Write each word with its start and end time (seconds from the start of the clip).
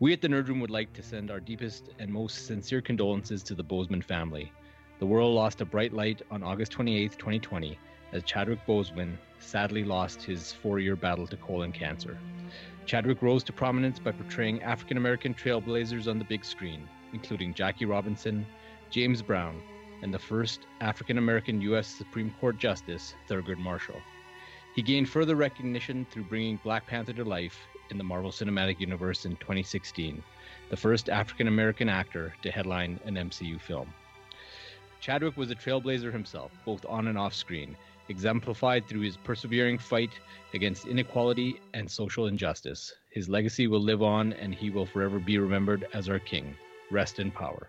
We 0.00 0.12
at 0.12 0.20
the 0.20 0.28
Nerd 0.28 0.46
Room 0.46 0.60
would 0.60 0.70
like 0.70 0.92
to 0.92 1.02
send 1.02 1.28
our 1.28 1.40
deepest 1.40 1.90
and 1.98 2.08
most 2.08 2.46
sincere 2.46 2.80
condolences 2.80 3.42
to 3.42 3.56
the 3.56 3.64
Boseman 3.64 4.04
family. 4.04 4.52
The 5.00 5.06
world 5.06 5.34
lost 5.34 5.60
a 5.60 5.64
bright 5.64 5.92
light 5.92 6.22
on 6.30 6.44
August 6.44 6.70
28, 6.70 7.18
2020, 7.18 7.76
as 8.12 8.22
Chadwick 8.22 8.60
Boseman 8.64 9.16
sadly 9.40 9.82
lost 9.82 10.22
his 10.22 10.52
four 10.52 10.78
year 10.78 10.94
battle 10.94 11.26
to 11.26 11.36
colon 11.36 11.72
cancer. 11.72 12.16
Chadwick 12.86 13.22
rose 13.22 13.42
to 13.42 13.52
prominence 13.52 13.98
by 13.98 14.12
portraying 14.12 14.62
African 14.62 14.98
American 14.98 15.34
trailblazers 15.34 16.06
on 16.06 16.20
the 16.20 16.24
big 16.24 16.44
screen, 16.44 16.88
including 17.12 17.52
Jackie 17.52 17.84
Robinson, 17.84 18.46
James 18.90 19.20
Brown, 19.20 19.60
and 20.02 20.14
the 20.14 20.18
first 20.20 20.60
African 20.80 21.18
American 21.18 21.60
U.S. 21.62 21.88
Supreme 21.88 22.32
Court 22.38 22.56
Justice, 22.56 23.14
Thurgood 23.28 23.58
Marshall. 23.58 24.00
He 24.76 24.82
gained 24.82 25.08
further 25.08 25.34
recognition 25.34 26.06
through 26.08 26.28
bringing 26.28 26.60
Black 26.62 26.86
Panther 26.86 27.14
to 27.14 27.24
life 27.24 27.58
in 27.90 27.98
the 27.98 28.04
Marvel 28.04 28.30
Cinematic 28.30 28.80
Universe 28.80 29.24
in 29.24 29.36
2016, 29.36 30.22
the 30.70 30.76
first 30.76 31.08
African 31.08 31.48
American 31.48 31.88
actor 31.88 32.34
to 32.42 32.50
headline 32.50 33.00
an 33.04 33.14
MCU 33.14 33.60
film. 33.60 33.92
Chadwick 35.00 35.36
was 35.36 35.50
a 35.50 35.54
trailblazer 35.54 36.12
himself, 36.12 36.50
both 36.64 36.84
on 36.86 37.08
and 37.08 37.16
off 37.16 37.32
screen, 37.32 37.76
exemplified 38.08 38.86
through 38.86 39.02
his 39.02 39.16
persevering 39.16 39.78
fight 39.78 40.10
against 40.54 40.86
inequality 40.86 41.60
and 41.74 41.90
social 41.90 42.26
injustice. 42.26 42.94
His 43.10 43.28
legacy 43.28 43.66
will 43.66 43.80
live 43.80 44.02
on, 44.02 44.32
and 44.34 44.54
he 44.54 44.70
will 44.70 44.86
forever 44.86 45.18
be 45.18 45.38
remembered 45.38 45.86
as 45.92 46.08
our 46.08 46.18
king. 46.18 46.56
Rest 46.90 47.18
in 47.18 47.30
power. 47.30 47.68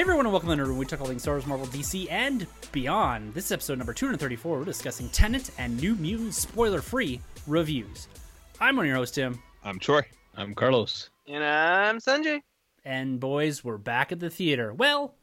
Hey 0.00 0.04
everyone, 0.04 0.24
and 0.24 0.32
welcome 0.32 0.48
to 0.48 0.56
the 0.56 0.62
Nerd 0.62 0.68
Room. 0.68 0.78
We 0.78 0.86
talk 0.86 1.02
all 1.02 1.08
things 1.08 1.20
Star 1.20 1.34
Wars, 1.34 1.46
Marvel, 1.46 1.66
DC, 1.66 2.10
and 2.10 2.46
beyond. 2.72 3.34
This 3.34 3.44
is 3.44 3.52
episode 3.52 3.76
number 3.76 3.92
234. 3.92 4.58
We're 4.58 4.64
discussing 4.64 5.10
Tenet 5.10 5.50
and 5.58 5.78
New 5.78 5.94
Mutants 5.94 6.38
spoiler-free 6.38 7.20
reviews. 7.46 8.08
I'm 8.58 8.76
one 8.76 8.86
of 8.86 8.88
your 8.88 8.96
hosts, 8.96 9.16
Tim. 9.16 9.42
I'm 9.62 9.78
Troy. 9.78 10.00
I'm 10.34 10.54
Carlos. 10.54 11.10
And 11.28 11.44
I'm 11.44 11.98
Sunjay. 11.98 12.40
And 12.82 13.20
boys, 13.20 13.62
we're 13.62 13.76
back 13.76 14.10
at 14.10 14.20
the 14.20 14.30
theater. 14.30 14.72
Well, 14.72 15.16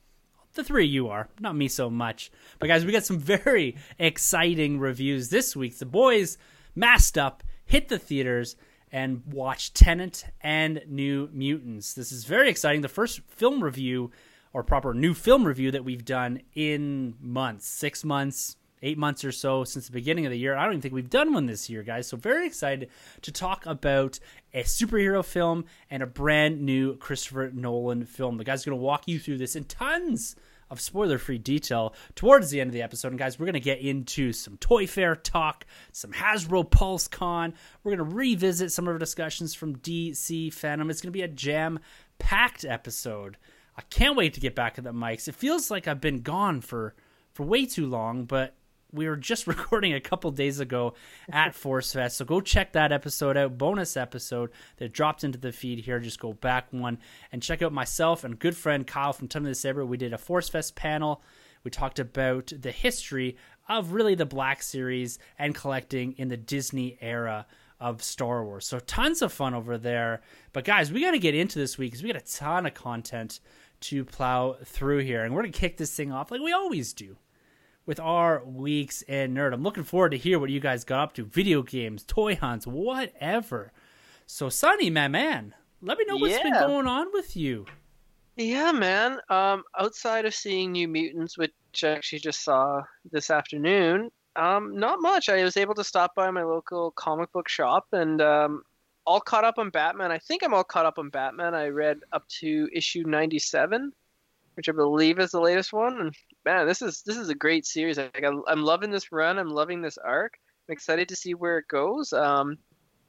the 0.54 0.64
three 0.64 0.86
of 0.86 0.92
you 0.92 1.08
are, 1.08 1.28
not 1.40 1.56
me 1.56 1.70
so 1.70 1.90
much. 1.90 2.30
But 2.60 2.68
guys, 2.68 2.86
we 2.86 2.92
got 2.92 3.04
some 3.04 3.18
very 3.20 3.78
exciting 3.98 4.78
reviews 4.78 5.30
this 5.30 5.56
week. 5.56 5.80
The 5.80 5.88
boys 5.88 6.38
masked 6.76 7.18
up, 7.18 7.42
hit 7.66 7.88
the 7.88 7.98
theaters, 7.98 8.56
and 8.92 9.24
watched 9.26 9.74
Tenet 9.74 10.26
and 10.40 10.84
New 10.88 11.30
Mutants. 11.34 11.96
This 11.96 12.12
is 12.12 12.26
very 12.26 12.52
exciting. 12.52 12.82
The 12.82 12.88
first 12.88 13.22
film 13.28 13.64
review 13.64 14.12
or 14.54 14.64
proper 14.64 14.94
new 14.94 15.14
film 15.14 15.46
review 15.46 15.72
that 15.72 15.84
we've 15.84 16.06
done 16.06 16.42
in 16.56 17.16
months, 17.20 17.68
six 17.68 18.04
months, 18.04 18.56
eight 18.82 18.98
months 18.98 19.26
or 19.26 19.32
so 19.32 19.64
since 19.64 19.88
the 19.88 19.92
beginning 19.92 20.26
of 20.26 20.32
the 20.32 20.38
year. 20.38 20.56
I 20.56 20.64
don't 20.64 20.74
even 20.74 20.82
think 20.82 20.94
we've 20.94 21.10
done 21.10 21.34
one 21.34 21.46
this 21.46 21.70
year, 21.70 21.84
guys. 21.84 22.08
So 22.08 22.18
very 22.18 22.46
excited 22.46 22.90
to 23.24 23.32
talk 23.32 23.66
about 23.66 24.20
a 24.54 24.64
superhero 24.64 25.24
film 25.26 25.66
and 25.90 26.04
a 26.04 26.08
brand 26.08 26.62
new 26.62 26.96
Christopher 26.98 27.52
Nolan 27.54 28.06
film. 28.06 28.38
The 28.38 28.44
guy's 28.44 28.66
going 28.66 28.78
to 28.78 28.84
walk 28.84 29.08
you 29.08 29.20
through 29.20 29.40
this 29.40 29.56
in 29.56 29.64
tons 29.64 30.36
of 30.70 30.82
spoiler-free 30.82 31.38
detail 31.38 31.96
towards 32.14 32.50
the 32.50 32.60
end 32.60 32.68
of 32.68 32.74
the 32.74 32.82
episode. 32.82 33.08
And 33.10 33.18
guys, 33.18 33.40
we're 33.40 33.46
going 33.46 33.54
to 33.54 33.60
get 33.60 33.80
into 33.80 34.34
some 34.34 34.58
Toy 34.58 34.86
Fair 34.86 35.16
talk, 35.16 35.66
some 35.94 36.12
Hasbro 36.12 36.70
Pulse 36.70 37.08
Con. 37.08 37.54
We're 37.84 37.96
going 37.96 38.10
to 38.10 38.16
revisit 38.16 38.72
some 38.72 38.86
of 38.86 38.94
our 38.94 39.00
discussions 39.00 39.56
from 39.56 39.78
DC 39.78 40.50
FanDome. 40.50 40.92
It's 40.92 41.02
going 41.02 41.12
to 41.14 41.18
be 41.18 41.22
a 41.22 41.30
jam-packed 41.30 42.66
episode. 42.66 43.38
I 43.78 43.82
can't 43.90 44.16
wait 44.18 44.34
to 44.34 44.40
get 44.40 44.56
back 44.56 44.78
at 44.78 44.84
the 44.84 44.92
mics. 44.92 45.28
It 45.28 45.36
feels 45.36 45.70
like 45.70 45.88
I've 45.88 46.02
been 46.02 46.22
gone 46.22 46.62
for 46.62 46.96
for 47.34 47.44
way 47.44 47.68
too 47.68 47.86
long, 47.86 48.26
but 48.26 48.56
we 48.92 49.08
were 49.08 49.16
just 49.16 49.46
recording 49.48 49.94
a 49.94 50.00
couple 50.00 50.32
days 50.32 50.60
ago 50.60 50.96
at 51.32 51.54
Force 51.56 51.94
Fest. 51.94 52.18
So 52.18 52.26
go 52.26 52.42
check 52.42 52.74
that 52.74 52.92
episode 52.92 53.38
out, 53.38 53.58
bonus 53.58 53.96
episode 53.96 54.50
that 54.78 54.94
dropped 54.94 55.24
into 55.24 55.38
the 55.38 55.52
feed 55.52 55.80
here. 55.80 56.00
Just 56.00 56.20
go 56.20 56.34
back 56.34 56.68
one 56.72 56.98
and 57.32 57.44
check 57.44 57.62
out 57.62 57.72
myself 57.72 58.24
and 58.24 58.40
good 58.40 58.58
friend 58.58 58.88
Kyle 58.88 59.14
from 59.14 59.28
Tumbling 59.28 59.54
Saber. 59.54 59.86
We 59.86 59.98
did 59.98 60.14
a 60.14 60.18
Force 60.18 60.50
Fest 60.50 60.76
panel. 60.76 61.22
We 61.64 61.70
talked 61.70 62.00
about 62.00 62.52
the 62.58 62.72
history 62.72 63.38
of 63.70 63.92
really 63.92 64.16
the 64.16 64.26
Black 64.26 64.64
Series 64.64 65.20
and 65.38 65.54
collecting 65.54 66.14
in 66.14 66.30
the 66.30 66.38
Disney 66.38 66.98
era 67.02 67.46
of 67.80 68.02
Star 68.02 68.44
Wars. 68.44 68.66
So 68.66 68.80
tons 68.80 69.22
of 69.22 69.32
fun 69.32 69.54
over 69.54 69.78
there. 69.78 70.22
But 70.54 70.64
guys, 70.66 70.92
we 70.92 71.02
got 71.02 71.12
to 71.12 71.20
get 71.20 71.36
into 71.36 71.60
this 71.60 71.78
week 71.78 71.92
because 71.92 72.04
we 72.04 72.12
got 72.12 72.22
a 72.22 72.26
ton 72.26 72.66
of 72.66 72.74
content 72.74 73.40
to 73.82 74.06
plow 74.06 74.58
through 74.64 75.00
here. 75.00 75.24
And 75.24 75.34
we're 75.34 75.42
going 75.42 75.52
to 75.52 75.60
kick 75.60 75.78
this 75.78 75.96
thing 75.96 76.12
off 76.12 76.32
like 76.32 76.42
we 76.42 76.54
always 76.54 76.94
do 76.94 77.18
with 77.86 78.00
our 78.00 78.44
weeks 78.44 79.02
in 79.04 79.34
nerd. 79.34 79.54
I'm 79.54 79.64
looking 79.64 79.84
forward 79.84 80.12
to 80.12 80.18
hear 80.18 80.40
what 80.40 80.50
you 80.50 80.60
guys 80.60 80.84
got 80.84 81.00
up 81.00 81.14
to 81.14 81.24
video 81.24 81.64
games, 81.64 82.04
toy 82.04 82.36
hunts, 82.36 82.68
whatever. 82.68 83.72
So, 84.26 84.50
Sonny, 84.50 84.90
my 84.90 85.08
man, 85.08 85.56
let 85.82 85.98
me 85.98 86.06
know 86.06 86.18
what's 86.18 86.42
been 86.42 86.54
going 86.54 86.88
on 86.88 87.08
with 87.14 87.36
you. 87.36 87.66
Yeah, 88.36 88.72
man. 88.72 89.20
Um, 89.30 89.64
outside 89.80 90.26
of 90.26 90.36
seeing 90.36 90.74
New 90.74 90.88
Mutants, 90.88 91.38
which 91.38 91.52
I 91.84 91.90
actually 91.90 92.20
just 92.20 92.44
saw 92.44 92.84
this 93.12 93.32
afternoon, 93.32 94.12
um, 94.36 94.78
not 94.78 95.02
much. 95.02 95.30
I 95.30 95.44
was 95.44 95.58
able 95.58 95.74
to 95.76 95.84
stop 95.84 96.14
by 96.14 96.30
my 96.30 96.44
local 96.44 96.92
comic 96.92 97.32
book 97.32 97.50
shop 97.50 97.88
and 97.94 98.22
um, 98.22 98.62
all 99.08 99.22
caught 99.22 99.46
up 99.46 99.58
on 99.58 99.70
Batman. 99.70 100.12
I 100.12 100.20
think 100.20 100.44
I'm 100.44 100.54
all 100.54 100.66
caught 100.66 100.86
up 100.86 101.00
on 101.00 101.10
Batman. 101.10 101.56
I 101.56 101.70
read 101.70 102.02
up 102.12 102.28
to 102.40 102.70
issue 102.74 103.04
97, 103.08 103.94
which 104.56 104.68
I 104.68 104.74
believe 104.74 105.18
is 105.18 105.32
the 105.32 105.40
latest 105.40 105.72
one. 105.72 106.00
And 106.00 106.16
man, 106.44 106.68
this 106.68 106.82
is 106.82 107.04
this 107.04 107.16
is 107.16 107.30
a 107.30 107.36
great 107.36 107.66
series. 107.66 107.98
Like, 107.98 108.24
I'm, 108.24 108.62
loving 108.62 108.92
this 108.92 109.12
run. 109.14 109.40
I'm 109.40 109.50
loving 109.50 109.82
this 109.82 109.98
arc. 109.98 110.34
I'm 110.68 110.74
excited 110.74 111.08
to 111.08 111.16
see 111.16 111.34
where 111.34 111.58
it 111.58 111.70
goes. 111.70 112.12
Um, 112.12 112.58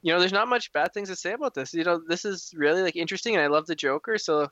you 0.01 0.13
know, 0.13 0.19
there's 0.19 0.31
not 0.31 0.47
much 0.47 0.71
bad 0.71 0.93
things 0.93 1.09
to 1.09 1.17
say 1.17 1.33
about 1.33 1.53
this. 1.53 1.73
You 1.73 1.83
know, 1.83 2.01
this 2.07 2.23
is 2.23 2.53
really 2.55 2.81
like 2.81 2.95
interesting, 2.95 3.35
and 3.35 3.43
I 3.43 3.47
love 3.47 3.67
the 3.67 3.75
Joker. 3.75 4.17
So 4.17 4.47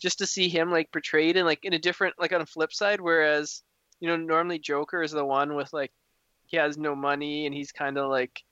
just 0.00 0.18
to 0.18 0.26
see 0.26 0.48
him 0.48 0.70
like 0.70 0.90
portrayed 0.92 1.36
in 1.36 1.44
like 1.44 1.62
in 1.62 1.74
a 1.74 1.78
different 1.78 2.14
like 2.18 2.32
on 2.32 2.40
a 2.40 2.46
flip 2.46 2.72
side, 2.72 3.02
whereas 3.02 3.62
you 4.00 4.08
know 4.08 4.16
normally 4.16 4.58
Joker 4.58 5.02
is 5.02 5.12
the 5.12 5.24
one 5.24 5.54
with 5.54 5.74
like 5.74 5.92
he 6.46 6.56
has 6.56 6.78
no 6.78 6.96
money 6.96 7.44
and 7.44 7.54
he's 7.54 7.70
kind 7.70 7.98
of 7.98 8.08
like 8.08 8.42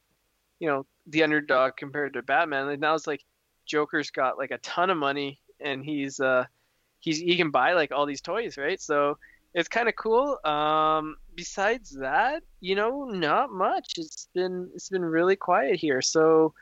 you 0.58 0.68
know 0.68 0.86
the 1.06 1.22
underdog 1.22 1.76
compared 1.76 2.14
to 2.14 2.22
Batman. 2.22 2.68
And 2.68 2.80
now 2.80 2.94
it's 2.94 3.06
like 3.06 3.22
Joker's 3.66 4.10
got 4.10 4.38
like 4.38 4.50
a 4.50 4.58
ton 4.58 4.90
of 4.90 4.96
money 4.96 5.40
and 5.60 5.84
he's 5.84 6.20
uh 6.20 6.44
he's 7.00 7.18
he 7.18 7.36
can 7.36 7.50
buy 7.50 7.72
like 7.72 7.92
all 7.92 8.06
these 8.06 8.20
toys, 8.20 8.56
right? 8.56 8.80
So 8.80 9.18
it's 9.54 9.68
kind 9.68 9.88
of 9.88 9.94
cool. 9.96 10.38
Um, 10.44 11.16
besides 11.34 11.90
that, 12.00 12.42
you 12.60 12.74
know, 12.74 13.04
not 13.04 13.50
much. 13.50 13.94
It's 13.98 14.28
been 14.34 14.70
it's 14.74 14.88
been 14.88 15.04
really 15.04 15.36
quiet 15.36 15.76
here. 15.76 16.02
So, 16.02 16.54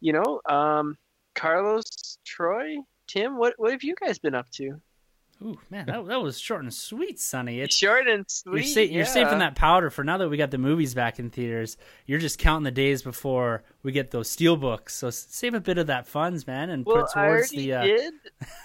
you 0.00 0.12
know, 0.12 0.40
um, 0.48 0.96
Carlos, 1.34 2.18
Troy, 2.24 2.78
Tim, 3.06 3.36
what 3.36 3.54
what 3.58 3.72
have 3.72 3.82
you 3.82 3.94
guys 4.00 4.18
been 4.18 4.34
up 4.34 4.50
to? 4.52 4.80
Ooh, 5.40 5.56
man, 5.70 5.86
that, 5.86 6.04
that 6.06 6.20
was 6.20 6.40
short 6.40 6.62
and 6.62 6.74
sweet, 6.74 7.20
Sonny. 7.20 7.60
It's 7.60 7.76
Short 7.76 8.08
and 8.08 8.26
you're, 8.46 8.62
sweet. 8.62 8.74
sa- 8.74 8.80
you're 8.80 9.04
saving 9.04 9.38
that 9.38 9.54
powder 9.54 9.88
for 9.88 10.02
now 10.02 10.18
that 10.18 10.28
we 10.28 10.36
got 10.36 10.50
the 10.50 10.58
movies 10.58 10.94
back 10.94 11.20
in 11.20 11.30
theaters. 11.30 11.76
You're 12.06 12.18
just 12.18 12.40
counting 12.40 12.64
the 12.64 12.72
days 12.72 13.02
before 13.02 13.62
we 13.84 13.92
get 13.92 14.10
those 14.10 14.28
steel 14.28 14.56
books. 14.56 14.96
So 14.96 15.10
save 15.10 15.54
a 15.54 15.60
bit 15.60 15.78
of 15.78 15.86
that 15.86 16.08
funds, 16.08 16.44
man, 16.46 16.70
and 16.70 16.84
Well, 16.84 17.02
put 17.04 17.12
towards 17.12 17.50
the. 17.50 17.72
Uh, 17.72 17.84
did. 17.84 18.14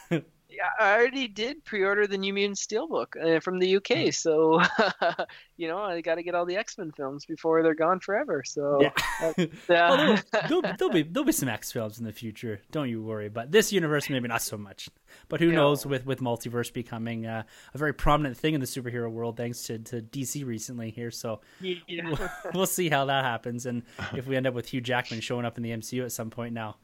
Yeah, 0.10 0.20
I 0.80 0.94
already 0.96 1.28
did 1.28 1.64
pre-order 1.66 2.08
the 2.08 2.18
New 2.18 2.34
Mutant 2.34 2.58
Steelbook 2.58 3.16
uh, 3.22 3.40
from 3.40 3.60
the. 3.60 3.74
UK, 3.78 4.14
so 4.14 4.62
you 5.58 5.68
know 5.68 5.80
I 5.80 6.02
got 6.02 6.16
to 6.16 6.24
get 6.24 6.36
all 6.36 6.46
the 6.46 6.56
X 6.58 6.78
Men 6.78 6.92
films 6.92 7.26
before 7.26 7.64
they're 7.64 7.74
gone 7.74 8.00
forever. 8.00 8.44
So 8.46 8.80
Yeah. 8.82 8.92
uh, 9.28 9.34
there'll, 9.68 10.62
there'll, 10.78 10.94
be 10.94 11.04
there'll 11.04 11.26
be 11.26 11.32
some 11.32 11.50
X 11.50 11.72
films 11.72 11.98
in 12.00 12.06
the 12.06 12.12
future. 12.12 12.62
Don't 12.72 12.90
you 12.90 13.02
worry. 13.04 13.30
But 13.30 13.52
this 13.52 13.74
universe, 13.74 14.10
maybe 14.10 14.28
not 14.28 14.42
so 14.42 14.58
much. 14.58 14.90
But 15.30 15.40
who 15.40 15.52
knows? 15.52 15.86
With 15.86 16.06
with 16.06 16.20
multiverse 16.20 16.72
becoming 16.72 17.26
uh, 17.26 17.44
a 17.74 17.78
very 17.78 17.94
prominent 17.94 18.38
thing 18.38 18.54
in 18.54 18.62
the 18.62 18.68
superhero 18.68 19.10
world, 19.12 19.38
thanks 19.38 19.64
to, 19.64 19.80
to 19.80 20.02
DC 20.02 20.46
recently 20.46 20.92
here. 20.92 21.12
So 21.12 21.42
Yeah. 21.62 21.76
we'll, 21.88 22.30
we'll 22.54 22.66
see 22.68 22.90
how 22.90 23.06
that 23.06 23.24
happens, 23.24 23.66
and 23.66 23.84
if 24.16 24.28
we 24.28 24.36
end 24.36 24.46
up 24.48 24.54
with 24.54 24.68
Hugh 24.68 24.82
Jackman 24.82 25.22
showing 25.22 25.46
up 25.46 25.58
in 25.58 25.64
the 25.64 25.72
MCU 25.72 26.04
at 26.04 26.12
some 26.12 26.30
point 26.30 26.54
now. 26.54 26.78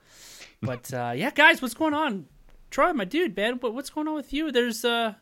But 0.61 0.93
uh, 0.93 1.13
yeah, 1.15 1.31
guys, 1.31 1.61
what's 1.61 1.73
going 1.75 1.93
on? 1.93 2.25
Troy, 2.69 2.93
my 2.93 3.05
dude, 3.05 3.35
man, 3.35 3.55
what, 3.55 3.73
what's 3.73 3.89
going 3.89 4.07
on 4.07 4.15
with 4.15 4.31
you? 4.31 4.51
There's 4.51 4.85
uh, 4.85 4.89
a 4.89 5.15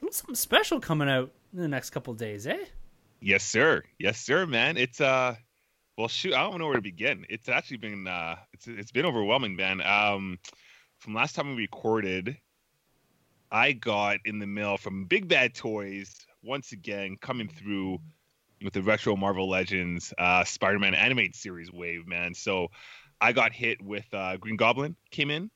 little 0.00 0.12
something 0.12 0.34
special 0.34 0.80
coming 0.80 1.08
out 1.08 1.30
in 1.52 1.60
the 1.60 1.68
next 1.68 1.90
couple 1.90 2.12
days, 2.14 2.46
eh? 2.46 2.64
Yes, 3.20 3.44
sir. 3.44 3.82
Yes, 3.98 4.18
sir, 4.20 4.46
man. 4.46 4.76
It's 4.76 5.00
uh, 5.00 5.34
well, 5.96 6.08
shoot, 6.08 6.34
I 6.34 6.42
don't 6.48 6.58
know 6.58 6.66
where 6.66 6.76
to 6.76 6.82
begin. 6.82 7.26
It's 7.28 7.48
actually 7.48 7.78
been 7.78 8.06
uh, 8.06 8.36
it's 8.52 8.66
it's 8.66 8.92
been 8.92 9.04
overwhelming, 9.04 9.56
man. 9.56 9.82
Um, 9.82 10.38
from 10.98 11.14
last 11.14 11.34
time 11.34 11.50
we 11.50 11.56
recorded, 11.56 12.36
I 13.50 13.72
got 13.72 14.18
in 14.24 14.38
the 14.38 14.46
mail 14.46 14.76
from 14.76 15.04
Big 15.04 15.28
Bad 15.28 15.54
Toys 15.54 16.14
once 16.42 16.72
again 16.72 17.16
coming 17.20 17.48
through 17.48 17.98
with 18.62 18.72
the 18.72 18.82
retro 18.82 19.16
Marvel 19.16 19.48
Legends 19.48 20.12
uh, 20.18 20.44
Spider-Man 20.44 20.94
animated 20.94 21.34
series 21.34 21.72
wave, 21.72 22.06
man. 22.06 22.34
So 22.34 22.68
I 23.20 23.32
got 23.32 23.52
hit 23.52 23.82
with 23.82 24.06
uh, 24.12 24.36
Green 24.36 24.56
Goblin 24.56 24.96
came 25.10 25.30
in, 25.30 25.50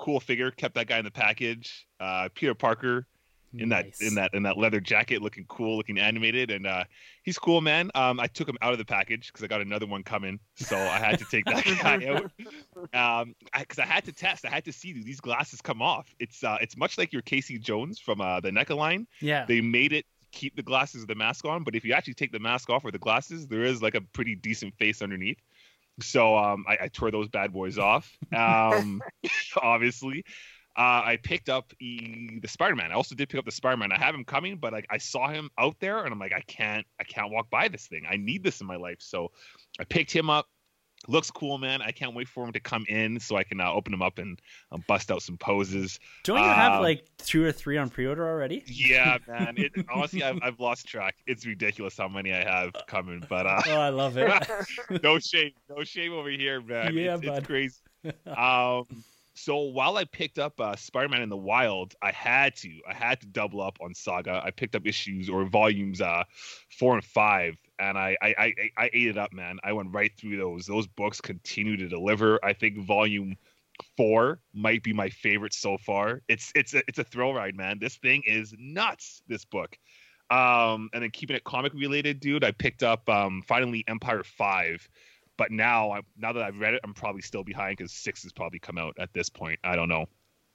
cool 0.00 0.18
figure, 0.18 0.50
kept 0.50 0.74
that 0.74 0.86
guy 0.86 0.98
in 0.98 1.04
the 1.04 1.10
package. 1.10 1.86
Uh, 2.00 2.28
Peter 2.34 2.54
Parker 2.54 3.06
in 3.52 3.68
Nice. 3.68 3.98
that 3.98 4.06
in 4.06 4.14
that 4.14 4.34
in 4.34 4.42
that 4.44 4.56
leather 4.56 4.80
jacket, 4.80 5.22
looking 5.22 5.44
cool, 5.48 5.76
looking 5.76 5.98
animated, 5.98 6.50
and 6.50 6.66
uh, 6.66 6.84
he's 7.22 7.38
cool, 7.38 7.60
man. 7.60 7.90
Um, 7.94 8.20
I 8.20 8.26
took 8.26 8.48
him 8.48 8.56
out 8.62 8.72
of 8.72 8.78
the 8.78 8.84
package 8.84 9.26
because 9.26 9.42
I 9.42 9.48
got 9.48 9.60
another 9.60 9.86
one 9.86 10.02
coming, 10.02 10.38
so 10.54 10.76
I 10.76 10.98
had 10.98 11.18
to 11.18 11.24
take 11.30 11.44
that 11.46 11.64
guy 11.82 12.06
out. 12.06 12.30
Um, 12.94 13.34
because 13.56 13.78
I, 13.78 13.84
had 13.84 14.04
to 14.06 14.12
test, 14.12 14.44
I 14.46 14.50
had 14.50 14.64
to 14.64 14.72
see 14.72 14.92
do 14.92 15.02
these 15.04 15.20
glasses 15.20 15.60
come 15.60 15.82
off. 15.82 16.12
It's 16.18 16.42
uh, 16.42 16.56
it's 16.60 16.76
much 16.76 16.96
like 16.96 17.12
your 17.12 17.22
Casey 17.22 17.58
Jones 17.58 17.98
from 17.98 18.20
uh, 18.20 18.40
the 18.40 18.50
NECA 18.50 18.76
line. 18.76 19.06
Yeah. 19.20 19.44
They 19.46 19.60
made 19.60 19.92
it 19.92 20.06
keep 20.32 20.56
the 20.56 20.62
glasses 20.62 21.00
with 21.02 21.08
the 21.08 21.14
mask 21.14 21.44
on, 21.44 21.62
but 21.62 21.74
if 21.74 21.84
you 21.84 21.92
actually 21.92 22.14
take 22.14 22.32
the 22.32 22.38
mask 22.38 22.70
off 22.70 22.84
or 22.84 22.90
the 22.90 22.98
glasses, 22.98 23.46
there 23.48 23.64
is 23.64 23.82
like 23.82 23.94
a 23.94 24.00
pretty 24.00 24.34
decent 24.34 24.74
face 24.76 25.02
underneath. 25.02 25.38
So 26.02 26.36
um, 26.36 26.64
I, 26.68 26.78
I 26.82 26.88
tore 26.88 27.10
those 27.10 27.28
bad 27.28 27.52
boys 27.52 27.78
off. 27.78 28.10
Um, 28.34 29.00
obviously, 29.62 30.24
uh, 30.76 31.02
I 31.04 31.18
picked 31.22 31.48
up 31.48 31.72
e- 31.80 32.38
the 32.40 32.48
Spider-Man. 32.48 32.92
I 32.92 32.94
also 32.94 33.14
did 33.14 33.28
pick 33.28 33.38
up 33.38 33.44
the 33.44 33.50
Spider-Man. 33.52 33.92
I 33.92 33.98
have 33.98 34.14
him 34.14 34.24
coming, 34.24 34.56
but 34.56 34.72
like 34.72 34.86
I 34.90 34.98
saw 34.98 35.28
him 35.28 35.50
out 35.58 35.76
there, 35.80 36.04
and 36.04 36.12
I'm 36.12 36.18
like, 36.18 36.32
I 36.32 36.42
can't, 36.42 36.86
I 37.00 37.04
can't 37.04 37.32
walk 37.32 37.50
by 37.50 37.68
this 37.68 37.86
thing. 37.86 38.04
I 38.08 38.16
need 38.16 38.42
this 38.44 38.60
in 38.60 38.66
my 38.66 38.76
life. 38.76 38.98
So 39.00 39.32
I 39.78 39.84
picked 39.84 40.12
him 40.12 40.30
up. 40.30 40.46
Looks 41.08 41.30
cool, 41.30 41.56
man. 41.56 41.80
I 41.80 41.92
can't 41.92 42.14
wait 42.14 42.28
for 42.28 42.44
him 42.44 42.52
to 42.52 42.60
come 42.60 42.84
in 42.88 43.18
so 43.18 43.36
I 43.36 43.42
can 43.42 43.60
uh, 43.60 43.72
open 43.72 43.92
him 43.94 44.02
up 44.02 44.18
and 44.18 44.40
uh, 44.70 44.76
bust 44.86 45.10
out 45.10 45.22
some 45.22 45.38
poses. 45.38 45.98
Don't 46.24 46.38
you 46.38 46.44
have 46.44 46.74
Um, 46.74 46.82
like 46.82 47.04
two 47.18 47.42
or 47.42 47.52
three 47.52 47.78
on 47.78 47.88
pre-order 47.88 48.28
already? 48.28 48.62
Yeah, 48.66 49.16
man. 49.28 49.54
It, 49.56 49.72
honestly, 49.92 50.22
I've, 50.22 50.38
I've 50.42 50.60
lost 50.60 50.86
track. 50.86 51.16
It's 51.26 51.46
ridiculous 51.46 51.96
how 51.96 52.08
many 52.08 52.32
I 52.34 52.44
have 52.44 52.72
coming, 52.86 53.24
but 53.28 53.46
uh, 53.46 53.62
Oh, 53.66 53.80
I 53.80 53.88
love 53.88 54.16
it. 54.18 54.30
no 55.02 55.18
shame, 55.18 55.52
no 55.74 55.84
shame 55.84 56.12
over 56.12 56.28
here, 56.30 56.60
man. 56.60 56.94
Yeah, 56.94 57.14
it's, 57.16 57.26
bud. 57.26 57.38
it's 57.38 57.46
crazy. 57.46 57.76
um, 58.36 58.84
so 59.34 59.56
while 59.58 59.96
I 59.96 60.04
picked 60.04 60.38
up 60.38 60.60
uh, 60.60 60.76
Spider-Man 60.76 61.22
in 61.22 61.30
the 61.30 61.36
Wild, 61.36 61.94
I 62.02 62.12
had 62.12 62.54
to, 62.56 62.68
I 62.86 62.92
had 62.92 63.20
to 63.22 63.26
double 63.26 63.62
up 63.62 63.78
on 63.80 63.94
Saga. 63.94 64.42
I 64.44 64.50
picked 64.50 64.74
up 64.76 64.86
issues 64.86 65.30
or 65.30 65.44
volumes 65.46 66.02
uh, 66.02 66.24
four 66.78 66.94
and 66.94 67.04
five, 67.04 67.54
and 67.80 67.98
I, 67.98 68.16
I, 68.22 68.34
I, 68.38 68.54
I 68.76 68.90
ate 68.92 69.08
it 69.08 69.18
up, 69.18 69.32
man. 69.32 69.58
I 69.64 69.72
went 69.72 69.92
right 69.92 70.12
through 70.16 70.36
those. 70.36 70.66
Those 70.66 70.86
books 70.86 71.20
continue 71.20 71.76
to 71.78 71.88
deliver. 71.88 72.38
I 72.44 72.52
think 72.52 72.78
volume 72.78 73.36
four 73.96 74.40
might 74.52 74.82
be 74.82 74.92
my 74.92 75.08
favorite 75.08 75.54
so 75.54 75.78
far. 75.78 76.22
It's, 76.28 76.52
it's, 76.54 76.74
a, 76.74 76.82
it's 76.86 76.98
a 76.98 77.04
thrill 77.04 77.32
ride, 77.32 77.56
man. 77.56 77.78
This 77.80 77.96
thing 77.96 78.22
is 78.26 78.54
nuts. 78.58 79.22
This 79.26 79.44
book. 79.44 79.78
Um, 80.30 80.90
and 80.92 81.02
then 81.02 81.10
keeping 81.10 81.34
it 81.34 81.42
comic 81.42 81.74
related, 81.74 82.20
dude, 82.20 82.44
I 82.44 82.52
picked 82.52 82.82
up 82.82 83.08
um, 83.08 83.42
finally 83.48 83.84
Empire 83.88 84.22
Five, 84.22 84.88
but 85.36 85.50
now 85.50 85.90
I'm 85.90 86.02
now 86.16 86.32
that 86.32 86.42
I've 86.42 86.58
read 86.58 86.74
it, 86.74 86.80
I'm 86.84 86.94
probably 86.94 87.22
still 87.22 87.42
behind 87.42 87.78
because 87.78 87.92
six 87.92 88.22
has 88.22 88.32
probably 88.32 88.60
come 88.60 88.78
out 88.78 88.94
at 88.98 89.12
this 89.12 89.28
point. 89.28 89.58
I 89.64 89.74
don't 89.74 89.88
know. 89.88 90.06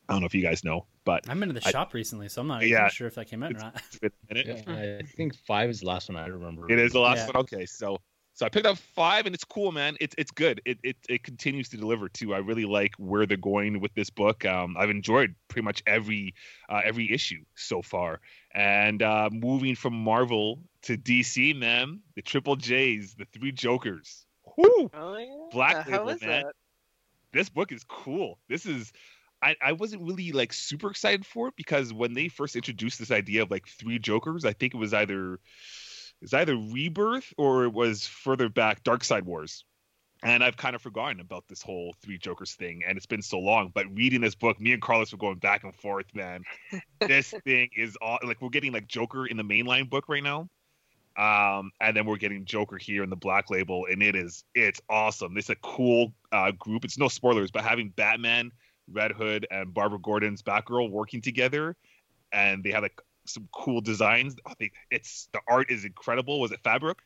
I 0.07 0.13
don't 0.13 0.21
know 0.21 0.25
if 0.27 0.35
you 0.35 0.41
guys 0.41 0.63
know, 0.63 0.85
but 1.03 1.27
I've 1.29 1.39
been 1.39 1.49
to 1.49 1.59
the 1.59 1.67
I- 1.67 1.71
shop 1.71 1.93
recently, 1.93 2.27
so 2.29 2.41
I'm 2.41 2.47
not 2.47 2.61
Yeah. 2.63 2.79
even 2.81 2.89
sure 2.91 3.07
if 3.07 3.15
that 3.15 3.25
came 3.27 3.43
out 3.43 3.51
or 3.55 3.59
not. 3.59 3.75
it's 3.87 3.99
been 3.99 4.11
a 4.29 4.33
minute. 4.33 4.63
Yeah, 4.67 4.97
I 4.99 5.03
think 5.03 5.35
five 5.45 5.69
is 5.69 5.79
the 5.81 5.87
last 5.87 6.09
one 6.09 6.17
I 6.17 6.27
remember. 6.27 6.71
It 6.71 6.79
is 6.79 6.93
the 6.93 6.99
last 6.99 7.19
Yeah. 7.19 7.25
one. 7.27 7.35
Okay, 7.37 7.65
so 7.65 7.99
so 8.33 8.45
I 8.45 8.49
picked 8.49 8.65
up 8.65 8.77
five, 8.77 9.25
and 9.27 9.33
it's 9.33 9.45
cool, 9.45 9.71
man. 9.71 9.95
It's 10.01 10.13
it's 10.17 10.31
good. 10.31 10.61
It 10.65 10.77
it 10.83 10.97
it 11.07 11.23
continues 11.23 11.69
to 11.69 11.77
deliver 11.77 12.09
too. 12.09 12.33
I 12.33 12.39
really 12.39 12.65
like 12.65 12.93
where 12.97 13.25
they're 13.25 13.37
going 13.37 13.79
with 13.79 13.93
this 13.93 14.09
book. 14.09 14.43
Um, 14.45 14.75
I've 14.77 14.89
enjoyed 14.89 15.33
pretty 15.47 15.63
much 15.63 15.81
every 15.87 16.35
uh, 16.69 16.81
every 16.83 17.11
issue 17.11 17.43
so 17.55 17.81
far. 17.81 18.19
And 18.53 19.01
uh, 19.01 19.29
moving 19.31 19.75
from 19.75 19.93
Marvel 19.93 20.59
to 20.83 20.97
DC, 20.97 21.55
man, 21.57 22.01
the 22.15 22.21
Triple 22.21 22.57
J's, 22.57 23.15
the 23.15 23.25
three 23.33 23.53
Jokers. 23.53 24.25
Whoo! 24.57 24.89
Oh 24.93 25.17
yeah. 25.17 25.33
Black 25.51 25.87
How 25.89 26.03
Label, 26.03 26.19
man. 26.27 26.43
that? 26.43 26.55
this 27.31 27.47
book 27.49 27.71
is 27.71 27.83
cool. 27.85 28.37
This 28.49 28.65
is 28.65 28.91
I, 29.45 29.55
I 29.61 29.71
wasn't 29.73 30.01
really 30.01 30.31
like 30.31 30.51
super 30.53 30.89
excited 30.89 31.23
for 31.23 31.49
it 31.49 31.55
because 31.55 31.93
when 31.93 32.15
they 32.15 32.29
first 32.29 32.55
introduced 32.55 32.97
this 32.97 33.11
idea 33.11 33.43
of 33.43 33.51
like 33.51 33.67
three 33.67 33.99
Jokers, 33.99 34.43
I 34.43 34.53
think 34.53 34.73
it 34.73 34.77
was 34.77 34.91
either 34.91 35.39
it's 36.19 36.33
either 36.33 36.55
Rebirth 36.55 37.31
or 37.37 37.65
it 37.65 37.73
was 37.73 38.07
further 38.07 38.49
back 38.49 38.83
Darkseid 38.83 39.21
Wars. 39.21 39.63
And 40.23 40.43
I've 40.43 40.57
kind 40.57 40.75
of 40.75 40.81
forgotten 40.81 41.19
about 41.19 41.43
this 41.47 41.61
whole 41.61 41.93
three 42.01 42.17
Jokers 42.17 42.53
thing, 42.53 42.81
and 42.87 42.97
it's 42.97 43.05
been 43.05 43.21
so 43.21 43.37
long. 43.37 43.69
But 43.71 43.85
reading 43.93 44.21
this 44.21 44.33
book, 44.33 44.59
me 44.59 44.73
and 44.73 44.81
Carlos 44.81 45.11
were 45.11 45.19
going 45.19 45.37
back 45.37 45.63
and 45.63 45.75
forth, 45.75 46.07
man. 46.15 46.43
this 46.99 47.31
thing 47.43 47.69
is 47.77 47.95
all 48.01 48.17
like 48.23 48.41
we're 48.41 48.49
getting 48.49 48.71
like 48.71 48.87
Joker 48.87 49.27
in 49.27 49.37
the 49.37 49.43
mainline 49.43 49.87
book 49.87 50.05
right 50.07 50.23
now. 50.23 50.49
Um, 51.17 51.71
and 51.79 51.95
then 51.95 52.05
we're 52.05 52.17
getting 52.17 52.45
Joker 52.45 52.77
here 52.77 53.03
in 53.03 53.11
the 53.11 53.15
Black 53.15 53.51
Label, 53.51 53.85
and 53.91 54.01
it 54.01 54.15
is 54.15 54.43
it's 54.55 54.81
awesome. 54.89 55.37
It's 55.37 55.51
a 55.51 55.55
cool 55.57 56.13
uh, 56.31 56.51
group. 56.51 56.83
It's 56.85 56.97
no 56.97 57.09
spoilers, 57.09 57.51
but 57.51 57.63
having 57.63 57.89
Batman, 57.89 58.51
Red 58.91 59.11
Hood, 59.11 59.47
and 59.51 59.73
Barbara 59.73 59.99
Gordon's 59.99 60.41
Batgirl 60.41 60.89
working 60.89 61.21
together, 61.21 61.75
and 62.31 62.63
they 62.63 62.71
have 62.71 62.83
like 62.83 62.99
some 63.25 63.47
cool 63.51 63.81
designs. 63.81 64.35
I 64.45 64.53
think 64.55 64.73
it's 64.91 65.29
the 65.33 65.39
art 65.47 65.71
is 65.71 65.85
incredible. 65.85 66.39
Was 66.39 66.51
it 66.51 66.59
Fabric? 66.63 66.99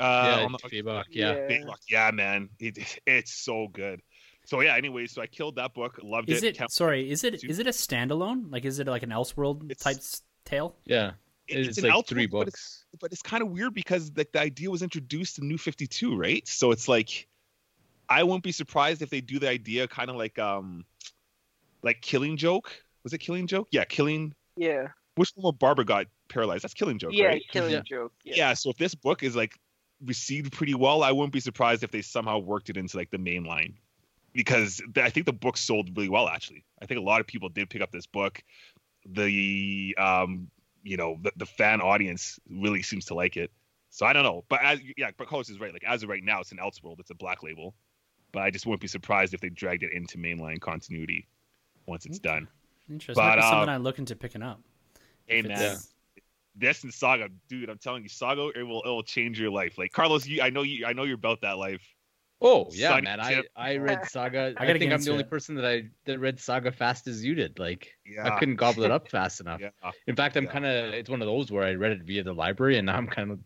Uh, 0.00 0.36
yeah, 0.38 0.44
on 0.44 0.52
the- 0.52 0.58
Fabok, 0.58 1.04
yeah. 1.10 1.46
Big 1.46 1.62
Yeah, 1.88 2.10
man, 2.10 2.48
it, 2.58 2.98
it's 3.06 3.32
so 3.32 3.68
good. 3.68 4.02
So 4.44 4.60
yeah. 4.60 4.74
Anyway, 4.76 5.06
so 5.06 5.22
I 5.22 5.26
killed 5.26 5.56
that 5.56 5.72
book. 5.72 5.98
Loved 6.02 6.28
Is 6.30 6.42
it 6.42 6.56
Can't- 6.58 6.70
sorry? 6.72 7.10
Is 7.10 7.24
it 7.24 7.42
is 7.44 7.58
it 7.58 7.66
a 7.66 7.70
standalone? 7.70 8.50
Like, 8.52 8.64
is 8.64 8.78
it 8.78 8.86
like 8.88 9.02
an 9.04 9.10
Elseworld 9.10 9.70
It's- 9.70 9.78
type 9.78 9.96
tale? 10.44 10.76
Yeah, 10.84 11.12
it's, 11.48 11.68
it's 11.68 11.78
an 11.78 11.84
like 11.84 11.92
Elseworld, 11.94 12.06
three 12.08 12.26
but 12.26 12.48
it's- 12.48 12.52
books. 12.52 12.84
but 13.00 13.12
it's 13.12 13.22
kind 13.22 13.42
of 13.42 13.48
weird 13.50 13.72
because 13.72 14.10
like 14.16 14.32
the 14.32 14.40
idea 14.40 14.70
was 14.70 14.82
introduced 14.82 15.38
in 15.38 15.48
New 15.48 15.56
Fifty 15.58 15.86
Two, 15.86 16.16
right? 16.16 16.46
So 16.46 16.72
it's 16.72 16.88
like 16.88 17.26
I 18.08 18.22
wouldn't 18.22 18.42
be 18.44 18.52
surprised 18.52 19.00
if 19.00 19.08
they 19.08 19.22
do 19.22 19.38
the 19.38 19.48
idea 19.48 19.88
kind 19.88 20.10
of 20.10 20.16
like 20.16 20.38
um 20.38 20.84
like 21.84 22.00
Killing 22.00 22.36
Joke. 22.36 22.72
Was 23.04 23.12
it 23.12 23.18
Killing 23.18 23.46
Joke? 23.46 23.68
Yeah, 23.70 23.84
Killing. 23.84 24.34
Yeah. 24.56 24.88
Which 25.16 25.30
one 25.36 25.44
where 25.44 25.52
Barbara 25.52 25.84
got 25.84 26.06
paralyzed? 26.28 26.64
That's 26.64 26.74
Killing 26.74 26.98
Joke, 26.98 27.12
Yeah, 27.12 27.26
right? 27.26 27.42
killing 27.52 27.70
Yeah. 27.72 27.82
joke. 27.82 28.12
Yeah. 28.24 28.34
Yeah. 28.36 28.54
So 28.54 28.70
if 28.70 28.78
this 28.78 28.94
book 28.96 29.22
is 29.22 29.36
like 29.36 29.56
received 30.04 30.52
pretty 30.52 30.74
well, 30.74 31.02
I 31.04 31.12
wouldn't 31.12 31.32
be 31.32 31.40
surprised 31.40 31.84
if 31.84 31.90
they 31.92 32.02
somehow 32.02 32.38
worked 32.38 32.70
it 32.70 32.76
into 32.76 32.96
like 32.96 33.10
the 33.10 33.18
main 33.18 33.44
line 33.44 33.74
because 34.32 34.78
th- 34.94 35.04
I 35.06 35.10
think 35.10 35.26
the 35.26 35.32
book 35.32 35.56
sold 35.56 35.96
really 35.96 36.08
well. 36.08 36.28
Actually, 36.28 36.64
I 36.82 36.86
think 36.86 36.98
a 36.98 37.02
lot 37.04 37.20
of 37.20 37.26
people 37.28 37.48
did 37.48 37.70
pick 37.70 37.82
up 37.82 37.92
this 37.92 38.06
book. 38.06 38.42
The 39.06 39.94
um, 39.98 40.48
you 40.82 40.96
know, 40.96 41.18
the, 41.22 41.32
the 41.36 41.46
fan 41.46 41.80
audience 41.80 42.38
really 42.50 42.82
seems 42.82 43.04
to 43.06 43.14
like 43.14 43.36
it. 43.36 43.50
So 43.90 44.04
I 44.06 44.12
don't 44.12 44.24
know, 44.24 44.44
but 44.48 44.60
as, 44.62 44.80
yeah, 44.96 45.10
but 45.16 45.28
Carlos 45.28 45.48
is 45.50 45.60
right. 45.60 45.72
Like 45.72 45.84
as 45.86 46.02
of 46.02 46.08
right 46.08 46.22
now, 46.24 46.40
it's 46.40 46.50
an 46.52 46.58
Elseworld. 46.58 46.98
It's 46.98 47.10
a 47.10 47.14
black 47.14 47.42
label, 47.44 47.74
but 48.32 48.42
I 48.42 48.50
just 48.50 48.66
wouldn't 48.66 48.80
be 48.80 48.88
surprised 48.88 49.34
if 49.34 49.40
they 49.40 49.50
dragged 49.50 49.84
it 49.84 49.92
into 49.92 50.18
mainline 50.18 50.60
continuity 50.60 51.28
once 51.86 52.06
it's 52.06 52.18
done. 52.18 52.48
Interesting. 52.90 53.22
But, 53.22 53.28
Might 53.30 53.36
be 53.36 53.42
something 53.42 53.68
uh, 53.68 53.72
I'm 53.72 53.82
looking 53.82 54.04
to 54.06 54.16
picking 54.16 54.42
up. 54.42 54.60
Hey 55.26 55.38
If 55.38 55.46
man, 55.46 55.56
it's- 55.60 55.90
this 56.56 56.84
and 56.84 56.94
Saga, 56.94 57.28
dude, 57.48 57.68
I'm 57.68 57.78
telling 57.78 58.04
you, 58.04 58.08
Saga, 58.08 58.50
it 58.54 58.62
will 58.62 58.82
it 58.82 58.88
will 58.88 59.02
change 59.02 59.40
your 59.40 59.50
life. 59.50 59.76
Like 59.78 59.92
Carlos, 59.92 60.24
you, 60.26 60.40
I 60.42 60.50
know 60.50 60.62
you, 60.62 60.86
I 60.86 60.92
know 60.92 61.02
you're 61.02 61.16
about 61.16 61.40
that 61.40 61.58
life. 61.58 61.82
Oh 62.40 62.68
yeah, 62.72 62.90
Sunny 62.90 63.02
man. 63.02 63.20
I, 63.20 63.34
Tip. 63.34 63.46
I 63.56 63.76
read 63.76 64.04
Saga. 64.08 64.54
I 64.58 64.64
I, 64.64 64.78
think 64.78 64.92
I'm 64.92 65.02
the 65.02 65.10
only 65.10 65.24
it. 65.24 65.30
person 65.30 65.54
that 65.56 65.64
I 65.64 65.88
that 66.04 66.20
read 66.20 66.38
Saga 66.38 66.70
fast 66.70 67.06
as 67.08 67.24
you 67.24 67.34
did. 67.34 67.58
Like 67.58 67.88
Yeah, 68.06 68.26
I 68.32 68.38
couldn't 68.38 68.56
gobble 68.56 68.84
it 68.84 68.90
up 68.92 69.08
fast 69.08 69.40
enough. 69.42 69.60
Yeah, 69.60 69.70
In 70.06 70.14
fact, 70.14 70.36
I'm 70.36 70.44
Yeah. 70.44 70.50
kind 70.52 70.66
of 70.66 70.94
it's 70.94 71.10
one 71.10 71.22
of 71.22 71.26
those 71.26 71.50
where 71.50 71.64
I 71.64 71.72
read 71.74 71.92
it 71.92 72.02
via 72.02 72.22
the 72.22 72.32
library, 72.34 72.76
and 72.78 72.86
now 72.86 72.96
I'm 72.96 73.06
kind 73.08 73.30
of 73.32 73.38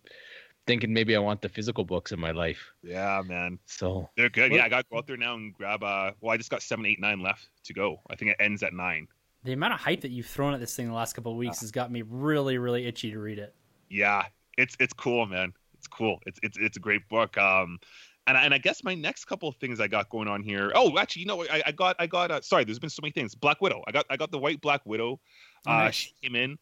thinking 0.69 0.93
maybe 0.93 1.17
I 1.17 1.19
want 1.19 1.43
the 1.43 1.49
physical 1.49 1.83
books 1.83 2.13
in 2.13 2.21
my 2.21 2.31
life. 2.31 2.61
yeah, 2.85 3.21
man, 3.27 3.59
So 3.67 4.09
they're 4.17 4.29
good. 4.29 4.53
Yeah, 4.53 4.65
I 4.65 4.69
got 4.69 4.83
to 4.83 4.87
go 4.91 4.99
out 4.99 5.07
there 5.09 5.17
now 5.17 5.35
and 5.35 5.53
grab. 5.53 5.83
Uh, 5.83 6.13
well, 6.21 6.33
I 6.33 6.37
just 6.37 6.51
got 6.51 6.63
seven, 6.63 6.87
eight, 6.87 7.01
nine 7.01 7.21
left 7.21 7.49
to 7.65 7.75
go. 7.75 8.01
I 8.11 8.15
think 8.15 8.31
it 8.31 8.37
ends 8.39 8.63
at 8.63 8.73
nine. 8.73 9.09
The 9.45 9.53
amount 9.55 9.73
of 9.75 9.81
hype 9.81 10.03
that 10.03 10.11
you've 10.11 10.27
thrown 10.27 10.55
at 10.55 10.61
this 10.61 10.77
thing 10.77 10.87
the 10.87 10.95
last 10.95 11.15
couple 11.15 11.33
of 11.33 11.39
weeks 11.39 11.61
has 11.61 11.71
got 11.73 11.91
me 11.91 12.03
really, 12.07 12.59
really 12.59 12.87
itchy 12.87 13.11
to 13.11 13.19
read 13.19 13.39
it. 13.39 13.55
Yeah, 13.89 14.25
it's 14.57 14.77
it's 14.79 14.93
cool, 14.93 15.27
man. 15.27 15.53
It's 15.75 15.87
cool. 15.87 16.19
It's 16.27 16.39
it's 16.43 16.59
it's 16.59 16.77
a 16.77 16.81
great 16.81 17.09
book. 17.09 17.39
Um, 17.39 17.79
and 18.27 18.37
I- 18.37 18.45
and 18.45 18.53
I 18.53 18.59
guess 18.59 18.85
my 18.85 18.95
next 18.95 19.25
couple 19.25 19.49
of 19.49 19.57
things 19.57 19.81
I 19.81 19.87
got 19.89 20.11
going 20.11 20.29
on 20.29 20.43
here. 20.43 20.71
Oh, 20.75 20.99
actually, 20.99 21.21
you 21.23 21.27
know. 21.27 21.43
I, 21.45 21.63
I 21.67 21.73
got 21.73 21.97
I 21.99 22.07
got. 22.07 22.31
Uh, 22.31 22.41
sorry, 22.43 22.65
there's 22.65 22.79
been 22.79 22.91
so 22.91 23.01
many 23.01 23.13
things. 23.13 23.35
Black 23.35 23.61
Widow. 23.63 23.83
I 23.87 23.93
got 23.93 24.05
I 24.11 24.17
got 24.19 24.31
the 24.31 24.39
white 24.39 24.61
Black 24.61 24.85
Widow. 24.85 25.19
Oh, 25.67 25.71
Uh, 25.73 25.85
nice. 25.85 25.95
she 25.95 26.13
came 26.23 26.35
in. 26.35 26.59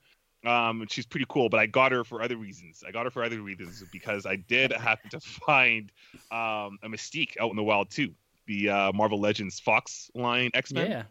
Um, 0.47 0.87
she's 0.89 1.07
pretty 1.07 1.27
cool, 1.29 1.49
but 1.49 1.59
I 1.59 1.67
got 1.67 1.93
her 1.93 2.05
for 2.05 2.23
other 2.23 2.37
reasons. 2.37 2.85
I 2.87 2.93
got 2.93 3.05
her 3.05 3.11
for 3.11 3.25
other 3.25 3.41
reasons 3.41 3.83
because 3.93 4.27
I 4.27 4.37
did 4.37 4.73
happen 4.73 5.11
to 5.11 5.21
find 5.21 5.91
um, 6.31 6.79
a 6.83 6.89
Mystique 6.89 7.37
out 7.41 7.51
in 7.51 7.57
the 7.57 7.65
wild 7.65 7.91
too. 7.91 8.15
The 8.47 8.69
uh, 8.69 8.93
Marvel 8.93 9.21
Legends 9.21 9.59
Fox 9.59 10.11
line 10.15 10.51
X 10.55 10.73
Men. 10.73 10.91
Yeah. 10.91 11.03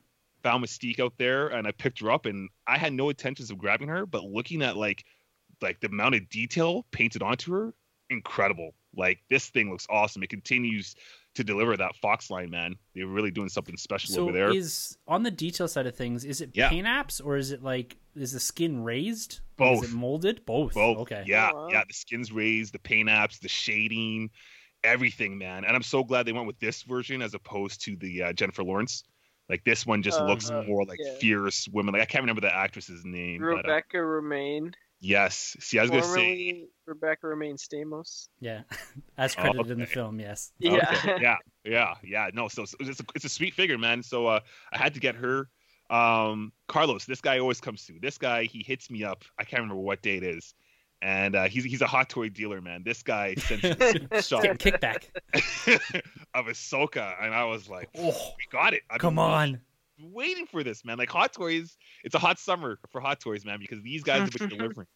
found 0.42 0.64
Mystique 0.64 1.00
out 1.00 1.14
there, 1.18 1.50
and 1.50 1.68
I 1.68 1.72
picked 1.72 2.00
her 2.00 2.12
up, 2.12 2.26
and 2.26 2.50
I 2.66 2.78
had 2.78 2.94
no 2.94 3.10
intentions 3.10 3.52
of 3.52 3.58
grabbing 3.58 3.90
her, 3.90 4.06
but 4.06 4.24
looking 4.24 4.62
at 4.62 4.78
like 4.78 5.04
like 5.62 5.80
the 5.82 5.88
amount 5.88 6.16
of 6.16 6.30
detail 6.30 6.86
painted 6.92 7.22
onto 7.22 7.52
her, 7.54 7.74
incredible. 8.10 8.74
Like 8.96 9.20
this 9.30 9.50
thing 9.50 9.70
looks 9.70 9.88
awesome. 9.90 10.24
It 10.24 10.30
continues 10.30 10.96
to 11.36 11.44
deliver 11.44 11.78
that 11.78 11.96
Fox 11.98 12.30
line, 12.30 12.50
man. 12.50 12.76
They're 12.96 13.08
really 13.08 13.32
doing 13.32 13.50
something 13.50 13.78
special 13.78 14.14
So 14.14 14.24
over 14.24 14.32
there. 14.32 14.50
is 14.56 14.98
on 15.08 15.24
the 15.24 15.32
detail 15.32 15.68
side 15.68 15.86
of 15.86 15.96
things, 15.96 16.26
is 16.26 16.42
it 16.42 16.52
Yeah. 16.54 16.70
paint 16.70 16.88
apps 16.88 17.22
or 17.24 17.38
is 17.38 17.52
it 17.52 17.62
like 17.64 17.98
is 18.16 18.32
the 18.32 18.40
skin 18.40 18.84
raised? 18.84 19.42
Both. 19.58 19.84
Is 19.84 19.92
it 19.92 19.96
molded? 19.96 20.46
Both. 20.46 20.74
Both. 20.74 20.98
Okay. 21.00 21.24
Yeah, 21.28 21.50
Oh, 21.54 21.66
wow. 21.66 21.70
yeah. 21.70 21.84
The 21.88 21.94
skin's 21.94 22.32
raised, 22.32 22.74
the 22.74 22.80
paint 22.80 23.10
apps, 23.10 23.40
the 23.40 23.50
shading, 23.50 24.30
everything, 24.84 25.38
man. 25.38 25.66
And 25.66 25.76
I'm 25.76 25.84
so 25.84 26.04
glad 26.04 26.26
they 26.26 26.32
went 26.34 26.48
with 26.48 26.60
this 26.60 26.84
version 26.84 27.22
as 27.22 27.34
opposed 27.34 27.82
to 27.86 27.96
the 27.98 28.24
uh, 28.24 28.34
Jennifer 28.34 28.64
Lawrence. 28.64 29.04
Like 29.50 29.64
this 29.64 29.86
one 29.86 30.02
just 30.02 30.20
Uh, 30.20 30.26
looks 30.26 30.50
uh, 30.50 30.64
more 30.64 30.86
like 30.86 31.00
yeah. 31.02 31.16
fierce 31.20 31.68
women. 31.68 31.94
Like 31.94 32.02
I 32.02 32.06
can't 32.06 32.24
remember 32.24 32.42
the 32.42 32.56
actress's 32.56 33.04
name. 33.06 33.42
But, 33.42 33.48
uh, 33.48 33.56
Rebecca 33.58 33.98
Romijn. 33.98 34.74
Yes. 35.02 35.56
See, 35.60 35.78
I 35.78 35.82
was 35.84 35.92
gonna 35.92 36.04
say. 36.04 36.08
formerly 36.10 36.68
Rebecca 36.86 37.28
Romijn 37.28 37.58
Stamos. 37.58 38.30
Yeah. 38.40 38.62
As 39.18 39.36
Oh, 39.38 39.42
credited 39.42 39.72
in 39.72 39.80
the 39.80 39.86
film, 39.86 40.20
yes. 40.20 40.52
Yeah. 40.60 40.74
Okay, 40.76 41.18
yeah, 41.22 41.38
yeah, 41.64 41.94
yeah. 42.04 42.30
No, 42.34 42.48
so, 42.48 42.66
so 42.66 42.76
it's 42.80 43.00
a 43.00 43.04
it's 43.14 43.26
a 43.26 43.30
sweet 43.30 43.54
figure, 43.54 43.78
man. 43.78 44.02
So 44.04 44.28
uh, 44.28 44.40
I 44.72 44.78
had 44.78 44.94
to 44.96 45.00
get 45.00 45.16
her. 45.16 45.50
Um, 45.90 46.52
Carlos, 46.68 47.06
this 47.06 47.22
guy 47.22 47.38
always 47.40 47.62
comes 47.62 47.84
through. 47.84 48.00
This 48.02 48.18
guy, 48.18 48.46
he 48.46 48.64
hits 48.64 48.90
me 48.90 49.04
up. 49.04 49.24
I 49.38 49.44
can't 49.44 49.62
remember 49.62 49.82
what 49.82 50.02
day 50.02 50.18
it 50.18 50.24
is, 50.24 50.56
and 51.02 51.36
uh, 51.36 51.44
he's 51.44 51.64
he's 51.64 51.82
a 51.82 51.88
hot 51.88 52.10
toy 52.10 52.30
dealer, 52.30 52.60
man. 52.62 52.82
This 52.84 53.04
guy 53.04 53.36
sent 53.36 53.64
me 53.64 53.70
a 54.12 54.22
shot 54.24 54.44
kickback. 54.44 55.10
of 56.34 56.46
Ahsoka, 56.48 57.14
and 57.22 57.36
I 57.36 57.44
was 57.46 57.70
like, 57.70 57.90
Oh, 57.98 58.32
we 58.38 58.46
got 58.52 58.74
it. 58.74 58.82
I've 58.90 59.00
come 59.00 59.16
been 59.16 59.24
on. 59.24 59.62
Waiting 60.00 60.46
for 60.48 60.64
this, 60.64 60.84
man. 60.86 60.98
Like 60.98 61.10
Hot 61.10 61.34
Toys, 61.34 61.78
it's 62.04 62.16
a 62.16 62.20
hot 62.20 62.40
summer 62.40 62.80
for 62.92 63.02
Hot 63.02 63.20
Toys, 63.20 63.46
man, 63.46 63.60
because 63.60 63.82
these 63.82 64.04
guys 64.04 64.22
have 64.22 64.32
been 64.32 64.50
delivering. 64.58 64.88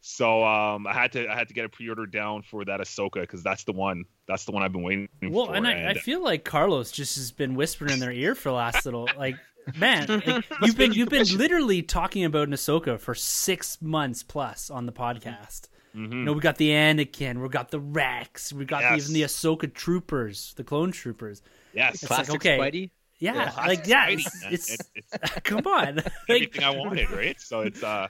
So 0.00 0.44
um, 0.44 0.86
I 0.86 0.92
had 0.92 1.12
to 1.12 1.28
I 1.28 1.34
had 1.34 1.48
to 1.48 1.54
get 1.54 1.64
a 1.64 1.68
pre-order 1.68 2.06
down 2.06 2.42
for 2.42 2.64
that 2.64 2.80
Ahsoka 2.80 3.20
because 3.20 3.42
that's 3.42 3.64
the 3.64 3.72
one 3.72 4.04
that's 4.28 4.44
the 4.44 4.52
one 4.52 4.62
I've 4.62 4.72
been 4.72 4.82
waiting 4.82 5.08
for. 5.20 5.30
Well, 5.30 5.46
for. 5.46 5.54
and 5.54 5.66
I, 5.66 5.90
I 5.90 5.94
feel 5.94 6.22
like 6.22 6.44
Carlos 6.44 6.90
just 6.92 7.16
has 7.16 7.32
been 7.32 7.54
whispering 7.54 7.92
in 7.92 7.98
their 8.00 8.12
ear 8.12 8.34
for 8.34 8.50
the 8.50 8.54
last 8.54 8.84
little 8.84 9.08
like 9.18 9.36
man, 9.76 10.06
like, 10.08 10.44
you've 10.62 10.76
been 10.76 10.92
you've 10.92 11.08
been 11.08 11.26
literally 11.36 11.82
talking 11.82 12.24
about 12.24 12.46
an 12.48 12.54
Ahsoka 12.54 13.00
for 13.00 13.14
six 13.14 13.82
months 13.82 14.22
plus 14.22 14.70
on 14.70 14.86
the 14.86 14.92
podcast. 14.92 15.62
Mhm. 15.94 16.12
You 16.12 16.24
know, 16.24 16.32
we 16.34 16.40
got 16.40 16.56
the 16.56 16.70
Anakin, 16.70 17.42
we 17.42 17.48
got 17.48 17.70
the 17.70 17.80
Rex, 17.80 18.52
we 18.52 18.64
got 18.64 18.82
Yes. 18.82 19.02
even 19.02 19.14
the 19.14 19.22
Ahsoka 19.22 19.72
troopers, 19.72 20.54
the 20.56 20.62
clone 20.64 20.92
troopers. 20.92 21.42
yes, 21.72 21.94
It's 21.94 22.02
like, 22.04 22.26
Classic 22.26 22.34
okay. 22.36 22.58
Spidey. 22.58 22.90
Yeah, 23.18 23.50
Yeah, 23.50 23.60
like 23.64 23.86
yeah, 23.86 24.06
it's, 24.08 24.46
it's 24.50 24.90
it's 24.94 25.20
come 25.44 25.66
on, 25.66 26.02
everything 26.28 26.62
I 26.62 26.70
wanted, 26.70 27.10
right? 27.12 27.36
So 27.40 27.62
it's 27.62 27.82
uh, 27.82 28.08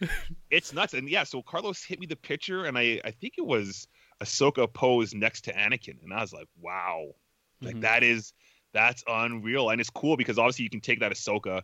it's 0.50 0.72
nuts, 0.72 0.94
and 0.94 1.08
yeah. 1.08 1.24
So 1.24 1.42
Carlos 1.42 1.82
hit 1.82 2.00
me 2.00 2.06
the 2.06 2.16
picture, 2.16 2.64
and 2.64 2.78
I 2.78 3.00
I 3.04 3.10
think 3.10 3.34
it 3.38 3.46
was 3.46 3.88
Ahsoka 4.22 4.72
posed 4.72 5.14
next 5.14 5.42
to 5.42 5.52
Anakin, 5.52 6.02
and 6.02 6.12
I 6.12 6.20
was 6.20 6.32
like, 6.32 6.48
wow, 6.60 7.08
like 7.64 7.78
Mhm. 7.78 7.80
that 7.80 8.02
is 8.02 8.32
that's 8.72 9.02
unreal, 9.08 9.70
and 9.70 9.80
it's 9.80 9.90
cool 9.90 10.16
because 10.16 10.38
obviously 10.38 10.64
you 10.64 10.70
can 10.70 10.80
take 10.80 11.00
that 11.00 11.12
Ahsoka, 11.12 11.62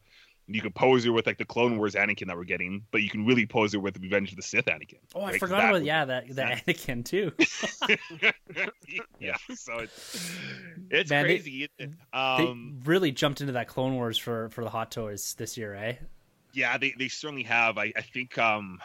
you 0.48 0.60
can 0.60 0.72
pose 0.72 1.04
her 1.04 1.12
with 1.12 1.26
like 1.26 1.38
the 1.38 1.44
Clone 1.44 1.78
Wars 1.78 1.94
Anakin 1.94 2.26
that 2.26 2.36
we're 2.36 2.44
getting, 2.44 2.84
but 2.90 3.02
you 3.02 3.08
can 3.08 3.24
really 3.24 3.46
pose 3.46 3.72
her 3.72 3.80
with 3.80 3.98
Revenge 3.98 4.30
of 4.30 4.36
the 4.36 4.42
Sith 4.42 4.66
Anakin. 4.66 4.98
oh, 5.14 5.20
I 5.20 5.30
right? 5.30 5.40
forgot 5.40 5.68
about 5.68 5.84
yeah 5.84 6.04
that 6.04 6.28
the 6.28 6.42
Anakin 6.42 7.04
too. 7.04 7.32
yeah, 9.20 9.36
so 9.54 9.78
it's 9.78 10.30
it's 10.90 11.10
Man, 11.10 11.24
crazy. 11.24 11.68
they 11.78 11.88
um, 12.12 12.80
really 12.84 13.12
jumped 13.12 13.40
into 13.40 13.52
that 13.54 13.68
Clone 13.68 13.94
Wars 13.94 14.18
for 14.18 14.48
for 14.50 14.64
the 14.64 14.70
Hot 14.70 14.90
Toys 14.90 15.34
this 15.38 15.56
year, 15.56 15.74
eh? 15.74 15.94
Yeah, 16.52 16.76
they, 16.76 16.94
they 16.98 17.08
certainly 17.08 17.44
have. 17.44 17.78
I, 17.78 17.92
I 17.96 18.02
think 18.02 18.36
um 18.38 18.78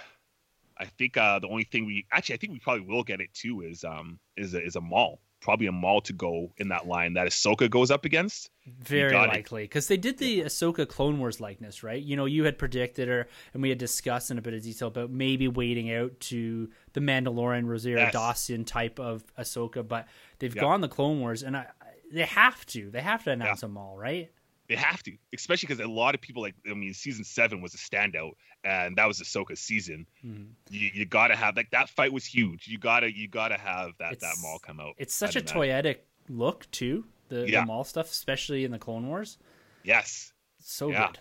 I 0.77 0.85
think 0.85 1.17
uh 1.17 1.39
the 1.39 1.47
only 1.47 1.63
thing 1.63 1.85
we 1.85 2.05
actually 2.11 2.35
I 2.35 2.37
think 2.37 2.53
we 2.53 2.59
probably 2.59 2.85
will 2.85 3.03
get 3.03 3.19
it 3.19 3.33
too 3.33 3.61
is 3.61 3.83
um 3.83 4.19
is 4.37 4.53
a, 4.53 4.63
is 4.63 4.75
a 4.75 4.81
Maul. 4.81 5.19
Probably 5.39 5.67
a 5.67 5.71
Maul 5.71 6.01
to 6.01 6.13
go 6.13 6.51
in 6.57 6.69
that 6.69 6.87
line 6.87 7.13
that 7.13 7.27
Ahsoka 7.27 7.69
goes 7.69 7.91
up 7.91 8.05
against. 8.05 8.49
Very 8.65 9.13
likely 9.13 9.63
because 9.63 9.87
they 9.87 9.95
did 9.95 10.17
the 10.17 10.41
Ahsoka 10.41 10.87
Clone 10.87 11.19
Wars 11.19 11.39
likeness, 11.39 11.83
right? 11.83 12.01
You 12.01 12.15
know, 12.17 12.25
you 12.25 12.43
had 12.43 12.57
predicted 12.57 13.07
her, 13.07 13.27
and 13.53 13.61
we 13.61 13.69
had 13.69 13.77
discussed 13.77 14.29
in 14.31 14.37
a 14.37 14.41
bit 14.41 14.53
of 14.53 14.63
detail 14.63 14.89
about 14.89 15.09
maybe 15.11 15.47
waiting 15.47 15.91
out 15.93 16.19
to 16.21 16.69
the 16.93 16.99
Mandalorian 16.99 17.65
Rosario 17.65 17.99
Yes. 17.99 18.13
Dawson 18.13 18.65
type 18.65 18.99
of 18.99 19.23
Ahsoka, 19.37 19.87
but 19.87 20.07
they've 20.39 20.53
Yeah. 20.55 20.61
gone 20.61 20.81
the 20.81 20.89
Clone 20.89 21.19
Wars, 21.21 21.43
and 21.43 21.55
I, 21.55 21.67
they 22.11 22.23
have 22.23 22.65
to, 22.67 22.89
they 22.89 23.01
have 23.01 23.23
to 23.25 23.31
announce 23.31 23.61
them 23.61 23.77
all, 23.77 23.95
right? 23.97 24.31
They 24.69 24.75
have 24.75 25.01
to, 25.03 25.13
especially 25.33 25.67
because 25.67 25.83
a 25.83 25.87
lot 25.89 26.13
of 26.13 26.19
people 26.21 26.41
like 26.41 26.55
I 26.69 26.73
mean 26.73 26.93
season 26.93 27.23
seven 27.23 27.61
was 27.61 27.73
a 27.73 27.77
standout 27.77 28.31
and 28.65 28.97
that 28.97 29.07
was 29.07 29.19
Ahsoka's 29.21 29.61
season. 29.61 30.05
Mhm. 30.25 30.49
You, 30.69 30.89
you 30.93 31.05
gotta 31.05 31.35
have 31.37 31.55
like 31.55 31.69
that 31.71 31.89
fight 31.89 32.11
was 32.11 32.25
huge. 32.25 32.67
You 32.67 32.77
gotta 32.77 33.09
you 33.15 33.27
gotta 33.29 33.57
have 33.57 33.91
that 33.99 34.19
that 34.19 34.35
Maul 34.41 34.59
come 34.59 34.79
out. 34.81 34.95
It's 34.97 35.13
such 35.15 35.35
a 35.37 35.39
imagine. 35.39 35.57
toyetic 35.61 35.97
look 36.27 36.69
too, 36.71 37.05
the, 37.29 37.49
Yeah. 37.49 37.61
the 37.61 37.65
Maul 37.67 37.85
stuff, 37.85 38.11
especially 38.11 38.65
in 38.65 38.71
the 38.71 38.79
Clone 38.79 39.07
Wars. 39.07 39.37
Yes. 39.83 40.33
So 40.59 40.89
Yeah. 40.91 41.07
good. 41.07 41.19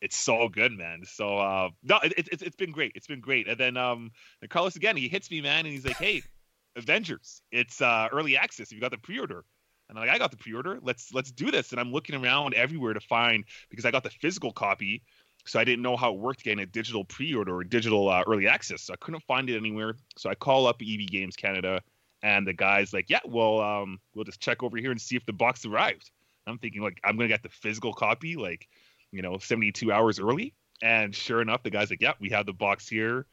it's 0.00 0.16
so 0.16 0.48
good, 0.48 0.72
man. 0.72 1.04
So 1.06 1.38
uh, 1.38 1.70
no, 1.84 1.98
it, 2.02 2.14
it, 2.18 2.28
it's 2.32 2.42
it's 2.42 2.56
been 2.56 2.72
great. 2.72 2.92
It's 2.96 3.06
been 3.06 3.20
great. 3.20 3.46
And 3.46 3.58
then 3.58 3.76
um, 3.76 4.10
and 4.42 4.50
Carlos 4.50 4.74
again, 4.74 4.96
he 4.96 5.06
hits 5.08 5.30
me, 5.30 5.40
man, 5.40 5.66
and 5.66 5.68
he's 5.72 5.86
like, 5.86 5.98
"Hey, 5.98 6.22
Avengers, 6.76 7.42
it's 7.52 7.80
uh, 7.80 8.08
early 8.12 8.36
access. 8.36 8.72
You 8.72 8.80
got 8.80 8.90
the 8.90 8.98
pre-order." 8.98 9.44
And 9.88 9.98
I'm 9.98 10.06
like, 10.06 10.14
"I 10.14 10.18
got 10.18 10.30
the 10.30 10.36
pre-order. 10.36 10.78
Let's 10.82 11.12
let's 11.12 11.30
do 11.30 11.50
this." 11.50 11.72
And 11.72 11.80
I'm 11.80 11.92
looking 11.92 12.14
around 12.14 12.54
everywhere 12.54 12.94
to 12.94 13.00
find 13.00 13.44
because 13.70 13.84
I 13.84 13.90
got 13.90 14.02
the 14.02 14.10
physical 14.10 14.52
copy, 14.52 15.02
so 15.44 15.60
I 15.60 15.64
didn't 15.64 15.82
know 15.82 15.96
how 15.96 16.12
it 16.12 16.18
worked 16.18 16.44
getting 16.44 16.60
a 16.60 16.66
digital 16.66 17.04
pre-order 17.04 17.54
or 17.54 17.64
digital 17.64 18.08
uh, 18.08 18.22
early 18.26 18.48
access. 18.48 18.82
So 18.82 18.92
I 18.92 18.96
couldn't 18.96 19.22
find 19.24 19.48
it 19.48 19.56
anywhere. 19.56 19.94
So 20.16 20.30
I 20.30 20.34
call 20.34 20.66
up 20.66 20.82
EB 20.82 21.06
Games 21.06 21.36
Canada, 21.36 21.82
and 22.22 22.46
the 22.46 22.52
guy's 22.52 22.92
like, 22.92 23.08
"Yeah, 23.08 23.20
well, 23.24 23.60
um, 23.60 24.00
we'll 24.14 24.24
just 24.24 24.40
check 24.40 24.62
over 24.62 24.76
here 24.76 24.90
and 24.90 25.00
see 25.00 25.16
if 25.16 25.24
the 25.26 25.32
box 25.32 25.64
arrived." 25.64 26.10
I'm 26.48 26.58
thinking 26.58 26.80
like, 26.80 27.00
I'm 27.02 27.16
gonna 27.16 27.28
get 27.28 27.42
the 27.42 27.48
physical 27.48 27.92
copy, 27.92 28.36
like 28.36 28.68
you 29.12 29.22
know 29.22 29.38
72 29.38 29.90
hours 29.92 30.18
early 30.20 30.54
and 30.82 31.14
sure 31.14 31.40
enough 31.40 31.62
the 31.62 31.70
guy's 31.70 31.90
like 31.90 32.02
yeah 32.02 32.12
we 32.20 32.28
have 32.30 32.46
the 32.46 32.52
box 32.52 32.88
here 32.88 33.26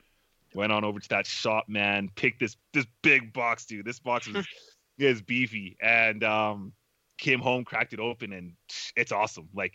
went 0.53 0.71
on 0.71 0.83
over 0.83 0.99
to 0.99 1.09
that 1.09 1.25
shop 1.25 1.65
man 1.67 2.09
picked 2.15 2.39
this 2.39 2.55
this 2.73 2.85
big 3.01 3.33
box 3.33 3.65
dude 3.65 3.85
this 3.85 3.99
box 3.99 4.27
was 4.27 4.45
is 4.97 5.21
beefy 5.21 5.77
and 5.81 6.23
um 6.23 6.73
came 7.17 7.39
home 7.39 7.63
cracked 7.63 7.93
it 7.93 7.99
open 7.99 8.33
and 8.33 8.53
it's 8.95 9.11
awesome 9.11 9.47
like 9.53 9.73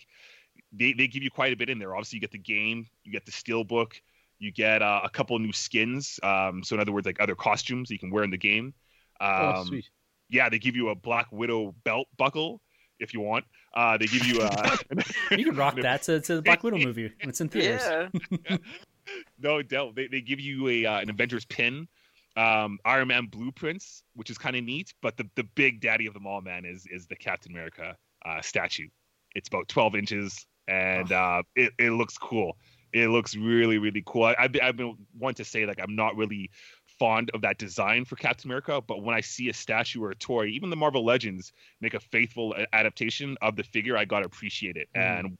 they, 0.73 0.93
they 0.93 1.07
give 1.07 1.23
you 1.23 1.31
quite 1.31 1.53
a 1.53 1.57
bit 1.57 1.71
in 1.71 1.79
there 1.79 1.95
obviously 1.95 2.17
you 2.17 2.21
get 2.21 2.33
the 2.33 2.39
game 2.39 2.87
you 3.05 3.13
get 3.13 3.25
the 3.25 3.33
steel 3.33 3.65
book 3.65 4.01
you 4.39 4.53
get 4.53 4.83
uh, 4.83 5.01
a 5.03 5.09
couple 5.09 5.39
new 5.39 5.53
skins 5.53 6.21
um 6.23 6.63
so 6.63 6.75
in 6.75 6.81
other 6.81 6.93
words 6.93 7.07
like 7.07 7.21
other 7.21 7.35
costumes 7.35 7.91
you 7.91 7.99
can 7.99 8.11
wear 8.11 8.25
in 8.25 8.31
the 8.31 8.37
game 8.37 8.75
um 9.21 9.55
oh, 9.57 9.65
sweet. 9.65 9.89
yeah 10.29 10.49
they 10.49 10.59
give 10.59 10.77
you 10.77 10.91
a 10.91 10.95
black 10.95 11.27
widow 11.33 11.75
belt 11.85 12.07
buckle 12.17 12.61
if 13.01 13.15
you 13.15 13.21
want 13.21 13.45
uh 13.75 13.97
they 13.97 14.07
give 14.07 14.25
you 14.27 14.41
uh 14.41 14.77
You 15.31 15.45
can 15.45 15.57
rock 15.57 15.77
that 15.83 16.03
to, 16.05 16.21
to 16.21 16.37
the 16.37 16.43
Black 16.43 16.63
Widow 16.63 16.79
movie 16.79 17.13
when 17.21 17.29
it's 17.29 17.41
in 17.41 17.49
theaters. 17.49 18.11
Yeah. 18.49 18.57
no 19.39 19.63
doubt. 19.63 19.95
They, 19.95 20.07
they 20.07 20.21
give 20.21 20.41
you 20.41 20.69
a 20.69 20.87
uh, 20.87 21.01
an 21.01 21.11
Avengers 21.11 21.45
pin, 21.45 21.89
um, 22.39 22.79
Iron 22.85 23.09
Man 23.09 23.27
blueprints, 23.27 24.05
which 24.15 24.31
is 24.31 24.39
kind 24.39 24.57
of 24.57 24.65
neat. 24.65 24.95
But 25.03 25.17
the, 25.17 25.29
the 25.35 25.45
big 25.55 25.81
daddy 25.81 26.07
of 26.07 26.15
them 26.15 26.27
all, 26.27 26.41
man, 26.41 26.65
is 26.65 26.87
is 26.91 27.07
the 27.07 27.17
Captain 27.17 27.53
America 27.53 27.97
uh, 28.25 28.41
statue. 28.41 28.89
It's 29.35 29.49
about 29.49 29.69
12 29.69 29.97
inches, 29.97 30.47
and 30.69 31.11
uh, 31.13 31.43
it 31.57 31.73
it 31.79 31.91
looks 31.91 32.17
cool. 32.17 32.57
It 32.93 33.09
looks 33.09 33.37
really 33.37 33.79
really 33.79 34.03
cool. 34.07 34.25
I, 34.25 34.37
I've 34.39 34.53
been, 34.53 34.63
I've 34.63 34.77
been 34.77 34.95
one 35.19 35.35
to 35.35 35.45
say 35.45 35.67
like 35.67 35.81
I'm 35.83 35.97
not 35.97 36.17
really 36.17 36.51
fond 36.99 37.31
of 37.35 37.43
that 37.43 37.59
design 37.59 38.05
for 38.05 38.17
Captain 38.17 38.49
America, 38.49 38.81
but 38.81 39.03
when 39.03 39.15
I 39.15 39.21
see 39.21 39.49
a 39.49 39.55
statue 39.55 40.03
or 40.03 40.11
a 40.11 40.17
toy, 40.17 40.47
even 40.47 40.71
the 40.71 40.77
Marvel 40.77 41.05
Legends 41.05 41.53
make 41.81 41.95
a 41.95 42.01
faithful 42.01 42.55
adaptation 42.73 43.37
of 43.43 43.57
the 43.57 43.63
figure, 43.63 43.97
I 43.97 44.05
gotta 44.05 44.27
appreciate 44.27 44.77
it. 44.77 44.89
Mm. 44.97 45.19
And 45.19 45.39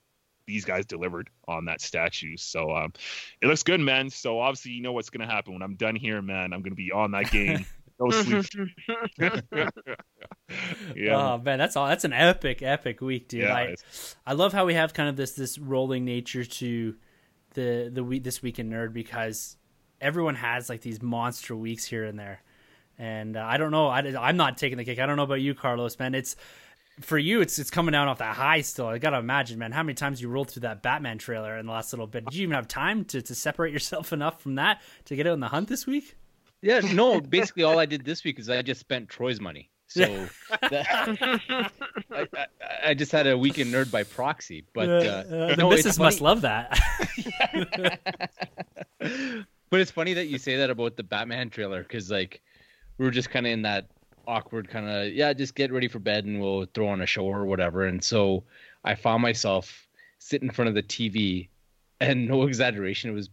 these 0.49 0.65
guys 0.65 0.87
delivered 0.87 1.31
on 1.47 1.67
that 1.67 1.81
statue. 1.81 2.37
So 2.37 2.75
um, 2.75 2.93
it 3.41 3.47
looks 3.47 3.63
good, 3.63 3.81
man. 3.81 4.09
So 4.11 4.41
obviously, 4.41 4.73
you 4.73 4.83
know 4.83 4.93
what's 4.93 5.11
gonna 5.11 5.27
happen 5.27 5.53
when 5.53 5.63
I'm 5.63 5.77
done 5.77 5.95
here, 5.95 6.21
man. 6.21 6.53
I'm 6.53 6.63
gonna 6.63 6.75
be 6.75 6.91
on 6.91 7.13
that 7.13 7.31
game. 7.31 7.65
No 8.01 8.11
sleep. 8.13 8.47
yeah, 10.95 11.17
Oh 11.17 11.39
man, 11.39 11.59
that's 11.59 11.75
all. 11.75 11.89
That's 11.89 12.05
an 12.05 12.13
epic, 12.13 12.63
epic 12.63 13.01
week, 13.01 13.27
dude. 13.27 13.43
yeah. 13.43 13.53
I, 13.53 13.75
I 14.25 14.35
love 14.35 14.53
how 14.53 14.67
we 14.67 14.75
have 14.75 14.95
kind 14.95 15.09
of 15.09 15.17
this 15.17 15.33
this 15.33 15.59
rolling 15.59 16.05
nature 16.05 16.45
to 16.45 16.95
the 17.55 17.91
the 17.93 18.05
week 18.05 18.23
this 18.23 18.41
week 18.41 18.61
in 18.61 18.71
nerd 18.71 18.93
because 18.93 19.57
everyone 20.01 20.37
has 20.37 20.69
like 20.69 20.81
these 20.81 21.03
monster 21.03 21.57
weeks 21.57 21.85
here 21.85 22.05
and 22.05 22.17
there, 22.17 22.41
and 22.99 23.37
uh, 23.37 23.45
I 23.45 23.57
don't 23.57 23.73
know. 23.73 23.89
I, 23.89 23.99
I'm 24.17 24.37
not 24.37 24.59
taking 24.59 24.79
the 24.79 24.85
kick. 24.85 25.01
I 25.01 25.07
don't 25.07 25.17
know 25.17 25.25
about 25.25 25.41
you, 25.41 25.57
Carlos. 25.57 25.99
Man, 25.99 26.15
it's 26.15 26.37
for 27.01 27.19
you. 27.19 27.41
It's 27.41 27.59
it's 27.59 27.71
coming 27.71 27.93
down 27.93 28.09
off 28.09 28.19
that 28.19 28.37
high 28.37 28.61
still. 28.61 28.87
I 28.87 28.99
gotta 28.99 29.19
imagine, 29.19 29.59
man, 29.59 29.73
how 29.73 29.83
many 29.83 29.95
times 29.95 30.21
you 30.21 30.29
rolled 30.29 30.51
through 30.51 30.61
that 30.63 30.83
Batman 30.83 31.19
trailer 31.19 31.57
in 31.57 31.67
the 31.67 31.73
last 31.73 31.93
little 31.93 32.07
bit. 32.07 32.25
Did 32.25 32.35
you 32.35 32.43
even 32.45 32.55
have 32.55 32.69
time 32.69 33.05
to 33.07 33.23
to 33.23 33.35
separate 33.35 33.73
yourself 33.73 34.13
enough 34.19 34.41
from 34.41 34.57
that 34.57 34.81
to 35.07 35.17
get 35.17 35.27
out 35.27 35.33
on 35.35 35.41
the 35.41 35.49
hunt 35.49 35.69
this 35.69 35.87
week? 35.87 36.17
Yeah, 36.63 36.81
no. 36.93 37.21
Basically, 37.21 37.63
all 37.63 37.79
I 37.79 37.87
did 37.87 38.05
this 38.05 38.25
week 38.25 38.39
is 38.39 38.51
I 38.51 38.63
just 38.63 38.81
spent 38.81 39.09
Troy's 39.09 39.41
money. 39.41 39.71
So 39.91 40.29
that, 40.71 40.87
I, 42.11 42.27
I, 42.33 42.47
I 42.91 42.95
just 42.95 43.11
had 43.11 43.27
a 43.27 43.39
weekend 43.39 43.73
nerd 43.73 43.91
by 43.91 44.03
proxy. 44.03 44.65
But 44.75 44.89
uh, 44.91 44.93
Uh, 44.93 45.47
the 45.47 45.57
no, 45.57 45.71
missus 45.71 45.99
must 45.99 46.21
love 46.21 46.43
that. 46.43 46.79
but 49.71 49.81
it's 49.81 49.91
funny 49.91 50.13
that 50.13 50.27
you 50.27 50.37
say 50.37 50.57
that 50.57 50.69
about 50.69 50.97
the 50.97 51.03
Batman 51.03 51.49
trailer 51.49 51.83
because 51.83 52.11
like 52.11 52.43
we 52.99 53.07
were 53.07 53.11
just 53.11 53.31
kind 53.31 53.47
of 53.47 53.53
in 53.53 53.63
that 53.63 53.87
awkward 54.29 54.69
kind 54.69 54.89
of 54.89 55.13
yeah, 55.13 55.33
just 55.33 55.55
get 55.55 55.73
ready 55.73 55.89
for 55.89 55.99
bed 55.99 56.25
and 56.25 56.41
we'll 56.41 56.67
throw 56.75 56.89
on 56.89 57.01
a 57.01 57.07
show 57.07 57.25
or 57.25 57.47
whatever. 57.47 57.87
And 57.87 58.03
so 58.05 58.45
I 58.85 58.95
found 58.95 59.23
myself 59.23 59.89
sitting 60.19 60.49
in 60.49 60.55
front 60.55 60.69
of 60.69 60.75
the 60.75 60.83
TV, 60.83 61.49
and 62.01 62.29
no 62.29 62.43
exaggeration, 62.47 63.11
it 63.11 63.15
was 63.15 63.31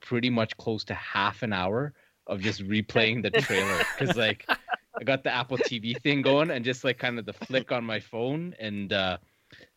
pretty 0.00 0.30
much 0.30 0.56
close 0.56 0.84
to 0.84 0.94
half 0.94 1.42
an 1.42 1.52
hour 1.52 1.92
of 2.26 2.40
just 2.40 2.66
replaying 2.66 3.22
the 3.22 3.30
trailer 3.30 3.78
because 3.98 4.16
like 4.16 4.48
I 4.98 5.04
got 5.04 5.24
the 5.24 5.34
Apple 5.34 5.58
TV 5.58 6.00
thing 6.00 6.22
going 6.22 6.50
and 6.50 6.64
just 6.64 6.84
like 6.84 6.98
kind 6.98 7.18
of 7.18 7.26
the 7.26 7.32
flick 7.32 7.72
on 7.72 7.84
my 7.84 8.00
phone 8.00 8.54
and 8.58 8.92
uh 8.92 9.18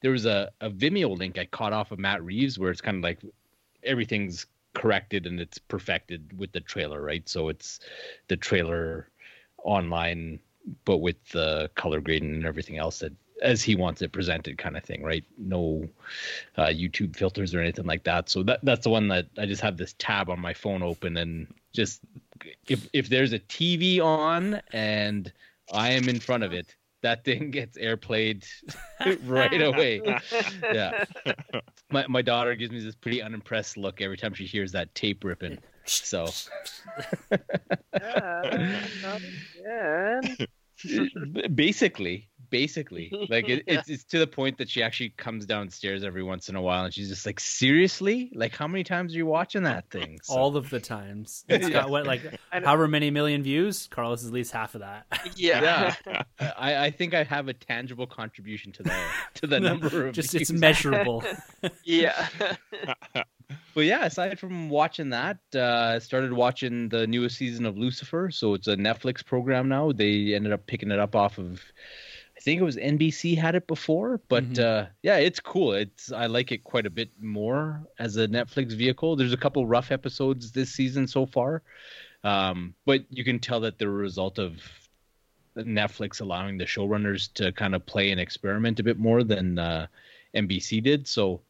there 0.01 0.11
was 0.11 0.25
a, 0.25 0.49
a 0.61 0.69
Vimeo 0.69 1.17
link 1.17 1.37
I 1.37 1.45
caught 1.45 1.73
off 1.73 1.91
of 1.91 1.99
Matt 1.99 2.23
Reeves 2.23 2.57
where 2.57 2.71
it's 2.71 2.81
kind 2.81 2.97
of 2.97 3.03
like 3.03 3.19
everything's 3.83 4.47
corrected 4.73 5.25
and 5.25 5.39
it's 5.39 5.57
perfected 5.57 6.37
with 6.37 6.51
the 6.51 6.61
trailer, 6.61 7.01
right? 7.01 7.27
So 7.27 7.49
it's 7.49 7.79
the 8.27 8.37
trailer 8.37 9.09
online, 9.67 10.39
but 10.85 10.97
with 10.97 11.23
the 11.29 11.69
color 11.75 12.01
grading 12.01 12.33
and 12.33 12.45
everything 12.45 12.77
else 12.77 12.99
that 12.99 13.13
as 13.41 13.61
he 13.61 13.75
wants 13.75 14.01
it 14.01 14.11
presented, 14.11 14.57
kind 14.57 14.75
of 14.77 14.83
thing, 14.83 15.03
right? 15.03 15.23
No 15.37 15.87
uh, 16.57 16.65
YouTube 16.65 17.15
filters 17.15 17.53
or 17.53 17.59
anything 17.59 17.85
like 17.85 18.03
that. 18.03 18.29
So 18.29 18.43
that 18.43 18.59
that's 18.63 18.83
the 18.83 18.89
one 18.89 19.07
that 19.09 19.27
I 19.37 19.45
just 19.45 19.61
have 19.61 19.77
this 19.77 19.93
tab 19.99 20.29
on 20.29 20.39
my 20.39 20.53
phone 20.53 20.81
open 20.81 21.17
and 21.17 21.53
just 21.73 22.01
if 22.67 22.87
if 22.93 23.09
there's 23.09 23.33
a 23.33 23.39
TV 23.39 24.01
on 24.01 24.61
and 24.71 25.31
I 25.71 25.91
am 25.91 26.09
in 26.09 26.19
front 26.19 26.43
of 26.43 26.53
it, 26.53 26.75
that 27.01 27.23
thing 27.23 27.51
gets 27.59 27.77
airplayed 27.77 28.47
right 29.25 29.61
away. 29.61 30.01
Yeah. 30.63 31.03
My 31.91 32.07
my 32.07 32.21
daughter 32.21 32.55
gives 32.55 32.71
me 32.71 32.83
this 32.83 32.95
pretty 32.95 33.21
unimpressed 33.21 33.77
look 33.77 34.01
every 34.01 34.17
time 34.17 34.33
she 34.33 34.45
hears 34.45 34.71
that 34.71 34.95
tape 34.95 35.23
ripping. 35.23 35.59
So 35.87 36.27
Yeah, 37.93 38.67
not 39.01 39.21
again. 40.85 41.55
basically, 41.55 42.29
basically, 42.51 43.11
like 43.29 43.49
it, 43.49 43.63
it's 43.65 43.89
it's 43.89 44.03
to 44.05 44.19
the 44.19 44.27
point 44.27 44.57
that 44.59 44.69
she 44.69 44.83
actually 44.83 45.09
comes 45.17 45.45
downstairs 45.45 46.03
every 46.03 46.21
once 46.23 46.49
in 46.49 46.55
a 46.55 46.61
while 46.61 46.85
and 46.85 46.93
she's 46.93 47.09
just 47.09 47.25
like, 47.25 47.39
seriously, 47.39 48.31
like 48.35 48.55
how 48.55 48.67
many 48.67 48.83
times 48.83 49.13
are 49.13 49.17
you 49.17 49.25
watching 49.25 49.63
that 49.63 49.89
thing? 49.89 50.19
So, 50.23 50.35
All 50.35 50.55
of 50.55 50.69
the 50.69 50.79
times. 50.79 51.43
It's 51.49 51.69
got 51.69 51.89
what 51.89 52.05
like 52.05 52.39
however 52.51 52.87
many 52.87 53.09
million 53.09 53.41
views. 53.41 53.87
Carlos 53.89 54.21
is 54.21 54.27
at 54.27 54.33
least 54.33 54.51
half 54.51 54.75
of 54.75 54.81
that. 54.81 55.05
Yeah. 55.35 55.95
I, 56.39 56.85
I 56.85 56.91
think 56.91 57.13
I 57.13 57.23
have 57.23 57.47
a 57.47 57.53
tangible 57.53 58.05
contribution 58.07 58.71
to 58.73 58.83
the 58.83 58.95
to 59.35 59.47
the 59.47 59.59
number 59.59 60.07
of 60.07 60.13
Just 60.13 60.35
it's 60.35 60.51
measurable. 60.51 61.23
yeah. 61.83 62.27
But 63.73 63.85
yeah, 63.85 64.05
aside 64.05 64.39
from 64.39 64.69
watching 64.69 65.09
that, 65.11 65.37
uh, 65.55 65.93
I 65.95 65.99
started 65.99 66.33
watching 66.33 66.89
the 66.89 67.07
newest 67.07 67.37
season 67.37 67.65
of 67.65 67.77
Lucifer. 67.77 68.29
So 68.31 68.53
it's 68.53 68.67
a 68.67 68.75
Netflix 68.75 69.23
program 69.25 69.69
now. 69.69 69.91
They 69.91 70.33
ended 70.33 70.51
up 70.51 70.65
picking 70.67 70.91
it 70.91 70.99
up 70.99 71.15
off 71.15 71.37
of, 71.37 71.61
I 72.35 72.39
think 72.41 72.59
it 72.59 72.63
was 72.63 72.75
NBC 72.75 73.37
had 73.37 73.55
it 73.55 73.67
before. 73.67 74.19
But 74.27 74.43
Mhm. 74.45 74.59
uh, 74.59 74.85
yeah, 75.03 75.17
it's 75.17 75.39
cool. 75.39 75.73
It's 75.73 76.11
I 76.11 76.25
like 76.25 76.51
it 76.51 76.63
quite 76.63 76.85
a 76.85 76.89
bit 76.89 77.09
more 77.21 77.87
as 77.99 78.17
a 78.17 78.27
Netflix 78.27 78.73
vehicle. 78.73 79.15
There's 79.15 79.33
a 79.33 79.37
couple 79.37 79.65
rough 79.65 79.91
episodes 79.91 80.51
this 80.51 80.71
season 80.71 81.07
so 81.07 81.25
far, 81.25 81.61
um, 82.23 82.73
but 82.85 83.05
you 83.09 83.23
can 83.23 83.39
tell 83.39 83.59
that 83.61 83.77
they're 83.77 83.89
a 83.89 83.91
result 83.91 84.39
of 84.39 84.61
Netflix 85.55 86.19
allowing 86.21 86.57
the 86.57 86.65
showrunners 86.65 87.31
to 87.33 87.51
kind 87.53 87.73
of 87.75 87.85
play 87.85 88.11
and 88.11 88.19
experiment 88.19 88.79
a 88.79 88.83
bit 88.83 88.99
more 88.99 89.23
than 89.23 89.57
uh, 89.57 89.87
NBC 90.35 90.81
did. 90.83 91.07
So 91.07 91.41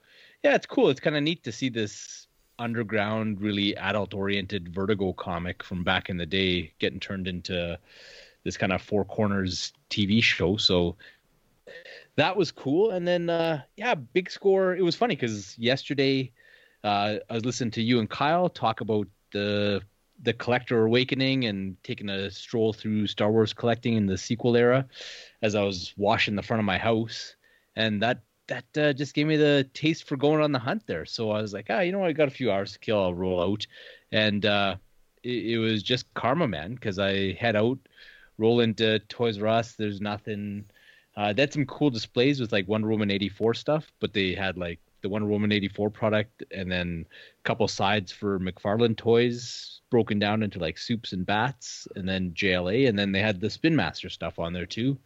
yeah, 0.48 0.56
it's 0.56 0.66
cool. 0.66 0.90
It's 0.90 1.02
kind 1.02 1.18
of 1.18 1.24
neat 1.24 1.44
to 1.44 1.52
see 1.52 1.68
this 1.68 2.26
underground, 2.58 3.42
really 3.42 3.76
adult 3.76 4.14
oriented 4.14 4.74
Vertigo 4.74 5.12
comic 5.12 5.62
from 5.62 5.84
back 5.84 6.10
in 6.10 6.16
the 6.16 6.26
day 6.26 6.72
getting 6.80 7.02
turned 7.02 7.28
into 7.28 7.78
this 8.46 8.56
kind 8.56 8.72
of 8.72 8.82
four 8.82 9.04
corners 9.04 9.74
TV 9.90 10.24
show. 10.24 10.56
So 10.56 10.96
that 12.16 12.38
was 12.38 12.54
cool. 12.54 12.92
And 12.92 13.06
then, 13.06 13.30
uh, 13.30 13.64
yeah, 13.76 13.94
big 13.96 14.32
score. 14.32 14.74
It 14.74 14.84
was 14.84 14.96
funny 14.96 15.18
because 15.18 15.54
yesterday 15.60 16.32
uh, 16.82 17.16
I 17.30 17.34
was 17.34 17.44
listening 17.44 17.72
to 17.72 17.82
you 17.82 18.00
and 18.00 18.10
Kyle 18.10 18.48
talk 18.48 18.80
about 18.80 19.08
the 19.34 19.82
the 20.24 20.34
collector 20.34 20.86
awakening 20.86 21.44
and 21.46 21.76
taking 21.84 22.10
a 22.10 22.32
stroll 22.32 22.72
through 22.72 23.06
Star 23.06 23.32
Wars 23.32 23.54
collecting 23.54 23.96
in 23.96 24.08
the 24.08 24.18
sequel 24.18 24.56
era 24.56 24.88
as 25.44 25.56
I 25.56 25.62
was 25.62 25.94
washing 25.98 26.36
the 26.36 26.42
front 26.42 26.60
of 26.60 26.66
my 26.66 26.78
house. 26.78 27.36
And 27.76 28.02
that 28.02 28.22
that 28.48 28.78
uh, 28.78 28.94
just 28.94 29.14
gave 29.14 29.28
me 29.28 29.36
the 29.36 29.70
taste 29.74 30.08
for 30.08 30.16
going 30.16 30.42
on 30.42 30.52
the 30.52 30.60
hunt 30.60 30.86
there. 30.88 31.06
So 31.06 31.32
I 31.32 31.42
was 31.42 31.54
like, 31.54 31.68
ah, 31.70 31.82
you 31.82 31.92
know? 31.92 32.04
I 32.04 32.14
got 32.14 32.28
a 32.28 32.32
few 32.32 32.52
hours 32.52 32.74
to 32.74 32.80
kill. 32.80 33.02
I'll 33.02 33.14
roll 33.14 33.42
out. 33.42 33.66
And 34.12 34.46
uh, 34.46 34.78
it, 35.24 35.54
it 35.54 35.58
was 35.58 35.84
just 35.84 36.14
karma, 36.14 36.48
man, 36.48 36.76
because 36.76 37.00
I 37.00 37.34
head 37.34 37.56
out, 37.56 37.80
roll 38.38 38.62
into 38.62 39.00
Toys 39.00 39.42
R 39.42 39.48
Us. 39.48 39.74
There's 39.74 40.02
nothing. 40.02 40.66
Uh, 41.16 41.34
they 41.34 41.42
had 41.42 41.54
some 41.54 41.66
cool 41.66 41.90
displays 41.90 42.40
with 42.40 42.52
like 42.52 42.68
Wonder 42.68 42.90
Woman 42.90 43.12
84 43.12 43.56
stuff, 43.56 43.92
but 44.00 44.14
they 44.14 44.34
had 44.34 44.58
like 44.58 44.80
the 45.02 45.10
Wonder 45.10 45.28
Woman 45.28 45.52
84 45.52 45.90
product 45.90 46.44
and 46.52 46.72
then 46.72 47.06
a 47.40 47.44
couple 47.44 47.68
sides 47.68 48.12
for 48.12 48.40
McFarlane 48.40 48.98
toys 48.98 49.82
broken 49.90 50.20
down 50.20 50.44
into 50.44 50.60
like 50.60 50.78
soups 50.78 51.14
and 51.14 51.26
bats 51.26 51.88
and 51.96 52.08
then 52.08 52.32
JLA. 52.32 52.90
And 52.90 52.98
then 52.98 53.12
they 53.12 53.22
had 53.22 53.40
the 53.40 53.50
Spin 53.50 53.76
Master 53.76 54.10
stuff 54.10 54.40
on 54.40 54.54
there 54.54 54.66
too, 54.66 54.98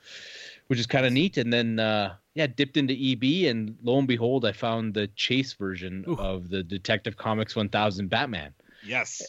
which 0.71 0.79
is 0.79 0.87
kind 0.87 1.05
of 1.05 1.11
neat. 1.11 1.37
And 1.37 1.51
then, 1.51 1.79
uh, 1.79 2.15
yeah, 2.33 2.47
dipped 2.47 2.77
into 2.77 2.93
EB 2.93 3.51
and 3.51 3.77
lo 3.83 3.99
and 3.99 4.07
behold, 4.07 4.45
I 4.45 4.53
found 4.53 4.93
the 4.93 5.07
chase 5.09 5.51
version 5.51 6.05
Ooh. 6.07 6.15
of 6.15 6.49
the 6.49 6.63
Detective 6.63 7.17
Comics 7.17 7.55
1000 7.55 8.09
Batman 8.09 8.53
yes. 8.83 9.21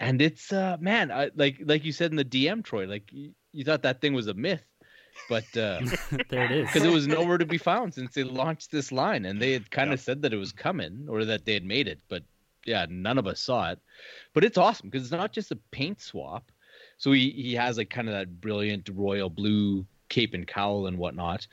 and 0.00 0.20
it's 0.20 0.52
uh 0.52 0.76
man 0.80 1.10
I, 1.10 1.30
like 1.34 1.60
like 1.64 1.84
you 1.84 1.92
said 1.92 2.10
in 2.10 2.16
the 2.16 2.24
dm 2.24 2.64
troy 2.64 2.86
like 2.86 3.12
you, 3.12 3.32
you 3.52 3.64
thought 3.64 3.82
that 3.82 4.00
thing 4.00 4.14
was 4.14 4.26
a 4.26 4.34
myth 4.34 4.64
but 5.28 5.44
uh 5.56 5.80
there 6.28 6.44
it 6.44 6.50
is. 6.50 6.66
because 6.66 6.84
it 6.84 6.92
was 6.92 7.06
nowhere 7.06 7.38
to 7.38 7.46
be 7.46 7.58
found 7.58 7.94
since 7.94 8.14
they 8.14 8.22
launched 8.22 8.70
this 8.70 8.92
line 8.92 9.24
and 9.24 9.40
they 9.40 9.52
had 9.52 9.70
kind 9.70 9.92
of 9.92 10.00
said 10.00 10.22
that 10.22 10.32
it 10.32 10.38
was 10.38 10.52
coming 10.52 11.06
or 11.08 11.24
that 11.24 11.44
they 11.44 11.54
had 11.54 11.64
made 11.64 11.88
it 11.88 12.00
but 12.08 12.22
yeah 12.64 12.86
none 12.90 13.18
of 13.18 13.26
us 13.26 13.40
saw 13.40 13.70
it 13.70 13.78
but 14.34 14.44
it's 14.44 14.58
awesome 14.58 14.88
because 14.88 15.04
it's 15.04 15.12
not 15.12 15.32
just 15.32 15.52
a 15.52 15.58
paint 15.70 16.00
swap 16.00 16.50
so 16.98 17.12
he, 17.12 17.30
he 17.30 17.54
has 17.54 17.78
like 17.78 17.90
kind 17.90 18.08
of 18.08 18.14
that 18.14 18.40
brilliant 18.40 18.88
royal 18.92 19.30
blue 19.30 19.86
cape 20.08 20.34
and 20.34 20.46
cowl 20.46 20.86
and 20.86 20.98
whatnot 20.98 21.46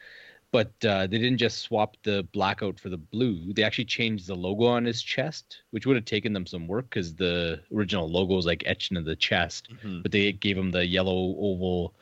but 0.51 0.71
uh, 0.85 1.07
they 1.07 1.17
didn't 1.17 1.39
just 1.39 1.63
swap 1.63 1.97
the 2.03 2.27
blackout 2.31 2.79
for 2.79 2.89
the 2.89 2.97
blue. 2.97 3.51
They 3.53 3.63
actually 3.63 3.85
changed 3.85 4.27
the 4.27 4.35
logo 4.35 4.65
on 4.65 4.85
his 4.85 5.01
chest, 5.01 5.63
which 5.71 5.87
would 5.87 5.95
have 5.95 6.05
taken 6.05 6.31
them 6.31 6.45
some 6.45 6.67
work 6.67 6.87
because 6.91 7.15
the 7.15 7.59
original 7.75 8.07
logo 8.07 8.37
is 8.37 8.45
like 8.45 8.61
etched 8.67 8.91
into 8.91 9.01
the 9.01 9.15
chest. 9.15 9.69
Mhm. 9.83 10.03
But 10.03 10.11
they 10.11 10.31
gave 10.31 10.55
him 10.55 10.69
the 10.69 10.85
yellow 10.85 11.35
oval 11.39 11.95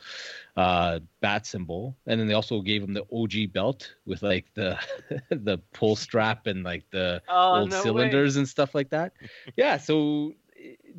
uh, 0.58 1.00
bat 1.22 1.46
symbol, 1.46 1.96
and 2.06 2.20
then 2.20 2.28
they 2.28 2.34
also 2.34 2.60
gave 2.60 2.82
him 2.82 2.92
the 2.92 3.06
OG 3.10 3.46
belt 3.54 3.94
with 4.04 4.22
like 4.22 4.44
the 4.52 4.78
the 5.30 5.56
pull 5.72 5.96
strap 5.96 6.46
and 6.46 6.62
like 6.62 6.84
the 6.90 7.22
Oh, 7.28 7.60
old 7.60 7.70
no 7.70 7.76
way. 7.78 7.82
cylinders 7.84 8.36
and 8.36 8.46
stuff 8.46 8.74
like 8.74 8.90
that. 8.90 9.14
yeah, 9.56 9.78
so 9.78 10.34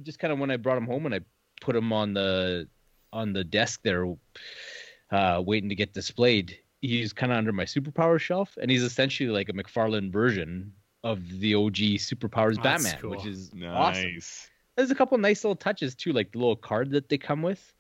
just 0.02 0.18
kind 0.18 0.34
of 0.34 0.40
when 0.40 0.50
I 0.50 0.58
brought 0.58 0.80
him 0.80 0.88
home 0.88 1.06
and 1.06 1.14
I 1.14 1.20
put 1.62 1.76
him 1.76 1.94
on 1.94 2.16
the 2.16 2.68
on 3.12 3.32
the 3.32 3.44
desk 3.44 3.82
there, 3.84 4.08
uh, 5.14 5.42
waiting 5.46 5.70
to 5.70 5.76
get 5.76 5.94
displayed, 5.94 6.58
he's 6.82 7.14
kind 7.14 7.32
of 7.32 7.38
under 7.38 7.52
my 7.54 7.66
superpower 7.66 8.20
shelf, 8.20 8.58
and 8.62 8.70
he's 8.72 8.84
essentially 8.84 9.30
like 9.30 9.48
a 9.50 9.54
McFarlane 9.54 10.12
version 10.12 10.74
of 11.04 11.20
the 11.40 11.54
OG 11.56 11.76
superpowers 12.00 12.58
Oh, 12.60 12.64
that's 12.64 12.84
Batman, 12.84 13.02
cool. 13.02 13.12
which 13.12 13.26
is 13.26 13.52
awesome. 13.66 14.04
Nice. 14.14 14.50
There's 14.76 14.90
a 14.92 14.96
couple 14.96 15.18
nice 15.18 15.44
little 15.44 15.56
touches 15.56 15.96
too, 15.96 16.14
like 16.14 16.32
the 16.32 16.40
little 16.40 16.56
card 16.56 16.90
that 16.92 17.08
they 17.10 17.18
come 17.18 17.42
with. 17.42 17.74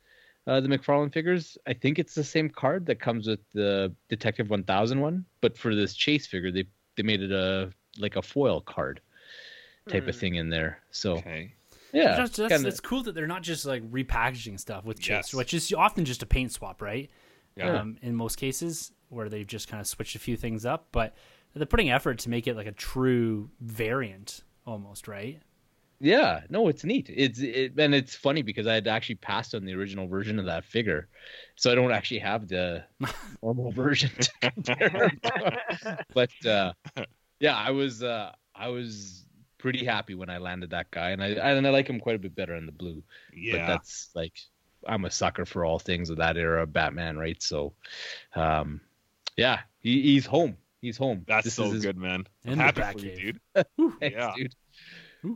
Uh, 0.45 0.59
the 0.59 0.67
McFarlane 0.67 1.11
figures, 1.11 1.57
I 1.65 1.73
think 1.73 1.97
it's 1.99 2.13
the 2.15 2.23
same 2.23 2.49
card 2.49 2.85
that 2.87 2.99
comes 2.99 3.27
with 3.27 3.39
the 3.53 3.95
Detective 4.09 4.49
1000 4.49 4.99
one, 4.99 5.25
but 5.41 5.57
for 5.57 5.73
this 5.73 5.93
Chase 5.95 6.27
figure, 6.27 6.51
they 6.51 6.65
they 6.95 7.01
made 7.03 7.21
it 7.23 7.31
a 7.31 7.71
like 7.97 8.15
a 8.17 8.21
foil 8.21 8.59
card 8.61 8.99
type 9.89 10.07
of 10.07 10.15
Hmm. 10.15 10.19
thing 10.19 10.35
in 10.35 10.49
there. 10.49 10.79
So 10.91 11.13
Okay. 11.13 11.53
yeah, 11.93 12.15
That's, 12.17 12.35
that's, 12.37 12.53
kinda- 12.53 12.67
it's 12.67 12.79
cool 12.79 13.03
that 13.03 13.15
they're 13.15 13.25
not 13.27 13.41
just 13.41 13.65
like 13.65 13.83
repackaging 13.89 14.59
stuff 14.59 14.83
with 14.85 14.99
Chase, 14.99 15.09
Yes. 15.09 15.33
which 15.33 15.53
is 15.53 15.73
often 15.73 16.03
just 16.05 16.21
a 16.21 16.25
paint 16.25 16.51
swap, 16.51 16.81
right? 16.81 17.09
Yeah. 17.55 17.79
Um, 17.79 17.97
in 18.01 18.15
most 18.15 18.37
cases, 18.37 18.91
where 19.09 19.29
they've 19.29 19.47
just 19.47 19.67
kind 19.67 19.79
of 19.79 19.87
switched 19.87 20.15
a 20.15 20.19
few 20.19 20.35
things 20.35 20.65
up, 20.65 20.87
but 20.91 21.15
they're 21.53 21.65
putting 21.65 21.91
effort 21.91 22.19
to 22.19 22.29
make 22.29 22.47
it 22.47 22.55
like 22.55 22.67
a 22.67 22.71
true 22.71 23.49
variant, 23.61 24.41
almost, 24.65 25.07
right? 25.07 25.39
Yeah, 25.99 26.41
no, 26.49 26.67
it's 26.67 26.83
neat. 26.83 27.09
It's 27.09 27.39
it, 27.39 27.73
and 27.77 27.95
it's 27.95 28.15
funny 28.15 28.41
because 28.41 28.67
I 28.67 28.73
had 28.73 28.87
actually 28.87 29.15
passed 29.15 29.55
on 29.55 29.63
the 29.63 29.73
original 29.73 30.07
version 30.07 30.37
of 30.37 30.45
that 30.45 30.65
figure, 30.65 31.07
so 31.55 31.71
I 31.71 31.75
don't 31.75 31.93
actually 31.93 32.19
have 32.19 32.47
the 32.47 32.83
normal 33.41 33.71
version 33.71 34.11
to 34.19 34.31
compare. 34.41 35.11
but 36.13 36.45
uh, 36.45 36.73
yeah, 37.39 37.55
I 37.55 37.71
was 37.71 38.03
uh, 38.03 38.33
I 38.53 38.67
was 38.67 39.23
pretty 39.59 39.85
happy 39.85 40.13
when 40.13 40.29
I 40.29 40.39
landed 40.39 40.71
that 40.71 40.91
guy, 40.91 41.11
and 41.11 41.23
I 41.23 41.27
and 41.27 41.65
I 41.65 41.69
like 41.69 41.87
him 41.89 42.01
quite 42.01 42.17
a 42.17 42.19
bit 42.19 42.35
better 42.35 42.55
in 42.55 42.65
the 42.65 42.73
blue. 42.73 43.01
But 43.29 43.39
yeah. 43.39 43.67
that's 43.67 44.09
like 44.13 44.33
I'm 44.87 45.05
a 45.05 45.11
sucker 45.11 45.45
for 45.45 45.65
all 45.65 45.79
things 45.79 46.09
of 46.09 46.17
that 46.17 46.37
era 46.37 46.63
of 46.63 46.73
Batman, 46.73 47.17
right? 47.17 47.41
So, 47.41 47.73
um, 48.35 48.81
yeah, 49.37 49.59
he, 49.79 50.01
he's 50.01 50.25
home. 50.25 50.57
He's 50.81 50.97
home. 50.97 51.23
That's 51.27 51.45
This 51.45 51.53
so 51.55 51.65
is 51.65 51.73
his- 51.73 51.85
good, 51.85 51.97
man. 51.97 52.25
I'm 52.45 52.57
happy 52.59 52.81
for 52.81 52.99
you, 53.05 53.15
dude. 53.15 53.39
Thanks, 53.99 54.15
Yeah. 54.17 54.33
dude. 54.35 54.55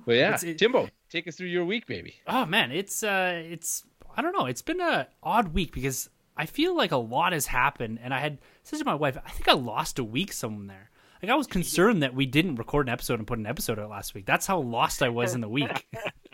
But 0.05 0.15
yeah, 0.15 0.37
it- 0.43 0.57
Timbo, 0.57 0.89
take 1.09 1.27
us 1.27 1.35
through 1.37 1.47
your 1.47 1.63
week, 1.65 1.87
baby. 1.87 2.15
Oh 2.27 2.45
man, 2.45 2.71
it's 2.71 3.03
uh 3.03 3.41
it's 3.45 3.83
I 4.17 4.21
don't 4.21 4.33
know, 4.37 4.45
it's 4.47 4.61
been 4.61 4.81
a 4.81 5.07
odd 5.23 5.53
week 5.53 5.71
because 5.71 6.09
I 6.35 6.45
feel 6.45 6.75
like 6.75 6.91
a 6.91 6.97
lot 6.97 7.31
has 7.33 7.45
happened 7.47 7.99
and 8.03 8.13
I 8.13 8.19
had 8.19 8.39
said 8.63 8.79
to 8.79 8.85
my 8.85 8.95
wife, 8.95 9.17
I 9.25 9.29
think 9.29 9.47
I 9.47 9.53
lost 9.53 9.97
a 9.99 10.03
week 10.03 10.33
somewhere. 10.33 10.89
Like 11.23 11.31
I 11.31 11.35
was 11.35 11.47
concerned 11.47 12.03
that 12.03 12.13
we 12.13 12.25
didn't 12.25 12.55
record 12.55 12.87
an 12.87 12.93
episode 12.93 13.19
and 13.19 13.25
put 13.27 13.39
an 13.39 13.45
episode 13.47 13.79
out 13.79 13.89
last 13.89 14.13
week. 14.13 14.25
That's 14.25 14.45
how 14.45 14.59
lost 14.59 15.01
I 15.01 15.09
was 15.09 15.33
in 15.33 15.41
the 15.41 15.49
week. 15.49 15.87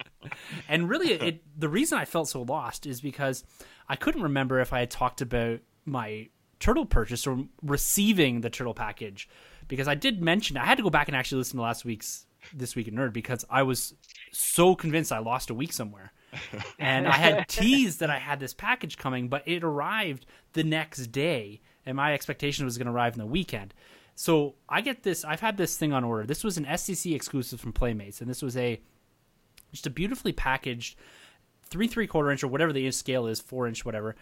and 0.68 0.90
really 0.90 1.12
it 1.14 1.44
the 1.58 1.70
reason 1.70 1.98
I 1.98 2.06
felt 2.06 2.30
so 2.30 2.42
lost 2.42 2.86
is 2.86 3.02
because 3.02 3.44
I 3.88 3.96
couldn't 3.96 4.24
remember 4.24 4.60
if 4.60 4.74
I 4.74 4.80
had 4.80 4.92
talked 4.92 5.22
about 5.22 5.60
my 5.86 6.30
turtle 6.60 6.86
purchase 6.86 7.28
or 7.28 7.44
receiving 7.62 8.42
the 8.42 8.50
turtle 8.50 8.74
package 8.74 9.28
because 9.68 9.88
I 9.88 9.96
did 9.96 10.22
mention 10.22 10.58
I 10.58 10.66
had 10.66 10.78
to 10.78 10.84
go 10.84 10.90
back 10.90 11.08
and 11.08 11.18
actually 11.18 11.40
listen 11.40 11.58
to 11.58 11.64
last 11.64 11.86
week's 11.86 12.26
this 12.54 12.76
week 12.76 12.88
in 12.88 12.96
nerd 12.96 13.14
because 13.14 13.46
I 13.50 13.64
was 13.64 13.94
so 14.32 14.76
convinced 14.76 15.12
I 15.12 15.20
lost 15.20 15.50
a 15.50 15.54
week 15.54 15.74
somewhere. 15.74 16.12
And 16.80 17.08
I 17.08 17.16
had 17.16 17.48
teased 17.48 18.00
that 18.00 18.10
I 18.10 18.18
had 18.18 18.40
this 18.40 18.54
package 18.54 18.98
coming, 18.98 19.28
but 19.28 19.44
it 19.48 19.64
arrived 19.64 20.26
the 20.54 20.64
next 20.64 21.08
day, 21.08 21.62
and 21.86 21.96
my 21.96 22.14
expectation 22.14 22.66
was 22.66 22.78
going 22.78 22.88
to 22.88 22.92
arrive 22.92 23.14
in 23.14 23.20
the 23.20 23.26
weekend. 23.26 23.74
So 24.16 24.56
I 24.68 24.82
get 24.82 25.04
this. 25.04 25.24
I've 25.24 25.40
had 25.40 25.58
this 25.58 25.78
thing 25.78 25.94
on 25.94 26.04
order. 26.04 26.26
This 26.26 26.44
was 26.44 26.58
an 26.58 26.66
SCC 26.66 27.16
exclusive 27.16 27.60
from 27.60 27.74
Playmates, 27.74 28.22
and 28.22 28.30
this 28.30 28.42
was 28.42 28.58
a 28.58 28.82
just 29.74 29.88
a 29.88 29.90
beautifully 29.90 30.32
packaged 30.32 30.98
three 31.64 31.88
three 31.88 32.08
quarter 32.08 32.32
inch 32.32 32.44
or 32.44 32.48
whatever 32.48 32.72
the 32.72 32.90
scale 32.92 33.28
is, 33.28 33.42
four 33.42 33.68
inch 33.68 33.84
whatever. 33.84 34.16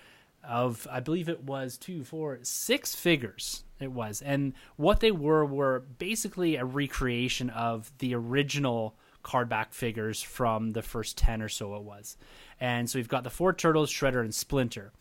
Of 0.44 0.88
I 0.90 1.02
believe 1.02 1.30
it 1.30 1.44
was 1.44 1.78
two, 1.78 2.04
four, 2.04 2.40
six 2.42 2.96
figures. 2.96 3.64
It 3.80 3.92
was, 3.92 4.22
and 4.22 4.54
what 4.76 5.00
they 5.00 5.12
were 5.12 5.46
were 5.46 5.82
basically 6.00 6.56
a 6.56 6.66
recreation 6.66 7.50
of 7.52 7.92
the 8.00 8.16
original 8.16 8.96
cardback 9.24 9.74
figures 9.74 10.22
from 10.22 10.72
the 10.72 10.82
first 10.82 11.18
10 11.18 11.42
or 11.42 11.50
so 11.50 11.76
it 11.76 11.84
was. 11.84 12.18
And 12.60 12.90
so 12.90 13.00
we've 13.00 13.08
got 13.08 13.24
the 13.24 13.30
four 13.30 13.54
turtles, 13.54 13.92
Shredder, 13.92 14.22
and 14.22 14.34
Splinter. 14.34 14.92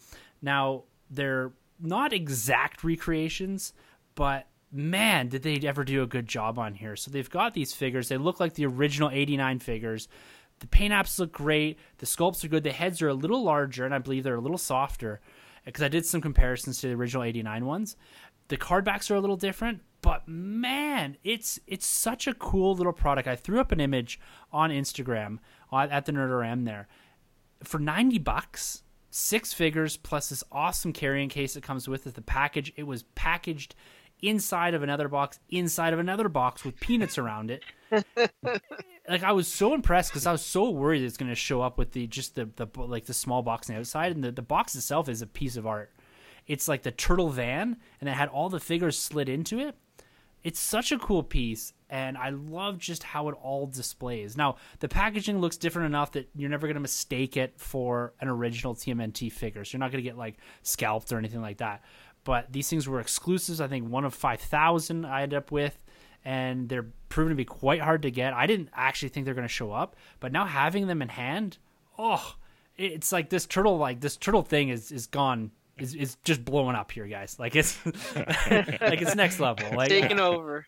Now, 0.42 0.84
they're 1.10 1.52
not 1.80 2.12
exact 2.12 2.84
recreations, 2.84 3.72
but 4.14 4.46
man, 4.72 5.28
did 5.28 5.42
they 5.42 5.56
ever 5.66 5.84
do 5.84 6.02
a 6.02 6.06
good 6.06 6.28
job 6.28 6.58
on 6.58 6.74
here. 6.74 6.96
So 6.96 7.10
they've 7.10 7.28
got 7.28 7.54
these 7.54 7.72
figures. 7.72 8.08
They 8.08 8.16
look 8.16 8.40
like 8.40 8.54
the 8.54 8.66
original 8.66 9.10
89 9.10 9.58
figures. 9.58 10.08
The 10.60 10.66
paint 10.66 10.92
apps 10.92 11.18
look 11.18 11.32
great. 11.32 11.78
The 11.98 12.06
sculpts 12.06 12.44
are 12.44 12.48
good. 12.48 12.62
The 12.62 12.72
heads 12.72 13.02
are 13.02 13.08
a 13.08 13.14
little 13.14 13.42
larger, 13.42 13.84
and 13.84 13.94
I 13.94 13.98
believe 13.98 14.22
they're 14.22 14.36
a 14.36 14.40
little 14.40 14.58
softer 14.58 15.20
because 15.64 15.82
I 15.82 15.88
did 15.88 16.06
some 16.06 16.20
comparisons 16.20 16.80
to 16.80 16.88
the 16.88 16.94
original 16.94 17.24
89 17.24 17.66
ones. 17.66 17.96
The 18.48 18.56
card 18.56 18.84
backs 18.84 19.10
are 19.10 19.14
a 19.14 19.20
little 19.20 19.36
different, 19.36 19.80
but 20.02 20.26
man, 20.26 21.16
it's 21.22 21.60
it's 21.66 21.86
such 21.86 22.26
a 22.26 22.34
cool 22.34 22.74
little 22.74 22.92
product. 22.92 23.28
I 23.28 23.36
threw 23.36 23.60
up 23.60 23.72
an 23.72 23.80
image 23.80 24.20
on 24.52 24.70
Instagram 24.70 25.38
uh, 25.72 25.86
at 25.90 26.06
the 26.06 26.12
Nerd 26.12 26.30
Room 26.30 26.64
there 26.64 26.88
for 27.62 27.78
90 27.78 28.18
bucks, 28.18 28.82
six 29.10 29.52
figures 29.52 29.96
plus 29.96 30.28
this 30.28 30.44
awesome 30.50 30.92
carrying 30.92 31.28
case 31.28 31.54
that 31.54 31.62
comes 31.62 31.88
with 31.88 32.06
it. 32.06 32.14
The 32.14 32.22
package, 32.22 32.72
it 32.76 32.84
was 32.84 33.04
packaged 33.14 33.74
inside 34.22 34.74
of 34.74 34.82
another 34.82 35.08
box, 35.08 35.38
inside 35.48 35.92
of 35.92 35.98
another 35.98 36.28
box 36.28 36.64
with 36.64 36.78
peanuts 36.80 37.18
around 37.18 37.50
it. 37.50 37.62
like 39.08 39.22
I 39.22 39.32
was 39.32 39.48
so 39.48 39.74
impressed 39.74 40.10
because 40.10 40.26
I 40.26 40.32
was 40.32 40.44
so 40.44 40.70
worried 40.70 41.02
it's 41.02 41.16
going 41.16 41.30
to 41.30 41.34
show 41.34 41.60
up 41.62 41.78
with 41.78 41.92
the 41.92 42.06
just 42.06 42.34
the, 42.34 42.48
the 42.56 42.66
like 42.76 43.06
the 43.06 43.14
small 43.14 43.42
box 43.42 43.68
on 43.68 43.74
the 43.74 43.80
outside, 43.80 44.12
and 44.12 44.22
the, 44.22 44.32
the 44.32 44.42
box 44.42 44.74
itself 44.74 45.08
is 45.08 45.22
a 45.22 45.26
piece 45.26 45.56
of 45.56 45.66
art. 45.66 45.92
It's 46.46 46.68
like 46.68 46.82
the 46.82 46.90
turtle 46.90 47.30
van, 47.30 47.76
and 48.00 48.08
it 48.08 48.12
had 48.12 48.28
all 48.28 48.48
the 48.48 48.60
figures 48.60 48.98
slid 48.98 49.28
into 49.28 49.58
it. 49.58 49.74
It's 50.42 50.58
such 50.58 50.90
a 50.90 50.98
cool 50.98 51.22
piece, 51.22 51.74
and 51.90 52.16
I 52.16 52.30
love 52.30 52.78
just 52.78 53.02
how 53.02 53.28
it 53.28 53.36
all 53.42 53.66
displays. 53.66 54.38
Now, 54.38 54.56
the 54.78 54.88
packaging 54.88 55.38
looks 55.38 55.58
different 55.58 55.86
enough 55.86 56.12
that 56.12 56.30
you're 56.34 56.48
never 56.48 56.66
going 56.66 56.76
to 56.76 56.80
mistake 56.80 57.36
it 57.36 57.52
for 57.58 58.14
an 58.20 58.28
original 58.28 58.74
TMNT 58.74 59.30
figure. 59.32 59.66
So 59.66 59.76
you're 59.76 59.80
not 59.80 59.92
going 59.92 60.02
to 60.02 60.08
get 60.08 60.16
like 60.16 60.38
scalped 60.62 61.12
or 61.12 61.18
anything 61.18 61.42
like 61.42 61.58
that. 61.58 61.82
But 62.24 62.52
these 62.52 62.68
things 62.68 62.88
were 62.88 63.00
exclusives. 63.00 63.60
I 63.60 63.68
think 63.68 63.88
one 63.88 64.04
of 64.04 64.14
5,000 64.14 65.04
I 65.04 65.22
ended 65.22 65.36
up 65.36 65.50
with, 65.50 65.78
and 66.24 66.68
they're 66.68 66.86
proven 67.08 67.30
to 67.30 67.36
be 67.36 67.44
quite 67.44 67.80
hard 67.80 68.02
to 68.02 68.10
get. 68.10 68.34
I 68.34 68.46
didn't 68.46 68.68
actually 68.74 69.08
think 69.08 69.24
they're 69.24 69.34
going 69.34 69.46
to 69.46 69.52
show 69.52 69.72
up, 69.72 69.96
but 70.20 70.32
now 70.32 70.44
having 70.44 70.86
them 70.86 71.02
in 71.02 71.08
hand, 71.08 71.58
oh, 71.98 72.36
it's 72.76 73.12
like 73.12 73.30
this 73.30 73.46
turtle, 73.46 73.78
like 73.78 74.00
this 74.00 74.16
turtle 74.16 74.42
thing 74.42 74.68
is, 74.68 74.92
is 74.92 75.06
gone. 75.06 75.50
Is, 75.78 75.94
is 75.94 76.16
just 76.24 76.44
blowing 76.44 76.76
up 76.76 76.92
here, 76.92 77.06
guys. 77.06 77.38
Like 77.38 77.56
it's 77.56 77.78
like 78.14 79.00
it's 79.00 79.14
next 79.14 79.40
level. 79.40 79.74
Like 79.74 79.88
Taking 79.88 80.20
over. 80.20 80.66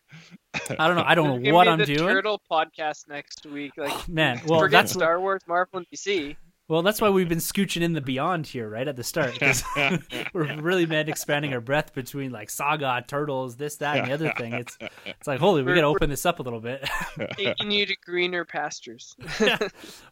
I 0.79 0.89
don't 0.89 0.97
know. 0.97 1.05
I 1.07 1.15
don't 1.15 1.43
know 1.43 1.55
what 1.55 1.69
I'm 1.69 1.79
the 1.79 1.85
doing. 1.85 1.99
Turtle 2.15 2.41
podcast 2.51 3.11
next 3.11 3.45
week. 3.45 3.73
Like, 3.77 3.93
oh, 3.93 4.05
Man, 4.09 4.41
well 4.47 4.61
forget 4.61 4.85
that's 4.85 4.93
Star 4.95 5.21
Wars, 5.21 5.43
Marvel, 5.47 5.81
and 5.81 5.87
DC. 5.93 6.35
Well 6.73 6.81
that's 6.81 7.03
why 7.03 7.11
we've 7.11 7.29
been 7.29 7.37
scooching 7.37 7.83
in 7.83 7.93
the 7.93 8.01
beyond 8.01 8.47
here 8.47 8.67
right 8.67 8.89
at 8.89 8.97
the 8.97 9.05
start. 9.05 9.39
we're 10.33 10.57
really 10.59 10.87
meant 10.87 11.07
expanding 11.07 11.53
our 11.53 11.61
breath 11.61 11.93
between 11.93 12.33
like 12.33 12.49
Saga, 12.49 13.05
Turtles, 13.07 13.57
this, 13.57 13.77
that, 13.77 13.99
and 13.99 14.09
the 14.09 14.15
other 14.15 14.33
thing. 14.39 14.55
It's 14.55 14.79
it's 15.05 15.27
like 15.27 15.39
holy, 15.39 15.61
we 15.61 15.67
We're- 15.67 15.77
got 15.77 15.83
to 15.83 15.89
open 15.89 16.09
this 16.09 16.25
up 16.25 16.41
a 16.41 16.43
little 16.43 16.61
bit. 16.61 16.89
Taking 17.37 17.71
you 17.71 17.85
to 17.85 17.97
greener 18.03 18.47
pastures. 18.47 19.15
well, 19.41 19.61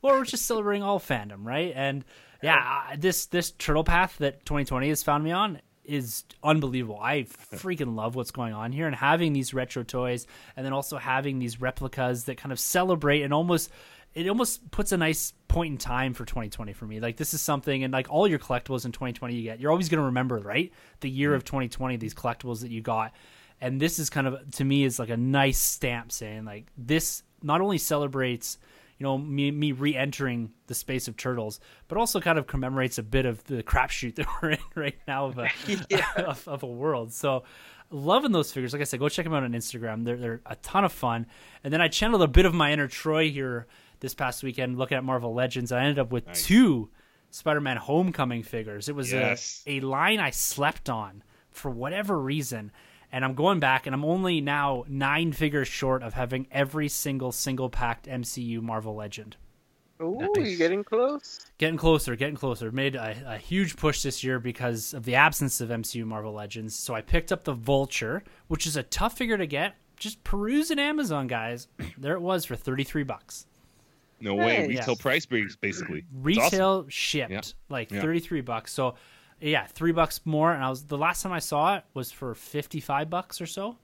we're 0.02 0.24
just 0.26 0.44
celebrating 0.44 0.82
all 0.82 1.00
fandom, 1.00 1.46
right? 1.46 1.72
And 1.74 2.04
yeah, 2.42 2.84
uh, 2.90 2.96
this 2.98 3.24
this 3.26 3.52
turtle 3.52 3.84
path 3.84 4.18
that 4.18 4.44
2020 4.44 4.90
has 4.90 5.02
found 5.02 5.24
me 5.24 5.30
on 5.30 5.62
is 5.82 6.24
unbelievable. 6.44 6.98
I 7.00 7.22
freaking 7.22 7.96
love 7.96 8.16
what's 8.16 8.32
going 8.32 8.52
on 8.52 8.70
here 8.70 8.86
and 8.86 8.94
having 8.94 9.32
these 9.32 9.54
retro 9.54 9.82
toys 9.82 10.26
and 10.56 10.66
then 10.66 10.74
also 10.74 10.98
having 10.98 11.38
these 11.38 11.60
replicas 11.60 12.24
that 12.24 12.36
kind 12.36 12.52
of 12.52 12.60
celebrate 12.60 13.22
and 13.22 13.32
almost 13.32 13.70
it 14.14 14.28
almost 14.28 14.70
puts 14.70 14.92
a 14.92 14.96
nice 14.96 15.32
point 15.48 15.72
in 15.72 15.78
time 15.78 16.14
for 16.14 16.24
2020 16.24 16.72
for 16.72 16.84
me. 16.84 17.00
Like 17.00 17.16
this 17.16 17.32
is 17.34 17.40
something 17.40 17.84
and 17.84 17.92
like 17.92 18.10
all 18.10 18.26
your 18.26 18.38
collectibles 18.38 18.84
in 18.84 18.92
2020 18.92 19.34
you 19.34 19.42
get, 19.42 19.60
you're 19.60 19.70
always 19.70 19.88
going 19.88 20.00
to 20.00 20.06
remember, 20.06 20.38
right? 20.38 20.72
The 21.00 21.10
year 21.10 21.34
of 21.34 21.44
mm-hmm. 21.44 21.58
2020 21.58 21.96
these 21.96 22.14
collectibles 22.14 22.60
that 22.62 22.70
you 22.70 22.80
got. 22.80 23.12
And 23.60 23.80
this 23.80 23.98
is 23.98 24.10
kind 24.10 24.26
of 24.26 24.50
to 24.52 24.64
me 24.64 24.84
is 24.84 24.98
like 24.98 25.10
a 25.10 25.16
nice 25.16 25.58
stamp 25.58 26.12
saying 26.12 26.44
like 26.44 26.66
this 26.76 27.22
not 27.42 27.60
only 27.60 27.78
celebrates 27.78 28.58
you 28.98 29.04
know 29.04 29.16
me 29.16 29.50
me 29.50 29.72
re-entering 29.72 30.50
the 30.66 30.74
space 30.74 31.08
of 31.08 31.16
turtles, 31.16 31.60
but 31.88 31.96
also 31.96 32.20
kind 32.20 32.38
of 32.38 32.46
commemorates 32.46 32.98
a 32.98 33.02
bit 33.02 33.26
of 33.26 33.42
the 33.44 33.62
crapshoot 33.62 34.14
that 34.16 34.26
we're 34.42 34.50
in 34.50 34.58
right 34.74 34.98
now 35.06 35.26
of 35.26 35.38
a 35.38 35.48
of, 36.28 36.46
of 36.48 36.62
a 36.62 36.66
world. 36.66 37.12
So 37.12 37.44
loving 37.90 38.32
those 38.32 38.52
figures. 38.52 38.72
Like 38.72 38.82
I 38.82 38.84
said, 38.84 39.00
go 39.00 39.08
check 39.08 39.24
them 39.24 39.34
out 39.34 39.42
on 39.42 39.52
Instagram. 39.52 40.04
They're 40.04 40.16
they're 40.16 40.40
a 40.46 40.56
ton 40.56 40.84
of 40.84 40.92
fun. 40.92 41.26
And 41.64 41.72
then 41.72 41.80
I 41.80 41.88
channeled 41.88 42.22
a 42.22 42.28
bit 42.28 42.46
of 42.46 42.54
my 42.54 42.72
inner 42.72 42.88
Troy 42.88 43.30
here 43.30 43.66
this 44.00 44.14
past 44.14 44.42
weekend, 44.42 44.78
looking 44.78 44.96
at 44.98 45.04
Marvel 45.04 45.32
Legends. 45.34 45.72
I 45.72 45.80
ended 45.80 45.98
up 45.98 46.10
with 46.12 46.26
Nice. 46.26 46.44
two 46.44 46.90
Spider-Man 47.30 47.76
Homecoming 47.76 48.42
figures. 48.42 48.88
It 48.88 48.94
was 48.94 49.12
Yes. 49.12 49.62
a 49.66 49.78
a 49.78 49.80
line 49.80 50.18
I 50.20 50.30
slept 50.30 50.88
on 50.90 51.22
for 51.50 51.70
whatever 51.70 52.18
reason. 52.18 52.72
And 53.12 53.24
I'm 53.24 53.34
going 53.34 53.58
back, 53.58 53.86
and 53.86 53.94
I'm 53.94 54.04
only 54.04 54.40
now 54.40 54.84
nine 54.88 55.32
figures 55.32 55.66
short 55.66 56.02
of 56.04 56.14
having 56.14 56.46
every 56.52 56.88
single 56.88 57.32
single 57.32 57.68
packed 57.68 58.06
MCU 58.06 58.60
Marvel 58.62 58.94
Legend. 58.94 59.36
Ooh, 60.00 60.16
Nice. 60.36 60.52
you 60.52 60.56
getting 60.56 60.82
close? 60.84 61.40
Getting 61.58 61.76
closer, 61.76 62.16
getting 62.16 62.36
closer. 62.36 62.70
Made 62.72 62.94
a, 62.94 63.16
a 63.26 63.36
huge 63.36 63.76
push 63.76 64.02
this 64.02 64.22
year 64.24 64.38
because 64.38 64.94
of 64.94 65.04
the 65.04 65.16
absence 65.16 65.60
of 65.60 65.68
MCU 65.70 66.04
Marvel 66.06 66.32
Legends. 66.32 66.74
So 66.74 66.94
I 66.94 67.00
picked 67.02 67.32
up 67.32 67.44
the 67.44 67.52
Vulture, 67.52 68.22
which 68.48 68.66
is 68.66 68.76
a 68.76 68.82
tough 68.84 69.18
figure 69.18 69.36
to 69.36 69.46
get. 69.46 69.74
Just 69.96 70.22
peruse 70.24 70.70
in 70.70 70.78
Amazon, 70.78 71.26
guys. 71.26 71.66
there 71.98 72.14
it 72.14 72.22
was 72.22 72.44
for 72.46 72.56
33 72.56 73.02
bucks. 73.02 73.44
No 74.20 74.34
way. 74.34 74.56
Hey. 74.56 74.68
Retail 74.68 74.94
Yeah. 74.96 75.02
price 75.02 75.26
breaks 75.26 75.56
basically. 75.56 76.04
Retail 76.12 76.68
awesome. 76.68 76.88
shipped 76.88 77.30
Yeah. 77.30 77.40
like 77.68 77.90
Yeah. 77.90 78.00
33 78.00 78.40
bucks. 78.40 78.72
So 78.72 78.94
yeah, 79.40 79.66
3 79.66 79.92
bucks 79.92 80.20
more 80.24 80.52
and 80.52 80.62
I 80.62 80.68
was 80.68 80.84
the 80.84 80.98
last 80.98 81.22
time 81.22 81.32
I 81.32 81.38
saw 81.38 81.76
it 81.76 81.84
was 81.94 82.12
for 82.12 82.34
55 82.34 83.08
bucks 83.10 83.40
or 83.40 83.46
so. 83.46 83.78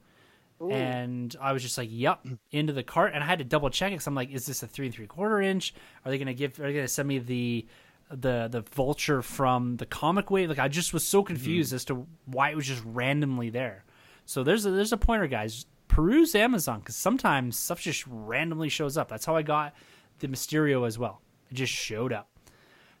Ooh. 0.61 0.71
And 0.71 1.35
I 1.39 1.53
was 1.53 1.61
just 1.61 1.77
like, 1.77 1.89
"Yep," 1.91 2.25
into 2.51 2.73
the 2.73 2.81
cart, 2.83 3.11
and 3.13 3.23
I 3.23 3.27
had 3.27 3.39
to 3.39 3.45
double 3.45 3.69
check 3.69 3.91
it 3.91 3.95
because 3.95 4.07
I'm 4.07 4.15
like, 4.15 4.31
"Is 4.31 4.45
this 4.47 4.63
a 4.63 4.67
three 4.67 4.87
and 4.87 4.95
three 4.95 5.05
quarter 5.05 5.39
inch? 5.39 5.73
Are 6.03 6.11
they 6.11 6.17
gonna 6.17 6.33
give? 6.33 6.59
Are 6.59 6.63
they 6.63 6.73
gonna 6.73 6.87
send 6.87 7.07
me 7.07 7.19
the 7.19 7.67
the 8.09 8.47
the 8.49 8.61
vulture 8.73 9.21
from 9.21 9.77
the 9.77 9.85
comic 9.85 10.31
wave?" 10.31 10.49
Like, 10.49 10.57
I 10.57 10.67
just 10.67 10.93
was 10.93 11.05
so 11.05 11.19
mm-hmm. 11.19 11.27
confused 11.27 11.73
as 11.73 11.85
to 11.85 12.07
why 12.25 12.49
it 12.49 12.55
was 12.55 12.65
just 12.65 12.81
randomly 12.85 13.51
there. 13.51 13.85
So 14.25 14.43
there's 14.43 14.65
a, 14.65 14.71
there's 14.71 14.93
a 14.93 14.97
pointer, 14.97 15.27
guys. 15.27 15.67
Peruse 15.87 16.35
Amazon 16.35 16.79
because 16.79 16.95
sometimes 16.95 17.57
stuff 17.57 17.79
just 17.79 18.05
randomly 18.07 18.69
shows 18.69 18.97
up. 18.97 19.09
That's 19.09 19.25
how 19.25 19.35
I 19.35 19.41
got 19.41 19.75
the 20.19 20.27
Mysterio 20.27 20.85
as 20.87 20.97
well. 20.97 21.21
It 21.51 21.55
just 21.55 21.73
showed 21.73 22.11
up. 22.13 22.29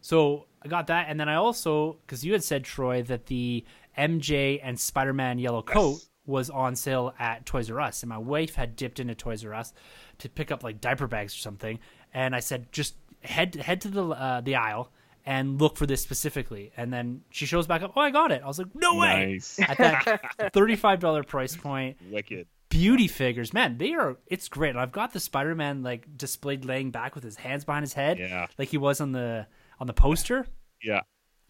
So 0.01 0.45
I 0.63 0.67
got 0.67 0.87
that, 0.87 1.07
and 1.09 1.19
then 1.19 1.27
I 1.29 1.35
also 1.35 1.97
because 2.05 2.23
you 2.23 2.31
had 2.33 2.43
said 2.43 2.63
Troy 2.63 3.01
that 3.03 3.25
the 3.25 3.65
MJ 3.97 4.59
and 4.63 4.79
Spider 4.79 5.13
Man 5.13 5.39
yellow 5.39 5.61
coat 5.61 5.93
Yes. 5.97 6.09
was 6.25 6.49
on 6.49 6.75
sale 6.75 7.13
at 7.19 7.45
Toys 7.45 7.69
R 7.71 7.81
Us, 7.81 8.03
and 8.03 8.09
my 8.09 8.17
wife 8.17 8.55
had 8.55 8.75
dipped 8.75 8.99
into 8.99 9.15
Toys 9.15 9.43
R 9.45 9.53
Us 9.53 9.73
to 10.19 10.29
pick 10.29 10.51
up 10.51 10.63
like 10.63 10.79
diaper 10.79 11.07
bags 11.07 11.33
or 11.35 11.39
something, 11.39 11.79
and 12.13 12.35
I 12.35 12.39
said 12.39 12.71
just 12.71 12.95
head 13.21 13.55
head 13.55 13.81
to 13.81 13.87
the 13.89 14.05
uh, 14.07 14.41
the 14.41 14.55
aisle 14.55 14.91
and 15.25 15.59
look 15.59 15.75
for 15.75 15.85
this 15.85 16.01
specifically. 16.01 16.71
And 16.77 16.93
then 16.93 17.21
she 17.31 17.45
shows 17.45 17.67
back 17.67 17.81
up, 17.81 17.91
oh, 17.97 17.99
I 17.99 18.11
got 18.11 18.31
it. 18.31 18.41
I 18.41 18.47
was 18.47 18.59
like, 18.59 18.73
no 18.73 18.95
way. 18.95 19.31
Nice. 19.33 19.59
At 19.59 19.77
that 19.77 20.21
$35 20.53 21.27
price 21.27 21.53
point, 21.53 21.97
Wicked. 22.09 22.47
Beauty 22.69 23.07
figures, 23.07 23.53
man, 23.53 23.77
they 23.77 23.93
are, 23.93 24.17
it's 24.27 24.47
great. 24.49 24.75
I've 24.75 24.91
got 24.91 25.13
the 25.13 25.19
Spider 25.19 25.55
Man 25.55 25.83
like 25.83 26.05
displayed 26.17 26.65
laying 26.65 26.91
back 26.91 27.15
with 27.15 27.23
his 27.23 27.35
hands 27.37 27.65
behind 27.65 27.83
his 27.83 27.93
head, 27.93 28.19
Yeah. 28.19 28.47
like 28.57 28.69
he 28.69 28.77
was 28.77 29.01
on 29.01 29.11
the 29.11 29.47
on 29.79 29.87
the 29.87 29.93
poster. 29.93 30.45
Yeah. 30.81 31.01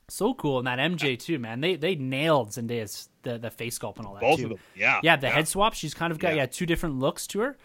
So 0.09 0.33
cool. 0.33 0.59
And 0.59 0.67
that 0.67 0.79
MJ 0.79 1.19
too, 1.19 1.37
man. 1.39 1.59
They 1.61 1.75
they 1.75 1.95
nailed 1.95 2.49
Zendaya's 2.51 3.09
the, 3.23 3.37
the 3.37 3.49
face 3.51 3.77
sculpt 3.77 3.97
and 3.97 4.05
all 4.05 4.13
that 4.13 4.21
Both 4.21 4.37
too. 4.39 4.57
Yeah. 4.75 4.99
Yeah, 5.03 5.15
the 5.17 5.29
head 5.29 5.47
swap. 5.47 5.73
She's 5.73 5.93
kind 5.93 6.11
of 6.11 6.19
got 6.19 6.29
Yeah. 6.29 6.43
yeah. 6.43 6.45
two 6.45 6.65
different 6.65 6.99
looks 6.99 7.27
to 7.27 7.39
her. 7.41 7.57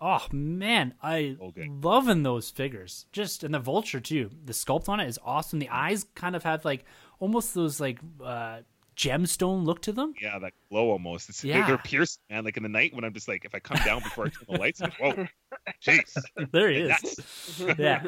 Oh 0.00 0.24
man, 0.30 0.94
I 1.02 1.36
Okay. 1.40 1.68
loving 1.68 2.22
those 2.22 2.50
figures. 2.50 3.06
Just 3.10 3.42
and 3.42 3.52
the 3.52 3.58
vulture 3.58 3.98
too. 3.98 4.30
The 4.44 4.52
sculpt 4.52 4.88
on 4.88 5.00
it 5.00 5.08
is 5.08 5.18
awesome. 5.24 5.58
The 5.58 5.70
eyes 5.70 6.06
kind 6.14 6.36
of 6.36 6.44
have 6.44 6.64
like 6.64 6.84
almost 7.18 7.52
those 7.54 7.80
like 7.80 7.98
uh 8.22 8.58
gemstone 8.98 9.64
look 9.64 9.80
to 9.82 9.92
them. 9.92 10.12
Yeah, 10.20 10.40
that 10.40 10.52
glow 10.68 10.90
almost. 10.90 11.28
It's, 11.28 11.44
Yeah. 11.44 11.66
They're 11.66 11.78
piercing, 11.78 12.20
man. 12.28 12.44
Like 12.44 12.56
in 12.56 12.64
the 12.64 12.68
night 12.68 12.92
when 12.94 13.04
I'm 13.04 13.14
just 13.14 13.28
like, 13.28 13.44
if 13.44 13.54
I 13.54 13.60
come 13.60 13.78
down 13.84 14.02
before 14.02 14.26
I 14.26 14.28
turn 14.28 14.44
the 14.48 14.58
lights, 14.58 14.82
I'm 14.82 14.90
like, 15.00 15.16
whoa, 15.16 15.26
jeez. 15.82 16.16
There 16.52 16.70
he 16.70 16.80
is. 16.80 17.20
Yeah. 17.78 18.02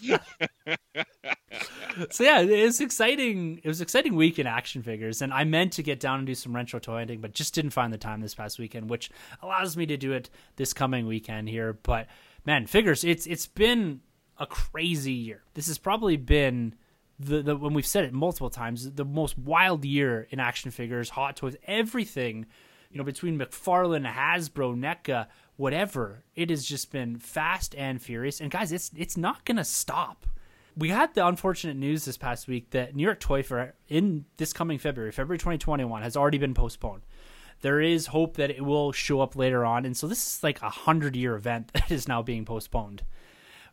yeah. 0.00 0.18
so 2.10 2.24
yeah, 2.24 2.40
it 2.40 2.64
was 2.64 2.80
exciting. 2.80 3.60
It 3.62 3.68
was 3.68 3.80
an 3.80 3.84
exciting 3.84 4.14
week 4.14 4.38
in 4.38 4.46
action 4.46 4.82
figures, 4.82 5.20
and 5.20 5.32
I 5.32 5.44
meant 5.44 5.72
to 5.74 5.82
get 5.82 6.00
down 6.00 6.18
and 6.18 6.26
do 6.26 6.34
some 6.34 6.54
retro 6.54 6.78
toy 6.78 6.98
hunting, 6.98 7.20
but 7.20 7.34
just 7.34 7.54
didn't 7.54 7.70
find 7.70 7.92
the 7.92 7.98
time 7.98 8.20
this 8.20 8.34
past 8.34 8.58
weekend, 8.58 8.88
which 8.88 9.10
allows 9.42 9.76
me 9.76 9.84
to 9.86 9.96
do 9.96 10.12
it 10.12 10.30
this 10.56 10.72
coming 10.72 11.06
weekend 11.06 11.48
here. 11.48 11.72
But 11.82 12.06
man, 12.46 12.66
figures, 12.66 13.04
it's 13.04 13.26
it's 13.26 13.46
been 13.46 14.00
a 14.38 14.46
crazy 14.46 15.12
year. 15.12 15.42
This 15.54 15.66
has 15.66 15.78
probably 15.78 16.16
been 16.16 16.74
the, 17.18 17.42
the 17.42 17.56
when 17.56 17.74
we've 17.74 17.86
said 17.86 18.04
it 18.04 18.12
multiple 18.12 18.50
times, 18.50 18.92
the 18.92 19.04
most 19.04 19.38
wild 19.38 19.84
year 19.84 20.28
in 20.30 20.40
action 20.40 20.70
figures, 20.70 21.10
hot 21.10 21.36
toys, 21.36 21.56
everything. 21.64 22.46
You 22.90 22.96
know, 22.98 23.04
between 23.04 23.38
McFarlane, 23.38 24.10
Hasbro, 24.10 24.74
NECA, 24.74 25.26
whatever, 25.56 26.22
it 26.34 26.48
has 26.48 26.64
just 26.64 26.90
been 26.90 27.18
fast 27.18 27.74
and 27.74 28.00
furious. 28.00 28.40
And 28.40 28.50
guys, 28.50 28.72
it's 28.72 28.90
it's 28.96 29.16
not 29.16 29.44
gonna 29.44 29.64
stop. 29.64 30.26
We 30.76 30.90
had 30.90 31.12
the 31.14 31.26
unfortunate 31.26 31.76
news 31.76 32.04
this 32.04 32.16
past 32.16 32.46
week 32.46 32.70
that 32.70 32.94
New 32.94 33.02
York 33.02 33.20
Toy 33.20 33.42
Fair 33.42 33.74
in 33.88 34.24
this 34.36 34.52
coming 34.52 34.78
February, 34.78 35.12
February 35.12 35.38
2021, 35.38 36.02
has 36.02 36.16
already 36.16 36.38
been 36.38 36.54
postponed. 36.54 37.02
There 37.60 37.80
is 37.80 38.06
hope 38.06 38.36
that 38.36 38.50
it 38.50 38.64
will 38.64 38.92
show 38.92 39.20
up 39.20 39.34
later 39.34 39.64
on, 39.64 39.84
and 39.84 39.96
so 39.96 40.06
this 40.06 40.24
is 40.24 40.42
like 40.44 40.62
a 40.62 40.70
hundred 40.70 41.16
year 41.16 41.34
event 41.34 41.70
that 41.74 41.90
is 41.90 42.06
now 42.06 42.22
being 42.22 42.44
postponed. 42.44 43.02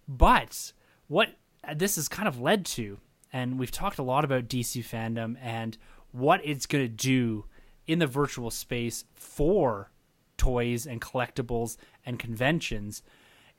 But 0.08 0.74
what 1.08 1.30
this 1.76 1.96
has 1.96 2.08
kind 2.08 2.28
of 2.28 2.40
led 2.40 2.66
to, 2.66 3.00
and 3.36 3.60
we've 3.60 3.70
talked 3.70 4.00
a 4.00 4.04
lot 4.04 4.24
about 4.24 4.48
DC 4.48 4.82
FanDome 4.82 5.36
and 5.42 5.78
what 6.14 6.40
it's 6.46 6.66
going 6.66 6.86
to 6.86 6.88
do 6.88 7.44
in 7.86 8.00
the 8.00 8.08
virtual 8.08 8.50
space 8.50 9.04
for 9.14 9.92
toys 10.38 10.88
and 10.88 11.02
collectibles 11.02 11.76
and 12.06 12.18
conventions. 12.18 13.04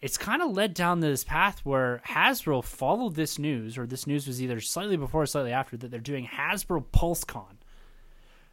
It's 0.01 0.17
kind 0.17 0.41
of 0.41 0.53
led 0.53 0.73
down 0.73 1.01
this 1.01 1.25
path 1.25 1.61
where 1.63 2.01
Hasbro 2.09 2.65
followed 2.65 3.17
this 3.17 3.39
news, 3.39 3.77
or 3.77 3.87
this 3.87 4.07
news 4.07 4.27
was 4.27 4.41
either 4.41 4.61
slightly 4.61 4.97
before 4.97 5.25
or 5.25 5.27
slightly 5.27 5.53
after, 5.53 5.77
that 5.77 5.91
they're 5.91 6.01
doing 6.01 6.27
Hasbro 6.27 6.87
PulseCon. 6.87 7.59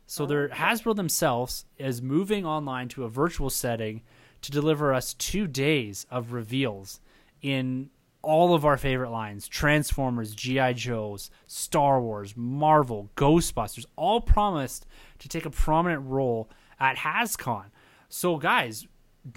So 0.06 0.26
oh, 0.26 0.28
they're 0.28 0.50
Hasbro 0.50 0.94
themselves 0.94 1.64
is 1.78 2.02
moving 2.02 2.46
online 2.46 2.90
to 2.90 3.06
a 3.06 3.10
virtual 3.10 3.50
setting 3.50 4.02
to 4.42 4.52
deliver 4.52 4.94
us 4.94 5.14
two 5.14 5.48
days 5.48 6.06
of 6.12 6.34
reveals 6.34 7.00
in 7.42 7.92
all 8.24 8.56
of 8.56 8.66
our 8.66 8.78
favorite 8.78 9.12
lines 9.12 9.48
Transformers, 9.48 10.34
G.I. 10.34 10.74
Joes, 10.74 11.30
Star 11.46 12.02
Wars, 12.02 12.36
Marvel, 12.36 13.12
Ghostbusters, 13.16 13.86
all 13.96 14.22
promised 14.22 14.88
to 15.20 15.30
take 15.30 15.46
a 15.46 15.52
prominent 15.52 16.02
role 16.08 16.50
at 16.80 16.98
HasCon. 16.98 17.66
So, 18.10 18.38
guys, 18.38 18.88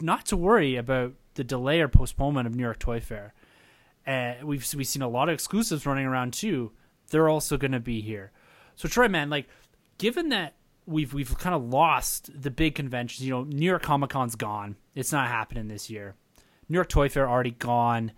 not 0.00 0.24
to 0.26 0.36
worry 0.36 0.76
about 0.76 1.14
the 1.34 1.44
delay 1.44 1.80
or 1.80 1.88
postponement 1.88 2.46
of 2.46 2.54
New 2.54 2.62
York 2.62 2.78
Toy 2.78 3.00
Fair. 3.00 3.34
Uh, 4.06 4.34
we've 4.42 4.66
we've 4.74 4.86
seen 4.86 5.02
a 5.02 5.08
lot 5.08 5.28
of 5.28 5.34
exclusives 5.34 5.84
running 5.84 6.06
around 6.06 6.32
too. 6.32 6.72
They're 7.10 7.28
also 7.28 7.56
going 7.56 7.72
to 7.72 7.80
be 7.80 8.00
here. 8.00 8.32
So 8.76 8.88
Troy, 8.88 9.08
man, 9.08 9.30
like, 9.30 9.48
given 9.98 10.28
that 10.30 10.54
we've 10.86 11.12
we've 11.12 11.36
kind 11.38 11.54
of 11.54 11.64
lost 11.64 12.30
the 12.40 12.50
big 12.50 12.74
conventions, 12.74 13.26
you 13.26 13.34
know, 13.34 13.44
New 13.44 13.66
York 13.66 13.82
Comic 13.82 14.10
Con's 14.10 14.36
gone. 14.36 14.76
It's 14.94 15.12
not 15.12 15.28
happening 15.28 15.68
this 15.68 15.90
year. 15.90 16.14
New 16.68 16.74
York 16.74 16.88
Toy 16.88 17.08
Fair 17.08 17.28
already 17.28 17.50
gone. 17.52 18.12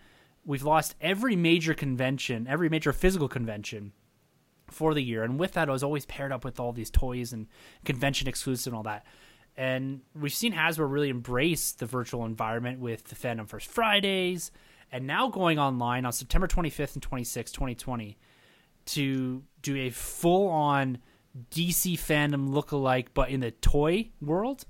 We've 0.48 0.62
lost 0.62 0.94
every 0.98 1.36
major 1.36 1.74
convention, 1.74 2.46
every 2.48 2.70
major 2.70 2.94
physical 2.94 3.28
convention 3.28 3.92
for 4.70 4.94
the 4.94 5.02
year, 5.02 5.22
and 5.22 5.38
with 5.38 5.52
that, 5.52 5.68
I 5.68 5.72
was 5.72 5.82
always 5.82 6.06
paired 6.06 6.32
up 6.32 6.42
with 6.42 6.58
all 6.58 6.72
these 6.72 6.90
toys 6.90 7.34
and 7.34 7.48
convention 7.84 8.26
exclusives 8.28 8.66
and 8.66 8.74
all 8.74 8.84
that. 8.84 9.04
And 9.58 10.00
we've 10.18 10.32
seen 10.32 10.54
Hasbro 10.54 10.90
really 10.90 11.10
embrace 11.10 11.72
the 11.72 11.84
virtual 11.84 12.24
environment 12.24 12.80
with 12.80 13.04
the 13.04 13.14
Fandom 13.14 13.46
First 13.46 13.66
Fridays, 13.68 14.50
and 14.90 15.06
now 15.06 15.28
going 15.28 15.58
online 15.58 16.06
on 16.06 16.12
September 16.12 16.46
25th 16.46 16.94
and 16.94 17.06
26th, 17.06 17.52
2020, 17.52 18.16
to 18.86 19.42
do 19.60 19.76
a 19.76 19.90
full 19.90 20.48
on 20.48 20.96
DC 21.50 21.92
FanDome 21.98 22.54
look-alike, 22.54 23.12
but 23.12 23.28
in 23.28 23.40
the 23.40 23.50
toy 23.50 24.08
world. 24.22 24.64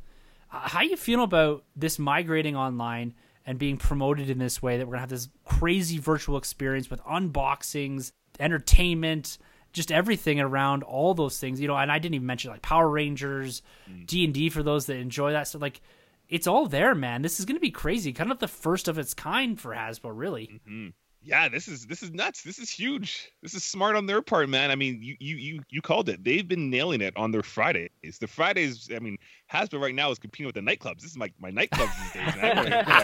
How 0.49 0.81
you 0.81 0.97
feeling 0.97 1.23
about 1.23 1.62
this 1.77 2.01
migrating 2.01 2.57
online 2.57 3.14
and 3.48 3.58
being 3.58 3.78
promoted 3.78 4.28
in 4.30 4.38
this 4.38 4.62
way? 4.62 4.76
That 4.76 4.87
we're 4.87 4.92
gonna 4.92 5.00
have 5.00 5.08
this 5.08 5.28
crazy 5.44 5.98
virtual 5.98 6.37
experience 6.37 6.90
with 6.90 7.02
unboxings, 7.02 8.12
entertainment, 8.38 9.38
just 9.72 9.90
everything 9.90 10.38
around 10.40 10.82
all 10.82 11.14
those 11.14 11.38
things. 11.38 11.61
You 11.61 11.68
know, 11.68 11.76
and 11.76 11.90
I 11.90 11.98
didn't 11.98 12.14
even 12.14 12.26
mention 12.26 12.50
like 12.50 12.62
Power 12.62 12.88
Rangers, 12.88 13.62
D 14.06 14.24
and 14.24 14.34
D 14.34 14.50
for 14.50 14.62
those 14.62 14.87
that 14.87 14.96
enjoy 14.96 15.32
that. 15.32 15.48
So 15.48 15.58
like, 15.58 15.80
it's 16.28 16.46
all 16.46 16.66
there, 16.66 16.94
man. 16.94 17.22
This 17.22 17.40
is 17.40 17.46
gonna 17.46 17.58
be 17.58 17.70
crazy. 17.70 18.12
Kind 18.12 18.30
of 18.30 18.38
the 18.38 18.48
first 18.48 18.87
of 18.87 18.98
its 18.98 19.14
kind 19.14 19.58
for 19.58 19.74
Hasbro, 19.74 20.11
really. 20.12 20.61
Mhm. 20.68 20.92
Yeah, 21.29 21.51
this 21.51 21.69
is 21.69 21.85
this 21.85 22.03
is 22.03 22.11
nuts. 22.11 22.41
This 22.41 22.59
is 22.59 22.71
huge. 22.71 23.31
This 23.43 23.53
is 23.53 23.62
smart 23.62 23.97
on 23.97 24.07
their 24.07 24.23
part, 24.23 24.49
man. 24.49 24.71
I 24.71 24.77
mean, 24.77 25.03
you 25.03 25.14
you 25.21 25.37
you 25.37 25.61
you 25.69 25.83
called 25.83 26.09
it. 26.09 26.25
They've 26.25 26.49
been 26.49 26.71
nailing 26.71 27.03
it 27.03 27.14
on 27.19 27.33
their 27.33 27.43
Fridays. 27.43 27.91
The 28.19 28.27
Fridays, 28.27 28.88
I 28.97 28.99
mean, 28.99 29.19
Hasbro 29.53 29.79
right 29.79 29.95
now 29.95 30.11
is 30.11 30.19
competing 30.19 30.47
with 30.47 30.55
the 30.55 30.62
nightclubs. 30.62 31.03
This 31.03 31.11
is 31.11 31.19
my 31.19 31.31
my 31.38 31.51
nightclubs 31.51 31.93
these 32.03 32.12
days. 32.14 32.35
I 32.43 32.55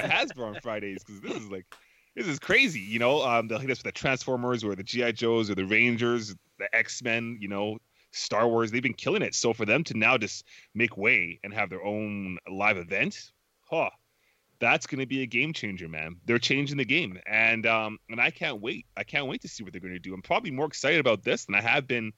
to 0.00 0.08
Hasbro 0.08 0.54
on 0.54 0.60
Fridays 0.62 1.04
because 1.04 1.20
this 1.20 1.34
is 1.34 1.50
like 1.50 1.66
this 2.16 2.26
is 2.26 2.38
crazy. 2.38 2.80
You 2.80 2.98
know, 2.98 3.22
um, 3.22 3.46
they'll 3.46 3.58
hit 3.58 3.70
us 3.70 3.80
with 3.80 3.92
the 3.94 3.98
Transformers 4.00 4.64
or 4.64 4.74
the 4.74 4.84
GI 4.84 5.12
Joes 5.12 5.50
or 5.50 5.54
the 5.54 5.66
Rangers, 5.66 6.34
the 6.58 6.74
X 6.74 7.02
Men. 7.02 7.36
You 7.42 7.48
know, 7.48 7.76
Star 8.12 8.48
Wars. 8.48 8.70
They've 8.70 8.82
been 8.82 8.94
killing 8.94 9.20
it. 9.20 9.34
So 9.34 9.52
for 9.52 9.66
them 9.66 9.84
to 9.84 9.98
now 9.98 10.16
just 10.16 10.46
make 10.74 10.96
way 10.96 11.40
and 11.44 11.52
have 11.52 11.68
their 11.68 11.84
own 11.84 12.38
live 12.50 12.78
event, 12.78 13.32
huh? 13.68 13.90
That's 14.64 14.86
going 14.86 15.00
to 15.00 15.06
be 15.06 15.20
a 15.22 15.26
game 15.26 15.52
changer, 15.52 15.88
man. 15.88 16.16
They're 16.24 16.38
changing 16.38 16.78
the 16.78 16.86
game, 16.86 17.18
and 17.26 17.66
um, 17.66 17.98
and 18.08 18.18
I 18.18 18.30
can't 18.30 18.62
wait. 18.62 18.86
I 18.96 19.04
can't 19.04 19.26
wait 19.26 19.42
to 19.42 19.48
see 19.48 19.62
what 19.62 19.72
they're 19.72 19.80
going 19.80 19.92
to 19.92 19.98
do. 19.98 20.14
I'm 20.14 20.22
probably 20.22 20.50
more 20.50 20.64
excited 20.66 21.00
about 21.00 21.22
this 21.22 21.44
than 21.44 21.54
I 21.54 21.60
have 21.60 21.86
been 21.86 22.12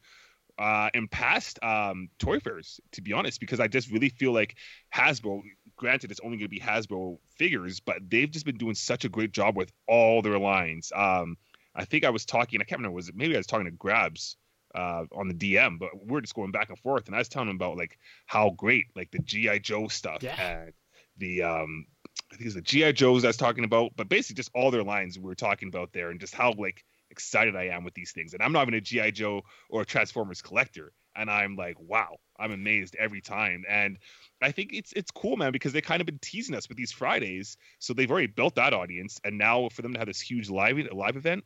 uh, 0.59 0.89
in 0.95 1.09
past 1.09 1.59
um, 1.63 2.09
toy 2.21 2.39
fairs, 2.39 2.81
to 2.93 3.03
be 3.03 3.13
honest, 3.13 3.41
because 3.41 3.59
I 3.59 3.67
just 3.67 3.91
really 3.91 4.11
feel 4.11 4.33
like 4.33 4.57
Hasbro. 4.95 5.43
Granted, 5.77 6.11
it's 6.13 6.21
only 6.21 6.37
going 6.39 6.47
to 6.47 6.49
be 6.49 6.61
Hasbro 6.61 7.19
figures, 7.37 7.81
but 7.81 7.97
they've 8.09 8.31
just 8.31 8.47
been 8.47 8.57
doing 8.59 8.75
such 8.77 9.05
a 9.05 9.09
great 9.09 9.33
job 9.33 9.57
with 9.57 9.73
all 9.89 10.23
their 10.23 10.39
lines. 10.39 10.93
Um, 10.95 11.37
I 11.75 11.85
think 11.85 12.05
I 12.05 12.11
was 12.11 12.25
talking. 12.25 12.61
I 12.61 12.65
can't 12.65 12.79
remember. 12.79 12.95
Was 12.95 13.09
it 13.09 13.17
maybe 13.17 13.35
I 13.35 13.39
was 13.39 13.47
talking 13.49 13.67
to 13.67 13.73
Grabs 13.73 14.37
uh, 14.75 15.05
on 15.15 15.27
the 15.29 15.35
DM, 15.35 15.79
but 15.81 15.91
we're 16.07 16.21
just 16.21 16.35
going 16.37 16.53
back 16.53 16.69
and 16.71 16.79
forth, 16.79 17.07
and 17.07 17.15
I 17.17 17.19
was 17.19 17.29
telling 17.29 17.49
him 17.51 17.57
about 17.57 17.77
like 17.77 17.99
how 18.27 18.51
great 18.51 18.85
like 18.95 19.11
the 19.11 19.19
GI 19.19 19.59
Joe 19.61 19.89
stuff 19.89 20.23
Yeah. 20.23 20.61
and 20.63 20.73
the 21.19 21.43
um, 21.43 21.87
I 22.33 22.37
think 22.37 22.47
it's 22.47 22.55
the 22.55 22.63
GI 22.63 22.93
Joes 22.95 23.25
I 23.25 23.29
was 23.29 23.37
talking 23.37 23.65
about, 23.65 23.93
but 23.97 24.09
basically 24.09 24.37
just 24.37 24.51
all 24.55 24.71
their 24.71 24.83
lines 24.83 25.19
we 25.19 25.25
were 25.25 25.35
talking 25.35 25.69
about 25.69 25.93
there, 25.93 26.11
and 26.11 26.21
just 26.21 26.35
how 26.35 26.53
like 26.53 26.85
excited 27.11 27.55
I 27.55 27.69
am 27.69 27.85
with 27.85 27.95
these 27.95 28.13
things. 28.13 28.35
And 28.35 28.43
I'm 28.43 28.53
not 28.53 28.63
even 28.63 28.75
a 28.75 28.81
GI 28.81 29.13
Joe 29.13 29.43
or 29.69 29.83
a 29.83 29.87
Transformers 29.87 30.43
collector, 30.43 30.93
and 31.15 31.31
I'm 31.31 31.57
like, 31.57 31.77
wow, 31.81 32.17
I'm 32.39 32.53
amazed 32.53 32.97
every 32.97 33.21
time. 33.21 33.65
And 33.69 33.99
I 34.43 34.51
think 34.51 34.73
it's 34.73 34.93
it's 34.93 35.11
cool, 35.11 35.37
man, 35.37 35.53
because 35.53 35.73
they 35.73 35.81
kind 35.81 36.01
of 36.01 36.07
been 36.07 36.19
teasing 36.19 36.55
us 36.55 36.69
with 36.69 36.77
these 36.77 36.93
Fridays, 36.93 37.57
so 37.79 37.95
they've 37.95 38.11
already 38.11 38.27
built 38.27 38.57
that 38.57 38.75
audience, 38.75 39.21
and 39.25 39.39
now 39.39 39.69
for 39.69 39.83
them 39.83 39.93
to 39.93 39.99
have 39.99 40.09
this 40.09 40.21
huge 40.21 40.51
live 40.51 40.79
live 40.93 41.17
event, 41.17 41.45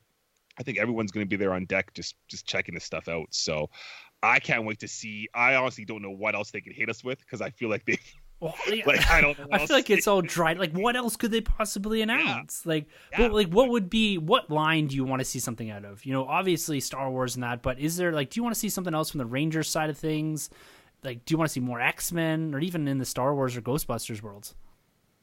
I 0.58 0.62
think 0.62 0.78
everyone's 0.78 1.12
going 1.12 1.26
to 1.26 1.28
be 1.28 1.36
there 1.36 1.52
on 1.52 1.66
deck, 1.66 1.92
just 1.94 2.16
just 2.28 2.46
checking 2.46 2.74
this 2.74 2.84
stuff 2.84 3.08
out. 3.08 3.28
So. 3.30 3.70
I 4.22 4.38
can't 4.38 4.66
wait 4.66 4.80
to 4.80 4.88
see. 4.88 5.30
I 5.32 5.54
honestly 5.54 5.86
don't 5.86 6.02
know 6.02 6.10
what 6.10 6.34
else 6.34 6.50
they 6.50 6.60
could 6.60 6.74
hit 6.74 6.90
us 6.90 7.02
with 7.02 7.20
because 7.20 7.40
I 7.40 7.48
feel 7.48 7.70
like 7.70 7.86
they 7.86 7.98
Well, 8.40 8.54
yeah, 8.72 8.84
like 8.86 9.10
I 9.10 9.20
don't 9.20 9.38
know. 9.38 9.46
I 9.52 9.66
feel 9.66 9.76
like 9.76 9.90
it's 9.90 10.08
all 10.08 10.22
dry. 10.22 10.54
Like, 10.54 10.72
what 10.72 10.96
else 10.96 11.16
could 11.16 11.30
they 11.30 11.40
possibly 11.40 12.02
announce? 12.02 12.64
Like, 12.66 12.86
what, 13.16 13.32
like 13.32 13.48
what 13.48 13.68
would 13.68 13.90
be 13.90 14.18
what 14.18 14.50
line 14.50 14.86
do 14.86 14.96
you 14.96 15.04
want 15.04 15.20
to 15.20 15.24
see 15.24 15.38
something 15.38 15.70
out 15.70 15.84
of? 15.84 16.04
You 16.04 16.12
know, 16.12 16.24
obviously 16.24 16.80
Star 16.80 17.10
Wars 17.10 17.36
and 17.36 17.42
that, 17.42 17.62
but 17.62 17.78
is 17.78 17.96
there 17.96 18.12
like, 18.12 18.30
do 18.30 18.38
you 18.38 18.42
want 18.42 18.54
to 18.54 18.60
see 18.60 18.70
something 18.70 18.94
else 18.94 19.10
from 19.10 19.18
the 19.18 19.26
Rangers 19.26 19.68
side 19.68 19.90
of 19.90 19.98
things? 19.98 20.50
Like, 21.02 21.24
do 21.24 21.32
you 21.32 21.38
want 21.38 21.48
to 21.48 21.52
see 21.52 21.60
more 21.60 21.80
X 21.80 22.12
Men 22.12 22.54
or 22.54 22.60
even 22.60 22.88
in 22.88 22.98
the 22.98 23.04
Star 23.04 23.34
Wars 23.34 23.56
or 23.56 23.62
Ghostbusters 23.62 24.22
worlds? 24.22 24.54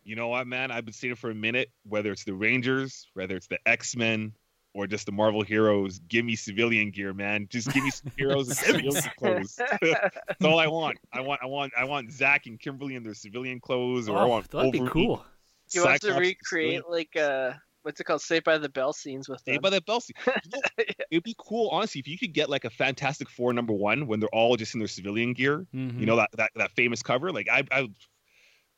you 0.08 0.16
know 0.16 0.30
what, 0.30 0.48
man? 0.48 0.72
I've 0.72 0.86
been 0.86 0.94
saying 0.94 1.12
it 1.12 1.18
for 1.18 1.30
a 1.30 1.36
minute. 1.36 1.70
Whether 1.84 2.14
it's 2.14 2.24
the 2.24 2.34
Rangers, 2.34 3.08
whether 3.14 3.36
it's 3.36 3.48
the 3.48 3.60
X 3.68 3.96
Men, 3.96 4.32
or 4.78 4.86
just 4.88 5.06
the 5.08 5.12
Marvel 5.12 5.42
heroes. 5.42 6.00
Give 6.08 6.24
me 6.24 6.36
civilian 6.36 6.92
gear, 6.92 7.14
man. 7.14 7.48
Just 7.50 7.72
give 7.74 7.84
me 7.84 7.90
some 7.90 8.12
heroes 8.18 8.48
and 8.50 8.58
civilian 8.58 9.02
clothes. 9.18 9.56
That's 9.82 10.44
all 10.46 10.60
I 10.60 10.68
want. 10.68 11.00
I 11.12 11.22
want, 11.22 11.42
I 11.44 11.48
want, 11.48 11.74
I 11.78 11.84
want 11.84 12.12
Zach 12.12 12.46
and 12.46 12.60
Kimberly 12.60 12.96
in 12.96 13.04
their 13.04 13.16
civilian 13.16 13.60
clothes, 13.60 14.08
or 14.08 14.18
I 14.18 14.22
Oh, 14.22 14.28
want 14.28 14.52
that'd 14.52 14.72
be 14.72 14.80
Wolverine, 14.80 14.92
cool. 15.08 15.26
He 15.72 15.80
wants 15.80 16.02
to 16.02 16.14
recreate 16.14 16.84
like 16.90 17.16
uh 17.18 17.54
what's 17.82 18.00
it 18.00 18.04
called, 18.04 18.22
Saved 18.22 18.44
by 18.46 18.58
the 18.58 18.70
Bell 18.70 18.94
scenes 18.94 19.28
with 19.28 19.40
Saved 19.42 19.58
them. 19.58 19.62
by 19.64 19.70
the 19.72 19.82
Bell. 19.82 20.00
scene. 20.00 20.16
You 20.28 20.34
know, 20.54 20.84
It'd 21.10 21.24
be 21.24 21.36
cool, 21.40 21.70
honestly, 21.70 22.00
if 22.00 22.08
you 22.08 22.18
could 22.18 22.34
get 22.34 22.50
like 22.50 22.66
a 22.66 22.70
Fantastic 22.70 23.30
Four 23.30 23.54
number 23.54 23.74
one 23.74 24.06
when 24.08 24.20
they're 24.20 24.30
all 24.36 24.56
just 24.58 24.76
in 24.76 24.80
their 24.80 24.88
civilian 24.88 25.34
gear. 25.34 25.66
Mhm. 25.74 26.00
You 26.00 26.06
know 26.06 26.18
that 26.18 26.30
that, 26.38 26.52
that 26.56 26.72
famous 26.72 27.02
cover. 27.02 27.32
Like 27.32 27.48
I, 27.50 27.64
I, 27.72 27.88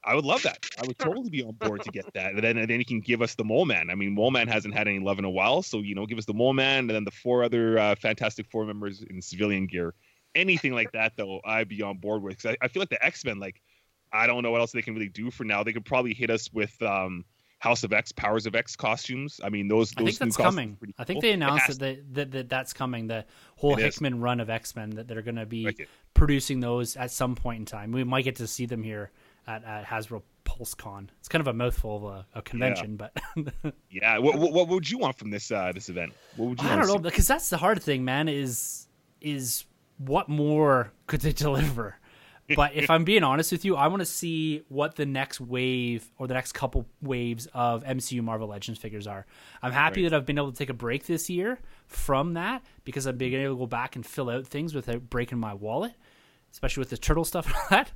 I 0.04 0.16
would 0.16 0.26
love 0.26 0.44
that. 0.44 0.66
I 0.82 0.88
would 0.88 0.98
totally 0.98 1.30
be 1.30 1.44
on 1.44 1.52
board 1.54 1.84
to 1.84 1.92
get 1.92 2.06
that. 2.14 2.34
And 2.34 2.44
then 2.44 2.58
and 2.58 2.70
then 2.70 2.80
you 2.80 2.86
can 2.86 3.02
give 3.02 3.22
us 3.22 3.36
the 3.36 3.44
Mole 3.44 3.66
Man. 3.66 3.90
I 3.90 3.96
mean, 3.96 4.14
Mole 4.14 4.32
Man 4.32 4.48
hasn't 4.48 4.74
had 4.74 4.88
any 4.88 5.00
love 5.00 5.20
in 5.20 5.26
a 5.26 5.30
while, 5.30 5.62
so 5.62 5.80
you 5.80 5.96
know, 5.96 6.06
give 6.06 6.18
us 6.18 6.26
the 6.26 6.34
Mole 6.34 6.54
Man 6.54 6.80
and 6.80 6.90
then 6.92 7.04
the 7.04 7.12
four 7.12 7.44
other 7.44 7.78
uh, 7.78 7.96
Fantastic 7.96 8.48
Four 8.50 8.66
members 8.66 9.02
in 9.02 9.22
civilian 9.22 9.68
gear. 9.68 9.94
Anything 10.36 10.74
like 10.74 10.92
that, 10.94 11.14
though, 11.18 11.42
I'd 11.44 11.68
be 11.68 11.82
on 11.82 11.98
board 11.98 12.22
with. 12.22 12.42
'Cause 12.42 12.52
I, 12.62 12.66
I 12.66 12.68
feel 12.70 12.82
like 12.82 12.90
the 12.90 13.04
X 13.04 13.26
Men, 13.26 13.40
like, 13.40 13.62
I 14.14 14.28
don't 14.28 14.44
know 14.44 14.52
what 14.52 14.62
else 14.62 14.72
they 14.72 14.82
can 14.82 14.94
really 14.94 15.10
do 15.10 15.32
for 15.32 15.44
now. 15.44 15.64
They 15.64 15.74
could 15.74 15.86
probably 15.86 16.14
hit 16.14 16.30
us 16.30 16.52
with 16.54 16.80
um, 16.82 17.26
House 17.58 17.84
of 17.84 17.92
X, 17.92 18.12
Powers 18.14 18.46
of 18.46 18.56
X 18.56 18.76
costumes. 18.76 19.42
I 19.44 19.50
mean, 19.50 19.68
those. 19.68 19.92
I 19.98 20.04
think 20.04 20.08
new 20.22 20.26
that's 20.28 20.38
coming. 20.38 20.74
are 20.74 20.76
pretty 20.78 20.94
I 20.98 21.04
think 21.04 21.22
they 21.22 21.32
announced 21.32 21.68
that, 21.68 21.80
they, 21.80 22.00
that, 22.14 22.32
that 22.32 22.50
that's 22.50 22.74
coming. 22.74 23.08
The 23.08 23.26
whole 23.58 23.74
It 23.74 23.80
is. 23.80 23.96
Hickman 23.96 24.22
run 24.22 24.40
of 24.40 24.50
X 24.50 24.76
Men 24.76 24.92
that 24.92 25.08
they're 25.08 25.22
going 25.22 25.36
to 25.36 25.46
be 25.46 25.66
Like 25.66 25.90
producing 26.14 26.62
those 26.62 26.96
at 26.96 27.12
some 27.12 27.36
point 27.36 27.60
in 27.60 27.66
time. 27.66 27.92
We 27.92 28.04
might 28.06 28.24
get 28.24 28.38
to 28.38 28.48
see 28.48 28.66
them 28.66 28.82
here 28.84 29.12
at, 29.50 29.64
at 29.66 29.86
Hasbro 29.86 30.22
PulseCon. 30.46 31.08
It's 31.20 31.28
kind 31.28 31.42
of 31.42 31.48
a 31.48 31.54
mouthful 31.54 31.98
of 31.98 32.04
a, 32.04 32.26
a 32.40 32.42
convention, 32.42 32.96
but 32.96 33.12
Yeah. 33.90 34.18
What, 34.20 34.38
what, 34.40 34.54
what 34.54 34.68
would 34.70 34.90
you 34.90 34.98
want 34.98 35.18
from 35.18 35.30
this 35.32 35.52
uh, 35.52 35.72
this 35.74 35.90
event? 35.90 36.14
What 36.38 36.50
would 36.50 36.62
you 36.62 36.68
I 36.70 36.76
don't 36.76 36.88
know 36.88 36.98
because 36.98 37.28
that's 37.28 37.50
the 37.50 37.58
hard 37.58 37.82
thing, 37.84 38.04
man. 38.06 38.28
Is 38.30 38.88
is 39.22 39.66
what 39.98 40.30
more 40.30 40.92
could 41.08 41.22
they 41.22 41.34
deliver? 41.46 41.96
But 42.56 42.74
if 42.74 42.90
I'm 42.90 43.04
being 43.04 43.22
honest 43.22 43.52
with 43.52 43.64
you, 43.64 43.76
I 43.76 43.86
want 43.90 44.00
to 44.00 44.08
see 44.08 44.64
what 44.70 44.96
the 44.96 45.06
next 45.06 45.40
wave 45.40 46.10
or 46.18 46.26
the 46.26 46.34
next 46.34 46.54
couple 46.54 46.88
waves 47.00 47.48
of 47.54 47.84
MCU 47.84 48.24
Marvel 48.24 48.48
Legends 48.48 48.80
figures 48.80 49.06
are. 49.06 49.28
I'm 49.62 49.72
happy 49.72 50.02
Right. 50.02 50.10
that 50.10 50.18
I've 50.18 50.26
been 50.26 50.40
able 50.40 50.52
to 50.52 50.58
take 50.58 50.72
a 50.72 50.74
break 50.74 51.06
this 51.06 51.30
year 51.30 51.60
from 51.86 52.34
that 52.34 52.64
because 52.86 53.06
I've 53.06 53.20
been 53.20 53.36
able 53.36 53.54
to 53.54 53.60
go 53.60 53.66
back 53.68 53.96
and 53.96 54.04
fill 54.04 54.32
out 54.32 54.48
things 54.48 54.74
without 54.74 55.12
breaking 55.12 55.38
my 55.38 55.54
wallet, 55.54 55.94
especially 56.52 56.82
with 56.82 56.90
the 56.90 56.98
turtle 56.98 57.24
stuff 57.24 57.46
and 57.46 57.56
all 57.56 57.68
that. 57.70 57.92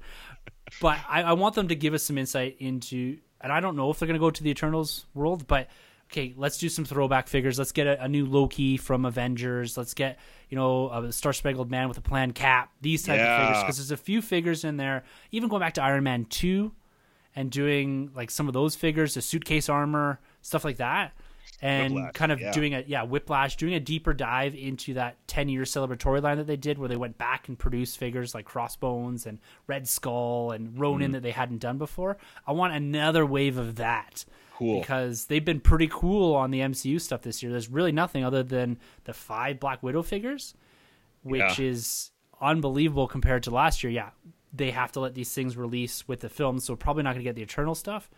But 0.82 1.00
I, 1.08 1.24
I 1.24 1.34
want 1.34 1.56
them 1.56 1.68
to 1.70 1.76
give 1.76 1.94
us 1.94 2.04
some 2.04 2.18
insight 2.18 2.58
into, 2.60 3.18
and 3.42 3.52
I 3.52 3.60
don't 3.60 3.76
know 3.76 3.90
if 3.90 4.00
they're 4.00 4.08
going 4.08 4.20
to 4.20 4.20
go 4.20 4.30
to 4.30 4.44
the 4.44 4.50
Eternals 4.50 5.06
world, 5.14 5.48
but 5.48 5.68
okay, 6.12 6.34
let's 6.38 6.58
do 6.58 6.70
some 6.70 6.86
throwback 6.86 7.28
figures. 7.28 7.58
Let's 7.58 7.72
get 7.72 7.88
a, 7.88 8.04
a 8.04 8.08
new 8.08 8.26
Loki 8.26 8.78
from 8.78 9.06
Avengers. 9.06 9.78
Let's 9.78 9.94
get 9.94 10.20
you 10.50 10.58
know 10.58 10.90
a 10.90 11.12
Star 11.12 11.34
Spangled 11.34 11.72
Man 11.72 11.88
with 11.88 11.98
a 11.98 12.02
plan 12.02 12.32
cap. 12.32 12.72
These 12.82 13.04
type 13.04 13.20
of 13.20 13.48
figures 13.48 13.64
because 13.64 13.78
there's 13.78 13.92
a 13.92 13.98
few 13.98 14.22
figures 14.22 14.64
in 14.64 14.78
there. 14.78 15.04
Even 15.32 15.50
going 15.50 15.62
back 15.62 15.74
to 15.76 15.84
Iron 15.84 16.04
Man 16.04 16.26
two 16.26 16.72
and 17.36 17.50
doing 17.50 18.12
like 18.16 18.30
some 18.30 18.48
of 18.48 18.54
those 18.54 18.76
figures, 18.76 19.16
the 19.16 19.22
suitcase 19.22 19.70
armor, 19.70 20.20
stuff 20.42 20.64
like 20.64 20.78
that. 20.78 21.14
And 21.62 21.94
Whiplash, 21.94 22.14
kind 22.14 22.32
of 22.32 22.42
yeah. 22.42 22.52
doing 22.52 22.74
a 22.74 22.84
yeah, 22.88 23.04
whiplash, 23.04 23.56
doing 23.56 23.74
a 23.74 23.80
deeper 23.80 24.14
dive 24.14 24.56
into 24.56 24.96
that 24.96 25.16
ten 25.28 25.48
year 25.50 25.64
celebratory 25.64 26.22
line 26.22 26.38
that 26.38 26.48
they 26.48 26.58
did 26.58 26.78
where 26.78 26.90
they 26.90 26.96
went 26.98 27.18
back 27.18 27.48
and 27.48 27.58
produced 27.58 27.98
figures 27.98 28.34
like 28.34 28.46
Crossbones 28.46 29.26
and 29.26 29.40
Red 29.68 29.88
Skull 29.88 30.52
and 30.52 30.78
Ronin 30.80 31.08
Mm-hmm. 31.08 31.12
that 31.14 31.24
they 31.24 31.32
hadn't 31.32 31.60
done 31.60 31.78
before. 31.78 32.18
I 32.48 32.52
want 32.54 32.74
another 32.74 33.26
wave 33.26 33.58
of 33.58 33.76
that 33.76 34.26
Cool. 34.58 34.80
because 34.82 35.26
they've 35.26 35.44
been 35.46 35.60
pretty 35.60 35.88
cool 35.92 36.36
on 36.36 36.52
the 36.52 36.60
MCU 36.60 37.00
stuff 37.02 37.22
this 37.22 37.42
year. 37.42 37.52
There's 37.52 37.70
really 37.70 37.92
nothing 37.92 38.24
other 38.24 38.44
than 38.44 38.78
the 39.06 39.14
five 39.14 39.60
Black 39.60 39.82
Widow 39.84 40.04
figures, 40.04 40.54
which 41.24 41.60
Yeah. 41.60 41.66
is 41.66 42.12
unbelievable 42.42 43.08
compared 43.08 43.44
to 43.44 43.52
last 43.52 43.84
year. 43.84 43.92
Yeah, 43.92 44.10
they 44.54 44.72
have 44.72 44.92
to 44.94 45.00
let 45.00 45.16
these 45.16 45.34
things 45.34 45.58
release 45.58 46.08
with 46.08 46.20
the 46.20 46.30
film, 46.30 46.60
so 46.60 46.76
probably 46.76 47.04
not 47.04 47.12
going 47.14 47.24
to 47.24 47.30
get 47.30 47.36
the 47.36 47.42
Eternal 47.42 47.74
stuff. 47.76 48.10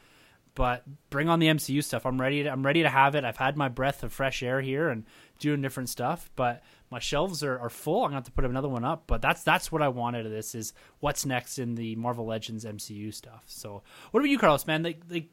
But 0.56 0.84
bring 1.10 1.30
on 1.30 1.39
the 1.39 1.48
MCU 1.48 1.84
stuff. 1.84 2.06
I'm 2.06 2.20
ready. 2.20 2.44
To, 2.44 2.50
I'm 2.50 2.65
ready 2.65 2.82
to 2.82 2.89
have 2.89 3.15
it. 3.15 3.24
I've 3.24 3.38
had 3.38 3.58
my 3.58 3.68
breath 3.68 4.04
of 4.04 4.13
fresh 4.13 4.41
air 4.41 4.62
here 4.62 4.89
and 4.89 5.04
doing 5.39 5.62
different 5.62 5.89
stuff. 5.89 6.32
But 6.36 6.63
my 6.89 7.00
shelves 7.00 7.44
are, 7.44 7.60
are 7.60 7.70
full. 7.70 8.04
I'm 8.04 8.10
gonna 8.10 8.15
have 8.15 8.24
to 8.26 8.32
put 8.32 8.46
another 8.46 8.70
one 8.70 8.86
up. 8.86 9.04
But 9.06 9.22
that's 9.22 9.44
that's 9.44 9.72
what 9.72 9.82
I 9.82 9.89
want 9.89 10.15
out 10.15 10.26
of 10.26 10.32
this 10.32 10.56
is 10.56 10.74
what's 11.02 11.26
next 11.26 11.60
in 11.60 11.76
the 11.76 11.96
Marvel 11.98 12.26
Legends 12.26 12.63
MCU 12.65 13.13
stuff. 13.13 13.44
So 13.48 13.84
what 14.12 14.22
about 14.22 14.30
you, 14.30 14.39
Carlos? 14.39 14.65
Man, 14.65 14.82
like, 14.82 15.02
like 15.10 15.28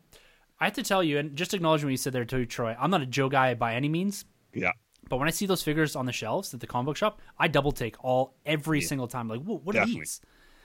I 0.61 0.65
have 0.65 0.75
to 0.75 0.83
tell 0.83 1.03
you, 1.03 1.19
and 1.19 1.37
just 1.37 1.55
acknowledge 1.55 1.85
what 1.85 1.91
you 1.91 1.97
said 1.97 2.13
there 2.13 2.25
too, 2.25 2.45
Troy. 2.45 2.77
I'm 2.79 2.91
not 2.91 3.03
a 3.03 3.07
Joe 3.07 3.29
guy 3.29 3.55
by 3.55 3.75
any 3.75 3.89
means. 3.89 4.25
Yeah. 4.53 4.73
But 5.09 5.19
when 5.19 5.29
I 5.29 5.33
see 5.33 5.47
those 5.47 5.63
figures 5.63 5.95
on 5.95 6.07
the 6.07 6.13
shelves 6.13 6.55
at 6.55 6.61
the 6.61 6.67
comic 6.67 6.87
book 6.87 6.97
shop, 6.97 7.21
I 7.39 7.49
double 7.49 7.73
take 7.73 8.03
all 8.05 8.35
every 8.47 8.81
single 8.81 9.09
time. 9.09 9.29
Like, 9.29 9.43
what 9.43 9.77
are 9.77 9.87
these? 9.87 10.21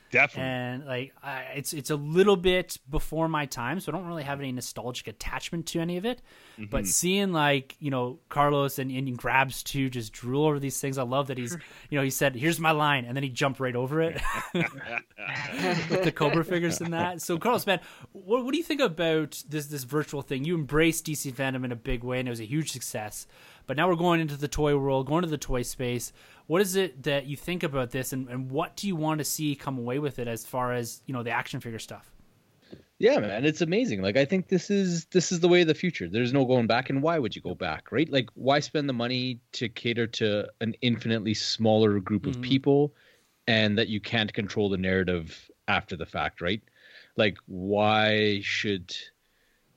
Definitely. 0.09 0.49
And 0.49 0.85
like, 0.85 1.13
I, 1.21 1.41
it's 1.55 1.73
it's 1.73 1.89
a 1.89 1.95
little 1.95 2.37
bit 2.37 2.77
before 2.89 3.27
my 3.27 3.45
time, 3.45 3.79
so 3.79 3.91
I 3.91 3.95
don't 3.95 4.07
really 4.07 4.23
have 4.23 4.39
any 4.39 4.51
nostalgic 4.51 5.07
attachment 5.07 5.65
to 5.67 5.79
any 5.79 5.97
of 5.97 6.05
it. 6.05 6.21
Mm-hmm. 6.53 6.69
But 6.69 6.87
seeing 6.87 7.33
like 7.33 7.75
you 7.79 7.91
know 7.91 8.19
Carlos 8.29 8.79
and, 8.79 9.17
grabs 9.17 9.63
to 9.63 9.89
just 9.89 10.13
drool 10.13 10.45
over 10.45 10.59
these 10.59 10.79
things, 10.79 10.97
I 10.97 11.03
love 11.03 11.27
that 11.27 11.37
he's 11.37 11.57
you 11.89 11.97
know 11.97 12.03
he 12.03 12.09
said, 12.09 12.35
"Here's 12.35 12.59
my 12.59 12.71
line," 12.71 13.05
and 13.05 13.15
then 13.15 13.23
he 13.23 13.29
jumped 13.29 13.59
right 13.59 13.75
over 13.75 14.01
it 14.01 14.21
with 14.53 16.03
the 16.03 16.13
Cobra 16.13 16.45
figures 16.45 16.79
and 16.79 16.93
that. 16.93 17.21
So 17.21 17.37
Carlos, 17.37 17.67
man, 17.67 17.81
what, 18.13 18.45
what 18.45 18.51
do 18.51 18.57
you 18.57 18.63
think 18.63 18.81
about 18.81 19.43
this 19.49 19.67
this 19.67 19.83
virtual 19.83 20.21
thing? 20.21 20.45
You 20.45 20.55
embraced 20.55 21.05
DC 21.05 21.33
FanDome 21.33 21.65
in 21.65 21.71
a 21.71 21.77
big 21.77 22.03
way, 22.03 22.19
and 22.19 22.27
it 22.27 22.31
was 22.31 22.39
a 22.39 22.45
huge 22.45 22.71
success. 22.71 23.27
But 23.65 23.75
now 23.75 23.89
we're 23.89 23.95
going 23.95 24.21
into 24.21 24.37
the 24.37 24.47
toy 24.47 24.77
world, 24.77 25.07
going 25.07 25.23
to 25.23 25.29
the 25.29 25.37
toy 25.37 25.61
space. 25.61 26.13
What 26.47 26.61
is 26.61 26.75
it 26.75 27.03
that 27.03 27.25
you 27.25 27.35
think 27.37 27.63
about 27.63 27.91
this, 27.91 28.13
and, 28.13 28.27
and 28.29 28.49
what 28.49 28.75
do 28.75 28.87
you 28.87 28.95
want 28.95 29.19
to 29.19 29.25
see 29.25 29.55
come 29.55 29.77
away 29.77 29.99
with 29.99 30.17
it 30.19 30.27
as 30.27 30.45
far 30.45 30.73
as 30.73 31.01
you 31.05 31.13
know 31.13 31.23
the 31.23 31.31
action 31.31 31.59
figure 31.59 31.79
stuff? 31.79 32.11
Yeah, 32.99 33.19
man, 33.19 33.45
it's 33.45 33.61
amazing. 33.61 34.01
Like 34.01 34.17
I 34.17 34.25
think 34.25 34.47
this 34.47 34.69
is 34.71 35.05
this 35.05 35.31
is 35.31 35.39
the 35.39 35.47
way 35.47 35.61
of 35.61 35.67
the 35.67 35.75
future. 35.75 36.07
There's 36.09 36.33
no 36.33 36.45
going 36.45 36.65
back, 36.67 36.89
and 36.89 37.03
why 37.03 37.19
would 37.19 37.35
you 37.35 37.41
go 37.41 37.53
back, 37.53 37.91
right? 37.91 38.09
Like 38.09 38.29
why 38.33 38.59
spend 38.59 38.89
the 38.89 38.93
money 38.93 39.39
to 39.53 39.69
cater 39.69 40.07
to 40.07 40.47
an 40.61 40.73
infinitely 40.81 41.35
smaller 41.35 41.99
group 41.99 42.25
of 42.25 42.35
Mhm. 42.37 42.41
people, 42.41 42.95
and 43.47 43.77
that 43.77 43.87
you 43.89 43.99
can't 44.01 44.33
control 44.33 44.69
the 44.69 44.77
narrative 44.77 45.49
after 45.67 45.95
the 45.95 46.05
fact, 46.05 46.41
right? 46.41 46.61
Like 47.17 47.37
why 47.45 48.41
should 48.41 48.95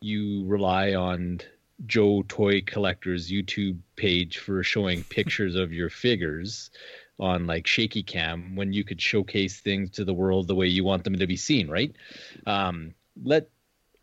you 0.00 0.46
rely 0.46 0.94
on 0.94 1.40
Joe 1.86 2.22
Toy 2.28 2.60
Collector's 2.62 3.30
YouTube 3.30 3.78
page 3.96 4.38
for 4.38 4.62
showing 4.62 5.04
pictures 5.04 5.54
of 5.54 5.72
your 5.72 5.90
figures 5.90 6.70
on 7.18 7.46
like 7.46 7.66
shaky 7.66 8.02
cam 8.02 8.56
when 8.56 8.72
you 8.72 8.84
could 8.84 9.00
showcase 9.00 9.60
things 9.60 9.90
to 9.90 10.04
the 10.04 10.14
world 10.14 10.48
the 10.48 10.54
way 10.54 10.66
you 10.66 10.84
want 10.84 11.04
them 11.04 11.16
to 11.16 11.26
be 11.26 11.36
seen, 11.36 11.68
right? 11.68 11.94
Um, 12.46 12.94
let 13.22 13.48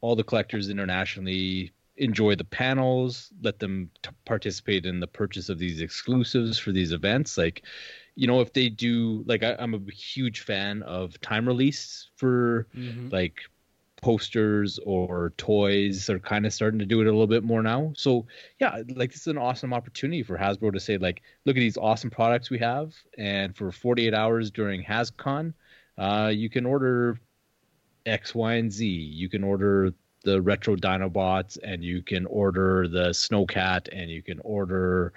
all 0.01 0.15
the 0.15 0.23
collectors 0.23 0.69
internationally 0.69 1.71
enjoy 1.97 2.35
the 2.35 2.43
panels, 2.43 3.31
let 3.41 3.57
them 3.59 3.89
t- 4.03 4.11
participate 4.25 4.85
in 4.85 4.99
the 4.99 5.07
purchase 5.07 5.49
of 5.49 5.57
these 5.57 5.81
exclusives 5.81 6.59
for 6.59 6.71
these 6.71 6.91
events. 6.91 7.37
Like, 7.37 7.63
you 8.15 8.27
know, 8.27 8.39
if 8.41 8.53
they 8.53 8.69
do, 8.69 9.23
like, 9.25 9.41
I, 9.43 9.55
I'm 9.57 9.73
a 9.73 9.91
huge 9.91 10.41
fan 10.41 10.83
of 10.83 11.19
time 11.21 11.47
release 11.47 12.09
for 12.15 12.67
Mm-hmm. 12.77 13.09
like 13.09 13.39
posters 14.01 14.79
or 14.85 15.33
toys 15.37 16.09
are 16.09 16.19
kind 16.19 16.45
of 16.45 16.53
starting 16.53 16.79
to 16.79 16.85
do 16.85 17.01
it 17.01 17.07
a 17.07 17.11
little 17.11 17.27
bit 17.27 17.43
more 17.43 17.61
now. 17.61 17.91
So 17.95 18.25
yeah, 18.59 18.81
like 18.95 19.11
this 19.11 19.21
is 19.21 19.27
an 19.27 19.37
awesome 19.37 19.73
opportunity 19.73 20.23
for 20.23 20.37
Hasbro 20.37 20.73
to 20.73 20.79
say 20.79 20.97
like, 20.97 21.21
look 21.45 21.57
at 21.57 21.59
these 21.59 21.77
awesome 21.77 22.09
products 22.09 22.49
we 22.49 22.59
have, 22.59 22.93
and 23.17 23.55
for 23.55 23.71
48 23.71 24.13
hours 24.13 24.51
during 24.51 24.83
HasCon, 24.83 25.53
uh, 25.97 26.31
you 26.33 26.49
can 26.49 26.65
order 26.65 27.19
X, 28.05 28.33
Y, 28.33 28.53
and 28.53 28.71
Z. 28.71 28.87
You 28.87 29.29
can 29.29 29.43
order 29.43 29.93
the 30.23 30.41
retro 30.41 30.75
Dinobots, 30.75 31.57
and 31.63 31.83
you 31.83 32.01
can 32.01 32.25
order 32.25 32.87
the 32.87 33.09
Snowcat, 33.09 33.89
and 33.91 34.09
you 34.09 34.21
can 34.21 34.39
order 34.43 35.13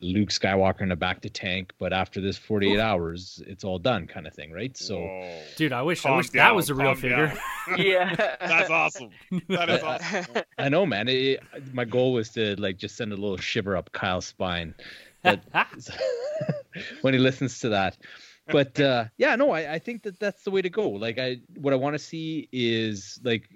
Luke 0.00 0.28
Skywalker 0.28 0.82
in 0.82 0.92
a 0.92 0.96
bacta 0.96 1.30
tank. 1.32 1.72
But 1.78 1.92
after 1.92 2.20
this 2.20 2.36
48 2.36 2.74
Oof. 2.74 2.80
hours, 2.80 3.42
it's 3.46 3.64
all 3.64 3.78
done, 3.78 4.06
kind 4.06 4.26
of 4.26 4.34
thing, 4.34 4.52
right? 4.52 4.76
So. 4.76 5.00
Whoa. 5.00 5.40
Dude, 5.56 5.72
I 5.72 5.82
wish 5.82 6.04
I 6.04 6.08
Calm 6.10 6.18
wish 6.18 6.30
that 6.30 6.54
was 6.54 6.70
a 6.70 6.74
real 6.74 6.94
figure. 6.94 7.32
yeah. 7.76 8.14
That's 8.40 8.70
awesome. 8.70 9.10
That 9.48 9.70
is 9.70 9.82
I- 9.82 9.96
awesome. 9.96 10.42
I 10.58 10.68
know, 10.68 10.86
man. 10.86 11.08
It, 11.08 11.40
my 11.72 11.84
goal 11.84 12.12
was 12.12 12.30
to 12.30 12.54
like 12.60 12.76
just 12.76 12.96
send 12.96 13.12
a 13.12 13.16
little 13.16 13.36
shiver 13.36 13.76
up 13.76 13.92
Kyle's 13.92 14.26
spine 14.26 14.74
that 15.22 15.44
when 17.00 17.14
he 17.14 17.18
listens 17.20 17.58
to 17.60 17.68
that. 17.70 17.96
But 18.48 18.78
uh, 18.78 19.06
yeah, 19.18 19.34
no, 19.36 19.50
I, 19.50 19.74
I 19.74 19.78
think 19.78 20.02
that 20.04 20.20
that's 20.20 20.44
the 20.44 20.50
way 20.50 20.62
to 20.62 20.70
go. 20.70 20.88
Like, 20.88 21.18
I 21.18 21.38
what 21.56 21.72
I 21.72 21.76
want 21.76 21.94
to 21.94 21.98
see 21.98 22.48
is 22.52 23.18
like 23.24 23.48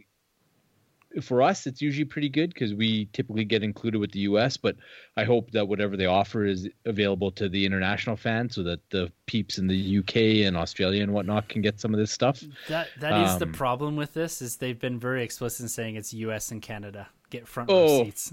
for 1.23 1.43
us, 1.43 1.67
it's 1.67 1.83
usually 1.83 2.05
pretty 2.05 2.29
good 2.29 2.53
because 2.55 2.73
we 2.75 3.07
typically 3.13 3.45
get 3.45 3.63
included 3.63 3.99
with 3.99 4.13
the 4.13 4.21
U.S. 4.21 4.57
But 4.57 4.77
I 5.17 5.25
hope 5.25 5.51
that 5.53 5.67
whatever 5.67 5.97
they 5.97 6.07
offer 6.07 6.45
is 6.47 6.69
available 6.87 7.31
to 7.33 7.49
the 7.49 7.67
international 7.67 8.17
fans, 8.17 8.55
so 8.55 8.63
that 8.63 8.89
the 8.91 9.11
peeps 9.27 9.59
in 9.59 9.67
the 9.67 9.77
U.K. 9.77 10.45
and 10.45 10.57
Australia 10.57 11.03
and 11.03 11.13
whatnot 11.13 11.49
can 11.49 11.63
get 11.63 11.81
some 11.81 11.93
of 11.95 11.99
this 12.01 12.13
stuff. 12.13 12.43
That 12.69 12.89
that 13.01 13.17
is 13.17 13.39
the 13.39 13.47
Um, 13.47 13.53
problem 13.53 13.97
with 13.97 14.15
this 14.15 14.41
is 14.41 14.57
they've 14.59 14.79
been 14.79 14.99
very 14.99 15.23
explicit 15.25 15.61
in 15.63 15.69
saying 15.69 15.97
it's 15.97 16.13
U.S. 16.15 16.51
and 16.53 16.63
Canada. 16.63 17.09
get 17.31 17.47
front 17.47 17.71
row 17.71 17.77
Oh. 17.79 18.05
seats. 18.05 18.33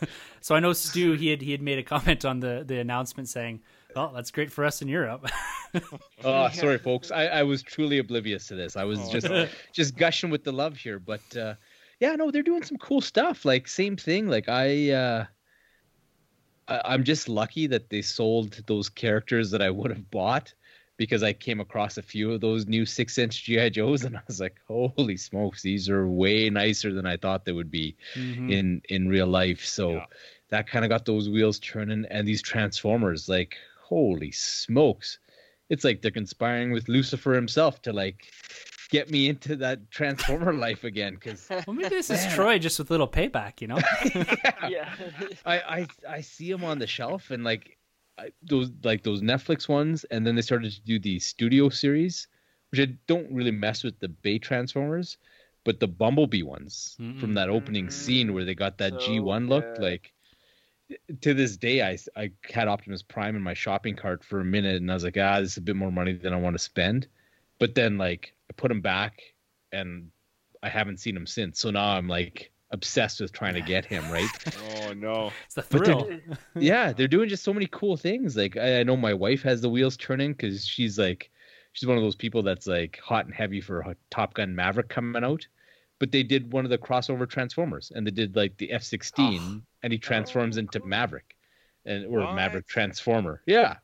so 0.40 0.54
I 0.54 0.60
know 0.60 0.72
Stu 0.72 1.12
he 1.12 1.28
had 1.28 1.40
he 1.42 1.50
had 1.52 1.62
made 1.62 1.78
a 1.78 1.82
comment 1.82 2.24
on 2.24 2.40
the 2.40 2.64
the 2.66 2.78
announcement 2.78 3.28
saying, 3.28 3.60
"Well, 3.94 4.12
that's 4.14 4.30
great 4.30 4.50
for 4.52 4.64
us 4.64 4.80
in 4.82 4.88
Europe." 4.88 5.26
Oh, 6.24 6.48
sorry, 6.48 6.78
folks. 6.78 7.10
I, 7.10 7.26
I 7.26 7.42
was 7.42 7.62
truly 7.62 7.98
oblivious 7.98 8.48
to 8.48 8.54
this. 8.54 8.74
I 8.74 8.84
was 8.84 8.98
Oh, 9.00 9.12
just 9.12 9.28
just 9.74 9.96
gushing 9.96 10.30
with 10.30 10.42
the 10.42 10.50
love 10.52 10.76
here, 10.78 10.98
but 10.98 11.20
uh, 11.36 11.54
yeah, 12.00 12.14
no, 12.16 12.30
they're 12.30 12.42
doing 12.42 12.62
some 12.62 12.78
cool 12.78 13.00
stuff. 13.00 13.44
Like 13.44 13.68
same 13.68 13.96
thing. 13.96 14.28
Like 14.28 14.48
I, 14.48 14.90
uh, 14.90 15.26
I, 16.68 16.80
I'm 16.84 17.04
just 17.04 17.28
lucky 17.28 17.66
that 17.68 17.90
they 17.90 18.02
sold 18.02 18.62
those 18.66 18.88
characters 18.88 19.50
that 19.50 19.62
I 19.62 19.70
would 19.70 19.90
have 19.90 20.10
bought 20.10 20.54
because 20.96 21.22
I 21.22 21.32
came 21.32 21.60
across 21.60 21.96
a 21.96 22.02
few 22.02 22.32
of 22.32 22.40
those 22.40 22.66
new 22.66 22.84
six-inch 22.84 23.44
GI 23.44 23.70
Joes, 23.70 24.04
and 24.04 24.16
I 24.16 24.22
was 24.26 24.40
like, 24.40 24.58
holy 24.66 25.16
smokes, 25.16 25.62
these 25.62 25.88
are 25.88 26.08
way 26.08 26.50
nicer 26.50 26.92
than 26.92 27.06
I 27.06 27.16
thought 27.16 27.44
they 27.44 27.52
would 27.52 27.70
be 27.70 27.96
Mhm. 28.16 28.50
in 28.50 28.82
in 28.88 29.08
real 29.08 29.26
life. 29.28 29.64
So 29.64 29.92
Yeah. 29.92 30.06
that 30.50 30.66
kind 30.66 30.84
of 30.84 30.88
got 30.88 31.04
those 31.04 31.28
wheels 31.28 31.58
turning, 31.58 32.04
and 32.10 32.26
these 32.26 32.42
Transformers, 32.42 33.28
like, 33.28 33.56
holy 33.80 34.32
smokes 34.32 35.18
it's 35.70 35.84
like 35.84 36.00
they're 36.02 36.10
conspiring 36.10 36.72
with 36.72 36.88
Lucifer 36.88 37.34
himself 37.34 37.82
to 37.82 37.92
like 37.92 38.26
get 38.88 39.10
me 39.10 39.28
into 39.28 39.56
that 39.56 39.90
Transformer 39.90 40.52
life 40.52 40.84
again. 40.84 41.14
Because 41.14 41.46
Well, 41.66 41.74
maybe 41.74 41.90
this 41.90 42.10
is 42.10 42.24
Troy 42.34 42.58
just 42.58 42.78
with 42.78 42.90
little 42.90 43.08
payback, 43.08 43.60
you 43.60 43.66
know? 43.68 43.78
yeah. 44.68 44.92
I, 45.44 45.58
I 45.60 45.86
I 46.08 46.20
see 46.20 46.50
them 46.50 46.64
on 46.64 46.78
the 46.78 46.86
shelf 46.86 47.30
and 47.30 47.44
like 47.44 47.76
I, 48.18 48.30
those 48.42 48.70
like 48.82 49.02
those 49.04 49.22
Netflix 49.22 49.68
ones, 49.68 50.04
and 50.10 50.26
then 50.26 50.34
they 50.34 50.42
started 50.42 50.72
to 50.72 50.80
do 50.80 50.98
the 50.98 51.18
studio 51.20 51.68
series, 51.68 52.26
which 52.70 52.80
I 52.80 52.92
don't 53.06 53.30
really 53.32 53.52
mess 53.52 53.84
with 53.84 53.98
the 54.00 54.08
Bay 54.08 54.38
Transformers, 54.38 55.18
but 55.64 55.78
the 55.78 55.86
Bumblebee 55.86 56.42
ones 56.42 56.96
Mm-mm. 57.00 57.20
from 57.20 57.34
that 57.34 57.48
opening 57.48 57.90
scene 57.90 58.34
where 58.34 58.44
they 58.44 58.54
got 58.56 58.78
that 58.78 58.94
So 58.94 58.98
G1 58.98 59.48
look 59.48 59.64
good. 59.76 59.82
like. 59.82 60.12
To 61.20 61.34
this 61.34 61.58
day, 61.58 61.82
I, 61.82 61.98
I 62.16 62.30
had 62.50 62.66
Optimus 62.66 63.02
Prime 63.02 63.36
in 63.36 63.42
my 63.42 63.52
shopping 63.52 63.94
cart 63.94 64.24
for 64.24 64.40
a 64.40 64.44
minute, 64.44 64.76
and 64.76 64.90
I 64.90 64.94
was 64.94 65.04
like, 65.04 65.18
ah, 65.18 65.38
this 65.38 65.50
is 65.52 65.56
a 65.58 65.60
bit 65.60 65.76
more 65.76 65.92
money 65.92 66.14
than 66.14 66.32
I 66.32 66.36
want 66.36 66.54
to 66.54 66.58
spend. 66.58 67.06
But 67.58 67.74
then, 67.74 67.98
like, 67.98 68.34
I 68.50 68.52
put 68.54 68.70
him 68.70 68.80
back, 68.80 69.20
and 69.72 70.10
I 70.62 70.68
haven't 70.68 70.98
seen 71.00 71.16
him 71.16 71.26
since. 71.26 71.60
So 71.60 71.70
now 71.70 71.96
I'm 71.96 72.08
like 72.08 72.50
obsessed 72.70 73.20
with 73.20 73.32
trying 73.32 73.54
to 73.54 73.60
get 73.62 73.84
him, 73.84 74.08
right? 74.10 74.28
Oh 74.88 74.92
no. 74.94 75.30
It's 75.44 75.54
the 75.54 75.64
But 75.70 75.84
thrill. 75.84 76.04
then- 76.06 76.38
yeah, 76.56 76.92
they're 76.92 77.08
doing 77.08 77.28
just 77.28 77.42
so 77.44 77.52
many 77.52 77.66
cool 77.70 77.96
things. 77.96 78.36
Like 78.36 78.56
I, 78.56 78.80
I 78.80 78.82
know 78.84 78.96
my 78.96 79.12
wife 79.14 79.42
has 79.42 79.60
the 79.60 79.68
wheels 79.68 79.96
turning 79.96 80.32
because 80.32 80.66
she's 80.66 80.98
like, 80.98 81.30
she's 81.72 81.86
one 81.86 81.96
of 81.98 82.02
those 82.02 82.16
people 82.16 82.42
that's 82.42 82.66
like 82.66 82.98
hot 83.04 83.26
and 83.26 83.34
heavy 83.34 83.60
for 83.60 83.80
a 83.80 83.96
Top 84.10 84.34
Gun 84.34 84.54
Maverick 84.54 84.88
coming 84.88 85.24
out. 85.24 85.46
But 85.98 86.12
they 86.12 86.22
did 86.22 86.52
one 86.52 86.64
of 86.64 86.70
the 86.70 86.78
crossover 86.78 87.28
Transformers, 87.28 87.90
and 87.94 88.06
they 88.06 88.10
did 88.12 88.34
like 88.36 88.56
the 88.56 88.70
F 88.72 88.82
sixteen, 88.82 89.62
and 89.82 89.92
he 89.92 89.98
transforms 89.98 90.56
Oh, 90.56 90.60
into. 90.60 90.80
Maverick, 90.84 91.36
and 91.84 92.06
or 92.06 92.20
What? 92.20 92.34
Maverick 92.34 92.66
Transformer. 92.68 93.42
Yeah, 93.46 93.76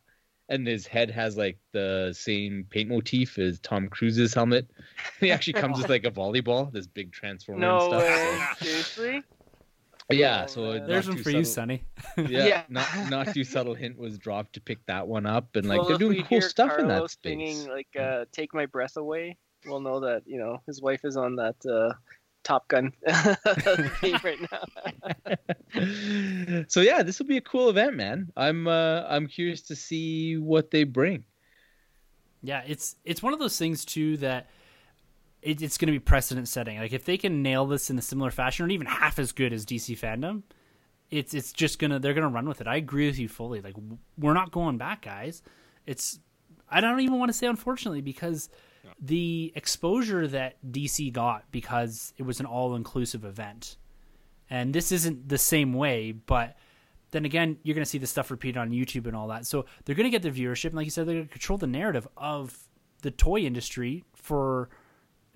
and 0.49 0.67
his 0.67 0.85
head 0.85 1.09
has 1.11 1.37
like 1.37 1.57
the 1.71 2.13
same 2.15 2.65
paint 2.69 2.89
motif 2.89 3.37
as 3.39 3.59
Tom 3.59 3.87
Cruise's 3.89 4.33
helmet. 4.33 4.69
He 5.19 5.31
actually 5.31 5.53
comes 5.53 5.77
with 5.77 5.89
like 5.89 6.05
a 6.05 6.11
volleyball, 6.11 6.71
this 6.71 6.87
big 6.87 7.11
transformer 7.11 7.65
and 7.65 7.77
No 7.79 7.87
stuff. 7.87 8.03
way. 8.03 8.41
Seriously? 8.59 9.23
Yeah, 10.11 10.43
Oh, 10.43 10.47
so 10.47 10.61
man. 10.73 10.87
There's 10.87 11.07
one 11.07 11.17
too 11.17 11.23
for 11.23 11.29
you, 11.31 11.43
Sonny. 11.43 11.83
yeah, 12.17 12.45
Yeah. 12.45 12.63
not 12.69 12.87
not 13.09 13.33
too 13.33 13.43
subtle 13.43 13.73
hint 13.73 13.97
was 13.97 14.17
dropped 14.19 14.53
to 14.53 14.61
pick 14.61 14.85
that 14.85 15.07
one 15.07 15.25
up, 15.25 15.55
and 15.55 15.67
like 15.67 15.79
Well, 15.79 15.87
they're 15.89 15.97
doing 15.97 16.17
cool 16.19 16.27
hear 16.39 16.41
stuff 16.41 16.77
in 16.77 16.87
that 16.89 16.93
Carlos 16.95 17.13
space. 17.13 17.31
singing 17.55 17.69
like 17.69 17.87
uh, 17.99 18.25
"Take 18.31 18.53
My 18.53 18.67
Breath 18.67 18.97
Away," 18.97 19.37
we'll 19.65 19.79
know 19.79 19.99
that 20.01 20.21
you 20.27 20.37
know 20.37 20.59
his 20.67 20.79
wife 20.79 21.01
is 21.05 21.17
on 21.17 21.37
that 21.37 21.55
uh, 21.65 21.91
Top 22.45 22.67
Gun 22.67 22.93
theme 23.99 24.19
right 24.23 24.39
now. 24.51 24.63
so 26.67 26.79
yeah, 26.81 27.01
this 27.03 27.19
will 27.19 27.25
be 27.25 27.37
a 27.37 27.41
cool 27.41 27.69
event, 27.69 27.95
man. 27.95 28.31
I'm 28.37 28.67
uh, 28.67 29.03
I'm 29.09 29.27
curious 29.27 29.61
to 29.63 29.75
see 29.75 30.37
what 30.37 30.71
they 30.71 30.83
bring. 30.83 31.25
Yeah, 32.43 32.61
it's 32.67 32.95
it's 33.03 33.23
one 33.23 33.33
of 33.33 33.39
those 33.39 33.57
things 33.57 33.83
too 33.83 34.17
that 34.17 34.47
it, 35.41 35.63
it's 35.63 35.77
going 35.77 35.87
to 35.87 35.91
be 35.91 35.99
precedent 35.99 36.47
setting. 36.47 36.77
Like 36.77 36.93
if 36.93 37.03
they 37.03 37.17
can 37.17 37.41
nail 37.41 37.65
this 37.65 37.89
in 37.89 37.97
a 37.97 38.01
similar 38.01 38.29
fashion, 38.29 38.67
or 38.67 38.69
even 38.69 38.87
half 38.87 39.17
as 39.17 39.31
good 39.31 39.51
as 39.51 39.65
DC 39.65 39.97
FanDome, 39.97 40.43
it's 41.09 41.33
it's 41.33 41.51
just 41.51 41.79
gonna 41.79 41.97
they're 41.97 42.13
gonna 42.13 42.29
run 42.29 42.47
with 42.47 42.61
it. 42.61 42.67
I 42.67 42.75
agree 42.75 43.07
with 43.07 43.17
you 43.17 43.27
fully. 43.27 43.61
Like 43.61 43.73
we're 44.19 44.33
not 44.33 44.51
going 44.51 44.77
back, 44.77 45.01
guys. 45.01 45.41
It's 45.87 46.19
I 46.69 46.79
don't 46.79 46.99
even 46.99 47.17
want 47.17 47.29
to 47.29 47.33
say 47.33 47.47
unfortunately 47.47 48.01
because 48.01 48.49
the 48.99 49.51
exposure 49.55 50.27
that 50.27 50.57
DC 50.71 51.11
got 51.11 51.43
because 51.51 52.13
it 52.17 52.23
was 52.23 52.39
an 52.39 52.45
all 52.45 52.75
inclusive 52.75 53.25
event, 53.25 53.77
and 54.49 54.73
this 54.73 54.91
isn't 54.91 55.27
the 55.27 55.37
same 55.37 55.73
way, 55.73 56.11
but 56.11 56.55
then 57.11 57.25
again, 57.25 57.57
you're 57.63 57.75
going 57.75 57.83
to 57.83 57.89
see 57.89 57.97
the 57.97 58.07
stuff 58.07 58.31
repeated 58.31 58.57
on 58.57 58.71
YouTube 58.71 59.07
and 59.07 59.15
all 59.15 59.27
that. 59.29 59.45
So 59.45 59.65
they're 59.83 59.95
going 59.95 60.09
to 60.09 60.17
get 60.17 60.21
the 60.21 60.31
viewership, 60.31 60.65
and 60.65 60.75
like 60.75 60.85
you 60.85 60.91
said, 60.91 61.07
they're 61.07 61.15
going 61.15 61.27
to 61.27 61.31
control 61.31 61.57
the 61.57 61.67
narrative 61.67 62.07
of 62.17 62.57
the 63.01 63.11
toy 63.11 63.39
industry 63.39 64.03
for 64.15 64.69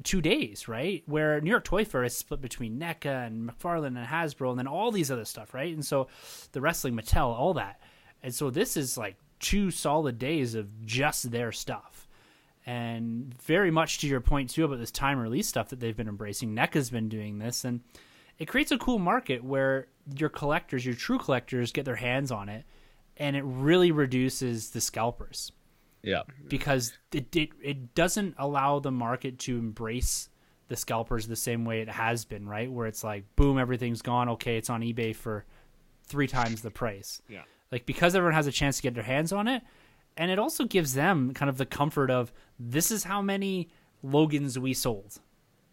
two 0.04 0.22
days, 0.22 0.68
right? 0.68 1.04
Where 1.06 1.40
New 1.42 1.50
York 1.50 1.66
Toy 1.66 1.86
Fair 1.86 2.04
is 2.04 2.16
split 2.16 2.42
between 2.42 2.80
NECA 2.80 3.28
and 3.28 3.50
McFarlane 3.50 3.98
and 3.98 4.08
Hasbro, 4.08 4.50
and 4.50 4.60
then 4.60 4.68
all 4.68 4.92
these 4.92 5.12
other 5.12 5.26
stuff, 5.26 5.54
right? 5.54 5.74
And 5.74 5.86
so 5.86 6.08
the 6.52 6.62
wrestling, 6.62 6.96
Mattel, 6.96 7.28
all 7.28 7.54
that, 7.56 7.82
and 8.24 8.34
so 8.34 8.50
this 8.50 8.76
is 8.76 8.98
like 8.98 9.18
two 9.40 9.72
solid 9.72 10.20
days 10.20 10.56
of 10.56 10.86
just 10.86 11.32
their 11.32 11.52
stuff. 11.52 12.09
And 12.70 13.34
very 13.42 13.72
much 13.72 13.98
to 14.00 14.08
your 14.08 14.22
point 14.22 14.52
too 14.52 14.64
about 14.64 14.78
this 14.78 14.92
time 14.92 15.18
release 15.18 15.48
stuff 15.48 15.70
that 15.70 15.80
they've 15.80 15.98
been 15.98 16.08
embracing. 16.08 16.56
NECA's 16.56 16.92
been 16.92 17.10
doing 17.10 17.40
this, 17.40 17.66
and 17.66 17.82
it 18.38 18.46
creates 18.46 18.72
a 18.72 18.78
cool 18.78 19.00
market 19.00 19.44
where 19.44 19.88
your 20.16 20.30
collectors, 20.30 20.86
your 20.86 20.94
true 20.94 21.18
collectors, 21.18 21.72
get 21.72 21.86
their 21.86 21.96
hands 21.96 22.32
on 22.32 22.48
it, 22.48 22.66
and 23.18 23.36
it 23.36 23.42
really 23.44 23.92
reduces 23.92 24.70
the 24.70 24.82
scalpers 24.82 25.52
Yeah, 26.04 26.22
because 26.48 26.94
it 27.12 27.36
it, 27.36 27.50
it 27.64 27.96
doesn't 27.96 28.36
allow 28.38 28.78
the 28.78 28.92
market 28.92 29.40
to 29.40 29.58
embrace 29.58 30.30
the 30.68 30.76
scalpers 30.76 31.26
the 31.26 31.36
same 31.36 31.66
way 31.66 31.82
it 31.82 31.90
has 31.90 32.24
been, 32.24 32.48
right? 32.48 32.72
Where 32.72 32.86
it's 32.86 33.04
like, 33.04 33.24
boom, 33.36 33.58
everything's 33.58 34.04
gone. 34.04 34.30
Okay, 34.30 34.58
it's 34.58 34.70
on 34.70 34.82
eBay 34.82 35.16
for 35.16 35.44
three 36.04 36.28
times 36.28 36.62
the 36.62 36.70
price. 36.70 37.24
Yeah. 37.28 37.42
Like 37.72 37.88
because 37.88 38.14
everyone 38.14 38.36
has 38.36 38.46
a 38.46 38.52
chance 38.52 38.78
to 38.78 38.84
get 38.84 38.94
their 38.94 39.04
hands 39.04 39.34
on 39.34 39.48
it, 39.48 39.64
and 40.20 40.30
it 40.30 40.38
also 40.38 40.66
gives 40.66 40.94
them 40.94 41.34
kind 41.34 41.50
of 41.50 41.58
the 41.58 41.66
comfort 41.66 42.12
of 42.12 42.32
this 42.60 42.92
is 42.92 43.04
how 43.06 43.22
many 43.24 43.70
Logans 44.04 44.60
we 44.60 44.74
sold. 44.76 45.20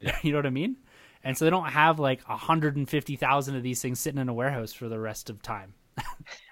you 0.22 0.32
know 0.32 0.38
what 0.38 0.46
I 0.46 0.50
mean? 0.50 0.76
And 1.24 1.36
so 1.36 1.44
they 1.44 1.50
don't 1.50 1.68
have 1.70 1.98
like 1.98 2.26
150,000 2.28 3.56
of 3.56 3.62
these 3.62 3.82
things 3.82 3.98
sitting 3.98 4.20
in 4.20 4.28
a 4.28 4.34
warehouse 4.34 4.72
for 4.72 4.88
the 4.88 4.98
rest 5.00 5.28
of 5.28 5.42
time. 5.42 5.74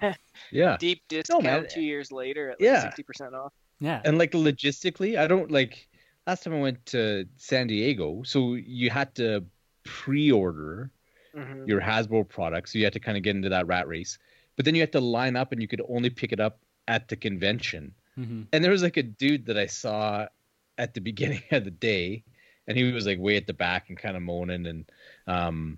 yeah. 0.51 0.77
Deep 0.77 1.01
discount 1.07 1.43
man. 1.43 1.65
two 1.69 1.81
years 1.81 2.11
later 2.11 2.51
at 2.51 2.57
Yeah. 2.59 2.73
like 2.73 2.81
sixty 2.81 3.03
percent 3.03 3.33
off. 3.35 3.53
Yeah. 3.79 4.01
And 4.03 4.17
like 4.17 4.31
logistically, 4.31 5.17
I 5.17 5.27
don't 5.27 5.49
like. 5.51 5.87
Last 6.27 6.43
time 6.43 6.53
I 6.55 6.59
went 6.59 6.83
to 6.87 7.25
San 7.37 7.67
Diego, 7.67 8.23
so 8.23 8.55
you 8.55 8.89
had 8.89 9.13
to 9.15 9.43
pre-order 9.83 10.89
Mhm. 11.35 11.67
your 11.67 11.79
Hasbro 11.81 12.27
products, 12.27 12.73
so 12.73 12.79
you 12.79 12.83
had 12.85 12.93
to 12.93 12.99
kind 12.99 13.15
of 13.17 13.23
get 13.23 13.35
into 13.35 13.49
that 13.49 13.67
rat 13.67 13.87
race. 13.87 14.17
But 14.55 14.65
then 14.65 14.73
you 14.73 14.81
had 14.81 14.91
to 14.93 14.99
line 15.01 15.35
up, 15.35 15.51
and 15.51 15.61
you 15.61 15.67
could 15.67 15.81
only 15.87 16.09
pick 16.09 16.31
it 16.33 16.39
up 16.39 16.59
at 16.87 17.07
the 17.07 17.15
convention. 17.15 17.93
hmm 18.15 18.43
And 18.53 18.63
there 18.63 18.71
was 18.71 18.83
like 18.83 18.97
a 18.97 19.03
dude 19.03 19.45
that 19.47 19.57
I 19.57 19.65
saw 19.67 20.27
at 20.77 20.93
the 20.93 21.01
beginning 21.09 21.43
of 21.51 21.63
the 21.65 21.71
day, 21.71 22.23
and 22.67 22.77
he 22.77 22.91
was 22.91 23.05
like 23.05 23.19
way 23.19 23.37
at 23.37 23.47
the 23.47 23.53
back 23.53 23.89
and 23.89 23.97
kind 23.97 24.15
of 24.17 24.23
moaning, 24.23 24.65
and 24.65 24.85
um, 25.27 25.77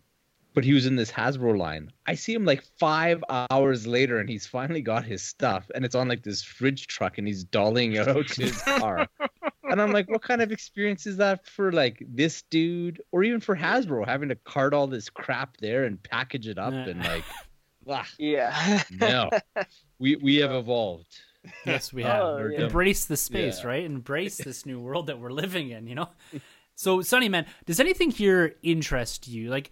but 0.54 0.64
he 0.64 0.74
was 0.74 0.86
in 0.88 0.96
this 0.96 1.12
Hasbro 1.12 1.56
line. 1.58 1.92
I 2.08 2.16
see 2.16 2.34
him 2.34 2.44
like 2.46 2.64
five 2.80 3.24
hours 3.30 3.86
later, 3.86 4.20
and 4.20 4.28
he's 4.30 4.48
finally 4.48 4.82
got 4.82 5.06
his 5.06 5.22
stuff, 5.22 5.70
and 5.76 5.86
it's 5.86 5.96
on 5.96 6.08
like 6.08 6.24
this 6.24 6.42
fridge 6.44 6.88
truck, 6.88 7.18
and 7.18 7.28
he's 7.28 7.46
dollying 7.46 7.96
it 7.96 8.08
out 8.08 8.28
to 8.30 8.42
his 8.44 8.60
car. 8.62 9.08
and 9.70 9.82
I'm 9.82 9.92
like, 9.92 10.10
what 10.10 10.24
kind 10.24 10.42
of 10.42 10.52
experience 10.52 11.06
is 11.06 11.18
that 11.18 11.46
for 11.46 11.72
like 11.72 12.04
this 12.08 12.42
dude, 12.50 13.02
or 13.12 13.24
even 13.24 13.40
for 13.40 13.56
Hasbro 13.56 14.06
having 14.08 14.30
to 14.30 14.36
cart 14.36 14.74
all 14.74 14.88
this 14.88 15.10
crap 15.10 15.58
there 15.58 15.84
and 15.84 16.02
package 16.02 16.48
it 16.48 16.58
up 16.58 16.74
Nah. 16.74 16.86
and 16.86 17.04
like, 17.04 17.24
ah, 17.90 18.08
Yeah. 18.18 18.84
no, 18.92 19.30
we 20.00 20.16
we 20.18 20.36
have 20.38 20.52
evolved. 20.52 21.08
Yes, 21.66 21.94
we 21.94 22.04
have. 22.04 22.22
Oh, 22.22 22.50
yeah. 22.52 22.64
Embrace 22.66 23.06
the 23.06 23.16
space, 23.16 23.62
Yeah. 23.62 23.68
right? 23.70 23.84
Embrace 23.86 24.36
this 24.38 24.66
new 24.66 24.82
world 24.82 25.08
that 25.08 25.18
we're 25.20 25.32
living 25.32 25.70
in, 25.70 25.88
you 25.88 25.96
know? 25.96 26.10
So, 26.76 27.02
Sonny, 27.02 27.28
man, 27.28 27.48
does 27.66 27.80
anything 27.80 28.12
here 28.12 28.54
interest 28.62 29.28
you? 29.28 29.50
Like, 29.50 29.72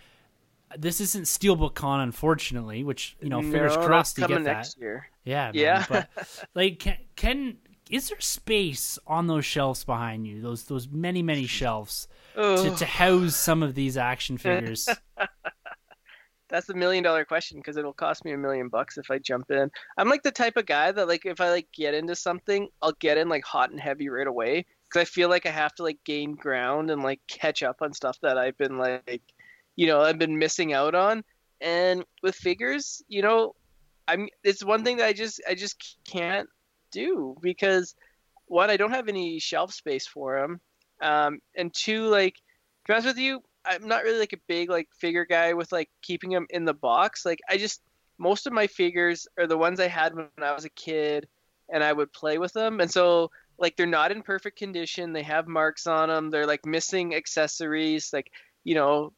this 0.75 0.99
isn't 1.01 1.25
Steelbook 1.25 1.75
Con, 1.75 1.99
unfortunately, 1.99 2.83
which, 2.83 3.15
you 3.21 3.29
know, 3.29 3.41
fingers 3.43 3.75
No, 3.75 3.85
crossed 3.85 4.17
you 4.17 4.21
get 4.23 4.29
coming 4.29 4.43
that. 4.45 4.53
next 4.53 4.79
year. 4.79 5.05
Yeah, 5.23 5.51
man, 5.51 5.53
Yeah. 5.53 5.85
but, 5.87 6.09
like, 6.55 6.79
can, 6.79 6.97
can, 7.15 7.57
is 7.91 8.09
there 8.09 8.19
space 8.21 8.97
on 9.05 9.27
those 9.27 9.45
shelves 9.45 9.83
behind 9.83 10.25
you, 10.25 10.41
those 10.41 10.63
those 10.63 10.87
many, 10.89 11.21
many 11.21 11.45
shelves, 11.45 12.07
to, 12.35 12.73
to 12.75 12.85
house 12.85 13.35
some 13.35 13.61
of 13.61 13.75
these 13.75 13.97
action 13.97 14.39
figures? 14.39 14.89
That's 16.49 16.67
the 16.67 16.75
million 16.75 17.03
dollar 17.03 17.25
question 17.25 17.57
because 17.57 17.77
it'll 17.77 17.93
cost 17.93 18.23
me 18.23 18.33
a 18.33 18.37
million 18.37 18.69
bucks 18.69 18.97
if 18.97 19.09
I 19.09 19.17
jump 19.17 19.49
in. 19.49 19.69
I'm 19.97 20.09
like 20.09 20.23
the 20.23 20.31
type 20.31 20.57
of 20.57 20.65
guy 20.65 20.91
that 20.91 21.07
like 21.07 21.25
if 21.25 21.41
I 21.41 21.49
like 21.49 21.67
get 21.73 21.93
into 21.93 22.15
something, 22.15 22.67
I'll 22.81 22.93
get 22.99 23.17
in 23.17 23.29
like 23.29 23.43
hot 23.43 23.71
and 23.71 23.79
heavy 23.79 24.09
right 24.09 24.27
away 24.27 24.65
because 24.87 25.01
I 25.01 25.05
feel 25.05 25.29
like 25.29 25.45
I 25.45 25.51
have 25.51 25.73
to 25.75 25.83
like 25.83 25.97
gain 26.03 26.35
ground 26.35 26.91
and 26.91 27.01
like 27.03 27.19
catch 27.27 27.63
up 27.63 27.81
on 27.81 27.93
stuff 27.93 28.19
that 28.21 28.37
I've 28.37 28.57
been 28.57 28.77
like, 28.77 29.21
you 29.75 29.87
know, 29.87 30.01
I've 30.01 30.19
been 30.19 30.37
missing 30.37 30.73
out 30.73 30.93
on. 30.93 31.23
And 31.61 32.05
with 32.21 32.35
figures, 32.35 33.01
you 33.07 33.21
know, 33.21 33.55
I'm 34.07 34.29
it's 34.43 34.63
one 34.63 34.83
thing 34.83 34.97
that 34.97 35.07
I 35.07 35.13
just 35.13 35.41
I 35.49 35.55
just 35.55 35.97
can't 36.07 36.47
do 36.91 37.35
because 37.41 37.95
one, 38.47 38.69
I 38.69 38.77
don't 38.77 38.91
have 38.91 39.07
any 39.07 39.39
shelf 39.39 39.73
space 39.73 40.05
for 40.05 40.39
them, 40.39 40.59
um, 41.01 41.39
and 41.55 41.73
two, 41.73 42.05
like 42.05 42.35
to 42.35 42.41
be 42.87 42.93
honest 42.93 43.07
with 43.07 43.17
you, 43.17 43.41
I'm 43.67 43.87
not 43.87 44.03
really 44.03 44.19
like 44.19 44.33
a 44.33 44.47
big 44.47 44.69
like 44.69 44.89
figure 44.97 45.25
guy 45.25 45.53
with 45.53 45.71
like 45.71 45.89
keeping 46.01 46.29
them 46.31 46.47
in 46.49 46.65
the 46.65 46.73
box. 46.73 47.25
Like 47.25 47.39
I 47.49 47.57
just 47.57 47.81
most 48.17 48.47
of 48.47 48.53
my 48.53 48.67
figures 48.67 49.27
are 49.37 49.47
the 49.47 49.57
ones 49.57 49.79
I 49.79 49.87
had 49.87 50.15
when 50.15 50.29
I 50.41 50.53
was 50.53 50.65
a 50.65 50.69
kid, 50.69 51.27
and 51.69 51.83
I 51.83 51.91
would 51.93 52.13
play 52.13 52.37
with 52.37 52.53
them, 52.53 52.79
and 52.79 52.91
so 52.91 53.31
like 53.57 53.75
they're 53.75 53.85
not 53.85 54.11
in 54.11 54.21
perfect 54.21 54.57
condition. 54.57 55.13
They 55.13 55.23
have 55.23 55.47
marks 55.47 55.87
on 55.87 56.09
them. 56.09 56.29
They're 56.29 56.47
like 56.47 56.65
missing 56.65 57.15
accessories. 57.15 58.11
Like 58.13 58.31
you 58.63 58.75
know, 58.75 59.13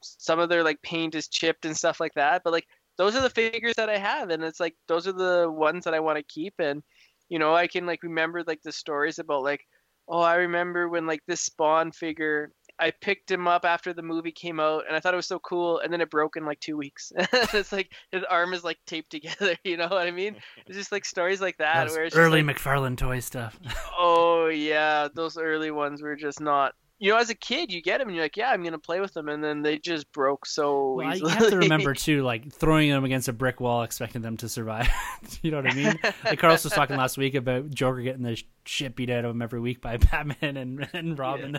some 0.00 0.38
of 0.38 0.48
their 0.48 0.62
like 0.62 0.82
paint 0.82 1.14
is 1.14 1.28
chipped 1.28 1.64
and 1.64 1.76
stuff 1.76 2.00
like 2.00 2.14
that. 2.14 2.42
But 2.44 2.52
like 2.52 2.66
those 2.96 3.16
are 3.16 3.22
the 3.22 3.30
figures 3.30 3.74
that 3.76 3.88
I 3.88 3.98
have, 3.98 4.30
and 4.30 4.42
it's 4.42 4.60
like 4.60 4.74
those 4.88 5.06
are 5.06 5.12
the 5.12 5.50
ones 5.50 5.84
that 5.84 5.94
I 5.94 6.00
want 6.00 6.18
to 6.18 6.24
keep. 6.24 6.54
And 6.58 6.82
you 7.28 7.38
know, 7.38 7.54
I 7.54 7.66
can 7.66 7.86
like 7.86 8.02
remember 8.02 8.42
like 8.46 8.62
the 8.62 8.72
stories 8.72 9.18
about 9.18 9.42
like, 9.42 9.66
oh, 10.08 10.20
I 10.20 10.36
remember 10.36 10.88
when 10.88 11.06
like 11.06 11.22
this 11.26 11.40
Spawn 11.40 11.92
figure 11.92 12.52
I 12.78 12.90
picked 12.90 13.30
him 13.30 13.46
up 13.46 13.64
after 13.64 13.92
the 13.92 14.02
movie 14.02 14.32
came 14.32 14.58
out, 14.58 14.84
and 14.86 14.96
I 14.96 15.00
thought 15.00 15.14
it 15.14 15.16
was 15.16 15.26
so 15.26 15.38
cool. 15.38 15.78
And 15.78 15.92
then 15.92 16.00
it 16.00 16.10
broke 16.10 16.36
in 16.36 16.44
like 16.44 16.60
two 16.60 16.76
weeks. 16.76 17.12
it's 17.52 17.72
like 17.72 17.92
his 18.10 18.24
arm 18.24 18.54
is 18.54 18.64
like 18.64 18.78
taped 18.86 19.10
together. 19.10 19.56
You 19.64 19.76
know 19.76 19.88
what 19.88 20.06
I 20.06 20.10
mean? 20.10 20.36
It's 20.66 20.76
just 20.76 20.92
like 20.92 21.04
stories 21.04 21.40
like 21.40 21.58
that. 21.58 21.86
Those 21.86 21.96
where 21.96 22.04
it's 22.04 22.16
early 22.16 22.42
like, 22.42 22.56
McFarlane 22.56 22.96
toy 22.96 23.20
stuff. 23.20 23.58
oh 23.98 24.48
yeah, 24.48 25.08
those 25.14 25.38
early 25.38 25.70
ones 25.70 26.02
were 26.02 26.16
just 26.16 26.40
not. 26.40 26.74
You 27.02 27.10
know, 27.10 27.16
as 27.16 27.30
a 27.30 27.34
kid, 27.34 27.72
you 27.72 27.82
get 27.82 27.98
them 27.98 28.06
and 28.06 28.14
you're 28.14 28.24
like, 28.24 28.36
yeah, 28.36 28.50
I'm 28.50 28.62
gonna 28.62 28.78
play 28.78 29.00
with 29.00 29.12
them, 29.12 29.28
and 29.28 29.42
then 29.42 29.60
they 29.62 29.76
just 29.76 30.12
broke 30.12 30.46
so 30.46 30.92
Well, 30.92 31.12
easily. 31.12 31.32
you 31.32 31.36
have 31.36 31.50
to 31.50 31.56
remember 31.56 31.94
too, 31.94 32.22
like 32.22 32.52
throwing 32.52 32.90
them 32.90 33.04
against 33.04 33.26
a 33.26 33.32
brick 33.32 33.58
wall, 33.58 33.82
expecting 33.82 34.22
them 34.22 34.36
to 34.36 34.48
survive. 34.48 34.88
you 35.42 35.50
know 35.50 35.56
what 35.56 35.72
I 35.72 35.74
mean? 35.74 35.98
Like 36.24 36.38
Carlos 36.38 36.62
was 36.62 36.72
talking 36.72 36.96
last 36.96 37.18
week 37.18 37.34
about 37.34 37.70
Joker 37.70 38.02
getting 38.02 38.22
the 38.22 38.40
shit 38.66 38.94
beat 38.94 39.10
out 39.10 39.24
of 39.24 39.32
him 39.32 39.42
every 39.42 39.58
week 39.58 39.80
by 39.80 39.96
Batman 40.12 40.56
and, 40.56 40.88
and 40.92 41.18
Robin. 41.18 41.58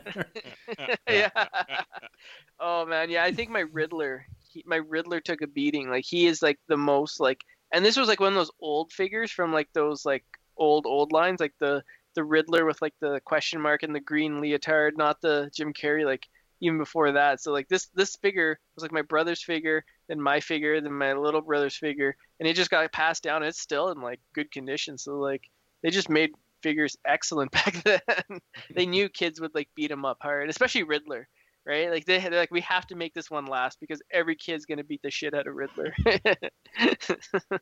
yeah. 1.09 1.29
oh 2.61 2.85
man, 2.85 3.09
yeah. 3.09 3.25
I 3.25 3.33
think 3.33 3.49
my 3.49 3.65
Riddler, 3.73 4.25
he, 4.47 4.63
my 4.65 4.77
Riddler 4.77 5.19
took 5.19 5.41
a 5.41 5.47
beating. 5.47 5.89
Like 5.89 6.05
he 6.05 6.25
is 6.25 6.41
like 6.41 6.57
the 6.69 6.77
most 6.77 7.19
like, 7.19 7.41
and 7.73 7.83
this 7.83 7.97
was 7.97 8.07
like 8.07 8.21
one 8.21 8.29
of 8.29 8.35
those 8.35 8.51
old 8.61 8.93
figures 8.93 9.29
from 9.29 9.51
like 9.51 9.67
those 9.73 10.05
like 10.05 10.23
old 10.55 10.85
old 10.85 11.11
lines, 11.11 11.41
like 11.41 11.55
the 11.59 11.83
the 12.15 12.23
Riddler 12.23 12.65
with 12.65 12.81
like 12.81 12.93
the 12.99 13.19
question 13.25 13.59
mark 13.61 13.83
and 13.83 13.93
the 13.95 13.99
green 13.99 14.41
leotard, 14.41 14.97
not 14.97 15.21
the 15.21 15.49
Jim 15.53 15.73
Carrey 15.73 16.05
like 16.05 16.27
even 16.61 16.77
before 16.77 17.11
that. 17.13 17.41
So 17.41 17.51
like 17.51 17.67
this 17.67 17.87
this 17.95 18.15
figure 18.17 18.59
was 18.75 18.83
like 18.83 18.91
my 18.91 19.01
brother's 19.01 19.43
figure, 19.43 19.83
then 20.07 20.21
my 20.21 20.39
figure, 20.39 20.79
then 20.79 20.93
my 20.93 21.13
little 21.13 21.41
brother's 21.41 21.75
figure, 21.75 22.15
and 22.39 22.47
it 22.47 22.55
just 22.55 22.69
got 22.71 22.89
passed 22.91 23.23
down. 23.23 23.43
It's 23.43 23.59
still 23.59 23.89
in 23.89 23.99
like 24.01 24.19
good 24.33 24.51
condition. 24.51 24.97
So 24.97 25.19
like 25.19 25.41
they 25.81 25.89
just 25.89 26.09
made 26.09 26.31
figures 26.61 26.95
excellent 27.05 27.51
back 27.51 27.83
then. 27.83 28.39
they 28.73 28.85
knew 28.85 29.09
kids 29.09 29.41
would 29.41 29.53
like 29.53 29.67
beat 29.75 29.89
them 29.89 30.05
up 30.05 30.19
hard, 30.21 30.49
especially 30.49 30.83
Riddler, 30.83 31.27
right? 31.65 31.89
Like 31.91 32.05
they 32.05 32.19
they're 32.19 32.39
like 32.39 32.51
we 32.51 32.61
have 32.61 32.87
to 32.87 32.95
make 32.95 33.13
this 33.13 33.29
one 33.29 33.45
last 33.45 33.79
because 33.81 34.01
every 34.11 34.35
kid's 34.37 34.65
gonna 34.65 34.83
beat 34.85 35.01
the 35.01 35.11
shit 35.11 35.33
out 35.33 35.47
of 35.47 35.55
Riddler. 35.55 35.93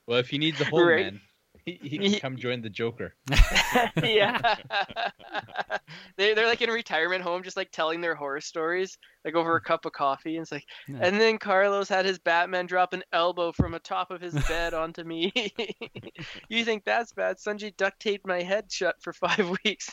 Well, 0.07 0.19
if 0.19 0.29
he 0.29 0.37
needs 0.37 0.59
a 0.61 0.65
home, 0.65 0.87
Right. 0.87 1.05
man, 1.05 1.21
he, 1.65 1.79
he 1.83 1.97
can 1.97 2.19
come 2.19 2.37
join 2.37 2.61
the 2.61 2.69
Joker. 2.69 3.15
yeah. 4.03 4.55
they 6.17 6.33
they're 6.33 6.47
like 6.47 6.61
in 6.61 6.69
a 6.69 6.73
retirement 6.73 7.21
home 7.23 7.43
just 7.43 7.57
like 7.57 7.71
telling 7.71 8.01
their 8.01 8.15
horror 8.15 8.41
stories 8.41 8.97
like 9.25 9.35
over 9.35 9.55
a 9.55 9.61
cup 9.61 9.85
of 9.85 9.91
coffee 9.91 10.35
and 10.37 10.43
it's 10.43 10.51
like 10.51 10.65
Yeah. 10.87 10.99
and 11.01 11.19
then 11.19 11.37
Carlos 11.37 11.87
had 11.89 12.05
his 12.05 12.17
Batman 12.19 12.65
drop 12.65 12.93
an 12.93 13.03
elbow 13.13 13.51
from 13.51 13.73
atop 13.73 14.11
of 14.11 14.21
his 14.21 14.33
bed 14.47 14.73
onto 14.73 15.03
me. 15.03 15.31
you 16.49 16.65
think 16.65 16.83
that's 16.85 17.11
bad? 17.13 17.37
Sunjay 17.37 17.75
duct 17.77 17.99
taped 17.99 18.25
my 18.25 18.41
head 18.41 18.71
shut 18.71 18.95
for 19.01 19.13
5 19.13 19.57
weeks. 19.63 19.89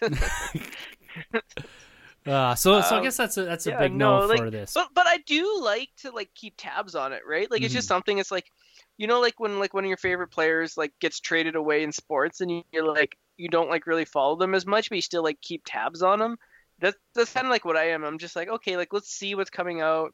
Uh, 2.27 2.55
so, 2.55 2.81
so 2.83 2.95
I 2.97 2.99
Um, 2.99 3.05
guess 3.05 3.17
that's 3.17 3.37
a 3.39 3.45
that's 3.45 3.67
a 3.67 3.71
yeah, 3.71 3.79
big 3.79 3.95
no, 3.95 4.21
no, 4.21 4.27
like- 4.27 4.39
for 4.39 4.51
this. 4.51 4.75
but 4.75 4.89
but 4.93 5.07
I 5.07 5.19
do 5.19 5.61
like 5.63 5.89
to 5.99 6.11
like 6.11 6.29
keep 6.35 6.55
tabs 6.59 6.95
on 6.95 7.13
it, 7.15 7.23
right? 7.27 7.51
Like 7.51 7.63
it's 7.63 7.73
just 7.73 7.89
something. 7.89 8.19
It's 8.19 8.31
like 8.31 8.53
you 8.99 9.07
know, 9.07 9.21
like 9.21 9.41
when 9.41 9.59
like 9.59 9.73
one 9.73 9.85
of 9.85 9.89
your 9.89 9.97
favorite 9.97 10.29
players 10.29 10.77
like 10.77 10.93
gets 11.01 11.21
traded 11.21 11.57
away 11.57 11.83
in 11.85 11.93
sports, 11.93 12.41
and 12.41 12.51
you- 12.51 12.65
you're 12.73 12.87
like 12.87 13.17
you 13.37 13.49
don't 13.49 13.71
like 13.71 13.87
really 13.87 14.05
follow 14.05 14.37
them 14.37 14.55
as 14.55 14.67
much, 14.67 14.91
but 14.91 14.97
you 14.97 15.03
still 15.03 15.23
like 15.23 15.41
keep 15.41 15.63
tabs 15.65 16.03
on 16.03 16.19
them. 16.19 16.37
That's 16.81 16.97
that's 17.15 17.33
kind 17.33 17.47
of 17.47 17.51
like 17.51 17.65
what 17.65 17.77
I 17.77 17.91
am. 17.91 18.05
I'm 18.05 18.19
just 18.19 18.37
like 18.37 18.49
okay, 18.49 18.77
like 18.77 18.93
let's 18.93 19.09
see 19.11 19.35
what's 19.35 19.51
coming 19.51 19.81
out. 19.81 20.13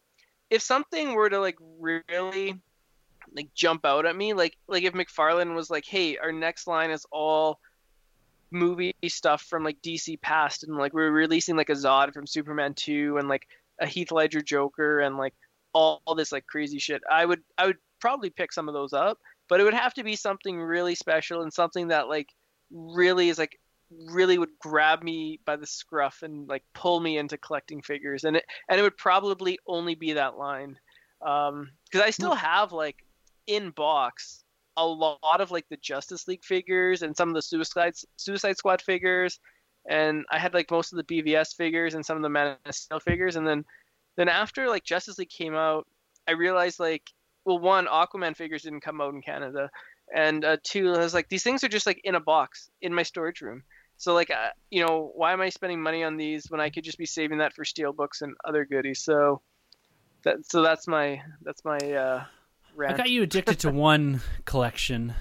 If 0.50 0.62
something 0.62 1.14
were 1.14 1.30
to 1.30 1.40
like 1.40 1.56
really 1.80 2.60
like 3.34 3.48
jump 3.54 3.84
out 3.86 4.06
at 4.06 4.14
me, 4.14 4.34
like 4.34 4.56
like 4.68 4.84
if 4.84 4.92
McFarlane 4.92 5.54
was 5.54 5.70
like, 5.70 5.86
hey, 5.86 6.18
our 6.18 6.30
next 6.32 6.66
line 6.66 6.90
is 6.90 7.06
all 7.10 7.58
movie 8.50 8.94
stuff 9.08 9.42
from 9.42 9.64
like 9.64 9.80
DC 9.82 10.20
past 10.20 10.62
and 10.62 10.76
like 10.76 10.92
we're 10.92 11.10
releasing 11.10 11.56
like 11.56 11.70
a 11.70 11.74
Zod 11.74 12.12
from 12.12 12.26
Superman 12.26 12.74
2 12.74 13.16
and 13.18 13.28
like 13.28 13.48
a 13.80 13.86
Heath 13.86 14.12
Ledger 14.12 14.40
Joker 14.42 15.00
and 15.00 15.16
like 15.16 15.34
all, 15.72 16.02
all 16.04 16.14
this 16.14 16.30
like 16.30 16.46
crazy 16.46 16.78
shit. 16.78 17.02
I 17.10 17.24
would 17.24 17.42
I 17.58 17.66
would 17.66 17.78
probably 18.04 18.28
pick 18.28 18.52
some 18.52 18.68
of 18.68 18.74
those 18.74 18.92
up, 18.92 19.18
but 19.48 19.60
it 19.60 19.64
would 19.64 19.72
have 19.72 19.94
to 19.94 20.04
be 20.04 20.14
something 20.14 20.60
really 20.60 20.94
special 20.94 21.40
and 21.40 21.50
something 21.50 21.88
that 21.88 22.06
like 22.06 22.28
really 22.70 23.30
is 23.30 23.38
like 23.38 23.58
really 23.90 24.36
would 24.36 24.50
grab 24.60 25.02
me 25.02 25.40
by 25.46 25.56
the 25.56 25.66
scruff 25.66 26.18
and 26.22 26.46
like 26.46 26.62
pull 26.74 27.00
me 27.00 27.16
into 27.16 27.38
collecting 27.38 27.80
figures. 27.80 28.24
And 28.24 28.36
it 28.36 28.44
and 28.68 28.78
it 28.78 28.82
would 28.82 28.98
probably 28.98 29.58
only 29.66 29.94
be 29.94 30.12
that 30.12 30.36
line 30.36 30.76
um 31.26 31.70
because 31.90 32.06
I 32.06 32.10
still 32.10 32.34
have 32.34 32.72
like 32.72 32.96
in 33.46 33.70
box 33.70 34.44
a 34.76 34.86
lot 34.86 35.40
of 35.40 35.50
like 35.50 35.66
the 35.70 35.78
Justice 35.78 36.28
League 36.28 36.44
figures 36.44 37.00
and 37.00 37.16
some 37.16 37.30
of 37.30 37.34
the 37.34 37.40
Suicide 37.40 37.94
Suicide 38.16 38.58
Squad 38.58 38.82
figures, 38.82 39.40
and 39.88 40.26
I 40.30 40.38
had 40.38 40.52
like 40.52 40.70
most 40.70 40.92
of 40.92 40.98
the 40.98 41.04
BVS 41.04 41.54
figures 41.56 41.94
and 41.94 42.04
some 42.04 42.18
of 42.18 42.22
the 42.22 42.28
Man 42.28 42.56
of 42.66 42.74
Steel 42.74 43.00
figures, 43.00 43.36
and 43.36 43.46
then 43.46 43.64
then 44.16 44.28
after 44.28 44.68
like 44.68 44.84
Justice 44.84 45.16
League 45.16 45.30
came 45.30 45.54
out, 45.54 45.86
I 46.28 46.32
realized 46.32 46.80
like 46.80 47.08
well 47.44 47.58
one 47.58 47.86
Aquaman 47.86 48.36
figures 48.36 48.62
didn't 48.62 48.80
come 48.80 49.00
out 49.00 49.14
in 49.14 49.22
Canada, 49.22 49.70
and 50.14 50.44
uh, 50.44 50.56
two 50.62 50.92
I 50.92 50.98
was 50.98 51.14
like 51.14 51.28
these 51.28 51.42
things 51.42 51.64
are 51.64 51.68
just 51.68 51.86
like 51.86 52.00
in 52.04 52.14
a 52.14 52.20
box 52.20 52.70
in 52.80 52.94
my 52.94 53.02
storage 53.02 53.40
room. 53.40 53.62
So 53.96 54.14
like 54.14 54.30
uh, 54.30 54.50
you 54.70 54.84
know 54.84 55.12
why 55.14 55.32
am 55.32 55.40
I 55.40 55.48
spending 55.48 55.82
money 55.82 56.04
on 56.04 56.16
these 56.16 56.46
when 56.48 56.60
I 56.60 56.70
could 56.70 56.84
just 56.84 56.98
be 56.98 57.06
saving 57.06 57.38
that 57.38 57.54
for 57.54 57.64
steel 57.64 57.92
books 57.92 58.22
and 58.22 58.34
other 58.44 58.64
goodies? 58.64 59.02
So 59.02 59.42
that 60.24 60.36
so 60.46 60.62
that's 60.62 60.86
my 60.88 61.22
that's 61.42 61.64
my 61.64 61.78
uh, 61.78 62.24
I 62.80 62.92
got 62.94 63.10
you 63.10 63.22
addicted 63.22 63.60
to 63.60 63.70
one 63.70 64.20
collection 64.44 65.14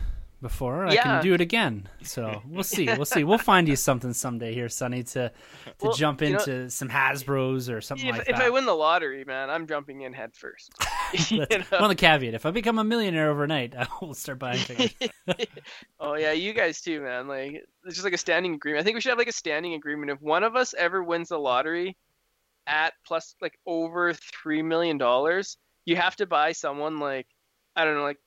before. 0.44 0.86
I 0.86 0.96
can 0.96 1.24
do 1.24 1.34
it 1.34 1.42
again. 1.42 1.90
So 2.04 2.44
we'll 2.48 2.64
see. 2.64 2.86
We'll 2.86 3.06
see. 3.06 3.24
We'll 3.24 3.40
find 3.40 3.68
you 3.68 3.76
something 3.76 4.14
someday 4.14 4.54
here, 4.54 4.70
Sonny, 4.70 5.02
to 5.04 5.30
to 5.30 5.32
Well, 5.82 5.94
jump 5.94 6.22
you 6.22 6.30
know- 6.30 6.38
into 6.38 6.70
some 6.70 6.90
Hasbro's 6.90 7.68
or 7.68 7.82
something 7.82 8.08
if, 8.08 8.18
like 8.18 8.26
that. 8.28 8.36
if. 8.36 8.40
I 8.42 8.52
win 8.52 8.66
the 8.66 8.76
lottery, 8.76 9.26
man, 9.26 9.50
I'm 9.50 9.66
jumping 9.66 10.02
in 10.02 10.14
head 10.14 10.36
first. 10.36 10.72
You 11.32 11.46
know? 11.72 11.88
the 11.88 11.96
caveat. 11.96 12.34
If 12.36 12.46
I 12.46 12.52
become 12.52 12.78
a 12.80 12.84
millionaire 12.84 13.30
overnight, 13.32 13.76
I 13.78 13.88
will 14.02 14.14
start 14.14 14.38
buying 14.38 14.58
figures. 14.60 14.94
oh 16.00 16.16
yeah, 16.16 16.32
you 16.34 16.54
guys 16.54 16.82
too, 16.82 17.02
man. 17.02 17.28
Like 17.28 17.64
it's 17.86 17.96
just 17.96 18.04
like 18.04 18.14
a 18.14 18.18
standing 18.18 18.54
agreement. 18.54 18.82
I 18.82 18.84
think 18.84 18.96
we 18.96 19.02
should 19.02 19.10
have 19.10 19.18
like 19.18 19.28
a 19.28 19.32
standing 19.34 19.74
agreement. 19.74 20.12
If 20.12 20.22
one 20.22 20.44
of 20.44 20.56
us 20.56 20.74
ever 20.78 21.04
wins 21.04 21.30
the 21.30 21.40
lottery 21.40 21.96
at 22.68 22.94
plus 23.06 23.36
like 23.42 23.58
over 23.66 24.14
three 24.14 24.62
million 24.62 24.98
dollars, 24.98 25.58
you 25.86 25.96
have 25.96 26.16
to 26.18 26.26
buy 26.26 26.52
someone 26.52 27.00
like 27.00 27.28
I 27.76 27.86
don't 27.86 27.96
know, 27.96 28.04
like 28.04 28.20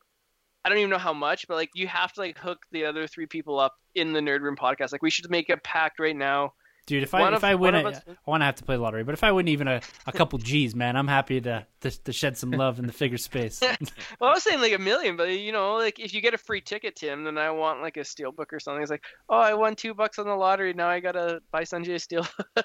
I 0.67 0.69
don't 0.69 0.79
even 0.79 0.91
know 0.91 0.99
how 0.99 1.13
much, 1.13 1.47
but 1.47 1.55
like 1.55 1.71
you 1.77 1.87
have 1.87 2.13
to 2.15 2.21
like 2.21 2.37
hook 2.37 2.59
the 2.73 2.87
other 2.87 3.07
three 3.07 3.27
people 3.27 3.61
up 3.61 3.77
in 3.95 4.13
the 4.13 4.19
Nerd 4.19 4.41
Room 4.41 4.57
podcast. 4.57 4.91
Like 4.91 5.01
we 5.01 5.11
should 5.11 5.31
make 5.31 5.49
a 5.49 5.57
pact 5.57 6.01
right 6.01 6.17
now. 6.17 6.55
Dude, 6.87 7.05
if 7.05 7.15
I 7.15 7.21
One 7.21 7.35
if 7.35 7.39
of- 7.39 7.45
I 7.45 7.55
win, 7.55 7.77
I, 7.77 7.85
us- 7.85 8.01
I 8.09 8.31
want 8.31 8.41
to 8.41 8.47
have 8.47 8.57
to 8.57 8.65
play 8.65 8.75
the 8.75 8.83
lottery. 8.83 9.05
But 9.05 9.13
if 9.15 9.23
I 9.23 9.31
win 9.31 9.47
even 9.47 9.69
a, 9.69 9.81
a 10.09 10.13
couple 10.13 10.41
G's, 10.41 10.75
man, 10.75 10.97
I'm 10.97 11.07
happy 11.07 11.41
to, 11.41 11.65
to 11.83 11.91
to 12.03 12.13
shed 12.13 12.37
some 12.37 12.51
love 12.51 12.81
in 12.81 12.87
the 12.89 12.93
figure 12.93 13.19
space. 13.19 13.61
Well, 14.21 14.31
I 14.31 14.35
was 14.35 14.43
saying 14.43 14.61
like 14.61 14.73
a 14.73 14.79
million, 14.79 15.17
but 15.17 15.29
you 15.31 15.53
know, 15.53 15.77
like 15.77 16.01
if 16.01 16.13
you 16.13 16.21
get 16.21 16.35
a 16.35 16.39
free 16.39 16.61
ticket, 16.61 16.97
Tim, 16.97 17.23
then 17.23 17.39
I 17.39 17.51
want 17.51 17.81
like 17.81 17.97
a 17.97 18.01
steelbook 18.01 18.53
or 18.53 18.59
something. 18.59 18.83
It's 18.83 18.91
like, 18.91 19.05
oh, 19.29 19.39
I 19.39 19.55
won 19.55 19.77
two 19.77 19.95
bucks 19.95 20.19
on 20.19 20.27
the 20.27 20.35
lottery. 20.35 20.73
Now 20.73 20.89
I 20.89 20.99
gotta 20.99 21.41
buy 21.53 21.63
Sunjay 21.63 21.95
a 21.95 21.99
steel. 22.01 22.27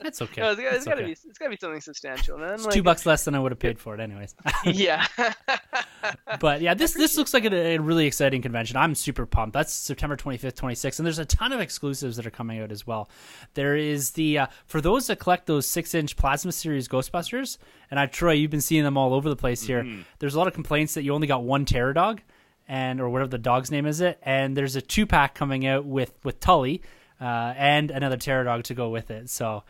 That's 0.00 0.22
okay. 0.22 0.40
No, 0.40 0.52
it's, 0.52 0.60
it's 0.60 0.84
gotta 0.84 0.98
okay. 0.98 1.06
be 1.06 1.12
it's 1.12 1.38
gotta 1.38 1.50
be 1.50 1.56
something 1.60 1.80
substantial. 1.80 2.42
It's 2.42 2.64
Like, 2.64 2.74
two 2.74 2.82
bucks 2.82 3.06
less 3.06 3.24
than 3.24 3.34
I 3.34 3.38
would 3.38 3.52
have 3.52 3.58
paid 3.58 3.78
for 3.78 3.94
it, 3.94 4.00
anyways. 4.00 4.34
yeah. 4.64 5.06
but 6.40 6.60
yeah, 6.60 6.74
this 6.74 6.92
this 6.94 7.16
looks 7.16 7.34
like 7.34 7.44
a, 7.44 7.54
a 7.54 7.78
really 7.78 8.06
exciting 8.06 8.42
convention. 8.42 8.76
I'm 8.76 8.94
super 8.94 9.26
pumped. 9.26 9.52
That's 9.52 9.72
September 9.72 10.16
25th, 10.16 10.54
26th, 10.54 10.98
and 10.98 11.06
there's 11.06 11.18
a 11.18 11.24
ton 11.24 11.52
of 11.52 11.60
exclusives 11.60 12.16
that 12.16 12.26
are 12.26 12.30
coming 12.30 12.60
out 12.60 12.72
as 12.72 12.86
well. 12.86 13.08
There 13.54 13.76
is 13.76 14.12
the 14.12 14.38
uh, 14.38 14.46
for 14.66 14.80
those 14.80 15.06
that 15.08 15.18
collect 15.18 15.46
those 15.46 15.66
six 15.66 15.94
inch 15.94 16.16
plasma 16.16 16.52
series 16.52 16.88
Ghostbusters, 16.88 17.58
and 17.90 18.00
I 18.00 18.06
Troy, 18.06 18.32
you've 18.32 18.50
been 18.50 18.60
seeing 18.60 18.84
them 18.84 18.96
all 18.96 19.14
over 19.14 19.28
the 19.28 19.36
place 19.36 19.62
here. 19.62 19.86
There's 20.18 20.34
a 20.34 20.38
lot 20.38 20.48
of 20.48 20.54
complaints 20.54 20.94
that 20.94 21.02
you 21.02 21.14
only 21.14 21.26
got 21.26 21.42
one 21.42 21.64
Terror 21.64 21.92
Dog, 21.92 22.20
and 22.68 23.00
or 23.00 23.08
whatever 23.10 23.28
the 23.28 23.38
dog's 23.38 23.70
name 23.70 23.86
is 23.86 24.00
it, 24.00 24.18
and 24.22 24.56
there's 24.56 24.76
a 24.76 24.80
two 24.80 25.06
pack 25.06 25.34
coming 25.34 25.66
out 25.66 25.84
with 25.84 26.12
with 26.24 26.40
Tully 26.40 26.82
uh, 27.20 27.52
and 27.56 27.90
another 27.90 28.16
Terror 28.16 28.44
Dog 28.44 28.64
to 28.64 28.74
go 28.74 28.88
with 28.88 29.10
it. 29.10 29.28
So 29.28 29.64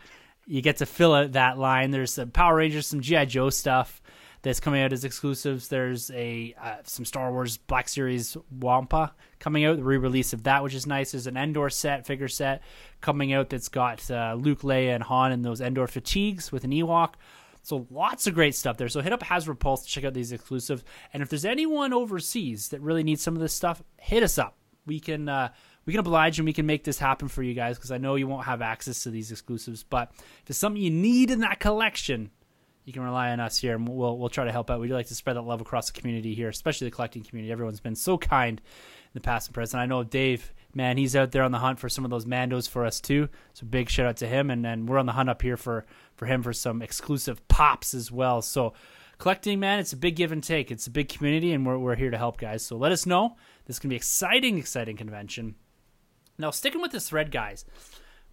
you 0.45 0.61
get 0.61 0.77
to 0.77 0.85
fill 0.85 1.13
out 1.13 1.33
that 1.33 1.57
line. 1.57 1.91
There's 1.91 2.13
some 2.13 2.31
Power 2.31 2.55
Rangers, 2.55 2.87
some 2.87 3.01
GI 3.01 3.27
Joe 3.27 3.49
stuff. 3.49 4.01
that's 4.41 4.59
coming 4.59 4.81
out 4.81 4.91
as 4.93 5.03
exclusives. 5.05 5.67
There's 5.67 6.09
a 6.11 6.55
uh, 6.61 6.77
some 6.83 7.05
Star 7.05 7.31
Wars 7.31 7.57
Black 7.57 7.87
Series 7.87 8.35
Wampa 8.49 9.13
coming 9.39 9.65
out, 9.65 9.77
the 9.77 9.83
re-release 9.83 10.33
of 10.33 10.43
that, 10.43 10.63
which 10.63 10.73
is 10.73 10.87
nice. 10.87 11.11
There's 11.11 11.27
an 11.27 11.37
Endor 11.37 11.69
set, 11.69 12.05
figure 12.05 12.27
set 12.27 12.61
coming 13.01 13.33
out 13.33 13.49
that's 13.49 13.69
got 13.69 14.09
uh, 14.09 14.35
Luke, 14.39 14.61
Leia, 14.61 14.95
and 14.95 15.03
Han 15.03 15.31
in 15.31 15.41
those 15.41 15.61
Endor 15.61 15.87
fatigues 15.87 16.51
with 16.51 16.63
an 16.63 16.71
Ewok. 16.71 17.13
So 17.63 17.85
lots 17.91 18.25
of 18.25 18.33
great 18.33 18.55
stuff 18.55 18.77
there. 18.77 18.89
So 18.89 19.01
hit 19.01 19.13
up 19.13 19.21
Hasbro 19.21 19.59
Pulse 19.59 19.83
to 19.83 19.89
check 19.89 20.03
out 20.03 20.13
these 20.15 20.31
exclusives. 20.31 20.83
And 21.13 21.21
if 21.21 21.29
there's 21.29 21.45
anyone 21.45 21.93
overseas 21.93 22.69
that 22.69 22.81
really 22.81 23.03
needs 23.03 23.21
some 23.21 23.35
of 23.35 23.41
this 23.41 23.53
stuff, 23.53 23.83
hit 23.97 24.23
us 24.23 24.39
up. 24.39 24.55
We 24.87 24.99
can 24.99 25.29
uh, 25.29 25.49
we 25.91 25.93
can 25.93 25.99
oblige 25.99 26.39
and 26.39 26.45
we 26.45 26.53
can 26.53 26.65
make 26.65 26.85
this 26.85 26.97
happen 26.97 27.27
for 27.27 27.43
you 27.43 27.53
guys 27.53 27.77
because 27.77 27.91
I 27.91 27.97
know 27.97 28.15
you 28.15 28.25
won't 28.25 28.45
have 28.45 28.61
access 28.61 29.03
to 29.03 29.09
these 29.09 29.29
exclusives. 29.29 29.83
But 29.83 30.09
if 30.13 30.51
it's 30.51 30.57
something 30.57 30.81
you 30.81 30.89
need 30.89 31.31
in 31.31 31.41
that 31.41 31.59
collection, 31.59 32.31
you 32.85 32.93
can 32.93 33.01
rely 33.03 33.31
on 33.31 33.41
us 33.41 33.57
here, 33.57 33.75
and 33.75 33.85
we'll 33.85 34.17
we'll 34.17 34.29
try 34.29 34.45
to 34.45 34.53
help 34.53 34.69
out. 34.69 34.79
We 34.79 34.87
do 34.87 34.93
like 34.93 35.07
to 35.07 35.15
spread 35.15 35.35
that 35.35 35.41
love 35.41 35.59
across 35.59 35.91
the 35.91 35.99
community 35.99 36.33
here, 36.33 36.47
especially 36.47 36.87
the 36.87 36.95
collecting 36.95 37.23
community. 37.23 37.51
Everyone's 37.51 37.81
been 37.81 37.97
so 37.97 38.17
kind 38.17 38.61
in 38.61 39.11
the 39.13 39.19
past 39.19 39.49
and 39.49 39.53
present. 39.53 39.81
I 39.81 39.85
know 39.85 40.05
Dave, 40.05 40.53
man, 40.73 40.95
he's 40.95 41.13
out 41.13 41.33
there 41.33 41.43
on 41.43 41.51
the 41.51 41.59
hunt 41.59 41.77
for 41.77 41.89
some 41.89 42.05
of 42.05 42.09
those 42.09 42.25
Mandos 42.25 42.69
for 42.69 42.85
us 42.85 43.01
too. 43.01 43.27
So 43.51 43.65
big 43.65 43.89
shout 43.89 44.05
out 44.05 44.17
to 44.17 44.27
him, 44.27 44.49
and 44.49 44.63
then 44.63 44.85
we're 44.85 44.97
on 44.97 45.07
the 45.07 45.11
hunt 45.11 45.29
up 45.29 45.41
here 45.41 45.57
for 45.57 45.85
for 46.15 46.25
him 46.25 46.41
for 46.41 46.53
some 46.53 46.81
exclusive 46.81 47.45
pops 47.49 47.93
as 47.93 48.13
well. 48.13 48.41
So 48.41 48.71
collecting, 49.17 49.59
man, 49.59 49.79
it's 49.79 49.91
a 49.91 49.97
big 49.97 50.15
give 50.15 50.31
and 50.31 50.41
take. 50.41 50.71
It's 50.71 50.87
a 50.87 50.91
big 50.91 51.09
community, 51.09 51.51
and 51.51 51.65
we're 51.65 51.77
we're 51.77 51.95
here 51.95 52.11
to 52.11 52.17
help 52.17 52.39
guys. 52.39 52.65
So 52.65 52.77
let 52.77 52.93
us 52.93 53.05
know. 53.05 53.35
This 53.65 53.75
is 53.75 53.79
gonna 53.79 53.89
be 53.89 53.97
exciting, 53.97 54.57
exciting 54.57 54.95
convention. 54.95 55.55
Now 56.37 56.51
sticking 56.51 56.81
with 56.81 56.91
this 56.91 57.09
thread, 57.09 57.31
guys, 57.31 57.65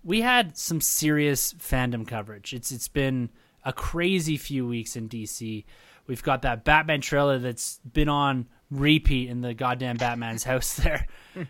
we 0.04 0.20
had 0.20 0.56
some 0.56 0.80
serious 0.80 1.52
fandom 1.54 2.06
coverage. 2.06 2.52
It's 2.54 2.70
it's 2.70 2.88
been 2.88 3.30
a 3.64 3.72
crazy 3.72 4.36
few 4.36 4.66
weeks 4.66 4.96
in 4.96 5.08
DC. 5.08 5.64
We've 6.06 6.22
got 6.22 6.42
that 6.42 6.64
Batman 6.64 7.02
trailer 7.02 7.38
that's 7.38 7.80
been 7.80 8.08
on 8.08 8.46
repeat 8.70 9.28
in 9.28 9.40
the 9.42 9.52
goddamn 9.52 9.96
Batman's 9.96 10.44
house 10.52 10.76
there. 10.76 11.06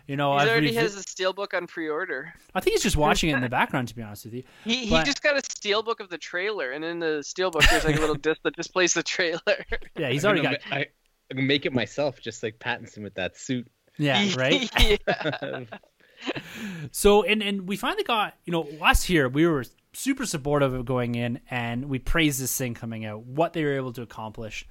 You 0.07 0.17
know, 0.17 0.37
he 0.37 0.49
already 0.49 0.73
has 0.73 0.95
a 0.97 1.03
steelbook 1.03 1.53
on 1.53 1.65
pre-order. 1.67 2.33
I 2.53 2.59
think 2.59 2.73
he's 2.73 2.83
just 2.83 2.97
watching 2.97 3.29
it 3.29 3.35
in 3.35 3.41
the 3.41 3.49
background, 3.59 3.87
to 3.89 3.95
be 3.95 4.01
honest 4.01 4.25
with 4.25 4.33
you. 4.33 4.43
He 4.65 4.85
he 4.85 4.89
But- 4.89 5.05
just 5.05 5.23
got 5.23 5.37
a 5.37 5.41
steelbook 5.41 6.01
of 6.01 6.09
the 6.09 6.17
trailer, 6.17 6.71
and 6.71 6.83
in 6.83 6.99
the 6.99 7.23
steelbook 7.25 7.69
there's 7.69 7.85
like 7.85 7.95
a 7.95 7.99
little 8.01 8.15
disc 8.27 8.41
that 8.43 8.55
just 8.55 8.73
plays 8.73 8.93
the 8.93 9.03
trailer. 9.03 9.39
Yeah, 9.97 10.09
he's 10.09 10.25
I'm 10.25 10.29
already 10.29 10.43
gonna 10.43 10.57
got. 10.69 10.73
I, 10.77 10.87
I 11.31 11.35
can 11.35 11.47
make 11.47 11.65
it 11.65 11.71
myself, 11.73 12.19
just 12.19 12.43
like 12.43 12.59
Pattinson 12.59 13.03
with 13.03 13.13
that 13.13 13.37
suit. 13.37 13.67
Yeah, 13.97 14.25
right. 14.37 14.69
yeah. 14.79 15.63
So 16.91 17.23
and 17.23 17.41
and 17.41 17.67
we 17.67 17.77
finally 17.77 18.03
got 18.03 18.35
you 18.45 18.51
know 18.51 18.67
us 18.81 19.03
here. 19.03 19.29
We 19.29 19.47
were 19.47 19.65
super 19.93 20.25
supportive 20.25 20.73
of 20.73 20.85
going 20.85 21.15
in, 21.15 21.39
and 21.49 21.85
we 21.85 21.99
praised 21.99 22.41
this 22.41 22.57
thing 22.57 22.73
coming 22.73 23.05
out, 23.05 23.23
what 23.23 23.53
they 23.53 23.63
were 23.63 23.75
able 23.75 23.93
to 23.93 24.01
accomplish, 24.01 24.67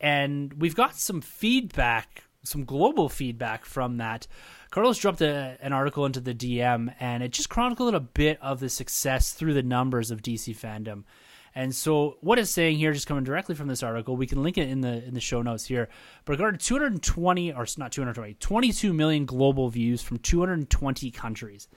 and 0.00 0.52
we've 0.54 0.74
got 0.74 0.96
some 0.96 1.20
feedback, 1.20 2.24
some 2.42 2.64
global 2.64 3.08
feedback 3.08 3.64
from 3.64 3.98
that. 3.98 4.26
Carlos 4.70 4.98
dropped 4.98 5.20
a, 5.20 5.56
an 5.60 5.72
article 5.72 6.04
into 6.04 6.20
the 6.20 6.34
DM, 6.34 6.92
and 6.98 7.22
it 7.22 7.32
just 7.32 7.48
chronicled 7.48 7.94
a 7.94 8.00
bit 8.00 8.38
of 8.42 8.60
the 8.60 8.68
success 8.68 9.32
through 9.32 9.54
the 9.54 9.62
numbers 9.62 10.10
of 10.10 10.22
DC 10.22 10.56
FanDome. 10.56 11.04
And 11.56 11.74
so, 11.74 12.16
what 12.20 12.38
it's 12.38 12.50
saying 12.50 12.78
here, 12.78 12.92
just 12.92 13.06
coming 13.06 13.22
directly 13.22 13.54
from 13.54 13.68
this 13.68 13.82
article, 13.82 14.16
we 14.16 14.26
can 14.26 14.42
link 14.42 14.58
it 14.58 14.68
in 14.68 14.80
the 14.80 15.04
in 15.04 15.14
the 15.14 15.20
show 15.20 15.40
notes 15.40 15.66
here. 15.66 15.88
But 16.24 16.32
regarding 16.32 16.58
220 16.58 17.52
or 17.52 17.66
not 17.78 17.92
220, 17.92 18.34
22 18.34 18.92
million 18.92 19.24
global 19.24 19.68
views 19.68 20.02
from 20.02 20.18
220 20.18 21.10
countries. 21.12 21.68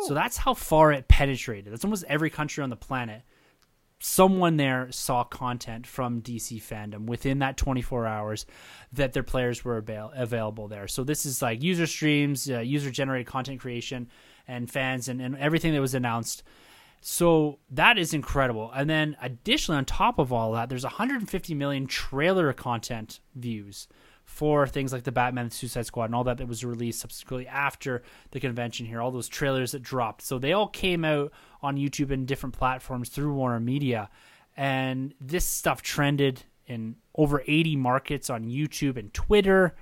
So 0.00 0.12
that's 0.12 0.36
how 0.36 0.54
far 0.54 0.92
it 0.92 1.08
penetrated. 1.08 1.72
That's 1.72 1.84
almost 1.84 2.04
every 2.08 2.28
country 2.28 2.62
on 2.62 2.70
the 2.70 2.76
planet. 2.76 3.22
Someone 4.00 4.56
there 4.56 4.88
saw 4.90 5.24
content 5.24 5.86
from 5.86 6.20
DC 6.20 6.60
FanDome 6.60 7.06
within 7.06 7.38
that 7.38 7.56
24 7.56 8.06
hours 8.06 8.44
that 8.92 9.12
their 9.14 9.22
players 9.22 9.64
were 9.64 9.78
avail- 9.78 10.12
available 10.14 10.68
there. 10.68 10.88
So 10.88 11.04
this 11.04 11.24
is 11.24 11.40
like 11.40 11.62
user 11.62 11.86
streams, 11.86 12.50
uh, 12.50 12.58
user 12.58 12.90
generated 12.90 13.26
content 13.26 13.60
creation, 13.60 14.08
and 14.46 14.70
fans, 14.70 15.08
and, 15.08 15.22
and 15.22 15.36
everything 15.38 15.72
that 15.72 15.80
was 15.80 15.94
announced. 15.94 16.42
So 17.06 17.58
that 17.70 17.98
is 17.98 18.14
incredible. 18.14 18.72
And 18.74 18.88
then 18.88 19.14
additionally, 19.20 19.76
on 19.76 19.84
top 19.84 20.18
of 20.18 20.32
all 20.32 20.52
that, 20.52 20.70
there's 20.70 20.84
150 20.84 21.54
million 21.54 21.86
trailer 21.86 22.50
content 22.54 23.20
views 23.34 23.88
for 24.24 24.66
things 24.66 24.90
like 24.90 25.02
the 25.02 25.12
Batman, 25.12 25.50
the 25.50 25.54
Suicide 25.54 25.84
Squad, 25.84 26.06
and 26.06 26.14
all 26.14 26.24
that 26.24 26.38
that 26.38 26.48
was 26.48 26.64
released 26.64 27.00
subsequently 27.00 27.46
after 27.46 28.02
the 28.30 28.40
convention 28.40 28.86
here. 28.86 29.02
All 29.02 29.10
those 29.10 29.28
trailers 29.28 29.72
that 29.72 29.82
dropped. 29.82 30.22
So 30.22 30.38
they 30.38 30.54
all 30.54 30.66
came 30.66 31.04
out 31.04 31.30
on 31.60 31.76
YouTube 31.76 32.10
and 32.10 32.26
different 32.26 32.56
platforms 32.56 33.10
through 33.10 33.34
Warner 33.34 33.60
Media. 33.60 34.08
And 34.56 35.12
this 35.20 35.44
stuff 35.44 35.82
trended 35.82 36.44
in 36.66 36.96
over 37.14 37.44
80 37.46 37.76
markets 37.76 38.30
on 38.30 38.44
YouTube 38.46 38.96
and 38.96 39.12
Twitter 39.12 39.74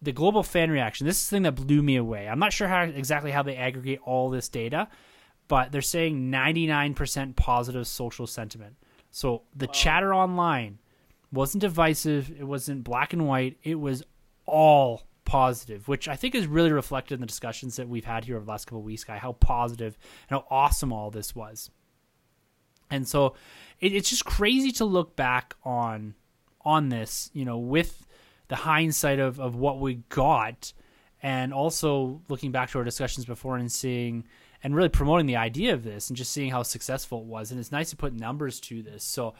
the 0.00 0.12
global 0.12 0.42
fan 0.42 0.70
reaction. 0.70 1.06
This 1.06 1.18
is 1.18 1.28
the 1.28 1.36
thing 1.36 1.42
that 1.42 1.56
blew 1.56 1.82
me 1.82 1.96
away. 1.96 2.28
I'm 2.28 2.38
not 2.38 2.52
sure 2.52 2.68
how 2.68 2.82
exactly 2.84 3.30
how 3.32 3.42
they 3.42 3.56
aggregate 3.56 4.00
all 4.04 4.30
this 4.30 4.48
data, 4.48 4.88
but 5.48 5.72
they're 5.72 5.80
saying 5.80 6.30
99% 6.30 7.36
positive 7.36 7.86
social 7.86 8.26
sentiment. 8.26 8.76
So 9.10 9.42
the 9.56 9.66
chatter 9.66 10.14
online 10.14 10.78
wasn't 11.32 11.62
divisive, 11.62 12.30
it 12.38 12.44
wasn't 12.44 12.84
black 12.84 13.12
and 13.12 13.26
white, 13.26 13.58
it 13.62 13.80
was 13.80 14.02
all 14.46 15.02
positive, 15.24 15.88
which 15.88 16.08
I 16.08 16.16
think 16.16 16.34
is 16.34 16.46
really 16.46 16.72
reflected 16.72 17.14
in 17.14 17.20
the 17.20 17.26
discussions 17.26 17.76
that 17.76 17.88
we've 17.88 18.04
had 18.04 18.24
here 18.24 18.36
over 18.36 18.44
the 18.44 18.50
last 18.50 18.66
couple 18.66 18.78
of 18.78 18.84
weeks, 18.84 19.04
guy, 19.04 19.18
how 19.18 19.32
positive 19.32 19.98
and 20.28 20.38
how 20.38 20.46
awesome 20.50 20.92
all 20.92 21.10
this 21.10 21.34
was. 21.34 21.70
And 22.90 23.06
so 23.06 23.34
it, 23.80 23.94
it's 23.94 24.10
just 24.10 24.24
crazy 24.24 24.72
to 24.72 24.84
look 24.84 25.16
back 25.16 25.54
on 25.64 26.14
on 26.64 26.88
this, 26.88 27.30
you 27.32 27.44
know, 27.44 27.58
with 27.58 28.06
the 28.48 28.56
hindsight 28.56 29.18
of, 29.18 29.38
of 29.38 29.54
what 29.54 29.80
we 29.80 29.96
got 30.08 30.72
and 31.22 31.52
also 31.52 32.20
looking 32.28 32.52
back 32.52 32.70
to 32.70 32.78
our 32.78 32.84
discussions 32.84 33.24
before 33.24 33.56
and 33.56 33.70
seeing 33.70 34.24
and 34.62 34.74
really 34.74 34.88
promoting 34.88 35.26
the 35.26 35.36
idea 35.36 35.72
of 35.72 35.84
this 35.84 36.08
and 36.08 36.16
just 36.16 36.32
seeing 36.32 36.50
how 36.50 36.62
successful 36.62 37.20
it 37.20 37.26
was. 37.26 37.50
And 37.50 37.60
it's 37.60 37.72
nice 37.72 37.90
to 37.90 37.96
put 37.96 38.12
numbers 38.12 38.60
to 38.60 38.82
this. 38.82 39.04
So 39.04 39.34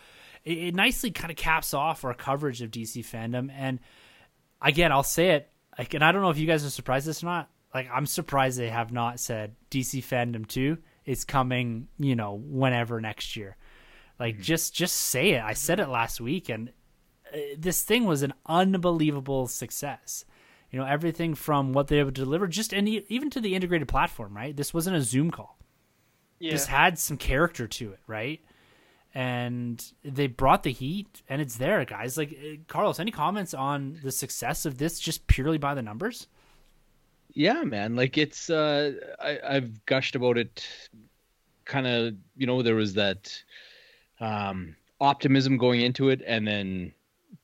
it, 0.45 0.59
it 0.59 0.75
nicely 0.75 1.11
kind 1.11 1.31
of 1.31 1.37
caps 1.37 1.75
off 1.75 2.05
our 2.05 2.15
coverage 2.15 2.63
of 2.63 2.71
DC 2.71 3.05
FanDome. 3.05 3.51
And 3.53 3.81
again, 4.63 4.93
I'll 4.93 5.03
say 5.03 5.31
it, 5.31 5.51
like, 5.79 5.95
and 5.95 6.05
I 6.05 6.13
don't 6.13 6.23
know 6.23 6.31
if 6.31 6.39
you 6.39 6.47
guys 6.47 6.65
are 6.65 6.71
surprised 6.71 7.07
this 7.07 7.23
or 7.23 7.27
not. 7.27 7.51
Like, 7.75 7.89
I'm 7.93 8.07
surprised 8.07 8.59
they 8.59 8.69
have 8.69 8.93
not 8.93 9.21
said 9.21 9.55
DC 9.71 10.03
FanDome 10.03 10.47
2 10.49 10.79
is 11.05 11.25
coming, 11.25 11.89
you 11.99 12.17
know, 12.17 12.35
whenever 12.45 13.01
next 13.01 13.37
year. 13.37 13.57
Like, 14.19 14.41
just 14.41 14.75
just 14.75 14.97
say 14.97 15.31
it. 15.31 15.43
I 15.43 15.53
said 15.53 15.79
it 15.79 15.89
last 15.89 16.21
week, 16.21 16.49
and 16.49 16.71
uh, 17.33 17.39
this 17.57 17.83
thing 17.83 18.05
was 18.05 18.23
an 18.23 18.35
unbelievable 18.47 19.47
success. 19.47 20.25
You 20.71 20.79
know, 20.79 20.85
everything 20.87 21.35
from 21.35 21.73
what 21.73 21.89
they 21.89 21.97
were 21.97 22.01
able 22.03 22.13
to 22.13 22.21
deliver, 22.25 22.47
just 22.47 22.73
and 22.73 22.87
even 22.89 23.31
to 23.31 23.41
the 23.41 23.55
integrated 23.55 23.89
platform, 23.89 24.37
right? 24.37 24.55
This 24.57 24.75
wasn't 24.75 24.97
a 24.97 25.03
Zoom 25.03 25.31
call. 25.31 25.59
yeah. 26.39 26.53
This 26.53 26.67
had 26.67 26.99
some 26.99 27.17
character 27.17 27.67
to 27.67 27.93
it, 27.93 28.01
right? 28.07 28.41
And 29.15 29.83
they 30.05 30.27
brought 30.27 30.63
the 30.63 30.73
heat, 30.73 31.23
and 31.29 31.41
it's 31.41 31.57
there, 31.57 31.83
guys. 31.87 32.19
Like 32.19 32.33
uh, 32.33 32.57
Carlos, 32.69 33.01
any 33.01 33.11
comments 33.11 33.55
on 33.55 33.99
the 34.03 34.13
success 34.13 34.67
of 34.67 34.77
this, 34.77 35.01
just 35.01 35.27
purely 35.27 35.57
by 35.59 35.75
the 35.75 35.83
numbers? 35.83 36.27
Yeah, 37.33 37.63
man. 37.63 37.97
Like 37.97 38.19
it's 38.19 38.51
uh 38.51 38.93
I, 39.21 39.39
I've 39.47 39.85
gushed 39.87 40.17
about 40.17 40.39
it 40.39 40.67
kind 41.65 41.87
of 41.87 42.15
you 42.37 42.47
know, 42.47 42.63
there 42.63 42.75
was 42.75 42.95
that 42.95 43.43
um 44.21 44.77
optimism 45.01 45.57
going 45.59 45.81
into 45.81 46.09
it 46.11 46.21
and 46.27 46.47
then 46.47 46.93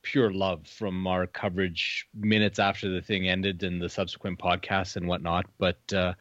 pure 0.05 0.32
love 0.32 0.66
from 0.68 1.07
our 1.07 1.26
coverage 1.26 2.07
minutes 2.14 2.59
after 2.61 2.88
the 2.88 3.02
thing 3.02 3.28
ended 3.28 3.62
and 3.64 3.82
the 3.82 3.88
subsequent 3.88 4.38
podcasts 4.38 4.96
and 4.96 5.09
whatnot. 5.09 5.46
But 5.59 5.92
uh 5.92 6.14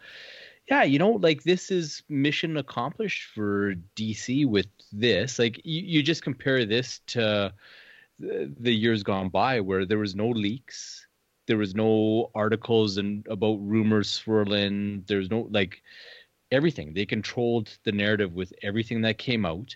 yeah, 0.69 0.84
you 0.84 0.97
know, 0.97 1.11
like 1.11 1.43
this 1.43 1.71
is 1.71 2.03
mission 2.09 2.57
accomplished 2.57 3.29
for 3.36 3.75
DC 3.97 4.47
with 4.47 4.67
this. 4.93 5.38
Like 5.38 5.61
you, 5.65 5.81
you 5.81 6.03
just 6.03 6.23
compare 6.23 6.65
this 6.65 6.99
to 7.07 7.53
the, 8.19 8.51
the 8.59 8.73
years 8.73 9.03
gone 9.03 9.29
by 9.29 9.59
where 9.59 9.86
there 9.86 9.97
was 9.97 10.15
no 10.15 10.29
leaks 10.29 11.05
there 11.45 11.57
was 11.57 11.75
no 11.75 12.31
articles 12.36 12.97
and 12.97 13.25
about 13.27 13.55
rumors 13.61 14.09
swirling 14.09 15.03
there's 15.07 15.29
no 15.29 15.47
like 15.51 15.81
everything 16.51 16.93
they 16.93 17.05
controlled 17.05 17.77
the 17.84 17.91
narrative 17.91 18.34
with 18.34 18.53
everything 18.61 19.01
that 19.01 19.17
came 19.17 19.45
out 19.45 19.75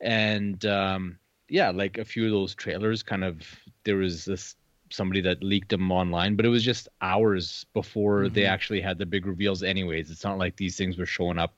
and 0.00 0.64
um 0.66 1.18
yeah 1.52 1.70
like 1.70 1.98
a 1.98 2.04
few 2.04 2.24
of 2.24 2.32
those 2.32 2.54
trailers 2.54 3.02
kind 3.02 3.22
of 3.22 3.42
there 3.84 3.96
was 3.96 4.24
this 4.24 4.56
somebody 4.90 5.20
that 5.20 5.42
leaked 5.42 5.68
them 5.68 5.92
online 5.92 6.34
but 6.36 6.44
it 6.46 6.48
was 6.48 6.64
just 6.64 6.88
hours 7.00 7.64
before 7.74 8.28
they 8.28 8.42
Mhm. 8.42 8.48
actually 8.54 8.80
had 8.80 8.98
the 8.98 9.06
big 9.06 9.26
reveals 9.26 9.62
anyways 9.62 10.10
it's 10.10 10.24
not 10.24 10.38
like 10.38 10.56
these 10.56 10.76
things 10.76 10.96
were 10.98 11.06
showing 11.06 11.38
up 11.38 11.54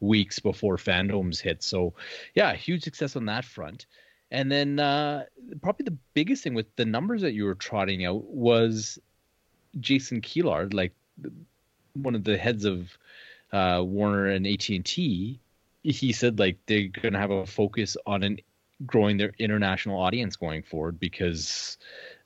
weeks 0.00 0.38
before 0.38 0.76
fandoms 0.76 1.40
hit 1.40 1.62
so 1.62 1.94
yeah 2.34 2.52
huge 2.54 2.82
success 2.82 3.16
on 3.16 3.26
that 3.26 3.44
front 3.44 3.86
and 4.30 4.50
then 4.52 4.78
uh, 4.78 5.24
probably 5.62 5.84
the 5.84 5.96
biggest 6.14 6.42
thing 6.44 6.54
with 6.54 6.66
the 6.76 6.84
numbers 6.84 7.22
that 7.22 7.32
you 7.32 7.44
were 7.44 7.54
trotting 7.54 8.04
out 8.04 8.24
was 8.24 8.98
Jason 9.80 10.20
Kilar, 10.20 10.72
like 10.74 10.92
one 11.94 12.14
of 12.14 12.24
the 12.24 12.36
heads 12.36 12.64
of 12.66 12.90
uh, 13.52 13.82
Warner 13.82 14.26
and 14.26 14.46
AT 14.46 14.68
and 14.68 14.84
T. 14.84 15.40
He 15.82 16.12
said 16.12 16.38
like 16.38 16.58
they're 16.66 16.88
gonna 16.88 17.18
have 17.18 17.30
a 17.30 17.46
focus 17.46 17.96
on 18.04 18.22
an 18.22 18.38
growing 18.86 19.16
their 19.16 19.32
international 19.38 20.00
audience 20.00 20.36
going 20.36 20.62
forward 20.62 21.00
because 21.00 21.78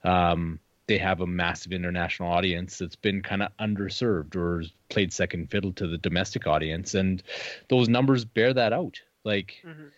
um, 0.05 0.59
they 0.86 0.98
have 0.98 1.20
a 1.20 1.26
massive 1.26 1.72
international 1.72 2.30
audience 2.30 2.78
that's 2.78 2.96
been 2.96 3.22
kind 3.22 3.42
of 3.42 3.50
underserved 3.59 4.36
or 4.36 4.64
played 4.88 5.12
second 5.12 5.50
fiddle 5.50 5.72
to 5.72 5.86
the 5.86 5.98
domestic 5.98 6.46
audience, 6.46 6.94
and 6.94 7.22
those 7.68 7.88
numbers 7.88 8.24
bear 8.24 8.53
that 8.53 8.72
out. 8.72 9.00
Like 9.24 9.62
Mhm. 9.64 9.90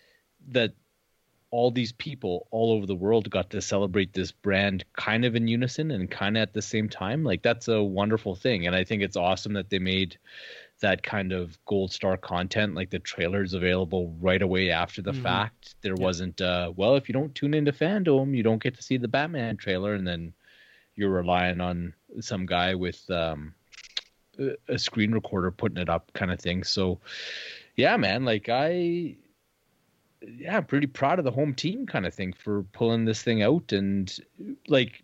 that, 0.49 0.73
all 1.51 1.71
these 1.71 1.93
people 1.93 2.47
all 2.51 2.71
over 2.73 2.85
the 2.85 2.95
world 2.95 3.29
got 3.29 3.49
to 3.51 3.61
celebrate 3.61 4.11
this 4.13 4.31
brand 4.31 4.83
kind 4.93 5.23
of 5.23 5.35
in 5.35 5.47
unison 5.47 5.91
and 5.91 6.11
kind 6.11 6.35
of 6.35 6.41
at 6.41 6.53
the 6.53 6.61
same 6.61 6.89
time. 6.89 7.23
Like 7.23 7.43
that's 7.43 7.67
a 7.69 7.81
wonderful 7.81 8.35
thing, 8.35 8.67
and 8.67 8.75
I 8.75 8.83
think 8.83 9.01
it's 9.01 9.15
awesome 9.15 9.53
that 9.53 9.69
they 9.69 9.79
made 9.79 10.17
that 10.81 11.01
kind 11.03 11.31
of 11.31 11.57
gold 11.65 11.91
star 11.91 12.17
content 12.17 12.75
like 12.75 12.89
the 12.89 12.99
trailers 12.99 13.53
available 13.53 14.13
right 14.19 14.41
away 14.41 14.69
after 14.71 15.01
the 15.01 15.11
Mhm. 15.13 15.23
fact 15.23 15.75
there 15.81 15.95
Yeah. 15.97 16.03
wasn't 16.03 16.41
uh 16.41 16.71
well 16.75 16.95
if 16.95 17.07
you 17.07 17.13
don't 17.13 17.33
tune 17.33 17.53
into 17.53 17.71
FanDome 17.71 18.35
you 18.35 18.43
don't 18.43 18.61
get 18.61 18.75
to 18.75 18.83
see 18.83 18.97
the 18.97 19.07
batman 19.07 19.55
trailer 19.57 19.93
and 19.93 20.05
then 20.05 20.33
you're 20.95 21.09
relying 21.09 21.61
on 21.61 21.93
some 22.19 22.45
guy 22.45 22.75
with 22.75 23.09
um 23.09 23.53
a- 24.67 24.77
screen 24.77 25.11
recorder 25.13 25.49
putting 25.49 25.77
it 25.77 25.89
up 25.89 26.11
kind 26.13 26.31
of 26.31 26.39
thing 26.39 26.63
so 26.63 26.99
yeah 27.77 27.95
man 27.95 28.25
like 28.25 28.49
i 28.49 29.15
yeah 30.27 30.57
i'm 30.57 30.65
pretty 30.65 30.87
proud 30.87 31.19
of 31.19 31.25
the 31.25 31.31
home 31.31 31.53
team 31.53 31.85
kind 31.85 32.05
of 32.05 32.13
thing 32.13 32.33
for 32.33 32.63
pulling 32.73 33.05
this 33.05 33.21
thing 33.23 33.41
out 33.43 33.71
and 33.71 34.19
like 34.67 35.03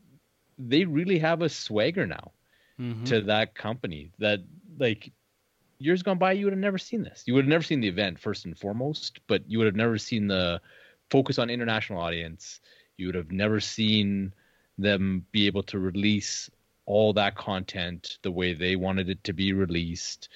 they 0.57 0.83
really 0.85 1.17
have 1.19 1.41
a 1.41 1.49
swagger 1.49 2.05
now 2.05 2.31
Mhm. 2.79 3.05
to 3.05 3.21
that 3.21 3.55
company 3.55 4.11
that 4.19 4.39
like 4.77 5.11
years 5.81 6.03
gone 6.03 6.17
by 6.17 6.31
you 6.31 6.45
would 6.45 6.53
have 6.53 6.59
never 6.59 6.77
seen 6.77 7.03
this 7.03 7.23
you 7.25 7.33
would 7.33 7.45
have 7.45 7.49
never 7.49 7.63
seen 7.63 7.79
the 7.81 7.87
event 7.87 8.19
first 8.19 8.45
and 8.45 8.57
foremost 8.57 9.19
but 9.27 9.41
you 9.47 9.57
would 9.57 9.65
have 9.65 9.75
never 9.75 9.97
seen 9.97 10.27
the 10.27 10.61
focus 11.09 11.39
on 11.39 11.49
international 11.49 11.99
audience 11.99 12.61
you 12.97 13.07
would 13.07 13.15
have 13.15 13.31
never 13.31 13.59
seen 13.59 14.33
them 14.77 15.25
be 15.31 15.47
able 15.47 15.63
to 15.63 15.79
release 15.79 16.49
all 16.85 17.13
that 17.13 17.35
content 17.35 18.17
the 18.21 18.31
way 18.31 18.53
they 18.53 18.75
wanted 18.75 19.09
it 19.09 19.23
to 19.23 19.33
be 19.33 19.53
released 19.53 20.29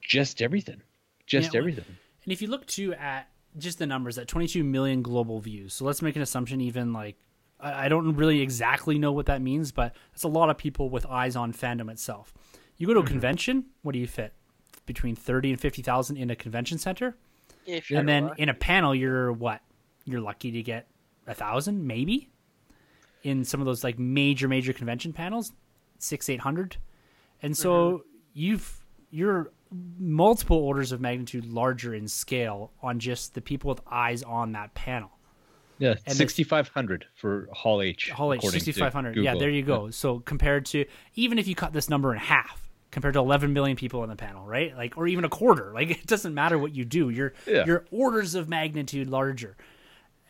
just 0.00 0.42
everything 0.42 0.80
just 1.26 1.54
Yeah, 1.54 1.58
everything 1.58 1.84
And 2.24 2.32
if 2.32 2.42
you 2.42 2.48
look 2.48 2.66
too 2.66 2.94
at 2.94 3.28
just 3.56 3.78
the 3.78 3.86
numbers, 3.86 4.18
at 4.18 4.28
22 4.28 4.64
million 4.64 5.02
global 5.02 5.40
views. 5.40 5.74
So 5.74 5.84
let's 5.84 6.02
make 6.02 6.16
an 6.16 6.22
assumption, 6.22 6.60
even 6.60 6.92
like 6.92 7.16
I 7.60 7.86
I 7.86 7.88
don't 7.88 8.16
really 8.16 8.40
exactly 8.40 8.98
know 8.98 9.12
what 9.12 9.26
that 9.26 9.40
means, 9.40 9.72
but 9.72 9.94
it's 10.12 10.24
a 10.24 10.28
lot 10.28 10.50
of 10.50 10.58
people 10.58 10.90
with 10.90 11.06
eyes 11.06 11.36
on 11.36 11.52
FanDome 11.52 11.90
itself. 11.90 12.32
You 12.76 12.86
go 12.86 12.94
to 12.94 13.00
a 13.00 13.02
mm-hmm. 13.02 13.12
convention, 13.12 13.64
what 13.82 13.92
do 13.92 13.98
you 13.98 14.06
fit? 14.06 14.32
Between 14.86 15.16
30 15.16 15.50
and 15.52 15.60
50,000 15.60 16.16
in 16.16 16.30
a 16.30 16.36
convention 16.36 16.78
center, 16.78 17.16
If 17.66 17.90
you're 17.90 18.00
and 18.00 18.08
then 18.08 18.28
lucky. 18.28 18.42
in 18.42 18.48
a 18.48 18.54
panel, 18.54 18.94
you're 18.94 19.32
what? 19.32 19.60
You're 20.04 20.20
lucky 20.20 20.50
to 20.52 20.62
get 20.62 20.86
a 21.26 21.34
thousand, 21.34 21.86
maybe. 21.86 22.30
In 23.22 23.44
some 23.44 23.60
of 23.60 23.66
those 23.66 23.82
like 23.82 23.98
major, 23.98 24.48
major 24.48 24.72
convention 24.74 25.12
panels, 25.14 25.52
six, 25.98 26.28
eight 26.28 26.40
hundred, 26.40 26.76
and 27.40 27.56
so 27.56 27.70
mm-hmm. 27.70 28.02
you've 28.34 28.84
you're 29.10 29.50
multiple 29.98 30.58
orders 30.58 30.92
of 30.92 31.00
magnitude 31.00 31.46
larger 31.46 31.94
in 31.94 32.06
scale 32.06 32.70
on 32.82 32.98
just 32.98 33.34
the 33.34 33.40
people 33.40 33.68
with 33.68 33.80
eyes 33.90 34.22
on 34.22 34.52
that 34.52 34.74
panel. 34.74 35.10
yeah 35.78 35.94
And 36.06 36.16
6500 36.16 37.06
for 37.14 37.48
hall 37.52 37.80
h 37.80 38.10
Hall 38.10 38.32
H 38.34 38.42
6500. 38.42 39.16
Yeah, 39.16 39.34
there 39.34 39.50
you 39.50 39.62
go. 39.62 39.90
So 39.90 40.20
compared 40.20 40.66
to 40.66 40.84
even 41.14 41.38
if 41.38 41.48
you 41.48 41.54
cut 41.54 41.72
this 41.72 41.88
number 41.88 42.12
in 42.12 42.18
half 42.18 42.63
compared 42.94 43.12
to 43.14 43.20
11 43.20 43.52
million 43.52 43.76
people 43.76 44.02
in 44.04 44.08
the 44.08 44.16
panel, 44.16 44.46
right? 44.46 44.74
Like 44.76 44.96
or 44.96 45.06
even 45.06 45.24
a 45.24 45.28
quarter. 45.28 45.72
Like 45.74 45.90
it 46.02 46.06
doesn't 46.06 46.32
matter 46.32 46.56
what 46.58 46.74
you 46.74 46.84
do. 46.86 47.10
You're 47.10 47.34
Yeah. 47.46 47.64
you're 47.66 47.84
orders 47.90 48.34
of 48.34 48.48
magnitude 48.48 49.10
larger. 49.10 49.56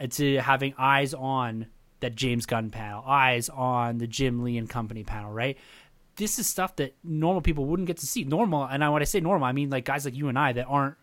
And 0.00 0.10
to 0.12 0.38
having 0.38 0.74
eyes 0.76 1.14
on 1.14 1.66
that 2.00 2.16
James 2.16 2.46
Gunn 2.46 2.70
panel, 2.70 3.04
eyes 3.06 3.48
on 3.48 3.98
the 3.98 4.06
Jim 4.08 4.42
Lee 4.42 4.58
and 4.58 4.68
company 4.68 5.04
panel, 5.04 5.30
right? 5.30 5.56
This 6.16 6.38
is 6.38 6.46
stuff 6.46 6.74
that 6.76 6.96
normal 7.04 7.42
people 7.42 7.66
wouldn't 7.66 7.86
get 7.86 7.98
to 7.98 8.06
see. 8.06 8.24
Normal, 8.24 8.64
and 8.64 8.82
when 8.92 9.02
I 9.02 9.04
say 9.04 9.20
normal, 9.20 9.46
I 9.46 9.52
mean 9.52 9.70
like 9.70 9.84
guys 9.84 10.04
like 10.04 10.14
you 10.16 10.28
and 10.28 10.38
I 10.38 10.52
that 10.52 10.64
aren't 10.64 10.96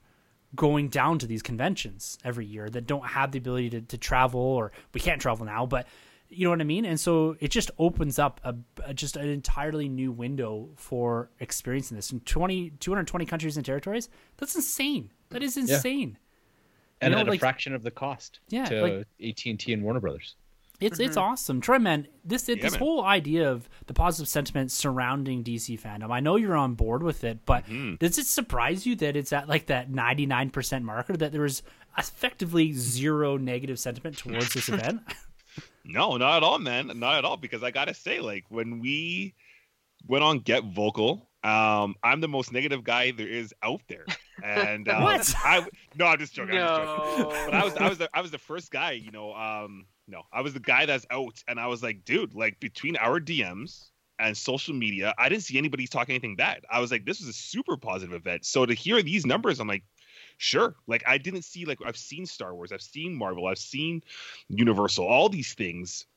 going 0.55 0.89
down 0.89 1.19
to 1.19 1.27
these 1.27 1.41
conventions 1.41 2.17
every 2.25 2.45
year 2.45 2.69
that 2.69 2.85
don't 2.87 3.05
have 3.05 3.31
the 3.31 3.37
ability 3.37 3.69
to, 3.69 3.81
to 3.81 3.97
travel 3.97 4.41
or 4.41 4.73
we 4.93 4.99
can't 4.99 5.21
travel 5.21 5.45
now 5.45 5.65
but 5.65 5.87
you 6.31 6.45
know 6.45 6.49
what 6.49 6.61
i 6.61 6.63
mean 6.63 6.85
and 6.85 6.99
so 6.99 7.35
it 7.39 7.49
just 7.49 7.69
opens 7.77 8.17
up 8.17 8.39
a, 8.43 8.55
a- 8.85 8.93
just 8.93 9.17
an 9.17 9.27
entirely 9.27 9.89
new 9.89 10.11
window 10.11 10.69
for 10.75 11.29
experiencing 11.39 11.95
this 11.95 12.11
in 12.11 12.19
20 12.21 12.71
220 12.79 13.25
countries 13.25 13.57
and 13.57 13.65
territories 13.65 14.09
that's 14.37 14.55
insane 14.55 15.11
that 15.29 15.43
is 15.43 15.57
insane 15.57 16.17
and 17.01 17.11
You 17.13 17.23
know, 17.23 17.31
at 17.31 17.35
a 17.35 17.39
fraction 17.39 17.73
of 17.73 17.83
the 17.83 17.91
cost 17.91 18.39
Yeah, 18.49 18.65
to 18.65 18.81
like- 18.81 19.07
AT&T 19.19 19.73
and 19.73 19.83
Warner 19.83 19.99
Brothers. 19.99 20.35
It's 20.79 20.99
it's 20.99 21.15
mm-hmm. 21.15 21.31
awesome, 21.31 21.61
Troy. 21.61 21.77
Man, 21.77 22.07
this 22.25 22.41
this 22.41 22.71
man. 22.71 22.79
whole 22.79 23.03
idea 23.03 23.51
of 23.51 23.69
the 23.85 23.93
positive 23.93 24.27
sentiment 24.27 24.71
surrounding 24.71 25.43
DC 25.43 25.79
FanDome. 25.79 26.09
I 26.11 26.21
know 26.21 26.37
you're 26.37 26.55
on 26.55 26.73
board 26.73 27.03
with 27.03 27.23
it, 27.23 27.45
but 27.45 27.65
mm-hmm. 27.65 27.95
does 27.99 28.17
it 28.17 28.25
surprise 28.25 28.83
you 28.87 28.95
that 28.95 29.15
it's 29.15 29.31
at 29.31 29.47
like 29.47 29.67
that 29.67 29.91
99 29.91 30.49
percent 30.49 30.83
marker 30.83 31.15
that 31.15 31.31
there 31.31 31.45
is 31.45 31.61
effectively 31.99 32.73
zero 32.73 33.37
negative 33.37 33.77
sentiment 33.77 34.17
towards 34.17 34.55
this 34.55 34.69
event? 34.69 35.01
No, 35.85 36.17
not 36.17 36.37
at 36.37 36.43
all, 36.43 36.59
man. 36.59 36.91
Not 36.95 37.17
at 37.17 37.25
all. 37.25 37.37
Because 37.37 37.63
I 37.63 37.71
gotta 37.71 37.93
say, 37.93 38.19
like 38.19 38.45
when 38.49 38.79
we 38.79 39.33
went 40.07 40.23
on 40.23 40.39
Get 40.39 40.63
Vocal, 40.63 41.29
um, 41.43 41.95
I'm 42.03 42.21
the 42.21 42.27
most 42.27 42.51
negative 42.51 42.83
guy 42.83 43.11
there 43.11 43.27
is 43.27 43.53
out 43.63 43.81
there. 43.87 44.05
And 44.43 44.87
um, 44.89 45.03
What? 45.03 45.33
I 45.43 45.65
no, 45.95 46.05
I'm 46.05 46.19
just 46.19 46.33
joking. 46.33 46.57
I'm 46.57 46.67
just 46.67 46.81
joking. 46.81 47.23
no. 47.23 47.45
But 47.45 47.53
I 47.53 47.63
was 47.63 47.75
I 47.77 47.89
was 47.89 47.97
the 47.97 48.09
I 48.13 48.21
was 48.21 48.31
the 48.31 48.37
first 48.37 48.71
guy, 48.71 48.91
you 48.91 49.11
know. 49.11 49.33
Um, 49.33 49.85
no, 50.07 50.23
I 50.33 50.41
was 50.41 50.53
the 50.53 50.59
guy 50.59 50.85
that's 50.85 51.05
out, 51.09 51.41
and 51.47 51.59
I 51.59 51.67
was 51.67 51.81
like, 51.81 52.03
dude, 52.05 52.35
like 52.35 52.59
between 52.59 52.97
our 52.97 53.19
DMs 53.19 53.89
and 54.19 54.37
social 54.37 54.73
media, 54.75 55.13
I 55.17 55.29
didn't 55.29 55.43
see 55.43 55.57
anybody 55.57 55.87
talking 55.87 56.13
anything 56.13 56.35
bad. 56.35 56.63
I 56.69 56.79
was 56.79 56.91
like, 56.91 57.05
this 57.05 57.19
was 57.19 57.29
a 57.29 57.33
super 57.33 57.77
positive 57.77 58.13
event. 58.13 58.45
So 58.45 58.65
to 58.65 58.73
hear 58.73 59.01
these 59.01 59.25
numbers, 59.25 59.59
I'm 59.59 59.67
like, 59.67 59.83
sure. 60.41 60.75
Like 60.87 61.03
I 61.05 61.19
didn't 61.19 61.43
see 61.43 61.65
like 61.65 61.77
I've 61.85 61.97
seen 61.97 62.25
Star 62.25 62.55
Wars, 62.55 62.71
I've 62.71 62.81
seen 62.81 63.15
Marvel, 63.15 63.45
I've 63.45 63.59
seen 63.59 64.01
Universal, 64.49 65.05
all 65.05 65.29
these 65.29 65.53
things. 65.53 66.07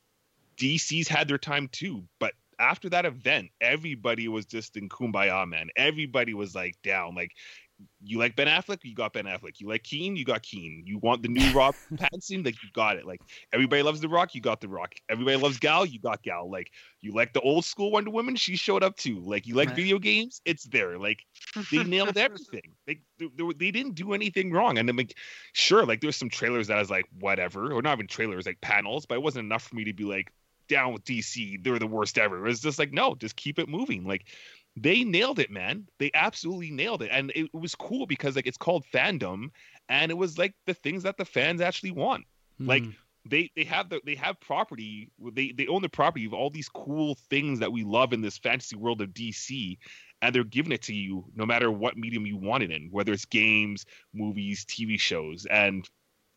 DC's 0.57 1.07
had 1.07 1.27
their 1.27 1.37
time 1.37 1.67
too, 1.71 2.03
but 2.19 2.33
after 2.57 2.89
that 2.89 3.05
event, 3.05 3.51
everybody 3.61 4.27
was 4.27 4.45
just 4.45 4.77
in 4.77 4.89
kumbaya, 4.89 5.47
man. 5.47 5.69
Everybody 5.75 6.33
was 6.33 6.55
like 6.55 6.75
down. 6.81 7.13
Like 7.13 7.33
you 8.01 8.19
like 8.19 8.35
Ben 8.35 8.47
Affleck, 8.47 8.79
you 8.83 8.95
got 8.95 9.13
Ben 9.13 9.25
Affleck. 9.25 9.59
You 9.59 9.67
like 9.67 9.83
Keen, 9.83 10.15
you 10.15 10.23
got 10.23 10.41
Keen. 10.43 10.83
You 10.85 10.97
want 10.99 11.21
the 11.21 11.27
new 11.27 11.51
Rob 11.51 11.75
Pattinson, 11.99 12.45
like 12.45 12.55
you 12.63 12.69
got 12.73 12.97
it. 12.97 13.05
Like 13.05 13.21
everybody 13.51 13.81
loves 13.81 13.99
The 13.99 14.07
Rock, 14.09 14.33
you 14.35 14.41
got 14.41 14.61
The 14.61 14.69
Rock. 14.69 14.95
Everybody 15.09 15.37
loves 15.37 15.57
Gal, 15.59 15.85
you 15.85 15.99
got 15.99 16.23
Gal. 16.23 16.49
Like 16.49 16.71
you 17.01 17.13
like 17.13 17.33
the 17.33 17.41
old 17.41 17.65
school 17.65 17.91
Wonder 17.91 18.11
Woman, 18.11 18.35
she 18.35 18.55
showed 18.55 18.83
up 18.83 18.95
too. 18.95 19.19
Like 19.19 19.45
you 19.47 19.55
like 19.55 19.69
Right. 19.69 19.75
video 19.75 19.99
games, 19.99 20.41
it's 20.45 20.63
there. 20.65 20.97
Like 20.97 21.19
they 21.69 21.83
nailed 21.83 22.17
everything. 22.17 22.73
They, 22.87 23.01
they 23.19 23.27
they 23.35 23.43
they 23.57 23.71
didn't 23.71 23.95
do 23.95 24.13
anything 24.13 24.51
wrong. 24.51 24.77
And 24.77 24.89
I'm 24.89 24.95
like, 24.97 25.15
sure, 25.53 25.85
like 25.85 26.01
there's 26.01 26.15
some 26.17 26.29
trailers 26.29 26.67
that 26.67 26.77
I 26.77 26.79
was 26.79 26.89
like, 26.89 27.05
whatever, 27.19 27.73
or 27.73 27.81
not 27.81 27.97
even 27.97 28.07
trailers, 28.07 28.45
like 28.45 28.61
panels, 28.61 29.05
but 29.05 29.15
it 29.15 29.21
wasn't 29.23 29.45
enough 29.45 29.63
for 29.63 29.75
me 29.75 29.83
to 29.85 29.93
be 29.93 30.03
like 30.05 30.31
down 30.67 30.93
with 30.93 31.03
DC. 31.03 31.63
They're 31.63 31.79
the 31.79 31.87
worst 31.87 32.17
ever. 32.17 32.37
It 32.45 32.49
was 32.49 32.61
just 32.61 32.79
like, 32.79 32.91
no, 32.91 33.15
just 33.15 33.35
keep 33.35 33.59
it 33.59 33.69
moving. 33.69 34.05
Like 34.05 34.25
they 34.75 35.03
nailed 35.03 35.39
it, 35.39 35.49
man. 35.49 35.87
They 35.99 36.11
absolutely 36.13 36.71
nailed 36.71 37.01
it, 37.01 37.09
and 37.11 37.31
it, 37.35 37.53
was 37.53 37.75
cool 37.75 38.05
because 38.05 38.35
like 38.35 38.47
it's 38.47 38.57
called 38.57 38.85
fandom, 38.93 39.49
and 39.89 40.11
it 40.11 40.15
was 40.15 40.37
like 40.37 40.53
the 40.65 40.73
things 40.73 41.03
that 41.03 41.17
the 41.17 41.25
fans 41.25 41.61
actually 41.61 41.91
want. 41.91 42.25
Like, 42.59 42.83
Mm. 42.83 42.95
They 43.27 43.49
they 43.55 43.63
have 43.63 43.89
the 43.89 44.01
they 44.05 44.13
have 44.15 44.39
property. 44.39 45.09
They 45.33 45.51
they 45.51 45.65
own 45.65 45.81
the 45.81 45.89
property 45.89 46.25
of 46.25 46.33
all 46.33 46.51
these 46.51 46.69
cool 46.69 47.15
things 47.29 47.59
that 47.59 47.71
we 47.71 47.83
love 47.83 48.13
in 48.13 48.21
this 48.21 48.37
fantasy 48.37 48.75
world 48.75 49.01
of 49.01 49.09
DC, 49.09 49.77
and 50.21 50.33
they're 50.33 50.43
giving 50.43 50.71
it 50.71 50.83
to 50.83 50.93
you 50.93 51.25
no 51.35 51.45
matter 51.45 51.71
what 51.71 51.97
medium 51.97 52.27
you 52.27 52.37
want 52.37 52.63
it 52.63 52.71
in, 52.71 52.89
whether 52.91 53.11
it's 53.11 53.25
games, 53.25 53.85
movies, 54.13 54.63
TV 54.65 54.99
shows, 54.99 55.47
and 55.47 55.89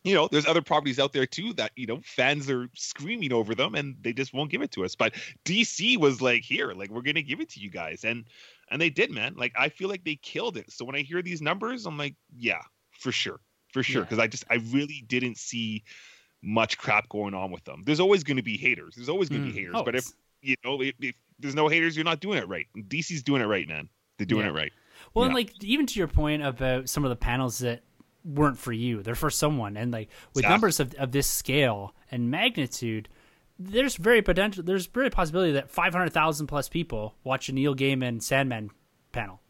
you 0.04 0.14
know, 0.14 0.28
there's 0.30 0.46
other 0.46 0.62
properties 0.62 0.98
out 0.98 1.12
there 1.12 1.26
too 1.26 1.52
that 1.54 1.72
you 1.76 1.86
know 1.86 2.00
fans 2.04 2.48
are 2.48 2.68
screaming 2.74 3.32
over 3.32 3.54
them 3.54 3.74
and 3.74 3.96
they 4.00 4.12
just 4.12 4.32
won't 4.32 4.50
give 4.50 4.62
it 4.62 4.70
to 4.72 4.84
us. 4.84 4.94
But 4.94 5.14
DC 5.44 5.98
was 5.98 6.22
like, 6.22 6.42
here, 6.42 6.72
like 6.72 6.90
we're 6.90 7.02
gonna 7.02 7.22
give 7.22 7.40
it 7.40 7.48
to 7.50 7.60
you 7.60 7.70
guys, 7.70 8.04
and 8.04 8.24
and 8.70 8.80
they 8.80 8.90
did, 8.90 9.10
man. 9.10 9.34
Like 9.36 9.52
I 9.56 9.68
feel 9.68 9.88
like 9.88 10.04
they 10.04 10.16
killed 10.16 10.56
it. 10.56 10.70
So 10.70 10.84
when 10.84 10.94
I 10.94 11.00
hear 11.02 11.20
these 11.22 11.42
numbers, 11.42 11.84
I'm 11.86 11.98
like, 11.98 12.14
yeah, 12.36 12.62
for 12.92 13.12
sure, 13.12 13.40
for 13.72 13.82
sure, 13.82 14.02
Yeah. 14.02 14.04
because 14.04 14.18
I 14.18 14.26
just 14.28 14.44
I 14.50 14.56
really 14.70 15.04
didn't 15.08 15.36
see 15.36 15.82
much 16.42 16.78
crap 16.78 17.08
going 17.08 17.34
on 17.34 17.50
with 17.50 17.64
them. 17.64 17.82
There's 17.84 18.00
always 18.00 18.22
going 18.22 18.36
to 18.36 18.42
be 18.44 18.56
haters. 18.56 18.94
There's 18.94 19.08
always 19.08 19.28
going 19.28 19.42
to 19.42 19.48
Mm. 19.48 19.52
be 19.52 19.58
haters. 19.58 19.74
Oh, 19.76 19.82
but 19.84 19.96
if 19.96 20.06
you 20.40 20.54
know, 20.64 20.80
if, 20.80 20.94
if 21.00 21.16
there's 21.40 21.56
no 21.56 21.66
haters, 21.66 21.96
you're 21.96 22.04
not 22.04 22.20
doing 22.20 22.38
it 22.38 22.48
right. 22.48 22.66
DC's 22.76 23.24
doing 23.24 23.42
it 23.42 23.46
right, 23.46 23.66
man. 23.66 23.88
They're 24.18 24.26
doing 24.26 24.44
Yeah. 24.44 24.52
it 24.52 24.54
right. 24.54 24.72
Well, 25.14 25.24
and 25.24 25.34
like 25.34 25.52
even 25.64 25.86
to 25.86 25.98
your 25.98 26.06
point 26.08 26.42
about 26.42 26.88
some 26.88 27.04
of 27.04 27.10
the 27.10 27.16
panels 27.16 27.58
that 27.58 27.82
weren't 28.24 28.58
for 28.58 28.72
you, 28.72 29.02
they're 29.02 29.14
for 29.14 29.30
someone, 29.30 29.76
and 29.76 29.92
like 29.92 30.08
with 30.34 30.44
Exactly. 30.44 30.52
numbers 30.52 30.80
of, 30.80 30.94
of 30.94 31.12
this 31.12 31.26
scale 31.26 31.94
and 32.10 32.30
magnitude, 32.30 33.08
there's 33.58 33.96
very 33.96 34.22
potential. 34.22 34.62
There's 34.62 34.86
very 34.86 35.10
possibility 35.10 35.52
that 35.52 35.70
500,000 35.70 36.46
plus 36.46 36.68
people 36.68 37.14
watch 37.24 37.48
a 37.48 37.52
Neil 37.52 37.74
Gaiman 37.74 38.22
Sandman 38.22 38.70
panel, 39.12 39.40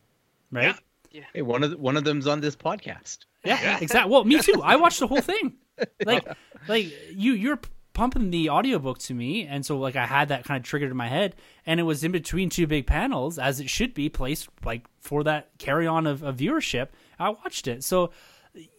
right? 0.50 0.74
Yeah. 1.10 1.24
Hey, 1.34 1.42
one 1.42 1.62
of 1.64 1.70
the, 1.70 1.78
one 1.78 1.96
of 1.96 2.04
them's 2.04 2.26
on 2.26 2.40
this 2.40 2.54
podcast. 2.56 3.18
Yeah, 3.44 3.78
exactly. 3.80 4.10
Well, 4.12 4.24
me 4.24 4.38
too. 4.42 4.60
I 4.62 4.76
watched 4.76 5.00
the 5.00 5.06
whole 5.06 5.20
thing. 5.20 5.56
like 6.04 6.26
like 6.66 6.86
you 7.14 7.32
you're 7.32 7.60
pumping 7.94 8.30
the 8.30 8.50
audiobook 8.50 8.98
to 8.98 9.14
me 9.14 9.44
and 9.46 9.64
so 9.66 9.78
like 9.78 9.94
I 9.96 10.06
had 10.06 10.28
that 10.28 10.44
kind 10.44 10.58
of 10.60 10.64
triggered 10.64 10.90
in 10.90 10.96
my 10.96 11.08
head 11.08 11.34
and 11.66 11.78
it 11.80 11.82
was 11.84 12.02
in 12.04 12.12
between 12.12 12.48
two 12.48 12.66
big 12.66 12.86
panels 12.86 13.38
as 13.40 13.58
it 13.60 13.68
should 13.70 13.92
be 13.94 14.08
placed 14.08 14.48
like 14.64 14.86
for 15.00 15.24
that 15.24 15.50
carry 15.58 15.86
on 15.86 16.06
of, 16.06 16.22
of 16.22 16.36
viewership. 16.36 16.88
I 17.18 17.30
watched 17.30 17.66
it. 17.68 17.82
So 17.84 18.10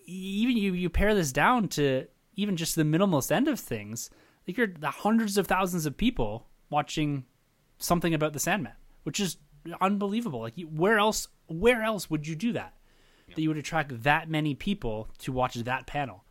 even 0.10 0.58
you 0.58 0.74
you 0.74 0.90
pare 0.90 1.14
this 1.14 1.32
down 1.32 1.68
to 1.70 2.06
even 2.36 2.56
just 2.56 2.76
the 2.76 2.84
minimalist 2.84 3.32
end 3.32 3.48
of 3.48 3.60
things, 3.60 4.10
like 4.48 4.58
you're 4.58 4.68
the 4.68 4.90
hundreds 4.90 5.38
of 5.38 5.48
thousands 5.48 5.86
of 5.86 5.98
people 5.98 6.48
watching 6.70 7.26
something 7.78 8.14
about 8.14 8.34
the 8.34 8.40
Sandman, 8.40 8.74
which 9.04 9.20
is 9.20 9.38
unbelievable. 9.82 10.42
Like 10.42 10.56
where 10.72 11.00
else 11.00 11.28
where 11.48 11.82
else 11.82 12.10
would 12.10 12.28
you 12.28 12.36
do 12.36 12.54
that? 12.54 12.74
That 13.36 13.42
you 13.42 13.50
would 13.50 13.58
attract 13.58 14.04
that 14.04 14.30
many 14.30 14.56
people 14.56 15.10
to 15.20 15.32
watch 15.32 15.54
that 15.56 15.86
panel? 15.86 16.24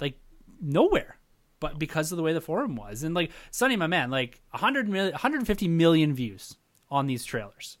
Like 0.00 0.18
nowhere. 0.60 1.16
But 1.60 1.78
because 1.78 2.10
of 2.10 2.16
the 2.16 2.22
way 2.22 2.32
the 2.32 2.40
forum 2.40 2.76
was. 2.76 3.04
And 3.04 3.14
like 3.14 3.30
Sonny 3.50 3.76
my 3.76 3.86
man, 3.86 4.10
like 4.10 4.40
100 4.50 4.88
million 4.88 5.12
150 5.12 5.68
million 5.68 6.12
views 6.12 6.56
on 6.90 7.06
these 7.06 7.24
trailers. 7.24 7.78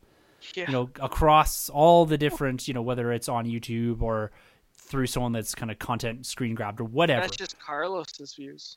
Yeah. 0.54 0.66
You 0.66 0.72
know, 0.72 0.90
across 1.00 1.68
all 1.68 2.06
the 2.06 2.18
different, 2.18 2.66
you 2.66 2.74
know, 2.74 2.82
whether 2.82 3.12
it's 3.12 3.28
on 3.28 3.46
YouTube 3.46 4.02
or 4.02 4.32
through 4.92 5.06
someone 5.06 5.32
that's 5.32 5.54
kind 5.54 5.70
of 5.70 5.78
content 5.78 6.26
screen 6.26 6.54
grabbed 6.54 6.80
or 6.80 6.84
whatever. 6.84 7.22
That's 7.22 7.36
just 7.36 7.58
Carlos's 7.58 8.34
views. 8.34 8.76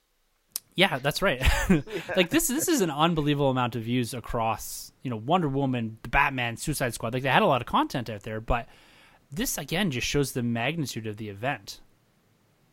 Yeah, 0.73 0.97
that's 0.97 1.21
right. 1.21 1.41
like 2.15 2.29
this 2.29 2.47
this 2.47 2.67
is 2.67 2.81
an 2.81 2.89
unbelievable 2.89 3.49
amount 3.49 3.75
of 3.75 3.83
views 3.83 4.13
across, 4.13 4.93
you 5.03 5.09
know, 5.11 5.17
Wonder 5.17 5.49
Woman, 5.49 5.97
the 6.01 6.09
Batman, 6.09 6.55
Suicide 6.57 6.93
Squad. 6.93 7.13
Like 7.13 7.23
they 7.23 7.29
had 7.29 7.43
a 7.43 7.47
lot 7.47 7.61
of 7.61 7.67
content 7.67 8.09
out 8.09 8.23
there, 8.23 8.39
but 8.39 8.67
this 9.29 9.57
again 9.57 9.91
just 9.91 10.07
shows 10.07 10.31
the 10.31 10.41
magnitude 10.41 11.05
of 11.05 11.17
the 11.17 11.27
event. 11.27 11.81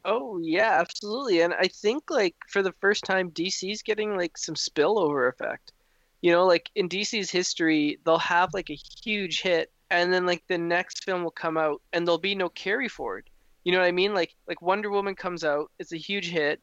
Oh 0.05 0.39
yeah, 0.41 0.79
absolutely. 0.81 1.41
And 1.41 1.53
I 1.53 1.67
think 1.67 2.11
like 2.11 2.37
for 2.49 2.63
the 2.63 2.73
first 2.81 3.05
time 3.05 3.33
DC's 3.33 3.83
getting 3.83 4.17
like 4.17 4.39
some 4.39 4.55
spillover 4.55 5.29
effect. 5.29 5.73
You 6.21 6.31
know, 6.31 6.47
like 6.47 6.71
in 6.77 6.89
DC's 6.89 7.31
history, 7.31 7.99
they'll 8.05 8.19
have 8.19 8.55
like 8.55 8.71
a 8.71 8.79
huge 9.03 9.43
hit 9.43 9.73
and 9.93 10.13
then 10.13 10.25
like 10.25 10.43
the 10.49 10.59
next 10.59 11.05
film 11.05 11.23
will 11.23 11.31
come 11.31 11.59
out 11.59 11.83
and 11.93 12.07
there'll 12.07 12.19
be 12.19 12.35
no 12.35 12.49
carry 12.49 12.89
forward. 12.89 13.29
You 13.65 13.73
know 13.73 13.79
what 13.79 13.87
I 13.87 13.93
mean? 13.93 14.15
Like 14.15 14.35
like 14.47 14.63
Wonder 14.63 14.91
Woman 14.91 15.15
comes 15.15 15.45
out, 15.45 15.71
it's 15.79 15.93
a 15.93 15.97
huge 15.97 16.29
hit, 16.29 16.61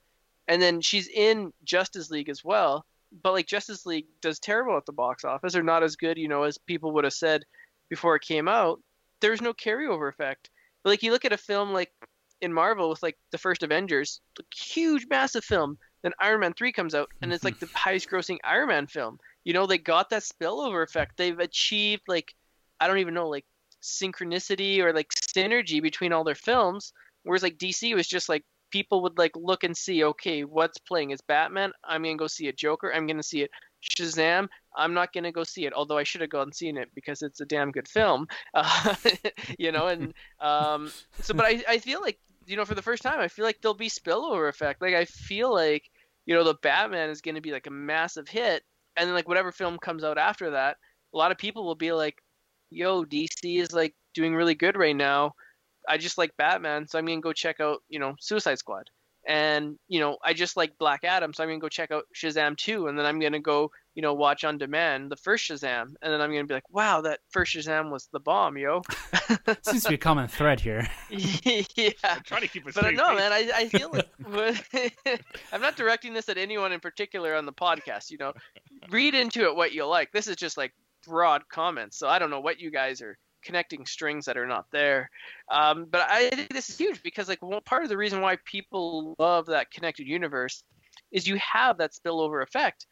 and 0.48 0.62
then 0.62 0.82
she's 0.82 1.08
in 1.08 1.54
Justice 1.64 2.10
League 2.10 2.30
as 2.30 2.44
well. 2.44 2.86
But 3.24 3.34
like 3.34 3.48
Justice 3.48 3.86
League 3.86 4.08
does 4.22 4.40
terrible 4.40 4.78
at 4.78 4.86
the 4.86 4.92
box 4.92 5.24
office, 5.24 5.56
or 5.56 5.64
not 5.64 5.84
as 5.84 5.96
good, 5.96 6.18
you 6.18 6.28
know, 6.28 6.44
as 6.44 6.58
people 6.58 6.92
would 6.94 7.04
have 7.06 7.14
said 7.14 7.46
before 7.90 8.16
it 8.16 8.22
came 8.22 8.48
out. 8.48 8.80
There's 9.22 9.42
no 9.42 9.54
carryover 9.54 10.10
effect. 10.10 10.50
But 10.84 10.92
like 10.92 11.04
you 11.04 11.12
look 11.12 11.26
at 11.26 11.34
a 11.34 11.38
film 11.38 11.74
like 11.74 11.92
in 12.42 12.54
Marvel 12.54 12.90
with 12.90 13.04
like 13.04 13.18
the 13.32 13.38
first 13.38 13.64
Avengers, 13.64 14.22
a 14.40 14.44
huge, 14.56 15.08
massive 15.10 15.44
film. 15.44 15.78
Then 16.02 16.14
Iron 16.20 16.40
Man 16.40 16.54
three 16.54 16.72
comes 16.72 16.96
out, 16.96 17.10
and 17.22 17.34
it's 17.34 17.44
like 17.44 17.60
the 17.60 17.66
mm-hmm. 17.66 17.76
highest 17.76 18.10
grossing 18.10 18.38
Iron 18.44 18.70
Man 18.70 18.88
film. 18.88 19.20
You 19.44 19.54
know, 19.54 19.66
they 19.66 19.78
got 19.78 20.10
that 20.10 20.24
spillover 20.24 20.84
effect. 20.84 21.18
They've 21.18 21.40
achieved 21.40 22.04
like 22.08 22.34
I 22.80 22.88
don't 22.88 23.00
even 23.00 23.14
know 23.14 23.28
like 23.28 23.46
synchronicity 23.82 24.80
or 24.80 24.94
like 24.94 25.10
synergy 25.10 25.82
between 25.82 26.14
all 26.14 26.24
their 26.24 26.36
films. 26.36 26.94
Whereas 27.24 27.44
like 27.44 27.58
DC 27.58 27.94
was 27.96 28.08
just 28.08 28.30
like 28.30 28.44
people 28.72 29.02
would 29.04 29.18
like 29.18 29.36
look 29.36 29.64
and 29.64 29.76
see, 29.76 30.04
okay, 30.04 30.44
what's 30.44 30.78
playing 30.78 31.12
is 31.12 31.22
Batman. 31.22 31.72
I'm 31.84 32.04
gonna 32.04 32.16
go 32.16 32.28
see 32.28 32.48
a 32.48 32.54
Joker. 32.54 32.94
I'm 32.94 33.08
gonna 33.08 33.24
see 33.24 33.42
it. 33.42 33.52
Shazam. 33.84 34.48
I'm 34.76 34.94
not 34.94 35.14
gonna 35.14 35.32
go 35.32 35.44
see 35.44 35.66
it, 35.66 35.74
although 35.74 35.98
I 35.98 36.04
should 36.04 36.22
have 36.22 36.30
gone 36.30 36.44
and 36.44 36.56
seen 36.56 36.78
it 36.78 36.90
because 36.94 37.22
it's 37.22 37.42
a 37.42 37.46
damn 37.46 37.72
good 37.72 37.88
film. 37.88 38.28
Uh, 38.54 38.96
you 39.60 39.72
know, 39.72 39.88
and 39.88 40.14
um, 40.40 40.92
so 41.22 41.34
but 41.34 41.46
I 41.46 41.64
I 41.68 41.78
feel 41.78 42.02
like 42.02 42.20
you 42.46 42.58
know 42.58 42.66
for 42.66 42.76
the 42.76 42.82
first 42.82 43.04
time 43.04 43.20
I 43.20 43.28
feel 43.28 43.46
like 43.46 43.62
there'll 43.62 43.76
be 43.76 43.90
spillover 43.90 44.50
effect. 44.50 44.82
Like 44.82 44.96
I 44.96 45.06
feel 45.06 45.54
like 45.54 45.90
you 46.26 46.34
know 46.34 46.44
the 46.44 46.56
Batman 46.56 47.10
is 47.10 47.22
gonna 47.22 47.42
be 47.42 47.52
like 47.52 47.68
a 47.68 47.72
massive 47.72 48.28
hit, 48.28 48.64
and 48.98 49.08
then 49.08 49.16
like 49.16 49.28
whatever 49.28 49.52
film 49.52 49.78
comes 49.78 50.04
out 50.04 50.18
after 50.18 50.52
that, 50.52 50.78
a 51.14 51.18
lot 51.18 51.32
of 51.32 51.38
people 51.38 51.64
will 51.64 51.76
be 51.76 51.92
like, 51.92 52.22
yo, 52.70 53.04
DC 53.04 53.60
is 53.60 53.74
like 53.74 53.96
doing 54.14 54.36
really 54.36 54.56
good 54.56 54.78
right 54.78 54.96
now. 54.96 55.34
I 55.88 55.98
just 55.98 56.18
like 56.18 56.36
Batman, 56.38 56.88
so 56.88 57.00
I'm 57.00 57.06
gonna 57.06 57.22
go 57.22 57.34
check 57.34 57.60
out, 57.60 57.82
you 57.90 58.00
know, 58.00 58.16
Suicide 58.20 58.60
Squad. 58.60 58.90
And, 59.28 59.78
you 59.88 60.00
know, 60.00 60.18
I 60.24 60.34
just 60.34 60.58
like 60.58 60.78
Black 60.80 61.04
Adam, 61.04 61.34
so 61.34 61.44
I'm 61.44 61.50
gonna 61.50 61.60
go 61.60 61.70
check 61.70 61.92
out 61.92 62.06
Shazam 62.16 62.58
2, 62.58 62.88
and 62.88 62.98
then 62.98 63.06
I'm 63.06 63.20
gonna 63.20 63.40
go, 63.40 63.72
you 63.94 64.02
know, 64.02 64.14
watch 64.14 64.44
on 64.44 64.58
demand 64.58 65.12
the 65.12 65.18
first 65.18 65.50
Shazam, 65.50 65.94
and 66.02 66.14
then 66.14 66.22
I'm 66.22 66.32
gonna 66.32 66.46
be 66.46 66.54
like, 66.54 66.70
wow, 66.70 67.02
that 67.02 67.20
first 67.30 67.56
Shazam 67.56 67.92
was 67.92 68.08
the 68.12 68.20
bomb, 68.20 68.58
yo. 68.58 68.82
Seems 69.62 69.84
to 69.84 69.90
be 69.90 69.96
a 69.96 70.00
common 70.00 70.28
thread 70.28 70.60
here. 70.60 70.88
yeah. 71.10 71.92
I'm 72.04 72.22
trying 72.24 72.42
to 72.42 72.48
keep 72.48 72.64
a 72.64 72.72
But 72.72 72.78
uh, 72.78 72.80
straight 72.82 72.98
no, 72.98 73.10
face. 73.10 73.18
man, 73.18 73.32
I, 73.34 73.52
I 73.56 73.70
feel 73.70 73.92
like 73.92 75.24
I'm 75.54 75.62
not 75.62 75.76
directing 75.76 76.14
this 76.14 76.30
at 76.30 76.38
anyone 76.38 76.72
in 76.72 76.80
particular 76.80 77.36
on 77.36 77.46
the 77.46 77.54
podcast. 77.54 78.10
You 78.10 78.18
know, 78.20 78.34
read 78.90 79.16
into 79.16 79.44
it 79.44 79.56
what 79.56 79.74
you 79.74 79.86
like. 79.86 80.12
This 80.12 80.28
is 80.28 80.38
just 80.38 80.58
like 80.58 80.74
broad 81.10 81.48
comments, 81.50 81.98
so 81.98 82.08
I 82.08 82.20
don't 82.20 82.30
know 82.30 82.40
what 82.40 82.60
you 82.60 82.72
guys 82.72 83.02
are 83.02 83.18
connecting 83.44 83.86
strings 83.86 84.26
that 84.26 84.38
are 84.38 84.48
not 84.48 84.66
there. 84.72 85.10
Um, 85.52 85.88
but 85.90 86.02
I 86.10 86.30
think 86.30 86.54
this 86.54 86.70
is 86.70 86.78
huge 86.78 87.02
because 87.04 87.28
like 87.28 87.42
one 87.42 87.62
part 87.66 87.84
of 87.84 87.90
the 87.90 87.98
reason 87.98 88.22
why 88.22 88.38
people 88.46 89.16
love 89.18 89.48
that 89.48 89.72
connected 89.72 90.08
universe 90.08 90.64
is 91.12 91.28
you 91.28 91.38
have 91.38 91.78
that 91.78 91.94
spillover 91.94 92.44
effect, 92.44 92.86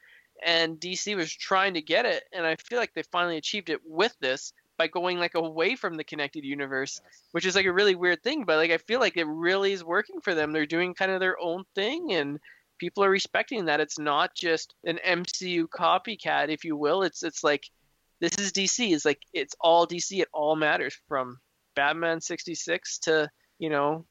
and 0.45 0.79
DC 0.79 1.15
was 1.15 1.33
trying 1.33 1.73
to 1.75 1.81
get 1.81 2.05
it, 2.05 2.23
and 2.33 2.45
I 2.45 2.55
feel 2.55 2.79
like 2.79 2.93
they 2.93 3.03
finally 3.03 3.37
achieved 3.37 3.69
it 3.69 3.81
with 3.85 4.15
this 4.19 4.53
by 4.77 4.87
going 4.87 5.17
like 5.17 5.35
away 5.35 5.75
from 5.75 5.97
the 5.97 6.03
connected 6.03 6.43
universe 6.43 7.01
which 7.31 7.47
is 7.47 7.55
like 7.55 7.65
a 7.65 7.73
really 7.73 7.95
weird 7.95 8.21
thing 8.21 8.43
but 8.45 8.57
like 8.57 8.69
i 8.69 8.77
feel 8.77 8.99
like 8.99 9.17
it 9.17 9.25
really 9.25 9.73
is 9.73 9.83
working 9.83 10.21
for 10.21 10.35
them. 10.35 10.51
They're 10.51 10.67
doing 10.67 10.93
kind 10.93 11.11
of 11.11 11.19
their 11.19 11.39
own 11.41 11.63
thing 11.73 12.13
and 12.13 12.39
people 12.77 13.03
are 13.03 13.09
respecting 13.09 13.65
that. 13.65 13.79
It's 13.79 13.99
not 13.99 14.35
just 14.35 14.75
an 14.85 14.99
mcu 15.05 15.67
copycat 15.67 16.49
if 16.49 16.63
you 16.63 16.77
will. 16.77 17.03
It's 17.03 17.23
it's 17.23 17.43
like 17.43 17.69
this 18.19 18.37
is 18.39 18.51
dc 18.51 18.79
it's 18.93 19.05
like 19.05 19.21
it's 19.33 19.55
all 19.59 19.85
dc 19.87 20.11
it 20.11 20.27
all 20.33 20.55
matters 20.55 20.97
from 21.07 21.37
batman 21.75 22.19
66 22.21 22.99
to 22.99 23.29
you 23.59 23.69
know 23.69 24.05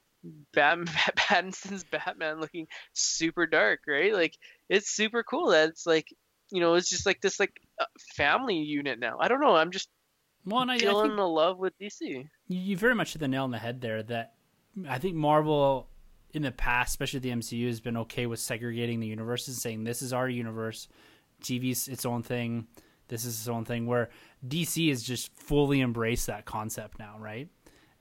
Batman, 0.53 0.87
Pattinson's 1.17 1.85
Batman 1.85 2.41
looking 2.41 2.67
super 2.95 3.47
dark, 3.47 3.81
right? 3.87 4.13
Like 4.13 4.35
it's 4.69 4.91
super 4.91 5.23
cool 5.23 5.51
that 5.51 5.69
it's 5.69 5.87
like, 5.87 6.09
you 6.51 6.61
know, 6.61 6.75
it's 6.75 6.89
just 6.91 7.07
like 7.07 7.21
this 7.21 7.39
like 7.39 7.53
uh, 7.81 7.85
family 8.17 8.57
unit 8.57 8.99
now. 8.99 9.19
I 9.21 9.29
don't 9.29 9.41
know. 9.41 9.55
I'm 9.55 9.71
just 9.71 9.89
Well, 10.45 10.63
and 10.63 10.71
I, 10.73 10.77
I 10.77 10.79
feeling 10.79 11.03
think 11.11 11.17
the 11.17 11.29
love 11.29 11.59
with 11.59 11.75
DC. 11.79 12.01
you- 12.01 12.29
you 12.49 12.77
very 12.77 12.95
much 12.97 13.13
hit 13.13 13.21
the 13.21 13.29
nail 13.29 13.45
on 13.45 13.53
the 13.53 13.59
head 13.59 13.81
there. 13.81 14.03
That 14.03 14.35
I 14.89 14.99
think 14.99 15.15
Marvel 15.15 15.89
in 16.33 16.43
the 16.43 16.51
past, 16.51 16.89
especially 16.91 17.21
the 17.21 17.31
MCU, 17.31 17.69
has 17.69 17.81
been 17.81 17.97
okay 17.99 18.27
with 18.27 18.41
segregating 18.41 18.99
the 18.99 19.07
universes, 19.07 19.49
and 19.55 19.63
saying 19.63 19.85
this 19.85 20.03
is 20.03 20.13
our 20.13 20.29
universe, 20.29 20.89
TV's 21.41 21.87
its 21.87 22.05
own 22.05 22.25
thing, 22.25 22.67
this 23.09 23.25
is 23.25 23.39
its 23.39 23.49
own 23.49 23.65
thing. 23.65 23.87
Where 23.87 24.11
DC 24.47 24.89
has 24.89 25.03
just 25.03 25.33
fully 25.35 25.81
embraced 25.81 26.27
that 26.27 26.45
concept 26.45 26.99
now, 26.99 27.17
right? 27.19 27.49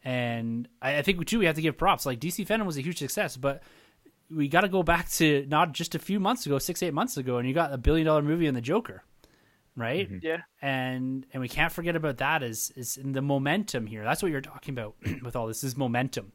And 0.04 0.68
I, 0.82 0.98
I 0.98 1.02
think 1.02 1.26
too 1.26 1.40
we 1.40 1.46
have 1.46 1.56
to 1.56 1.62
give 1.62 1.78
props. 1.78 2.06
Like 2.06 2.20
DC 2.20 2.46
FanDome 2.48 2.66
was 2.66 2.78
a 2.78 2.82
huge 2.82 3.00
success, 3.00 3.38
but 3.38 3.64
we 4.30 4.48
got 4.48 4.62
to 4.62 4.70
go 4.70 4.84
back 4.84 5.10
to 5.12 5.46
not 5.48 5.72
just 5.72 5.96
a 5.96 6.00
few 6.00 6.20
months 6.20 6.46
ago, 6.46 6.60
six 6.60 6.82
eight 6.84 6.94
months 6.94 7.18
ago, 7.18 7.38
and 7.38 7.48
you 7.48 7.54
got 7.54 7.74
a 7.74 7.78
billion 7.78 8.06
dollar 8.06 8.22
movie 8.22 8.48
in 8.48 8.54
the 8.54 8.62
Joker, 8.62 9.04
right? 9.76 10.10
Mm-hmm. 10.10 10.26
Yeah. 10.26 10.38
and 10.62 11.26
and 11.34 11.42
we 11.42 11.48
can't 11.48 11.72
forget 11.72 11.96
about 11.96 12.18
that 12.18 12.44
is 12.44 12.72
is 12.76 12.98
in 12.98 13.14
the 13.14 13.22
momentum 13.22 13.88
here. 13.88 14.04
That's 14.04 14.22
what 14.22 14.32
you're 14.32 14.42
talking 14.42 14.74
about 14.74 14.96
with 15.24 15.36
all 15.36 15.48
this 15.48 15.64
is 15.64 15.76
momentum. 15.76 16.32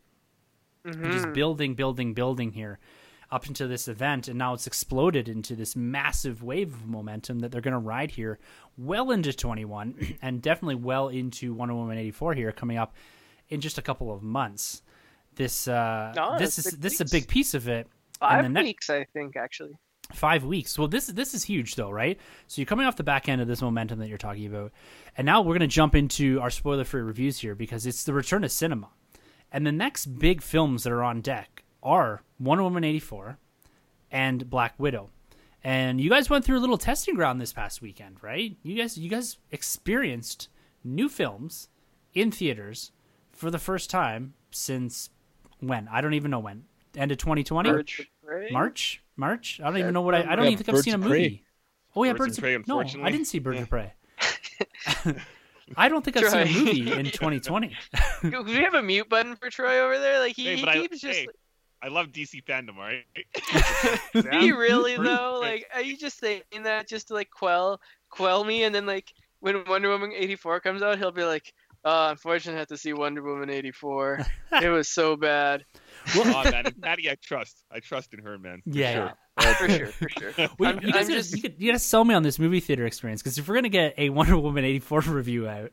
Mm-hmm. 0.84 1.04
You're 1.04 1.12
just 1.12 1.32
building, 1.32 1.74
building, 1.74 2.14
building 2.14 2.52
here 2.52 2.78
up 3.32 3.46
into 3.46 3.66
this 3.66 3.86
event, 3.88 4.28
and 4.28 4.38
now 4.38 4.54
it's 4.54 4.66
exploded 4.66 5.28
into 5.28 5.54
this 5.54 5.76
massive 5.76 6.42
wave 6.42 6.72
of 6.72 6.86
momentum 6.86 7.40
that 7.40 7.52
they're 7.52 7.60
going 7.60 7.72
to 7.72 7.78
ride 7.78 8.10
here 8.10 8.38
well 8.76 9.10
into 9.10 9.32
21, 9.32 10.18
and 10.22 10.42
definitely 10.42 10.74
well 10.74 11.08
into 11.08 11.54
Wonder 11.54 11.74
Woman 11.74 11.98
84 11.98 12.34
here 12.34 12.52
coming 12.52 12.76
up 12.76 12.94
in 13.48 13.60
just 13.60 13.78
a 13.78 13.82
couple 13.82 14.12
of 14.12 14.22
months. 14.22 14.82
This 15.36 15.68
uh, 15.68 16.12
No, 16.16 16.38
this 16.38 16.58
is 16.58 16.72
this 16.78 16.94
is 16.94 17.00
a 17.00 17.04
big 17.04 17.28
piece 17.28 17.54
of 17.54 17.68
it. 17.68 17.86
Five 18.18 18.42
the 18.42 18.48
ne- 18.48 18.62
weeks, 18.62 18.90
I 18.90 19.04
think, 19.04 19.36
actually. 19.36 19.72
five 20.12 20.44
weeks. 20.44 20.76
Well, 20.76 20.88
this 20.88 21.06
this 21.06 21.34
is 21.34 21.44
huge 21.44 21.76
though, 21.76 21.90
right? 21.90 22.18
So 22.48 22.60
you're 22.60 22.66
coming 22.66 22.86
off 22.86 22.96
the 22.96 23.04
back 23.04 23.28
end 23.28 23.40
of 23.40 23.46
this 23.48 23.62
momentum 23.62 24.00
that 24.00 24.08
you're 24.08 24.18
talking 24.18 24.46
about, 24.46 24.72
and 25.16 25.24
now 25.24 25.40
we're 25.40 25.54
going 25.56 25.60
to 25.60 25.66
jump 25.68 25.94
into 25.94 26.40
our 26.40 26.50
spoiler-free 26.50 27.00
reviews 27.00 27.38
here 27.38 27.54
because 27.54 27.86
it's 27.86 28.04
the 28.04 28.12
return 28.12 28.42
of 28.42 28.50
cinema, 28.50 28.88
and 29.52 29.64
the 29.64 29.72
next 29.72 30.06
big 30.18 30.42
films 30.42 30.82
that 30.82 30.92
are 30.92 31.04
on 31.04 31.20
deck 31.20 31.62
are 31.82 32.22
Wonder 32.38 32.62
Woman 32.64 32.84
'84 32.84 33.38
and 34.10 34.48
Black 34.50 34.74
Widow. 34.78 35.10
And 35.62 36.00
you 36.00 36.08
guys 36.08 36.30
went 36.30 36.44
through 36.44 36.58
a 36.58 36.60
little 36.60 36.78
testing 36.78 37.14
ground 37.14 37.40
this 37.40 37.52
past 37.52 37.82
weekend, 37.82 38.16
right? 38.22 38.56
You 38.62 38.76
guys 38.76 38.96
you 38.96 39.10
guys 39.10 39.36
experienced 39.50 40.48
new 40.82 41.08
films 41.08 41.68
in 42.14 42.30
theaters 42.30 42.92
for 43.32 43.50
the 43.50 43.58
first 43.58 43.90
time 43.90 44.34
since 44.50 45.10
when? 45.60 45.86
I 45.92 46.00
don't 46.00 46.14
even 46.14 46.30
know 46.30 46.38
when. 46.38 46.64
End 46.96 47.12
of 47.12 47.18
2020? 47.18 47.70
March. 47.70 48.10
March, 48.50 49.02
March. 49.16 49.60
I 49.62 49.64
don't 49.68 49.78
even 49.78 49.92
know 49.92 50.00
what 50.02 50.14
I. 50.14 50.20
I 50.20 50.36
don't 50.36 50.44
Yeah, 50.46 50.50
even 50.52 50.64
think 50.64 50.76
I've 50.76 50.82
seen 50.82 50.94
a 50.94 50.98
movie. 50.98 51.10
Prey. 51.10 51.42
Oh 51.96 52.04
yeah, 52.04 52.12
Birds 52.12 52.38
Birds 52.38 52.38
of 52.38 52.44
of 52.44 52.64
Prey, 52.66 52.74
No, 52.74 53.04
I 53.04 53.10
didn't 53.10 53.26
see 53.26 53.38
Birds 53.38 53.56
Yeah. 53.56 53.62
of 53.62 53.68
Prey. 53.70 53.92
I 55.76 55.88
don't 55.88 56.04
think 56.04 56.16
I've 56.16 56.28
seen 56.30 56.40
a 56.40 56.64
movie 56.64 56.92
in 56.92 57.04
2020. 57.10 57.76
Do 58.22 58.42
we 58.42 58.54
have 58.56 58.74
a 58.74 58.82
mute 58.82 59.08
button 59.08 59.36
for 59.36 59.50
Troy 59.50 59.78
over 59.80 59.98
there? 59.98 60.18
Like 60.18 60.34
he, 60.34 60.44
Hey, 60.46 60.56
he 60.56 60.62
but 60.62 60.68
I- 60.70 60.80
keeps 60.80 61.00
just. 61.00 61.18
hey. 61.18 61.26
I 61.82 61.88
love 61.88 62.08
DC 62.08 62.44
FanDome, 62.44 62.76
right? 62.76 63.04
Do 64.40 64.44
you 64.46 64.58
really 64.58 64.96
though? 64.96 65.38
Like, 65.40 65.66
are 65.74 65.80
you 65.82 65.96
just 65.96 66.18
saying 66.18 66.42
that 66.64 66.88
just 66.88 67.08
to 67.08 67.14
like 67.14 67.30
quell 67.30 67.80
quell 68.10 68.44
me? 68.44 68.64
And 68.64 68.74
then 68.74 68.86
like 68.86 69.12
when 69.40 69.64
Wonder 69.66 69.88
Woman 69.88 70.12
eighty 70.14 70.36
four 70.36 70.60
comes 70.60 70.82
out, 70.82 70.98
he'll 70.98 71.10
be 71.10 71.24
like, 71.24 71.54
"Oh, 71.84 72.10
unfortunately, 72.10 72.56
I 72.56 72.60
have 72.60 72.68
to 72.68 72.76
see 72.76 72.92
Wonder 72.92 73.22
Woman 73.22 73.48
eighty 73.48 73.72
four. 73.72 74.20
it 74.62 74.68
was 74.68 74.88
so 74.88 75.16
bad." 75.16 75.64
oh, 76.16 76.24
man, 76.44 76.54
and 76.66 76.82
Patty, 76.82 77.10
I 77.10 77.14
trust. 77.22 77.62
I 77.70 77.80
trust 77.80 78.12
in 78.12 78.20
her, 78.24 78.38
man. 78.38 78.60
for 78.62 78.70
Yeah, 78.70 78.92
sure. 78.92 79.12
Yeah, 79.40 79.54
for 79.54 79.68
sure, 79.70 79.86
for 79.86 80.08
sure. 80.10 80.48
Well, 80.58 80.70
I'm- 80.74 80.80
you, 80.82 80.92
guys 80.92 81.06
I'm 81.06 81.08
gotta, 81.08 81.14
just- 81.14 81.36
you, 81.42 81.50
you 81.56 81.70
gotta 81.72 81.78
sell 81.78 82.04
me 82.04 82.14
on 82.14 82.22
this 82.22 82.38
movie 82.38 82.60
theater 82.60 82.84
experience 82.84 83.22
because 83.22 83.38
if 83.38 83.48
we're 83.48 83.54
gonna 83.54 83.70
get 83.70 83.94
a 83.96 84.10
Wonder 84.10 84.36
Woman 84.36 84.64
eighty 84.66 84.80
four 84.80 85.00
review 85.00 85.48
out, 85.48 85.72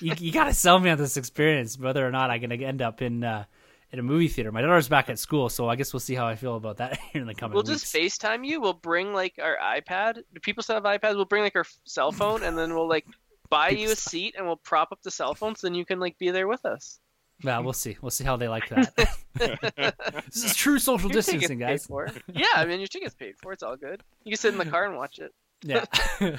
you, 0.00 0.14
you 0.18 0.32
gotta 0.32 0.52
sell 0.52 0.80
me 0.80 0.90
on 0.90 0.98
this 0.98 1.16
experience, 1.16 1.78
whether 1.78 2.04
or 2.04 2.10
not 2.10 2.30
I'm 2.30 2.40
gonna 2.40 2.56
end 2.56 2.82
up 2.82 3.02
in 3.02 3.22
uh, 3.22 3.44
in 3.92 3.98
a 3.98 4.02
movie 4.02 4.28
theater. 4.28 4.52
My 4.52 4.60
daughter's 4.60 4.88
back 4.88 5.08
at 5.08 5.18
school, 5.18 5.48
so 5.48 5.68
I 5.68 5.76
guess 5.76 5.92
we'll 5.92 6.00
see 6.00 6.14
how 6.14 6.26
I 6.26 6.34
feel 6.36 6.56
about 6.56 6.78
that 6.78 6.98
here 7.12 7.20
in 7.22 7.26
the 7.26 7.34
coming 7.34 7.56
weeks. 7.56 7.66
We'll 7.68 7.74
weeks. 7.74 7.92
just 7.92 8.20
FaceTime 8.22 8.46
you. 8.46 8.60
We'll 8.60 8.72
bring 8.72 9.12
like 9.12 9.38
our 9.42 9.56
iPad. 9.56 10.16
Do 10.16 10.40
people 10.40 10.62
still 10.62 10.76
have 10.76 10.84
iPads? 10.84 11.14
We'll 11.16 11.24
bring 11.24 11.42
like 11.42 11.56
our 11.56 11.66
cell 11.84 12.12
phone, 12.12 12.42
and 12.42 12.56
then 12.56 12.74
we'll 12.74 12.88
like 12.88 13.06
buy 13.48 13.70
you 13.70 13.90
a 13.90 13.96
seat, 13.96 14.34
and 14.36 14.46
we'll 14.46 14.56
prop 14.56 14.92
up 14.92 15.02
the 15.02 15.10
cell 15.10 15.34
phone, 15.34 15.54
so 15.54 15.66
then 15.66 15.74
you 15.74 15.84
can 15.84 16.00
like 16.00 16.18
be 16.18 16.30
there 16.30 16.48
with 16.48 16.64
us. 16.64 17.00
Well, 17.44 17.62
we'll 17.62 17.72
see. 17.74 17.96
We'll 18.00 18.10
see 18.10 18.24
how 18.24 18.36
they 18.36 18.48
like 18.48 18.68
that. 18.70 18.94
this 20.26 20.42
is 20.44 20.56
true 20.56 20.78
social 20.78 21.10
Your 21.10 21.16
distancing, 21.16 21.58
guys. 21.58 21.86
for. 21.86 22.08
Yeah, 22.32 22.46
I 22.54 22.64
mean 22.64 22.80
your 22.80 22.86
ticket's 22.86 23.14
paid 23.14 23.34
for. 23.42 23.52
It's 23.52 23.62
all 23.62 23.76
good. 23.76 24.02
You 24.24 24.32
can 24.32 24.38
sit 24.38 24.52
in 24.52 24.58
the 24.58 24.64
car 24.64 24.86
and 24.86 24.96
watch 24.96 25.18
it. 25.18 25.32
Yeah. 25.62 25.84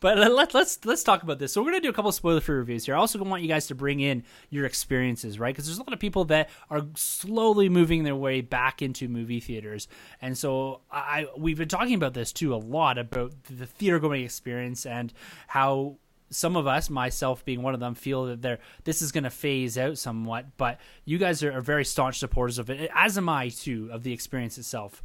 but 0.00 0.18
let, 0.18 0.54
let's 0.54 0.84
let's 0.84 1.04
talk 1.04 1.22
about 1.22 1.38
this. 1.38 1.52
So 1.52 1.62
we're 1.62 1.70
gonna 1.70 1.80
do 1.80 1.90
a 1.90 1.92
couple 1.92 2.08
of 2.08 2.14
spoiler-free 2.14 2.56
reviews 2.56 2.84
here. 2.84 2.94
I 2.94 2.98
also 2.98 3.22
want 3.22 3.42
you 3.42 3.48
guys 3.48 3.68
to 3.68 3.74
bring 3.74 4.00
in 4.00 4.24
your 4.50 4.66
experiences, 4.66 5.38
right? 5.38 5.54
Because 5.54 5.66
there's 5.66 5.78
a 5.78 5.82
lot 5.82 5.92
of 5.92 6.00
people 6.00 6.24
that 6.26 6.50
are 6.68 6.84
slowly 6.96 7.68
moving 7.68 8.02
their 8.02 8.16
way 8.16 8.40
back 8.40 8.82
into 8.82 9.08
movie 9.08 9.40
theaters, 9.40 9.86
and 10.20 10.36
so 10.36 10.80
I 10.90 11.28
we've 11.36 11.58
been 11.58 11.68
talking 11.68 11.94
about 11.94 12.14
this 12.14 12.32
too 12.32 12.54
a 12.54 12.56
lot 12.56 12.98
about 12.98 13.32
the 13.44 13.66
theater 13.66 14.00
going 14.00 14.24
experience 14.24 14.84
and 14.84 15.12
how 15.46 15.96
some 16.30 16.56
of 16.56 16.66
us, 16.66 16.90
myself 16.90 17.44
being 17.44 17.62
one 17.62 17.74
of 17.74 17.80
them, 17.80 17.94
feel 17.94 18.26
that 18.26 18.42
they're 18.42 18.58
this 18.82 19.00
is 19.00 19.12
going 19.12 19.24
to 19.24 19.30
phase 19.30 19.78
out 19.78 19.96
somewhat. 19.96 20.56
But 20.56 20.80
you 21.04 21.18
guys 21.18 21.42
are, 21.44 21.52
are 21.52 21.60
very 21.60 21.84
staunch 21.84 22.18
supporters 22.18 22.58
of 22.58 22.68
it, 22.68 22.90
as 22.94 23.16
am 23.16 23.28
I 23.28 23.50
too, 23.50 23.90
of 23.92 24.02
the 24.02 24.12
experience 24.12 24.58
itself. 24.58 25.02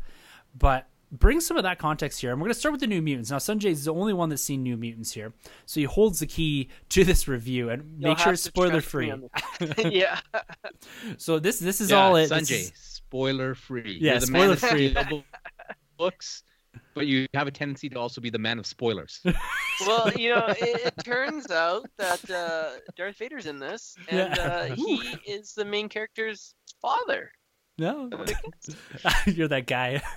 But 0.58 0.88
bring 1.12 1.40
some 1.42 1.58
of 1.58 1.64
that 1.64 1.80
context 1.80 2.22
here, 2.22 2.32
and 2.32 2.40
we're 2.40 2.46
going 2.46 2.54
to 2.54 2.60
start 2.60 2.72
with 2.74 2.82
the 2.82 2.88
New 2.88 3.02
Mutants. 3.02 3.32
Now, 3.32 3.38
Sunjay 3.38 3.72
is 3.72 3.86
the 3.86 3.94
only 3.94 4.14
one 4.14 4.30
that's 4.30 4.42
seen 4.44 4.64
New 4.64 4.78
Mutants 4.78 5.12
here, 5.12 5.34
so 5.66 5.80
he 5.80 5.86
holds 5.86 6.20
the 6.20 6.28
key 6.28 6.70
to 6.90 7.04
this 7.04 7.28
review, 7.28 7.70
and 7.70 7.96
You'll 8.00 8.12
make 8.12 8.20
sure 8.20 8.34
it's 8.34 8.44
spoiler 8.44 8.82
free. 8.82 9.12
yeah. 9.78 10.20
So 11.18 11.40
this 11.40 11.60
this 11.60 11.82
is 11.82 11.92
Yeah, 11.92 11.98
all 12.04 12.16
it. 12.16 12.30
this 12.30 12.50
Sunjay, 12.50 12.62
is- 12.64 12.72
spoiler 12.76 13.56
free. 13.56 13.98
Yeah, 14.02 14.14
You're 14.14 14.20
the 14.22 14.32
man 14.32 14.50
of 14.52 14.60
spoiler-free. 14.60 15.24
books, 15.98 16.44
but 16.94 17.08
you 17.08 17.28
have 17.34 17.48
a 17.48 17.52
tendency 17.52 17.90
to 17.90 18.00
also 18.00 18.22
be 18.22 18.30
the 18.30 18.38
man 18.40 18.58
of 18.60 18.66
spoilers. 18.66 19.20
Well, 19.86 20.12
you 20.14 20.30
know, 20.36 20.46
it, 20.48 20.88
it 20.98 21.04
turns 21.04 21.50
out 21.52 21.90
that 21.98 22.30
uh, 22.30 22.80
Darth 22.96 23.18
Vader's 23.18 23.46
in 23.48 23.60
this, 23.60 23.96
and 24.10 24.36
Yeah. 24.36 24.44
uh, 24.44 24.76
he 24.76 24.96
is 25.26 25.54
the 25.54 25.66
main 25.66 25.90
character's 25.90 26.54
father. 26.82 27.32
No, 27.80 28.10
you're 29.26 29.48
that 29.48 29.66
guy. 29.66 30.02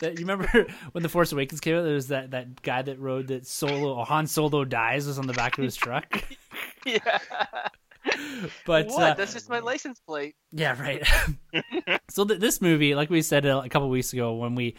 that, 0.00 0.18
you 0.18 0.26
remember 0.26 0.66
when 0.92 1.02
the 1.02 1.08
Force 1.08 1.32
Awakens 1.32 1.60
came 1.60 1.76
out? 1.76 1.82
There 1.82 1.94
was 1.94 2.08
that, 2.08 2.30
that 2.30 2.62
guy 2.62 2.82
that 2.82 2.98
rode 2.98 3.28
that 3.28 3.46
Solo 3.46 4.02
Han 4.04 4.26
Solo 4.26 4.64
dies 4.64 5.06
was 5.06 5.18
on 5.18 5.26
the 5.26 5.34
back 5.34 5.58
of 5.58 5.64
his 5.64 5.76
truck. 5.76 6.22
Yeah. 6.86 7.18
But 8.66 8.88
what? 8.88 9.02
uh, 9.02 9.14
That's 9.14 9.32
just 9.32 9.48
my 9.48 9.60
license 9.60 9.98
plate. 10.00 10.34
Yeah, 10.52 10.78
right. 10.80 11.02
so 12.10 12.26
th- 12.26 12.38
this 12.40 12.60
movie, 12.60 12.94
like 12.94 13.08
we 13.08 13.22
said 13.22 13.46
a, 13.46 13.60
a 13.60 13.68
couple 13.70 13.88
weeks 13.88 14.12
ago 14.12 14.34
when 14.34 14.54
we 14.54 14.76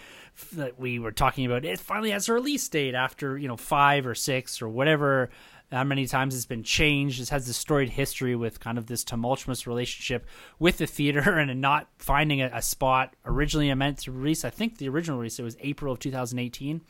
that 0.54 0.80
we 0.80 1.00
were 1.00 1.12
talking 1.12 1.48
about, 1.48 1.66
it 1.66 1.80
finally 1.80 2.12
has 2.12 2.30
a 2.30 2.34
release 2.34 2.70
date 2.70 2.94
after 2.94 3.38
you 3.40 3.48
know 3.48 3.58
five 3.58 4.06
or 4.06 4.14
six 4.14 4.62
or 4.62 4.70
whatever. 4.70 5.32
How 5.76 5.84
many 5.84 6.08
times 6.08 6.36
it's 6.36 6.46
been 6.46 6.64
changed? 6.64 7.22
It 7.22 7.30
has 7.30 7.48
this 7.48 7.58
storied 7.58 7.90
history 7.90 8.36
with 8.36 8.60
kind 8.60 8.78
of 8.78 8.88
this 8.88 9.04
tumultuous 9.04 9.68
relationship 9.68 10.26
with 10.58 10.78
the 10.78 10.88
theater 10.88 11.34
and 11.38 11.62
not 11.62 11.90
finding 11.98 12.42
a, 12.42 12.50
a 12.54 12.62
spot. 12.62 13.16
Originally, 13.26 13.74
meant 13.74 14.00
to 14.00 14.12
release. 14.12 14.46
I 14.46 14.50
think 14.50 14.78
the 14.78 14.90
original 14.90 15.20
release 15.20 15.38
it 15.40 15.44
was 15.44 15.58
April 15.60 15.94
of 15.94 16.00
2018 16.00 16.82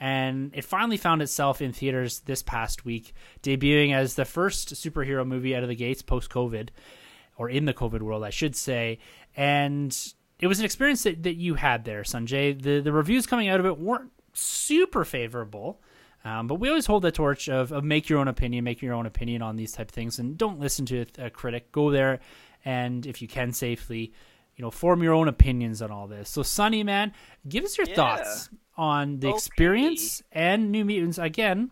and 0.00 0.50
it 0.54 0.64
finally 0.64 0.96
found 0.96 1.22
itself 1.22 1.62
in 1.62 1.72
theaters 1.72 2.20
this 2.20 2.42
past 2.42 2.84
week, 2.84 3.14
debuting 3.42 3.94
as 3.94 4.14
the 4.14 4.24
first 4.24 4.74
superhero 4.74 5.26
movie 5.26 5.54
out 5.54 5.62
of 5.62 5.68
the 5.68 5.76
gates 5.76 6.02
post 6.02 6.30
COVID, 6.30 6.70
or 7.36 7.48
in 7.48 7.64
the 7.64 7.74
COVID 7.74 8.02
world, 8.02 8.24
I 8.24 8.30
should 8.30 8.56
say. 8.56 8.98
And 9.36 9.96
it 10.40 10.46
was 10.46 10.58
an 10.58 10.64
experience 10.64 11.04
that, 11.04 11.22
that 11.22 11.36
you 11.36 11.54
had 11.54 11.84
there, 11.84 12.02
Sunjay. 12.02 12.60
The 12.60 12.80
the 12.80 12.92
reviews 12.92 13.26
coming 13.26 13.48
out 13.48 13.60
of 13.60 13.66
it 13.66 13.78
weren't 13.78 14.10
super 14.32 15.04
favorable. 15.04 15.80
Um, 16.24 16.46
but 16.46 16.54
we 16.54 16.68
always 16.68 16.86
hold 16.86 17.02
the 17.02 17.12
torch 17.12 17.48
of, 17.48 17.70
of 17.70 17.84
make 17.84 18.08
your 18.08 18.18
own 18.18 18.28
opinion, 18.28 18.64
make 18.64 18.80
your 18.80 18.94
own 18.94 19.04
opinion 19.06 19.42
on 19.42 19.56
these 19.56 19.72
type 19.72 19.88
of 19.90 19.94
things, 19.94 20.18
and 20.18 20.38
don't 20.38 20.58
listen 20.58 20.86
to 20.86 21.04
a 21.18 21.28
critic. 21.28 21.70
Go 21.70 21.90
there, 21.90 22.20
and 22.64 23.06
if 23.06 23.20
you 23.20 23.28
can 23.28 23.52
safely, 23.52 24.12
you 24.56 24.62
know, 24.62 24.70
form 24.70 25.02
your 25.02 25.12
own 25.12 25.28
opinions 25.28 25.82
on 25.82 25.90
all 25.90 26.06
this. 26.06 26.30
So, 26.30 26.42
Sunny 26.42 26.82
man, 26.82 27.12
give 27.48 27.64
us 27.64 27.76
your 27.76 27.86
Yeah. 27.86 27.94
thoughts 27.96 28.48
on 28.76 29.20
the 29.20 29.28
Okay. 29.28 29.36
experience 29.36 30.22
and 30.32 30.72
New 30.72 30.84
Mutants. 30.86 31.18
Again, 31.18 31.70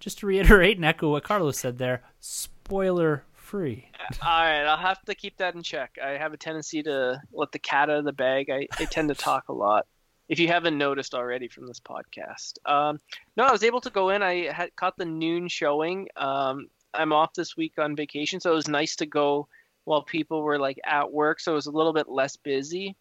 just 0.00 0.18
to 0.20 0.26
reiterate 0.26 0.76
and 0.76 0.84
echo 0.86 1.10
what 1.10 1.24
Carlos 1.24 1.58
said 1.58 1.76
there, 1.78 2.02
spoiler 2.18 3.24
free. 3.34 3.88
All 4.22 4.42
right, 4.42 4.64
I'll 4.64 4.76
have 4.78 5.02
to 5.02 5.14
keep 5.14 5.36
that 5.36 5.54
in 5.54 5.62
check. 5.62 5.96
I 6.02 6.12
have 6.12 6.32
a 6.32 6.36
tendency 6.38 6.82
to 6.84 7.20
let 7.32 7.52
the 7.52 7.58
cat 7.58 7.90
out 7.90 7.98
of 7.98 8.04
the 8.04 8.12
bag. 8.12 8.48
I, 8.50 8.66
I 8.80 8.86
tend 8.86 9.10
to 9.10 9.14
talk 9.14 9.48
a 9.48 9.52
lot. 9.52 9.86
If 10.32 10.38
you 10.38 10.48
haven't 10.48 10.78
noticed 10.78 11.14
already 11.14 11.46
from 11.46 11.66
this 11.66 11.78
podcast, 11.78 12.54
um, 12.64 12.98
no, 13.36 13.44
I 13.44 13.52
was 13.52 13.62
able 13.62 13.82
to 13.82 13.90
go 13.90 14.08
in. 14.08 14.22
I 14.22 14.50
had 14.50 14.74
caught 14.76 14.96
the 14.96 15.04
noon 15.04 15.46
showing. 15.46 16.08
Um, 16.16 16.68
I'm 16.94 17.12
off 17.12 17.34
this 17.34 17.54
week 17.54 17.74
on 17.76 17.94
vacation, 17.94 18.40
so 18.40 18.50
it 18.50 18.54
was 18.54 18.66
nice 18.66 18.96
to 18.96 19.04
go 19.04 19.46
while 19.84 20.00
people 20.00 20.40
were 20.40 20.58
like 20.58 20.80
at 20.86 21.12
work, 21.12 21.38
so 21.38 21.52
it 21.52 21.56
was 21.56 21.66
a 21.66 21.70
little 21.70 21.92
bit 21.92 22.08
less 22.08 22.38
busy. 22.38 22.96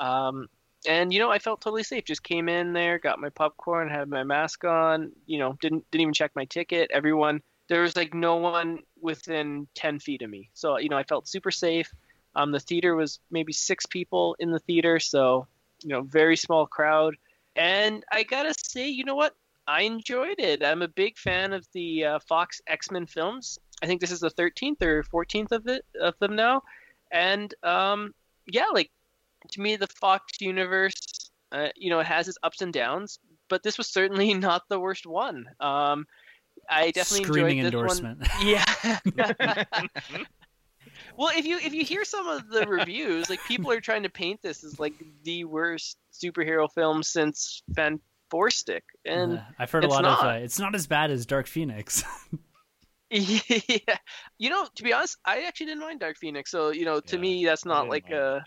Um, 0.00 0.48
and 0.88 1.12
you 1.12 1.20
know, 1.20 1.30
I 1.30 1.38
felt 1.38 1.60
totally 1.60 1.84
safe. 1.84 2.06
Just 2.06 2.24
came 2.24 2.48
in 2.48 2.72
there, 2.72 2.98
got 2.98 3.20
my 3.20 3.28
popcorn, 3.28 3.88
had 3.88 4.08
my 4.08 4.24
mask 4.24 4.64
on. 4.64 5.12
You 5.26 5.38
know, 5.38 5.56
didn't 5.60 5.88
didn't 5.92 6.02
even 6.02 6.12
check 6.12 6.32
my 6.34 6.46
ticket. 6.46 6.90
Everyone 6.92 7.40
there 7.68 7.82
was 7.82 7.94
like 7.94 8.14
no 8.14 8.34
one 8.34 8.80
within 9.00 9.68
10 9.74 9.98
feet 9.98 10.20
of 10.20 10.28
me 10.28 10.50
so 10.52 10.78
you 10.78 10.90
know 10.90 10.98
i 10.98 11.02
felt 11.02 11.26
super 11.26 11.50
safe 11.50 11.90
um, 12.36 12.50
the 12.50 12.60
theater 12.60 12.96
was 12.96 13.20
maybe 13.30 13.52
six 13.52 13.86
people 13.86 14.36
in 14.38 14.50
the 14.50 14.58
theater 14.58 14.98
so 14.98 15.46
you 15.84 15.90
know 15.90 16.02
very 16.02 16.36
small 16.36 16.66
crowd 16.66 17.14
and 17.56 18.04
i 18.10 18.22
gotta 18.22 18.54
say 18.56 18.88
you 18.88 19.04
know 19.04 19.14
what 19.14 19.34
i 19.66 19.82
enjoyed 19.82 20.38
it 20.38 20.64
i'm 20.64 20.82
a 20.82 20.88
big 20.88 21.16
fan 21.16 21.52
of 21.52 21.66
the 21.72 22.04
uh, 22.04 22.18
fox 22.18 22.60
x-men 22.66 23.06
films 23.06 23.58
i 23.82 23.86
think 23.86 24.00
this 24.00 24.10
is 24.10 24.20
the 24.20 24.30
13th 24.30 24.82
or 24.82 25.04
14th 25.04 25.52
of 25.52 25.66
it 25.66 25.84
of 26.00 26.18
them 26.18 26.34
now 26.34 26.62
and 27.12 27.54
um, 27.62 28.12
yeah 28.46 28.66
like 28.72 28.90
to 29.50 29.60
me 29.60 29.76
the 29.76 29.86
fox 29.86 30.40
universe 30.40 31.30
uh, 31.52 31.68
you 31.76 31.90
know 31.90 32.00
it 32.00 32.06
has 32.06 32.26
its 32.28 32.38
ups 32.42 32.62
and 32.62 32.72
downs 32.72 33.18
but 33.48 33.62
this 33.62 33.78
was 33.78 33.86
certainly 33.86 34.34
not 34.48 34.62
the 34.68 34.80
worst 34.80 35.06
one 35.06 35.44
um, 35.60 36.06
I 36.70 36.90
definitely 36.92 37.24
Screaming 37.26 37.58
enjoyed 37.58 37.90
this 37.90 38.00
endorsement. 38.00 38.20
One. 38.20 38.46
Yeah. 38.46 39.64
well, 41.16 41.30
if 41.36 41.46
you 41.46 41.58
if 41.58 41.72
you 41.74 41.84
hear 41.84 42.04
some 42.04 42.28
of 42.28 42.48
the 42.48 42.66
reviews, 42.66 43.28
like 43.30 43.40
people 43.48 43.70
are 43.70 43.80
trying 43.80 44.02
to 44.02 44.10
paint 44.10 44.40
this 44.42 44.64
as 44.64 44.78
like 44.78 44.94
the 45.24 45.44
worst 45.44 45.96
superhero 46.12 46.70
film 46.72 47.02
since 47.02 47.62
Fan 47.74 48.00
Four 48.30 48.50
Stick, 48.50 48.84
and 49.04 49.38
Uh, 49.38 49.42
I've 49.58 49.70
heard 49.70 49.84
a 49.84 49.88
lot 49.88 50.02
not. 50.02 50.20
of. 50.20 50.26
Uh, 50.26 50.44
it's 50.44 50.58
not 50.58 50.74
as 50.74 50.86
bad 50.86 51.10
as 51.10 51.26
Dark 51.26 51.46
Phoenix. 51.46 52.02
yeah, 53.10 53.96
you 54.38 54.50
know, 54.50 54.66
to 54.74 54.82
be 54.82 54.92
honest, 54.92 55.18
I 55.24 55.42
actually 55.42 55.66
didn't 55.66 55.82
mind 55.82 56.00
Dark 56.00 56.16
Phoenix. 56.16 56.50
So 56.50 56.70
you 56.70 56.84
know, 56.84 57.00
to 57.00 57.16
Yeah, 57.16 57.22
me, 57.22 57.44
that's 57.44 57.64
not 57.64 57.88
like 57.88 58.10
a. 58.10 58.42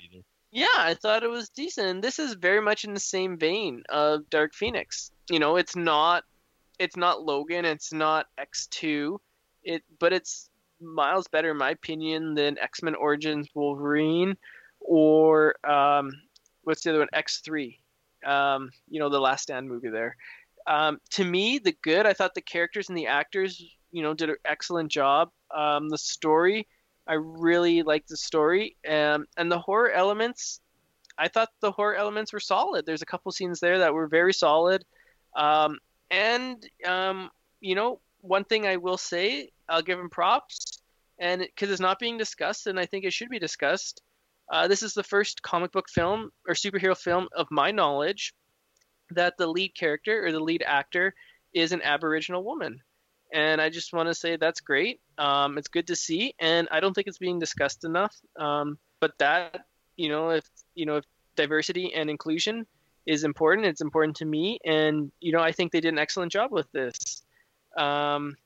Yeah, 0.51 0.68
I 0.76 0.93
thought 0.93 1.24
it 1.24 1.30
was 1.30 1.49
decent. 1.49 1.88
And 1.88 2.03
this 2.03 2.20
is 2.20 2.34
very 2.34 2.61
much 2.61 2.84
in 2.86 2.93
the 2.93 2.99
same 2.99 3.38
vein 3.38 3.84
of 3.89 4.30
Dark 4.30 4.53
Phoenix. 4.53 5.11
You 5.30 5.39
know, 5.39 5.57
it's 5.57 5.76
not 5.76 6.24
it's 6.80 6.97
not 6.97 7.22
Logan, 7.22 7.65
it's 7.65 7.93
not 7.93 8.26
X2. 8.39 9.18
It 9.63 9.84
but 9.99 10.13
it's 10.13 10.49
miles 10.82 11.28
better 11.28 11.51
in 11.51 11.57
my 11.57 11.71
opinion 11.71 12.34
than 12.34 12.57
X-Men 12.59 12.95
Origins 12.95 13.47
Wolverine 13.53 14.36
or 14.80 15.55
um 15.69 16.11
what's 16.67 16.84
the 16.84 16.89
other 16.89 16.99
one 16.99 17.07
X3. 17.13 17.78
Um, 18.25 18.71
you 18.89 18.99
know, 18.99 19.09
the 19.09 19.19
Last 19.19 19.43
Stand 19.43 19.69
movie 19.69 19.89
there. 19.89 20.17
Um, 20.67 20.99
to 21.11 21.23
me, 21.23 21.59
the 21.59 21.75
good, 21.82 22.05
I 22.05 22.11
thought 22.11 22.36
the 22.36 22.41
characters 22.41 22.89
and 22.89 22.97
the 22.97 23.07
actors, 23.07 23.63
you 23.91 24.03
know, 24.03 24.13
did 24.13 24.30
an 24.30 24.36
excellent 24.43 24.91
job. 24.91 25.30
Um, 25.55 25.88
the 25.88 25.97
story, 25.97 26.67
I 27.07 27.13
really 27.13 27.84
liked 27.84 28.09
the 28.09 28.17
story, 28.17 28.75
um, 28.88 29.28
and 29.38 29.49
the 29.49 29.59
horror 29.59 29.91
elements. 29.91 30.59
I 31.17 31.30
thought 31.30 31.49
the 31.61 31.71
horror 31.71 31.95
elements 31.95 32.34
were 32.34 32.41
solid. 32.41 32.86
There's 32.86 33.01
a 33.01 33.05
couple 33.05 33.32
scenes 33.32 33.61
there 33.61 33.80
that 33.80 33.93
were 33.93 34.07
very 34.07 34.34
solid, 34.34 34.84
um, 35.38 35.78
and 36.11 36.69
you 37.61 37.75
know, 37.75 38.01
one 38.19 38.43
thing 38.43 38.67
I 38.67 38.75
will 38.75 38.97
say, 38.97 39.51
I'll 39.70 39.82
give 39.82 39.99
him 39.99 40.09
props, 40.09 40.82
and 41.20 41.41
because 41.41 41.72
it's 41.72 41.82
not 41.82 41.99
being 41.99 42.18
discussed, 42.18 42.68
and 42.68 42.80
I 42.80 42.86
think 42.86 43.05
it 43.05 43.13
should 43.13 43.30
be 43.30 43.39
discussed. 43.39 44.01
Uh, 44.51 44.68
this 44.68 44.82
is 44.82 44.93
the 44.93 45.03
first 45.03 45.41
comic 45.41 45.72
book 45.72 45.89
film 45.89 46.32
or 46.47 46.53
superhero 46.53 46.95
film 46.95 47.28
of 47.36 47.47
my 47.51 47.72
knowledge 47.72 48.34
that 49.11 49.38
the 49.38 49.47
lead 49.47 49.76
character 49.76 50.26
or 50.26 50.32
the 50.32 50.39
lead 50.39 50.63
actor 50.65 51.13
is 51.53 51.72
an 51.72 51.82
Aboriginal 51.82 52.43
woman. 52.43 52.82
And 53.34 53.59
I 53.59 53.70
just 53.70 53.93
want 53.93 54.07
to 54.07 54.15
say 54.15 54.38
that's 54.38 54.61
great. 54.61 55.01
Um, 55.18 55.57
it's 55.57 55.68
good 55.68 55.88
to 55.88 55.95
see, 55.95 56.34
and 56.39 56.68
I 56.72 56.80
don't 56.80 56.93
think 56.93 57.07
it's 57.07 57.18
being 57.18 57.39
discussed 57.39 57.84
enough. 57.84 58.15
Um, 58.38 58.78
but 59.01 59.18
that, 59.20 59.65
you 59.97 60.07
know, 60.07 60.30
if 60.30 60.45
you 60.76 60.86
know, 60.86 60.97
if 60.97 61.05
diversity 61.36 61.93
and 61.93 62.09
inclusion 62.09 62.65
is 63.05 63.26
important, 63.26 63.68
it's 63.68 63.82
important 63.82 64.15
to 64.18 64.26
me, 64.26 64.59
and 64.65 65.11
you 65.20 65.34
know, 65.34 65.41
I 65.41 65.51
think 65.51 65.74
they 65.74 65.82
did 65.82 65.91
an 65.91 65.99
excellent 65.99 66.32
job 66.32 66.51
with 66.53 66.72
this. 66.72 67.24
Um, 67.78 68.38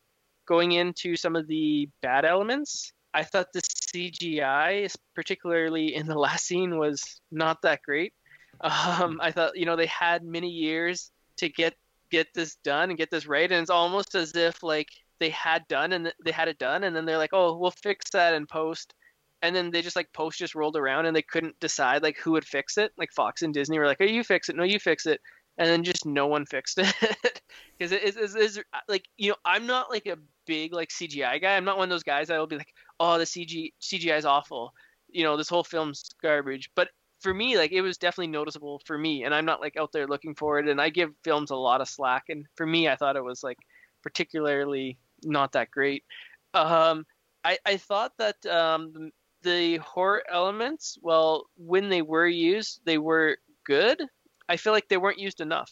going 0.51 0.73
into 0.73 1.15
some 1.15 1.37
of 1.37 1.47
the 1.47 1.87
bad 2.01 2.25
elements, 2.25 2.91
I 3.13 3.23
thought 3.23 3.53
the 3.53 3.61
CGI, 3.61 4.93
particularly 5.15 5.95
in 5.95 6.07
the 6.07 6.19
last 6.27 6.45
scene, 6.45 6.77
was 6.77 7.21
not 7.31 7.61
that 7.61 7.81
great. 7.83 8.13
Um, 8.59 9.21
I 9.21 9.31
thought, 9.31 9.57
you 9.57 9.65
know, 9.65 9.77
they 9.77 9.85
had 9.85 10.25
many 10.25 10.49
years 10.49 11.09
to 11.37 11.47
get 11.47 11.73
get 12.11 12.27
this 12.35 12.55
done 12.65 12.89
and 12.89 12.97
get 12.97 13.09
this 13.09 13.25
right, 13.25 13.49
and 13.49 13.61
it's 13.61 13.69
almost 13.69 14.13
as 14.13 14.35
if 14.35 14.61
like 14.61 14.89
they 15.21 15.29
had 15.29 15.65
done 15.69 15.93
and 15.93 16.11
they 16.25 16.31
had 16.31 16.49
it 16.49 16.59
done, 16.59 16.83
and 16.83 16.93
then 16.93 17.05
they're 17.05 17.17
like, 17.17 17.31
oh, 17.31 17.57
we'll 17.57 17.71
fix 17.71 18.09
that 18.11 18.33
in 18.33 18.45
post, 18.45 18.93
and 19.41 19.55
then 19.55 19.71
they 19.71 19.81
just 19.81 19.95
like 19.95 20.11
post 20.11 20.37
just 20.37 20.53
rolled 20.53 20.75
around 20.75 21.05
and 21.05 21.15
they 21.15 21.21
couldn't 21.21 21.57
decide 21.61 22.03
like 22.03 22.17
who 22.17 22.31
would 22.33 22.45
fix 22.45 22.77
it. 22.77 22.91
Like 22.97 23.13
Fox 23.13 23.41
and 23.41 23.53
Disney 23.53 23.79
were 23.79 23.87
like, 23.87 24.01
oh, 24.01 24.03
you 24.03 24.25
fix 24.25 24.49
it, 24.49 24.57
no, 24.57 24.65
you 24.65 24.79
fix 24.79 25.05
it, 25.05 25.21
and 25.57 25.67
then 25.67 25.83
just 25.83 26.05
no 26.05 26.27
one 26.27 26.45
fixed 26.45 26.77
it 26.77 27.41
because 27.77 27.91
it 27.91 28.03
is, 28.03 28.35
is 28.35 28.59
like 28.87 29.07
you 29.17 29.29
know 29.29 29.35
I'm 29.45 29.67
not 29.67 29.89
like 29.89 30.07
a 30.07 30.17
big 30.45 30.73
like 30.73 30.89
CGI 30.89 31.41
guy. 31.41 31.55
I'm 31.55 31.65
not 31.65 31.77
one 31.77 31.85
of 31.85 31.89
those 31.89 32.03
guys 32.03 32.27
that 32.27 32.37
will 32.37 32.47
be 32.47 32.57
like, 32.57 32.73
oh, 32.99 33.17
the 33.17 33.25
CG 33.25 33.73
CGI 33.81 34.17
is 34.17 34.25
awful. 34.25 34.73
You 35.09 35.23
know, 35.23 35.37
this 35.37 35.49
whole 35.49 35.63
film's 35.63 36.09
garbage. 36.21 36.69
But 36.75 36.89
for 37.19 37.33
me, 37.33 37.57
like 37.57 37.71
it 37.71 37.81
was 37.81 37.97
definitely 37.97 38.31
noticeable 38.31 38.81
for 38.85 38.97
me, 38.97 39.23
and 39.23 39.33
I'm 39.33 39.45
not 39.45 39.61
like 39.61 39.77
out 39.77 39.91
there 39.91 40.07
looking 40.07 40.35
for 40.35 40.59
it. 40.59 40.67
And 40.67 40.81
I 40.81 40.89
give 40.89 41.11
films 41.23 41.51
a 41.51 41.55
lot 41.55 41.81
of 41.81 41.87
slack, 41.87 42.23
and 42.29 42.45
for 42.55 42.65
me, 42.65 42.87
I 42.87 42.95
thought 42.95 43.15
it 43.15 43.23
was 43.23 43.43
like 43.43 43.59
particularly 44.03 44.97
not 45.23 45.51
that 45.53 45.71
great. 45.71 46.03
Um, 46.53 47.05
I 47.43 47.57
I 47.65 47.77
thought 47.77 48.13
that 48.17 48.45
um, 48.45 49.11
the 49.43 49.77
horror 49.77 50.23
elements, 50.29 50.97
well, 51.01 51.45
when 51.57 51.89
they 51.89 52.01
were 52.01 52.27
used, 52.27 52.81
they 52.85 52.97
were 52.97 53.37
good. 53.65 54.01
I 54.51 54.57
feel 54.57 54.73
like 54.73 54.89
they 54.89 54.97
weren't 54.97 55.17
used 55.17 55.39
enough. 55.39 55.71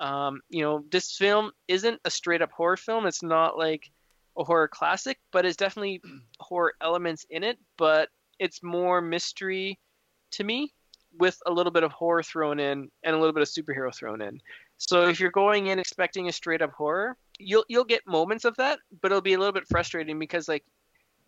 Um, 0.00 0.40
you 0.50 0.60
know, 0.60 0.84
this 0.90 1.16
film 1.16 1.52
isn't 1.68 2.00
a 2.04 2.10
straight 2.10 2.42
up 2.42 2.50
horror 2.50 2.76
film. 2.76 3.06
It's 3.06 3.22
not 3.22 3.56
like 3.56 3.88
a 4.36 4.42
horror 4.42 4.66
classic, 4.66 5.20
but 5.30 5.46
it's 5.46 5.56
definitely 5.56 6.02
horror 6.40 6.74
elements 6.80 7.24
in 7.30 7.44
it. 7.44 7.56
But 7.76 8.08
it's 8.40 8.64
more 8.64 9.00
mystery 9.00 9.78
to 10.32 10.42
me 10.42 10.74
with 11.16 11.38
a 11.46 11.52
little 11.52 11.70
bit 11.70 11.84
of 11.84 11.92
horror 11.92 12.24
thrown 12.24 12.58
in 12.58 12.90
and 13.04 13.14
a 13.14 13.18
little 13.18 13.32
bit 13.32 13.42
of 13.42 13.48
superhero 13.48 13.94
thrown 13.94 14.20
in. 14.20 14.40
So 14.76 15.08
if 15.08 15.20
you're 15.20 15.30
going 15.30 15.68
in 15.68 15.78
expecting 15.78 16.28
a 16.28 16.32
straight 16.32 16.62
up 16.62 16.72
horror, 16.72 17.16
you'll 17.38 17.64
you'll 17.68 17.84
get 17.84 18.04
moments 18.08 18.44
of 18.44 18.56
that, 18.56 18.80
but 19.00 19.12
it'll 19.12 19.22
be 19.22 19.34
a 19.34 19.38
little 19.38 19.52
bit 19.52 19.68
frustrating 19.70 20.18
because 20.18 20.48
like 20.48 20.64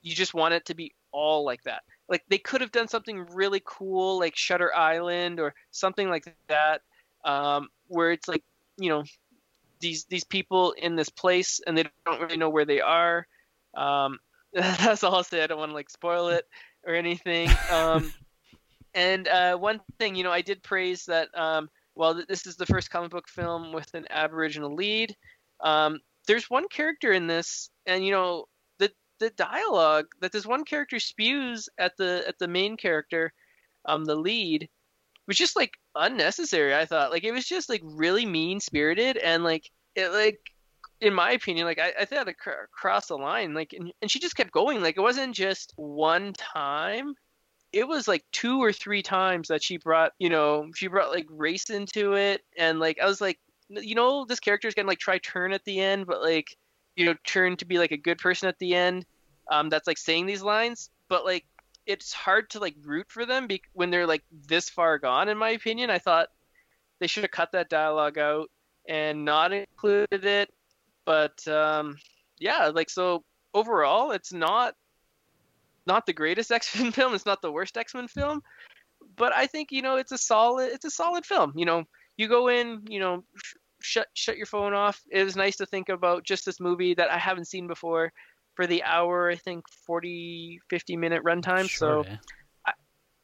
you 0.02 0.16
just 0.16 0.34
want 0.34 0.52
it 0.52 0.64
to 0.66 0.74
be 0.74 0.92
all 1.12 1.44
like 1.44 1.62
that. 1.62 1.84
Like 2.08 2.24
they 2.28 2.38
could 2.38 2.60
have 2.60 2.72
done 2.72 2.88
something 2.88 3.26
really 3.32 3.62
cool 3.64 4.18
like 4.18 4.36
Shutter 4.36 4.74
Island 4.74 5.40
or 5.40 5.54
something 5.70 6.08
like 6.08 6.34
that 6.48 6.82
um, 7.24 7.68
where 7.88 8.12
it's 8.12 8.28
like, 8.28 8.42
you 8.78 8.88
know, 8.88 9.04
these 9.80 10.04
these 10.04 10.24
people 10.24 10.72
in 10.72 10.96
this 10.96 11.08
place 11.08 11.60
and 11.66 11.76
they 11.76 11.84
don't 12.06 12.20
really 12.20 12.36
know 12.36 12.50
where 12.50 12.64
they 12.64 12.80
are. 12.80 13.26
Um, 13.74 14.18
that's 14.52 15.04
all 15.04 15.14
I'll 15.14 15.24
say. 15.24 15.42
I 15.42 15.46
don't 15.46 15.58
want 15.58 15.70
to 15.70 15.74
like 15.74 15.90
spoil 15.90 16.28
it 16.28 16.46
or 16.86 16.94
anything. 16.94 17.50
Um, 17.70 18.12
and 18.94 19.28
uh, 19.28 19.56
one 19.56 19.80
thing, 19.98 20.14
you 20.14 20.24
know, 20.24 20.32
I 20.32 20.40
did 20.40 20.62
praise 20.62 21.04
that. 21.06 21.28
Um, 21.38 21.68
well, 21.94 22.22
this 22.28 22.46
is 22.46 22.56
the 22.56 22.66
first 22.66 22.90
comic 22.90 23.10
book 23.10 23.28
film 23.28 23.72
with 23.72 23.92
an 23.94 24.06
Aboriginal 24.10 24.72
lead. 24.72 25.16
Um, 25.60 25.98
there's 26.28 26.48
one 26.48 26.68
character 26.68 27.12
in 27.12 27.26
this, 27.26 27.70
and 27.86 28.04
you 28.04 28.12
know, 28.12 28.46
the 29.18 29.30
dialogue 29.30 30.06
that 30.20 30.32
this 30.32 30.46
one 30.46 30.64
character 30.64 30.98
spews 31.00 31.68
at 31.78 31.96
the 31.96 32.24
at 32.26 32.38
the 32.38 32.48
main 32.48 32.76
character, 32.76 33.32
um, 33.86 34.04
the 34.04 34.16
lead, 34.16 34.68
was 35.26 35.36
just 35.36 35.56
like 35.56 35.72
unnecessary. 35.94 36.74
I 36.74 36.86
thought 36.86 37.10
like 37.10 37.24
it 37.24 37.32
was 37.32 37.46
just 37.46 37.68
like 37.68 37.82
really 37.84 38.26
mean 38.26 38.60
spirited 38.60 39.16
and 39.16 39.44
like 39.44 39.70
it 39.94 40.10
like 40.10 40.40
in 41.00 41.14
my 41.14 41.32
opinion, 41.32 41.66
like 41.66 41.78
I, 41.78 41.92
I 42.00 42.04
thought 42.04 42.28
it 42.28 42.36
crossed 42.72 43.08
the 43.08 43.16
line. 43.16 43.54
Like 43.54 43.72
and, 43.72 43.92
and 44.02 44.10
she 44.10 44.18
just 44.18 44.36
kept 44.36 44.52
going. 44.52 44.82
Like 44.82 44.96
it 44.96 45.02
wasn't 45.02 45.34
just 45.34 45.72
one 45.76 46.32
time 46.32 47.14
it 47.72 47.86
was 47.86 48.08
like 48.08 48.24
two 48.32 48.62
or 48.62 48.72
three 48.72 49.02
times 49.02 49.48
that 49.48 49.62
she 49.62 49.76
brought, 49.76 50.12
you 50.18 50.30
know, 50.30 50.68
she 50.74 50.86
brought 50.86 51.10
like 51.10 51.26
race 51.30 51.70
into 51.70 52.14
it, 52.14 52.42
and 52.56 52.80
like 52.80 52.98
I 53.00 53.06
was 53.06 53.20
like, 53.20 53.38
you 53.68 53.94
know, 53.94 54.24
this 54.24 54.40
character 54.40 54.68
is 54.68 54.74
gonna 54.74 54.88
like 54.88 54.98
try 54.98 55.18
turn 55.18 55.52
at 55.52 55.64
the 55.64 55.80
end, 55.80 56.06
but 56.06 56.22
like, 56.22 56.56
you 56.98 57.06
know, 57.06 57.14
turn 57.24 57.56
to 57.56 57.64
be 57.64 57.78
like 57.78 57.92
a 57.92 57.96
good 57.96 58.18
person 58.18 58.48
at 58.48 58.58
the 58.58 58.74
end. 58.74 59.06
Um, 59.50 59.70
that's 59.70 59.86
like 59.86 59.98
saying 59.98 60.26
these 60.26 60.42
lines, 60.42 60.90
but 61.08 61.24
like, 61.24 61.46
it's 61.86 62.12
hard 62.12 62.50
to 62.50 62.58
like 62.58 62.74
root 62.82 63.06
for 63.08 63.24
them 63.24 63.46
be- 63.46 63.62
when 63.72 63.90
they're 63.90 64.06
like 64.06 64.24
this 64.46 64.68
far 64.68 64.98
gone. 64.98 65.28
In 65.28 65.38
my 65.38 65.50
opinion, 65.50 65.88
I 65.88 65.98
thought 65.98 66.28
they 66.98 67.06
should 67.06 67.22
have 67.22 67.30
cut 67.30 67.52
that 67.52 67.70
dialogue 67.70 68.18
out 68.18 68.50
and 68.86 69.24
not 69.24 69.52
included 69.52 70.24
it. 70.24 70.52
But 71.06 71.46
um, 71.48 71.96
yeah, 72.38 72.66
like 72.74 72.90
so 72.90 73.24
overall, 73.54 74.10
it's 74.10 74.32
not 74.32 74.74
not 75.86 76.04
the 76.04 76.12
greatest 76.12 76.52
X 76.52 76.76
Men 76.78 76.92
film. 76.92 77.14
It's 77.14 77.24
not 77.26 77.40
the 77.40 77.52
worst 77.52 77.78
X 77.78 77.94
Men 77.94 78.08
film, 78.08 78.42
but 79.16 79.32
I 79.34 79.46
think 79.46 79.70
you 79.70 79.82
know 79.82 79.96
it's 79.96 80.12
a 80.12 80.18
solid 80.18 80.72
it's 80.72 80.84
a 80.84 80.90
solid 80.90 81.24
film. 81.24 81.52
You 81.56 81.64
know, 81.64 81.84
you 82.18 82.28
go 82.28 82.48
in, 82.48 82.82
you 82.88 83.00
know, 83.00 83.24
shut 83.88 84.06
shut 84.14 84.36
your 84.36 84.46
phone 84.46 84.74
off. 84.74 85.02
It 85.10 85.24
was 85.24 85.36
nice 85.36 85.56
to 85.56 85.66
think 85.66 85.88
about 85.88 86.24
just 86.24 86.44
this 86.44 86.60
movie 86.60 86.94
that 86.94 87.10
I 87.10 87.18
haven't 87.18 87.46
seen 87.46 87.66
before 87.66 88.12
for 88.54 88.66
the 88.66 88.82
hour 88.82 89.30
I 89.30 89.36
think 89.36 89.64
40 89.86 90.60
50 90.68 90.96
minute 90.96 91.24
runtime. 91.24 91.68
Sure, 91.68 92.04
so 92.04 92.04
yeah. 92.06 92.16
I, 92.66 92.72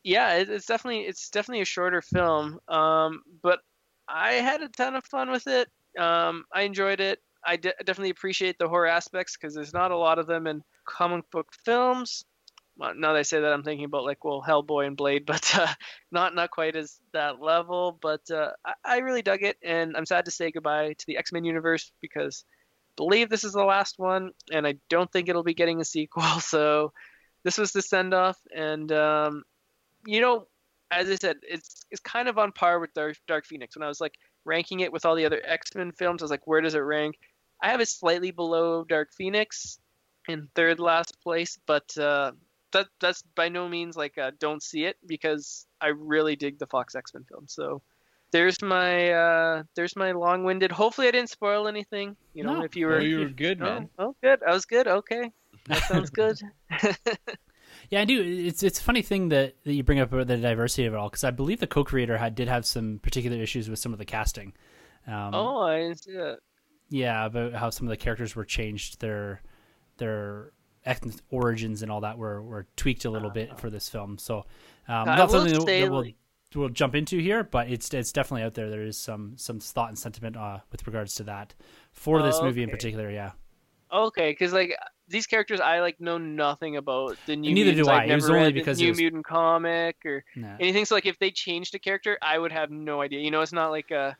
yeah, 0.03 0.35
it, 0.35 0.49
it's 0.49 0.67
definitely 0.67 1.03
it's 1.03 1.31
definitely 1.31 1.63
a 1.63 1.67
shorter 1.67 2.03
film. 2.03 2.59
Um, 2.69 3.23
but 3.43 3.61
I 4.09 4.35
had 4.35 4.63
a 4.63 4.69
ton 4.69 4.95
of 4.95 5.05
fun 5.05 5.31
with 5.31 5.47
it. 5.47 5.69
Um, 5.99 6.45
I 6.53 6.63
enjoyed 6.63 7.01
it. 7.01 7.21
I 7.47 7.57
de- 7.57 7.75
definitely 7.85 8.11
appreciate 8.11 8.57
the 8.59 8.69
horror 8.69 8.87
aspects 8.87 9.37
because 9.37 9.55
there's 9.55 9.75
not 9.75 9.91
a 9.91 9.97
lot 9.97 10.19
of 10.19 10.27
them 10.27 10.47
in 10.47 10.63
comic 10.87 11.31
book 11.31 11.49
films 11.65 12.25
now 12.79 13.13
that 13.13 13.19
I 13.19 13.23
say 13.23 13.41
that, 13.41 13.53
I'm 13.53 13.63
thinking 13.63 13.85
about 13.85 14.05
like 14.05 14.25
well 14.25 14.45
Hellboy 14.47 14.87
and 14.87 14.97
Blade, 14.97 15.27
but 15.27 15.51
uh, 15.55 15.73
not 16.11 16.35
not 16.35 16.51
quite 16.51 16.77
as 16.77 16.99
that 17.13 17.41
level. 17.41 17.99
But 18.01 18.31
uh, 18.31 18.51
I, 18.65 18.75
I, 18.85 18.99
really 18.99 19.23
dug 19.23 19.43
it, 19.43 19.57
and 19.63 19.97
I'm 19.97 20.07
sad 20.07 20.25
to 20.27 20.31
say 20.31 20.51
goodbye 20.51 20.95
to 20.99 21.07
the 21.07 21.17
X 21.17 21.33
Men 21.33 21.45
universe 21.45 21.93
because 22.01 22.45
I 22.49 22.93
believe 22.97 23.31
this 23.31 23.45
is 23.45 23.53
the 23.53 23.65
last 23.65 23.99
one, 23.99 24.33
and 24.53 24.67
I 24.67 24.75
don't 24.89 25.11
think 25.11 25.29
it'll 25.29 25.43
be 25.43 25.55
getting 25.55 25.81
a 25.81 25.85
sequel. 25.85 26.23
So 26.41 26.93
this 27.45 27.59
was 27.59 27.73
the 27.73 27.83
send 27.83 28.15
off, 28.15 28.39
and 28.55 28.91
um, 28.93 29.45
you 30.07 30.21
know, 30.21 30.47
as 30.91 31.09
I 31.09 31.17
said, 31.17 31.37
it's 31.43 31.85
it's 31.91 32.01
kind 32.01 32.29
of 32.29 32.39
on 32.39 32.53
par 32.53 32.81
with 32.81 32.95
Dark, 32.95 33.17
Dark 33.29 33.47
Phoenix. 33.47 33.77
When 33.77 33.83
I 33.83 33.89
was 33.89 34.01
like 34.01 34.15
ranking 34.45 34.81
it 34.81 34.93
with 34.93 35.05
all 35.05 35.15
the 35.15 35.27
other 35.27 35.43
X 35.45 35.75
Men 35.75 35.93
films, 35.93 36.23
I 36.23 36.25
was 36.25 36.31
like, 36.31 36.47
where 36.47 36.61
does 36.61 36.75
it 36.75 36.79
rank? 36.79 37.17
I 37.63 37.71
have 37.71 37.81
it 37.81 37.89
slightly 37.89 38.31
below 38.31 38.85
Dark 38.85 39.13
Phoenix 39.13 39.79
in 40.29 40.49
third 40.55 40.81
last 40.81 41.21
place, 41.23 41.59
but 41.67 41.97
uh, 41.99 42.33
that 42.75 42.89
that's 43.01 43.23
by 43.35 43.49
no 43.49 43.69
means 43.69 43.97
like 43.97 44.17
a 44.19 44.33
don't 44.39 44.63
see 44.63 44.85
it 44.85 44.97
because 45.07 45.67
I 45.81 45.89
really 45.89 46.37
dig 46.37 46.59
the 46.59 46.67
Fox 46.67 46.95
X 46.95 47.15
Men 47.15 47.25
film. 47.25 47.47
So 47.49 47.83
there's 48.31 48.61
my 48.63 49.13
uh 49.13 49.63
there's 49.75 49.97
my 49.97 50.13
long-winded. 50.13 50.73
Hopefully 50.73 51.09
I 51.09 51.13
didn't 51.13 51.31
spoil 51.31 51.69
anything. 51.69 52.17
You 52.35 52.45
know, 52.45 52.59
no, 52.59 52.65
if 52.65 52.77
you 52.77 52.87
were 52.87 52.99
no, 52.99 53.05
you 53.05 53.19
were 53.21 53.29
good, 53.29 53.61
oh, 53.63 53.65
man. 53.65 53.89
Oh, 53.99 54.17
good. 54.23 54.41
I 54.47 54.53
was 54.53 54.67
good. 54.67 54.87
Okay, 54.87 55.31
that 55.69 55.83
sounds 55.85 56.11
good. 56.23 56.39
yeah, 57.91 58.01
I 58.01 58.05
do. 58.05 58.23
It's 58.23 58.63
it's 58.63 58.81
a 58.81 58.83
funny 58.83 59.03
thing 59.03 59.29
that, 59.31 59.55
that 59.65 59.73
you 59.73 59.83
bring 59.83 60.01
up 60.01 60.13
about 60.13 60.27
the 60.27 60.37
diversity 60.37 60.87
of 60.87 60.95
it 60.95 60.97
all 60.97 61.09
because 61.09 61.25
I 61.25 61.31
believe 61.31 61.61
the 61.61 61.67
co-creator 61.67 62.19
had 62.19 62.35
did 62.35 62.49
have 62.49 62.67
some 62.67 62.99
particular 63.03 63.37
issues 63.39 63.71
with 63.71 63.79
some 63.79 63.93
of 63.93 63.99
the 63.99 64.05
casting. 64.05 64.53
Um, 65.07 65.35
oh, 65.35 65.63
I 65.63 65.93
see 65.95 66.13
that. 66.13 66.39
Yeah, 66.89 67.27
about 67.27 67.55
how 67.55 67.71
some 67.71 67.87
of 67.87 67.91
the 67.91 67.97
characters 67.97 68.35
were 68.35 68.45
changed 68.45 69.01
their 69.01 69.43
their 69.99 70.53
ethnic 70.85 71.17
origins 71.31 71.83
and 71.83 71.91
all 71.91 72.01
that 72.03 72.19
were, 72.19 72.43
were 72.43 72.67
tweaked 72.77 73.05
a 73.05 73.11
little 73.11 73.31
bit 73.31 73.59
for 73.59 73.71
this 73.71 73.89
film. 73.89 74.19
So 74.19 74.45
um, 74.89 75.07
not 75.07 75.31
something 75.31 75.53
that, 75.53 75.67
that 75.67 75.91
we'll, 75.91 76.07
we'll 76.55 76.69
jump 76.69 76.95
into 76.95 77.19
here, 77.19 77.43
but 77.45 77.71
it's 77.71 77.93
it's 77.93 78.13
definitely 78.13 78.43
out 78.43 78.55
there. 78.55 78.71
There 78.71 78.83
is 78.83 78.99
some 78.99 79.35
some 79.37 79.61
thought 79.61 79.89
and 79.89 79.99
sentiment 79.99 80.37
uh, 80.37 80.59
with 80.71 80.87
regards 80.87 81.15
to 81.17 81.25
that 81.25 81.55
for 81.93 82.23
this 82.23 82.41
movie 82.43 82.63
in 82.63 82.71
particular. 82.71 83.11
Yeah. 83.11 83.33
Okay, 83.93 84.33
because 84.33 84.53
like 84.53 84.77
these 85.09 85.27
characters, 85.27 85.61
I 85.61 85.81
like 85.81 86.01
know 86.01 86.19
nothing 86.19 86.77
about 86.77 87.17
the 87.27 87.37
new. 87.37 87.55
neither 87.55 87.71
mutants. 87.71 87.89
do 87.89 87.93
I. 87.93 88.03
I've 88.05 88.11
it 88.11 88.15
was 88.15 88.31
only 88.31 88.53
because 88.53 88.79
New 88.79 88.89
was... 88.89 88.99
Mutant 88.99 89.25
comic 89.25 89.97
or 90.05 90.25
nah. 90.35 90.57
anything. 90.59 90.85
So 90.85 90.95
like, 90.95 91.07
if 91.07 91.19
they 91.19 91.31
changed 91.31 91.75
a 91.75 91.79
character, 91.79 92.19
I 92.21 92.39
would 92.39 92.53
have 92.53 92.71
no 92.71 93.01
idea. 93.01 93.21
You 93.21 93.31
know, 93.31 93.43
it's 93.43 93.53
not 93.53 93.71
like 93.71 93.91
a 93.91 94.17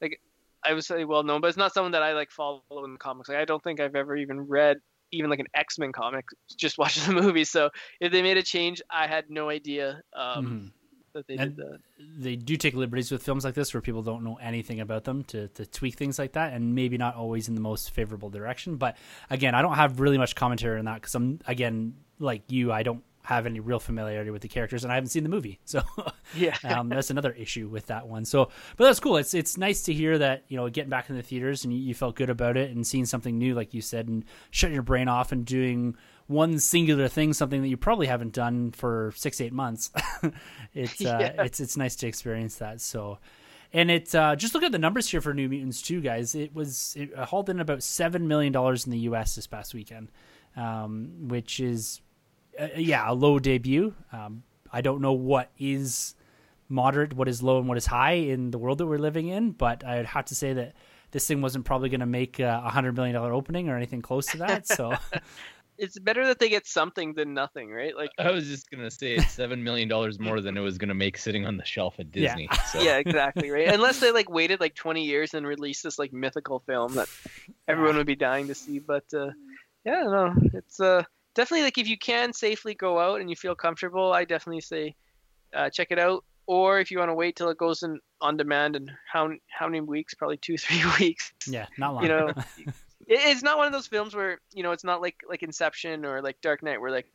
like 0.00 0.20
I 0.64 0.74
would 0.74 0.84
say 0.84 1.04
well 1.04 1.22
known, 1.22 1.40
but 1.40 1.48
it's 1.48 1.56
not 1.56 1.72
someone 1.72 1.92
that 1.92 2.02
I 2.02 2.12
like 2.12 2.30
follow 2.30 2.62
in 2.84 2.92
the 2.92 2.98
comics. 2.98 3.28
Like 3.28 3.38
I 3.38 3.44
don't 3.44 3.62
think 3.62 3.80
I've 3.80 3.96
ever 3.96 4.16
even 4.16 4.40
read 4.40 4.78
even 5.12 5.30
like 5.30 5.38
an 5.40 5.46
X 5.54 5.78
Men 5.78 5.92
comic 5.92 6.24
just 6.56 6.78
watching 6.78 7.14
the 7.14 7.20
movie. 7.22 7.44
So 7.44 7.70
if 8.00 8.12
they 8.12 8.22
made 8.22 8.36
a 8.36 8.42
change, 8.42 8.82
I 8.90 9.06
had 9.06 9.30
no 9.30 9.48
idea 9.50 10.02
um, 10.14 10.46
Mhm. 10.46 10.72
that 11.14 11.26
they 11.26 11.36
And- 11.36 11.56
did 11.56 11.64
that. 11.66 11.78
they 12.18 12.36
do 12.36 12.56
take 12.56 12.74
liberties 12.74 13.10
with 13.10 13.22
films 13.22 13.44
like 13.44 13.54
this 13.54 13.72
where 13.72 13.80
people 13.80 14.02
don't 14.02 14.22
know 14.22 14.36
anything 14.36 14.80
about 14.80 15.04
them 15.04 15.24
to, 15.24 15.48
to 15.48 15.64
tweak 15.64 15.94
things 15.94 16.18
like 16.18 16.32
that 16.32 16.52
and 16.52 16.74
maybe 16.74 16.98
not 16.98 17.14
always 17.16 17.48
in 17.48 17.54
the 17.54 17.60
most 17.60 17.90
favorable 17.90 18.28
direction 18.28 18.76
but 18.76 18.98
again 19.30 19.54
i 19.54 19.62
don't 19.62 19.76
have 19.76 19.98
really 19.98 20.18
much 20.18 20.34
commentary 20.34 20.78
on 20.78 20.84
that 20.84 20.96
because 20.96 21.14
i'm 21.14 21.40
again 21.46 21.94
like 22.18 22.42
you 22.52 22.70
i 22.70 22.82
don't 22.82 23.02
have 23.26 23.44
any 23.44 23.58
real 23.58 23.80
familiarity 23.80 24.30
with 24.30 24.40
the 24.40 24.48
characters 24.48 24.84
and 24.84 24.92
i 24.92 24.94
haven't 24.94 25.10
seen 25.10 25.24
the 25.24 25.28
movie 25.28 25.58
so 25.64 25.82
Yeah. 26.36 26.56
um, 26.64 26.88
that's 26.88 27.10
another 27.10 27.32
issue 27.32 27.66
with 27.68 27.86
that 27.86 28.06
one 28.06 28.24
so 28.24 28.50
but 28.76 28.84
that's 28.84 29.00
cool 29.00 29.16
it's 29.16 29.34
it's 29.34 29.56
nice 29.56 29.82
to 29.82 29.92
hear 29.92 30.16
that 30.18 30.44
you 30.48 30.56
know 30.56 30.68
getting 30.68 30.90
back 30.90 31.10
in 31.10 31.16
the 31.16 31.22
theaters 31.22 31.64
and 31.64 31.72
you, 31.72 31.80
you 31.80 31.92
felt 31.94 32.14
good 32.14 32.30
about 32.30 32.56
it 32.56 32.70
and 32.70 32.86
seeing 32.86 33.04
something 33.04 33.36
new 33.36 33.54
like 33.54 33.74
you 33.74 33.80
said 33.82 34.06
and 34.08 34.24
shutting 34.50 34.74
your 34.74 34.82
brain 34.84 35.08
off 35.08 35.32
and 35.32 35.44
doing 35.44 35.96
one 36.28 36.58
singular 36.60 37.08
thing 37.08 37.32
something 37.32 37.62
that 37.62 37.68
you 37.68 37.76
probably 37.76 38.06
haven't 38.06 38.32
done 38.32 38.70
for 38.70 39.12
six 39.16 39.40
eight 39.40 39.52
months 39.52 39.90
it's 40.74 41.00
uh, 41.04 41.18
Yeah. 41.20 41.42
it's 41.42 41.58
it's 41.60 41.76
nice 41.76 41.96
to 41.96 42.06
experience 42.06 42.56
that 42.58 42.80
so 42.80 43.18
and 43.72 43.90
it 43.90 44.14
uh, 44.14 44.36
just 44.36 44.54
look 44.54 44.62
at 44.62 44.70
the 44.70 44.78
numbers 44.78 45.08
here 45.10 45.20
for 45.20 45.34
New 45.34 45.48
Mutants 45.48 45.82
too, 45.82 46.00
guys. 46.00 46.36
It 46.36 46.54
was 46.54 46.94
it 46.96 47.12
hauled 47.18 47.50
in 47.50 47.58
about 47.58 47.82
seven 47.82 48.28
million 48.28 48.52
dollars 48.52 48.86
in 48.86 48.92
the 48.92 48.98
U.S. 49.00 49.34
this 49.34 49.48
past 49.48 49.74
weekend, 49.74 50.10
um, 50.56 51.10
which 51.28 51.58
is 51.58 52.00
uh, 52.58 52.68
yeah 52.76 53.10
a 53.10 53.14
low 53.14 53.38
debut. 53.38 53.94
Um, 54.12 54.42
I 54.72 54.80
don't 54.80 55.00
know 55.00 55.12
what 55.12 55.50
is 55.58 56.14
moderate, 56.68 57.12
what 57.14 57.28
is 57.28 57.42
low, 57.42 57.58
and 57.58 57.68
what 57.68 57.78
is 57.78 57.86
high 57.86 58.12
in 58.14 58.50
the 58.50 58.58
world 58.58 58.78
that 58.78 58.86
we're 58.86 58.98
living 58.98 59.28
in, 59.28 59.52
but 59.52 59.84
I'd 59.84 60.06
have 60.06 60.24
to 60.26 60.34
say 60.34 60.52
that 60.54 60.74
this 61.12 61.26
thing 61.26 61.40
wasn't 61.40 61.64
probably 61.64 61.88
going 61.88 62.00
to 62.00 62.06
make 62.06 62.40
a 62.40 62.60
hundred 62.68 62.96
million 62.96 63.14
dollar 63.14 63.32
opening 63.32 63.68
or 63.68 63.76
anything 63.76 64.02
close 64.02 64.26
to 64.26 64.38
that. 64.38 64.66
So 64.66 64.92
It's 65.78 65.98
better 65.98 66.26
that 66.26 66.38
they 66.38 66.48
get 66.48 66.66
something 66.66 67.12
than 67.12 67.34
nothing, 67.34 67.70
right? 67.70 67.94
Like 67.94 68.08
I 68.18 68.30
was 68.30 68.46
just 68.46 68.70
gonna 68.70 68.90
say 68.90 69.16
it's 69.16 69.30
seven 69.32 69.62
million 69.62 69.88
dollars 69.88 70.18
more 70.18 70.40
than 70.40 70.56
it 70.56 70.60
was 70.60 70.78
gonna 70.78 70.94
make 70.94 71.18
sitting 71.18 71.44
on 71.46 71.58
the 71.58 71.64
shelf 71.66 71.96
at 71.98 72.06
Yeah. 72.14 72.28
Disney. 72.28 72.48
So. 72.72 72.80
yeah, 72.80 72.96
exactly, 72.96 73.50
right? 73.50 73.68
Unless 73.68 74.00
they 74.00 74.10
like 74.10 74.30
waited 74.30 74.58
like 74.58 74.74
20 74.74 75.04
years 75.04 75.34
and 75.34 75.46
released 75.46 75.82
this 75.82 75.98
like 75.98 76.14
mythical 76.14 76.60
film 76.60 76.94
that 76.94 77.08
everyone 77.68 77.96
would 77.96 78.06
be 78.06 78.16
dying 78.16 78.46
to 78.48 78.54
see. 78.54 78.78
But 78.78 79.04
uh, 79.12 79.32
yeah, 79.84 80.02
no, 80.04 80.34
it's 80.54 80.80
uh, 80.80 81.02
definitely 81.36 81.62
like 81.62 81.78
if 81.78 81.86
you 81.86 81.96
can 81.96 82.32
safely 82.32 82.74
go 82.74 82.98
out 82.98 83.20
and 83.20 83.30
you 83.30 83.36
feel 83.36 83.54
comfortable, 83.54 84.12
I 84.12 84.24
definitely 84.24 84.62
say 84.62 84.96
uh, 85.54 85.70
check 85.70 85.88
it 85.90 85.98
out. 86.00 86.24
Or 86.48 86.78
if 86.80 86.90
you 86.90 86.98
want 86.98 87.10
to 87.10 87.14
wait 87.14 87.36
till 87.36 87.48
it 87.50 87.58
goes 87.58 87.82
in 87.82 88.00
on 88.20 88.36
demand 88.36 88.74
and 88.76 88.90
how 89.12 89.30
how 89.48 89.66
many 89.66 89.80
weeks? 89.80 90.14
Probably 90.14 90.36
two 90.46 90.56
three 90.56 90.82
weeks. 91.00 91.32
yeah, 91.46 91.66
not 91.78 91.94
long. 91.94 92.02
You 92.02 92.08
know, 92.08 92.28
it, 92.58 92.74
it's 93.06 93.42
not 93.42 93.58
one 93.58 93.66
of 93.66 93.72
those 93.72 93.86
films 93.86 94.14
where 94.16 94.40
you 94.52 94.62
know 94.64 94.72
it's 94.72 94.84
not 94.84 95.00
like 95.00 95.16
like 95.28 95.42
Inception 95.42 96.04
or 96.04 96.22
like 96.22 96.40
Dark 96.40 96.62
Knight 96.62 96.80
where 96.80 96.90
like 96.90 97.06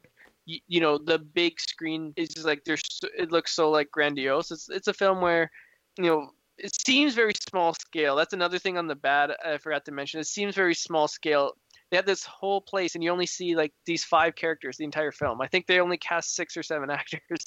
you, 0.45 0.59
you 0.67 0.79
know 0.81 0.97
the 0.97 1.19
big 1.19 1.59
screen 1.59 2.13
is 2.15 2.29
just 2.29 2.45
like 2.45 2.63
there's 2.65 2.81
so- 2.89 3.07
it 3.17 3.31
looks 3.31 3.53
so 3.53 3.69
like 3.71 3.89
grandiose. 3.91 4.51
It's 4.51 4.69
it's 4.69 4.87
a 4.87 4.93
film 4.93 5.21
where 5.21 5.49
you 5.97 6.05
know 6.05 6.31
it 6.57 6.75
seems 6.85 7.15
very 7.15 7.33
small 7.49 7.73
scale. 7.73 8.15
That's 8.15 8.33
another 8.33 8.59
thing 8.59 8.77
on 8.77 8.87
the 8.87 8.95
bad 8.95 9.31
I 9.43 9.57
forgot 9.57 9.85
to 9.85 9.91
mention. 9.91 10.19
It 10.19 10.27
seems 10.27 10.53
very 10.55 10.75
small 10.75 11.07
scale. 11.07 11.53
They 11.91 11.97
have 11.97 12.05
this 12.05 12.23
whole 12.23 12.61
place, 12.61 12.95
and 12.95 13.03
you 13.03 13.11
only 13.11 13.25
see 13.25 13.53
like 13.53 13.73
these 13.85 14.05
five 14.05 14.35
characters 14.35 14.77
the 14.77 14.85
entire 14.85 15.11
film. 15.11 15.41
I 15.41 15.47
think 15.47 15.67
they 15.67 15.81
only 15.81 15.97
cast 15.97 16.33
six 16.35 16.55
or 16.55 16.63
seven 16.63 16.89
actors 16.89 17.45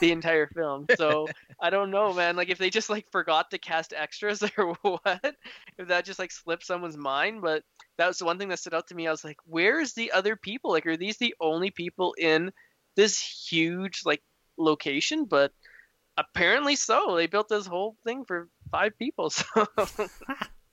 the 0.00 0.12
entire 0.12 0.46
film. 0.48 0.86
So 0.96 1.28
I 1.60 1.70
don't 1.70 1.90
know, 1.90 2.12
man. 2.12 2.36
Like 2.36 2.48
if 2.48 2.58
they 2.58 2.70
just 2.70 2.90
like 2.90 3.10
forgot 3.10 3.50
to 3.50 3.58
cast 3.58 3.92
extras 3.94 4.42
or 4.58 4.74
what, 4.82 5.36
if 5.78 5.88
that 5.88 6.04
just 6.04 6.18
like 6.18 6.32
slipped 6.32 6.66
someone's 6.66 6.96
mind. 6.96 7.42
But 7.42 7.62
that 7.98 8.06
was 8.06 8.18
the 8.18 8.24
one 8.24 8.38
thing 8.38 8.48
that 8.48 8.58
stood 8.58 8.74
out 8.74 8.88
to 8.88 8.94
me. 8.94 9.06
I 9.06 9.10
was 9.10 9.24
like, 9.24 9.38
where's 9.44 9.92
the 9.92 10.12
other 10.12 10.36
people? 10.36 10.72
Like, 10.72 10.86
are 10.86 10.96
these 10.96 11.16
the 11.16 11.34
only 11.40 11.70
people 11.70 12.14
in 12.18 12.52
this 12.96 13.20
huge 13.20 14.02
like 14.04 14.22
location? 14.58 15.24
But 15.24 15.52
apparently 16.16 16.76
so. 16.76 17.16
They 17.16 17.26
built 17.26 17.48
this 17.48 17.66
whole 17.66 17.96
thing 18.04 18.24
for 18.24 18.48
five 18.70 18.98
people. 18.98 19.30
So 19.30 19.66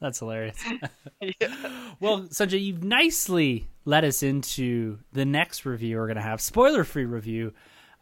That's 0.04 0.20
hilarious. 0.20 0.62
yeah. 1.22 1.56
Well, 2.02 2.24
Sunjay, 2.24 2.62
you've 2.62 2.84
nicely 2.84 3.70
led 3.86 4.04
us 4.04 4.22
into 4.22 5.00
the 5.14 5.24
next 5.24 5.66
review 5.66 5.96
we're 5.96 6.08
going 6.08 6.18
to 6.18 6.22
have 6.22 6.42
spoiler 6.42 6.84
free 6.84 7.06
review 7.06 7.54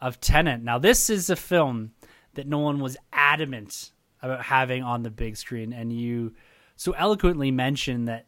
of 0.01 0.19
Tenet. 0.19 0.63
Now, 0.63 0.79
this 0.79 1.11
is 1.11 1.29
a 1.29 1.35
film 1.35 1.91
that 2.33 2.47
Nolan 2.47 2.79
was 2.79 2.97
adamant 3.13 3.91
about 4.19 4.41
having 4.41 4.81
on 4.81 5.03
the 5.03 5.11
big 5.11 5.37
screen, 5.37 5.73
and 5.73 5.93
you 5.93 6.33
so 6.75 6.93
eloquently 6.93 7.51
mentioned 7.51 8.07
that 8.07 8.25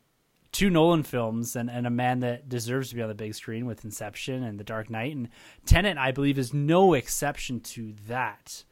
two 0.51 0.69
Nolan 0.69 1.01
films 1.01 1.55
and, 1.55 1.67
and 1.67 1.87
a 1.87 1.89
man 1.89 2.19
that 2.19 2.47
deserves 2.47 2.89
to 2.89 2.95
be 2.95 3.01
on 3.01 3.09
the 3.09 3.15
big 3.15 3.33
screen 3.33 3.65
with 3.65 3.83
Inception 3.83 4.43
and 4.43 4.59
The 4.59 4.63
Dark 4.63 4.91
Knight, 4.91 5.15
and 5.15 5.29
Tenet, 5.65 5.97
I 5.97 6.11
believe, 6.11 6.37
is 6.37 6.53
no 6.53 6.93
exception 6.93 7.59
to 7.61 7.95
that. 8.07 8.65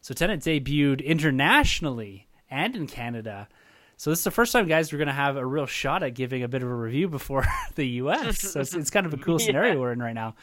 So 0.00 0.14
Tenet 0.14 0.42
debuted 0.42 1.04
internationally 1.04 2.28
and 2.48 2.76
in 2.76 2.86
Canada. 2.86 3.48
So 3.96 4.10
this 4.10 4.18
is 4.20 4.24
the 4.24 4.30
first 4.30 4.52
time, 4.52 4.66
guys, 4.66 4.92
we're 4.92 4.98
going 4.98 5.06
to 5.08 5.14
have 5.14 5.36
a 5.36 5.46
real 5.46 5.66
shot 5.66 6.02
at 6.02 6.14
giving 6.14 6.42
a 6.42 6.48
bit 6.48 6.62
of 6.62 6.68
a 6.68 6.74
review 6.74 7.08
before 7.08 7.46
the 7.76 7.86
U.S. 7.86 8.40
So 8.40 8.60
it's, 8.60 8.74
it's 8.74 8.90
kind 8.90 9.06
of 9.06 9.14
a 9.14 9.16
cool 9.16 9.34
Yeah. 9.40 9.46
scenario 9.46 9.80
we're 9.80 9.92
in 9.92 10.00
right 10.02 10.14
now, 10.14 10.34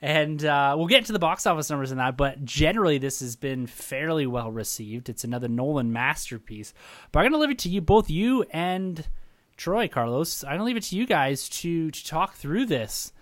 and 0.00 0.42
uh, 0.44 0.74
we'll 0.78 0.86
get 0.86 1.04
to 1.06 1.12
the 1.12 1.18
box 1.18 1.46
office 1.46 1.68
numbers 1.70 1.90
and 1.90 2.00
that. 2.00 2.16
But 2.16 2.44
generally, 2.44 2.98
this 2.98 3.20
has 3.20 3.36
been 3.36 3.66
fairly 3.66 4.26
well 4.26 4.50
received. 4.50 5.08
It's 5.08 5.24
another 5.24 5.48
Nolan 5.48 5.92
masterpiece. 5.92 6.72
But 7.12 7.20
I'm 7.20 7.24
going 7.24 7.32
to 7.32 7.38
leave 7.38 7.50
it 7.50 7.58
to 7.60 7.68
you, 7.68 7.80
both 7.80 8.08
you 8.08 8.44
and 8.50 9.06
Troy, 9.56 9.88
Carlos. 9.88 10.42
I'm 10.44 10.50
going 10.50 10.58
to 10.60 10.64
leave 10.64 10.76
it 10.76 10.82
to 10.84 10.96
you 10.96 11.06
guys 11.06 11.48
to 11.50 11.90
to 11.90 12.04
talk 12.06 12.34
through 12.34 12.66
this 12.66 13.12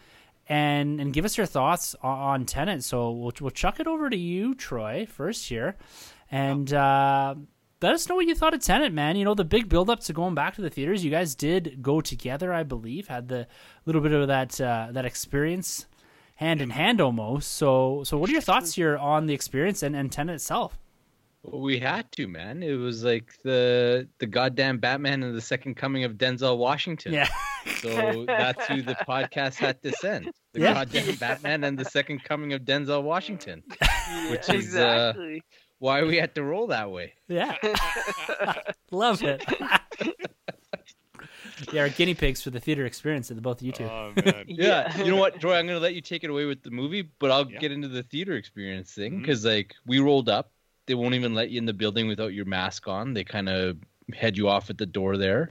and 0.49 1.01
and 1.01 1.13
give 1.13 1.25
us 1.25 1.37
your 1.37 1.47
thoughts 1.47 1.97
on, 2.03 2.19
on 2.19 2.45
Tenet. 2.47 2.85
So 2.85 3.11
we'll 3.11 3.33
we'll 3.41 3.51
chuck 3.51 3.81
it 3.81 3.87
over 3.87 4.09
to 4.09 4.17
you, 4.17 4.55
Troy, 4.55 5.07
first 5.07 5.49
here, 5.49 5.77
and 6.31 6.73
uh, 6.73 7.35
let 7.85 7.95
us 7.95 8.09
know 8.09 8.15
what 8.17 8.27
you 8.27 8.35
thought 8.35 8.55
of 8.55 8.61
Tenet, 8.61 8.93
man. 8.93 9.17
You 9.17 9.25
know 9.25 9.35
the 9.35 9.45
big 9.45 9.69
build 9.69 9.91
up 9.91 10.01
to 10.01 10.13
going 10.13 10.35
back 10.35 10.55
to 10.55 10.63
the 10.63 10.71
theaters. 10.71 11.05
You 11.05 11.11
guys 11.11 11.35
did 11.35 11.83
go 11.83 12.01
together, 12.01 12.53
I 12.53 12.63
believe, 12.63 13.09
had 13.09 13.29
the 13.29 13.47
little 13.85 14.01
bit 14.01 14.13
of 14.13 14.27
that 14.29 14.61
uh, 14.61 14.89
that 14.93 15.05
experience 15.05 15.87
hand 16.37 16.61
in 16.63 16.71
hand 16.71 17.01
almost. 17.01 17.53
So 17.53 18.03
so 18.05 18.17
what 18.19 18.29
are 18.31 18.33
your 18.33 18.41
thoughts 18.41 18.75
here 18.75 18.97
on 18.97 19.27
the 19.27 19.35
experience 19.35 19.83
and 19.83 19.95
and 19.95 20.11
Tenet 20.11 20.37
itself? 20.37 20.79
Well, 21.43 21.61
we 21.61 21.79
had 21.79 22.11
to, 22.13 22.27
man. 22.27 22.63
It 22.63 22.73
was 22.77 23.05
like 23.05 23.35
the 23.43 24.09
the 24.19 24.27
goddamn 24.27 24.79
Batman 24.79 25.23
and 25.23 25.35
the 25.37 25.43
second 25.43 25.75
coming 25.77 26.05
of 26.05 26.13
Denzel 26.15 26.57
Washington. 26.57 27.13
Yeah. 27.13 27.29
So 27.83 28.25
that's 28.27 28.67
who 28.67 28.81
the 28.83 28.95
podcast 29.09 29.57
had 29.57 29.83
to 29.83 29.93
send. 29.93 30.31
The 30.55 30.61
Yeah. 30.61 30.73
goddamn 30.75 31.17
Batman 31.17 31.65
and 31.65 31.79
the 31.79 31.85
second 31.85 32.25
coming 32.25 32.55
of 32.55 32.63
Denzel 32.63 33.03
Washington. 33.03 33.63
Which 34.31 34.49
Yeah, 34.49 34.55
is, 34.55 34.75
uh, 34.77 35.13
exactly. 35.17 35.43
Why 35.85 36.03
we 36.03 36.17
had 36.17 36.35
to 36.37 36.43
roll 36.43 36.69
that 36.69 36.91
way. 36.91 37.13
Yeah. 37.29 37.59
Love 38.91 39.23
it. 39.23 39.45
yeah, 41.75 41.83
our 41.83 41.91
guinea 41.91 42.15
pigs 42.15 42.43
for 42.43 42.49
the 42.49 42.59
theater 42.59 42.87
experience 42.87 43.29
of 43.29 43.37
the 43.37 43.43
both 43.43 43.61
of 43.61 43.67
you 43.67 43.73
two. 43.73 43.85
Oh 43.85 44.11
man. 44.25 44.45
Yeah. 44.49 44.97
You 44.97 45.11
know 45.11 45.19
what, 45.19 45.39
Troy? 45.41 45.59
I'm 45.59 45.67
gonna 45.67 45.81
let 45.81 45.95
you 45.95 46.01
take 46.01 46.25
it 46.25 46.31
away 46.31 46.47
with 46.47 46.63
the 46.63 46.71
movie, 46.71 47.11
but 47.19 47.31
I'll 47.31 47.51
Yeah. 47.51 47.59
get 47.59 47.71
into 47.71 47.89
the 47.89 48.03
theater 48.03 48.33
experience 48.33 48.95
thing 48.95 49.21
because 49.21 49.45
like 49.45 49.75
we 49.85 49.99
rolled 49.99 50.31
up. 50.31 50.51
They 50.87 50.95
won't 50.95 51.17
even 51.17 51.35
let 51.35 51.51
you 51.51 51.59
in 51.59 51.67
the 51.67 51.75
building 51.75 52.09
without 52.09 52.33
your 52.33 52.47
mask 52.47 52.89
on. 52.89 53.13
They 53.13 53.25
kind 53.25 53.51
of 53.51 53.77
head 54.15 54.39
you 54.39 54.49
off 54.49 54.71
at 54.71 54.79
the 54.79 54.87
door 54.87 55.19
there. 55.19 55.51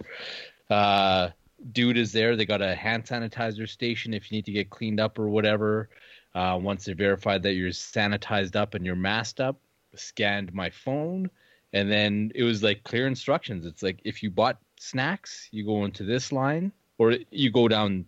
Uh, 0.67 1.29
dude 1.73 1.97
is 1.97 2.11
there. 2.11 2.35
They 2.35 2.47
got 2.47 2.63
a 2.63 2.73
hand 2.73 3.05
sanitizer 3.05 3.69
station 3.69 4.15
if 4.15 4.31
you 4.31 4.37
need 4.37 4.45
to 4.45 4.51
get 4.51 4.71
cleaned 4.71 4.99
up 4.99 5.19
or 5.19 5.29
whatever. 5.29 5.89
Uh, 6.33 6.57
once 6.59 6.85
they 6.85 6.93
verified 6.93 7.43
that 7.43 7.53
you're 7.53 7.69
sanitized 7.69 8.55
up 8.55 8.73
and 8.73 8.83
you're 8.83 8.95
masked 8.95 9.39
up, 9.39 9.59
scanned 9.95 10.53
my 10.53 10.69
phone, 10.69 11.29
and 11.73 11.91
then 11.91 12.31
it 12.35 12.43
was 12.43 12.63
like 12.63 12.83
clear 12.83 13.07
instructions. 13.07 13.65
It's 13.65 13.83
like 13.83 13.99
if 14.03 14.21
you 14.23 14.29
bought 14.29 14.57
snacks, 14.79 15.47
you 15.51 15.65
go 15.65 15.85
into 15.85 16.03
this 16.03 16.31
line, 16.31 16.71
or 16.97 17.17
you 17.31 17.51
go 17.51 17.67
down 17.67 18.05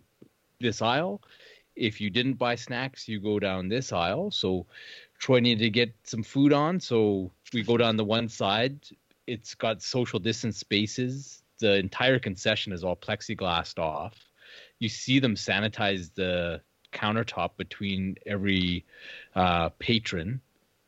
this 0.60 0.82
aisle. 0.82 1.22
If 1.74 2.00
you 2.00 2.08
didn't 2.08 2.34
buy 2.34 2.54
snacks, 2.54 3.06
you 3.06 3.20
go 3.20 3.38
down 3.38 3.68
this 3.68 3.92
aisle. 3.92 4.30
So 4.30 4.66
Troy 5.18 5.40
needed 5.40 5.64
to 5.64 5.70
get 5.70 5.94
some 6.04 6.22
food 6.22 6.52
on, 6.52 6.80
so 6.80 7.30
we 7.52 7.62
go 7.62 7.76
down 7.76 7.96
the 7.96 8.04
one 8.04 8.28
side. 8.28 8.78
It's 9.26 9.54
got 9.54 9.82
social 9.82 10.18
distance 10.18 10.58
spaces. 10.58 11.42
The 11.58 11.76
entire 11.76 12.18
concession 12.18 12.72
is 12.72 12.84
all 12.84 12.96
plexiglassed 12.96 13.78
off. 13.78 14.14
You 14.78 14.88
see 14.88 15.18
them 15.18 15.34
sanitize 15.34 16.14
the 16.14 16.60
countertop 16.92 17.56
between 17.56 18.16
every 18.26 18.84
uh, 19.34 19.70
patron. 19.78 20.40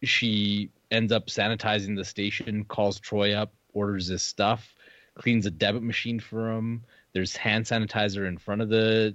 She 0.03 0.71
ends 0.91 1.13
up 1.13 1.27
sanitizing 1.27 1.97
the 1.97 2.05
station, 2.05 2.65
calls 2.65 2.99
Troy 3.01 3.35
up, 3.35 3.53
orders 3.73 4.07
his 4.07 4.23
stuff, 4.23 4.75
cleans 5.15 5.47
a 5.47 5.51
debit 5.51 5.83
machine 5.83 6.21
for 6.21 6.51
him. 6.53 6.85
There's 7.13 7.37
hand 7.37 7.65
sanitizer 7.67 8.27
in 8.27 8.39
front 8.39 8.63
of 8.63 8.69
the 8.69 9.15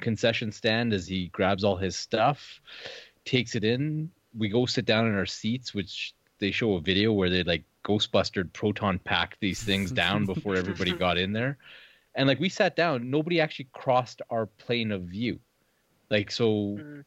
concession 0.00 0.52
stand 0.52 0.92
as 0.92 1.06
he 1.06 1.28
grabs 1.28 1.64
all 1.64 1.76
his 1.76 1.96
stuff, 1.96 2.60
takes 3.24 3.54
it 3.54 3.64
in. 3.64 4.10
We 4.36 4.48
go 4.48 4.66
sit 4.66 4.84
down 4.84 5.06
in 5.06 5.14
our 5.14 5.26
seats, 5.26 5.72
which 5.72 6.14
they 6.40 6.50
show 6.50 6.74
a 6.74 6.80
video 6.80 7.12
where 7.12 7.30
they 7.30 7.42
like 7.44 7.64
Ghostbuster 7.84 8.52
proton 8.52 8.98
packed 8.98 9.38
these 9.40 9.62
things 9.62 9.92
down 9.92 10.26
before 10.32 10.56
everybody 10.56 10.92
got 10.92 11.16
in 11.18 11.32
there. 11.32 11.56
and 12.16 12.28
like 12.28 12.38
we 12.40 12.48
sat 12.48 12.76
down, 12.76 13.10
nobody 13.10 13.40
actually 13.40 13.68
crossed 13.72 14.22
our 14.30 14.46
plane 14.46 14.92
of 14.92 15.02
view. 15.02 15.38
Like 16.10 16.30
so, 16.30 16.76
Mm. 16.78 17.04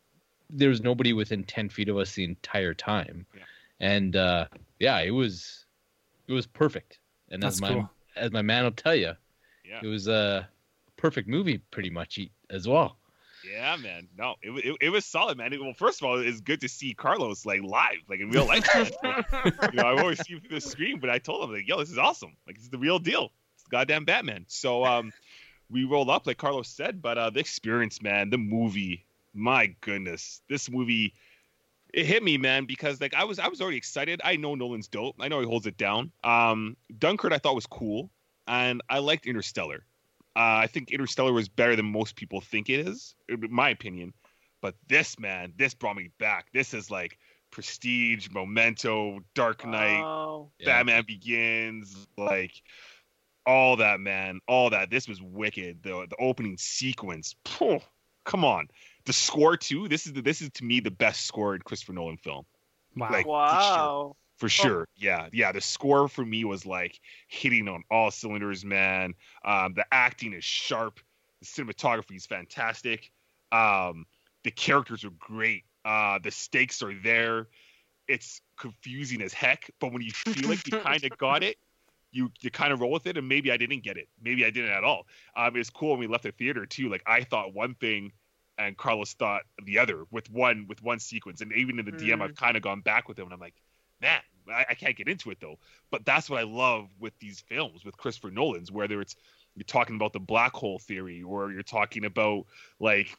there 0.50 0.70
was 0.70 0.82
nobody 0.82 1.14
within 1.14 1.44
ten 1.44 1.70
feet 1.70 1.90
of 1.90 1.98
us 1.98 2.14
the 2.16 2.24
entire 2.24 2.74
time, 2.74 3.26
Yeah. 3.36 3.44
And 3.80 4.16
uh, 4.16 4.48
yeah, 4.80 5.00
it 5.00 5.12
was 5.12 5.66
it 6.28 6.34
was 6.34 6.46
perfect. 6.48 7.00
And 7.30 7.42
That's 7.44 7.56
as 7.58 7.62
my 7.62 7.74
cool. 7.74 7.90
as 8.16 8.32
my 8.32 8.42
man 8.42 8.64
will 8.64 8.72
tell 8.72 8.96
you, 8.96 9.14
Yeah. 9.68 9.80
it 9.84 9.88
was 9.88 10.08
a 10.08 10.48
perfect 10.98 11.28
movie, 11.28 11.60
pretty 11.72 11.90
much 11.90 12.20
as 12.50 12.68
well. 12.68 12.98
Yeah, 13.50 13.76
man. 13.78 14.08
No, 14.18 14.36
it, 14.42 14.50
it, 14.66 14.78
it 14.82 14.90
was 14.90 15.06
solid, 15.06 15.38
man. 15.38 15.54
It- 15.54 15.62
well, 15.62 15.74
first 15.74 16.02
of 16.02 16.08
all, 16.08 16.20
it's 16.20 16.42
good 16.42 16.60
to 16.62 16.68
see 16.70 16.94
Carlos 16.94 17.46
like 17.46 17.62
live, 17.62 18.00
like 18.10 18.20
in 18.20 18.30
real 18.30 18.46
life. 18.46 18.68
man. 19.04 19.24
you 19.44 19.52
know, 19.74 19.86
I've 19.88 20.00
always 20.00 20.26
seen 20.26 20.42
through 20.42 20.56
the 20.60 20.62
screen, 20.62 21.00
but 21.00 21.10
I 21.10 21.20
told 21.20 21.44
him 21.44 21.56
like, 21.56 21.68
"Yo, 21.68 21.78
this 21.80 21.90
is 21.92 21.98
awesome! 21.98 22.36
Like, 22.46 22.58
it's 22.58 22.68
the 22.70 22.78
real 22.80 23.00
deal. 23.00 23.32
It's 23.56 23.64
the 23.64 23.70
goddamn 23.70 24.06
Batman." 24.06 24.46
So, 24.48 24.84
um, 24.84 25.14
we 25.70 25.84
rolled 25.86 26.10
up, 26.10 26.26
like 26.28 26.38
Carlos 26.38 26.68
said, 26.68 27.02
but 27.02 27.18
uh, 27.18 27.30
the 27.30 27.40
experience, 27.40 28.02
man, 28.02 28.30
the 28.32 28.38
movie, 28.38 29.06
my 29.34 29.68
goodness, 29.82 30.42
this 30.50 30.70
movie, 30.70 31.14
it 31.94 32.06
hit 32.06 32.24
me, 32.24 32.38
man, 32.38 32.66
because 32.66 33.00
like 33.02 33.14
I 33.14 33.24
was, 33.24 33.40
I 33.40 33.48
was 33.48 33.62
already 33.62 33.78
excited. 33.78 34.22
I 34.24 34.36
know 34.36 34.56
Nolan's 34.56 34.88
dope. 34.88 35.16
I 35.20 35.28
know 35.28 35.40
he 35.40 35.46
holds 35.46 35.68
it 35.68 35.78
down. 35.78 36.12
Um, 36.24 36.76
Dunkirk, 36.98 37.32
I 37.34 37.38
thought 37.38 37.56
was 37.56 37.66
cool, 37.68 38.10
and 38.48 38.82
I 38.90 39.00
liked 39.00 39.26
Interstellar. 39.26 39.86
Uh, 40.36 40.62
I 40.62 40.68
think 40.68 40.92
Interstellar 40.92 41.34
was 41.34 41.50
better 41.50 41.76
than 41.76 41.86
most 41.86 42.16
people 42.16 42.42
think 42.42 42.70
it 42.70 42.88
is, 42.88 43.16
in 43.28 43.48
my 43.50 43.70
opinion. 43.70 44.14
But 44.62 44.76
this, 44.88 45.18
man, 45.20 45.54
this 45.58 45.74
brought 45.74 45.96
me 45.96 46.10
back. 46.20 46.48
This 46.54 46.74
is 46.74 46.92
like 46.92 47.18
Prestige, 47.52 48.30
Memento, 48.32 49.20
Dark 49.34 49.66
Knight, 49.66 50.04
Oh, 50.04 50.52
Yeah. 50.60 50.66
Batman 50.66 51.04
Begins, 51.08 52.08
like 52.18 52.62
all 53.46 53.78
that, 53.78 54.00
man, 54.00 54.40
all 54.48 54.70
that. 54.72 54.90
This 54.90 55.08
was 55.08 55.22
wicked. 55.22 55.82
The 55.82 56.06
the 56.10 56.18
opening 56.20 56.58
sequence, 56.58 57.36
phew, 57.46 57.80
come 58.26 58.44
on. 58.44 58.68
The 59.08 59.14
score 59.14 59.58
too. 59.58 59.88
This 59.88 60.06
is 60.06 60.14
the, 60.14 60.22
this 60.22 60.42
is 60.42 60.50
to 60.56 60.64
me 60.66 60.80
the 60.82 60.92
best 60.92 61.26
scored 61.26 61.64
Christopher 61.64 61.94
Nolan 61.94 62.18
film 62.18 62.46
Wow. 62.96 63.12
like- 63.12 63.26
wow. 63.26 64.16
for 64.38 64.50
sure. 64.50 64.88
Yeah, 64.96 65.30
yeah. 65.34 65.52
The 65.52 65.62
score 65.62 66.08
for 66.08 66.24
me 66.26 66.44
was 66.46 66.66
like 66.66 67.00
hitting 67.28 67.68
on 67.68 67.84
all 67.90 68.12
cylinders, 68.12 68.64
man. 68.64 69.16
Um, 69.44 69.74
the 69.74 69.86
acting 69.92 70.34
is 70.34 70.44
sharp. 70.44 71.00
The 71.40 71.46
cinematography 71.46 72.16
is 72.18 72.26
fantastic. 72.26 73.12
Um, 73.52 74.06
the 74.44 74.52
characters 74.52 75.04
are 75.06 75.10
great. 75.18 75.64
Uh, 75.86 76.20
the 76.22 76.32
stakes 76.32 76.82
are 76.84 76.94
there. 76.94 77.48
It's 78.08 78.42
confusing 78.58 79.22
as 79.22 79.34
heck, 79.34 79.70
but 79.80 79.92
when 79.94 80.02
you 80.02 80.12
feel 80.12 80.50
like 80.50 80.66
you 80.72 80.80
kind 80.80 81.04
of 81.04 81.18
got 81.18 81.44
it, 81.44 81.58
you 82.12 82.30
you 82.42 82.50
kind 82.52 82.72
of 82.74 82.80
roll 82.82 82.92
with 82.92 83.06
it. 83.08 83.18
And 83.18 83.28
maybe 83.28 83.52
I 83.52 83.58
didn't 83.58 83.84
get 83.84 83.98
it. 83.98 84.08
Maybe 84.22 84.46
I 84.46 84.50
didn't 84.50 84.72
at 84.72 84.84
all. 84.84 85.08
Um, 85.36 85.56
it's 85.56 85.70
cool 85.70 85.92
when 85.92 86.00
we 86.00 86.08
left 86.08 86.24
the 86.24 86.32
theater 86.32 86.66
too. 86.66 86.90
Like 86.90 87.04
I 87.08 87.24
thought 87.24 87.54
one 87.54 87.76
thing, 87.76 88.12
and 88.58 88.78
Carlos 88.78 89.14
thought 89.14 89.44
the 89.64 89.78
other 89.80 90.06
with 90.12 90.30
one 90.32 90.66
with 90.68 90.82
one 90.84 91.00
sequence. 91.00 91.42
And 91.42 91.52
even 91.54 91.80
in 91.80 91.86
the 91.86 91.92
DM, 91.92 92.18
Mm. 92.18 92.22
I've 92.24 92.36
kind 92.36 92.58
of 92.58 92.64
gone 92.64 92.82
back 92.82 93.08
with 93.08 93.18
him, 93.18 93.26
and 93.26 93.34
I'm 93.34 93.40
like, 93.40 93.56
man, 94.02 94.22
I, 94.50 94.66
I 94.70 94.74
can't 94.74 94.96
get 94.96 95.08
into 95.08 95.30
it 95.32 95.40
though. 95.40 95.60
But 95.92 96.06
that's 96.06 96.30
what 96.30 96.40
I 96.40 96.44
love 96.44 96.90
with 97.00 97.14
these 97.20 97.40
films, 97.40 97.86
with 97.86 97.98
Christopher 97.98 98.32
Nolan's, 98.32 98.72
whether 98.72 99.02
it's 99.02 99.16
you're 99.56 99.64
talking 99.64 99.96
about 99.96 100.14
the 100.14 100.20
black 100.20 100.54
hole 100.54 100.80
theory, 100.80 101.24
or 101.24 101.52
you're 101.52 101.64
talking 101.64 102.06
about 102.06 102.46
like 102.80 103.18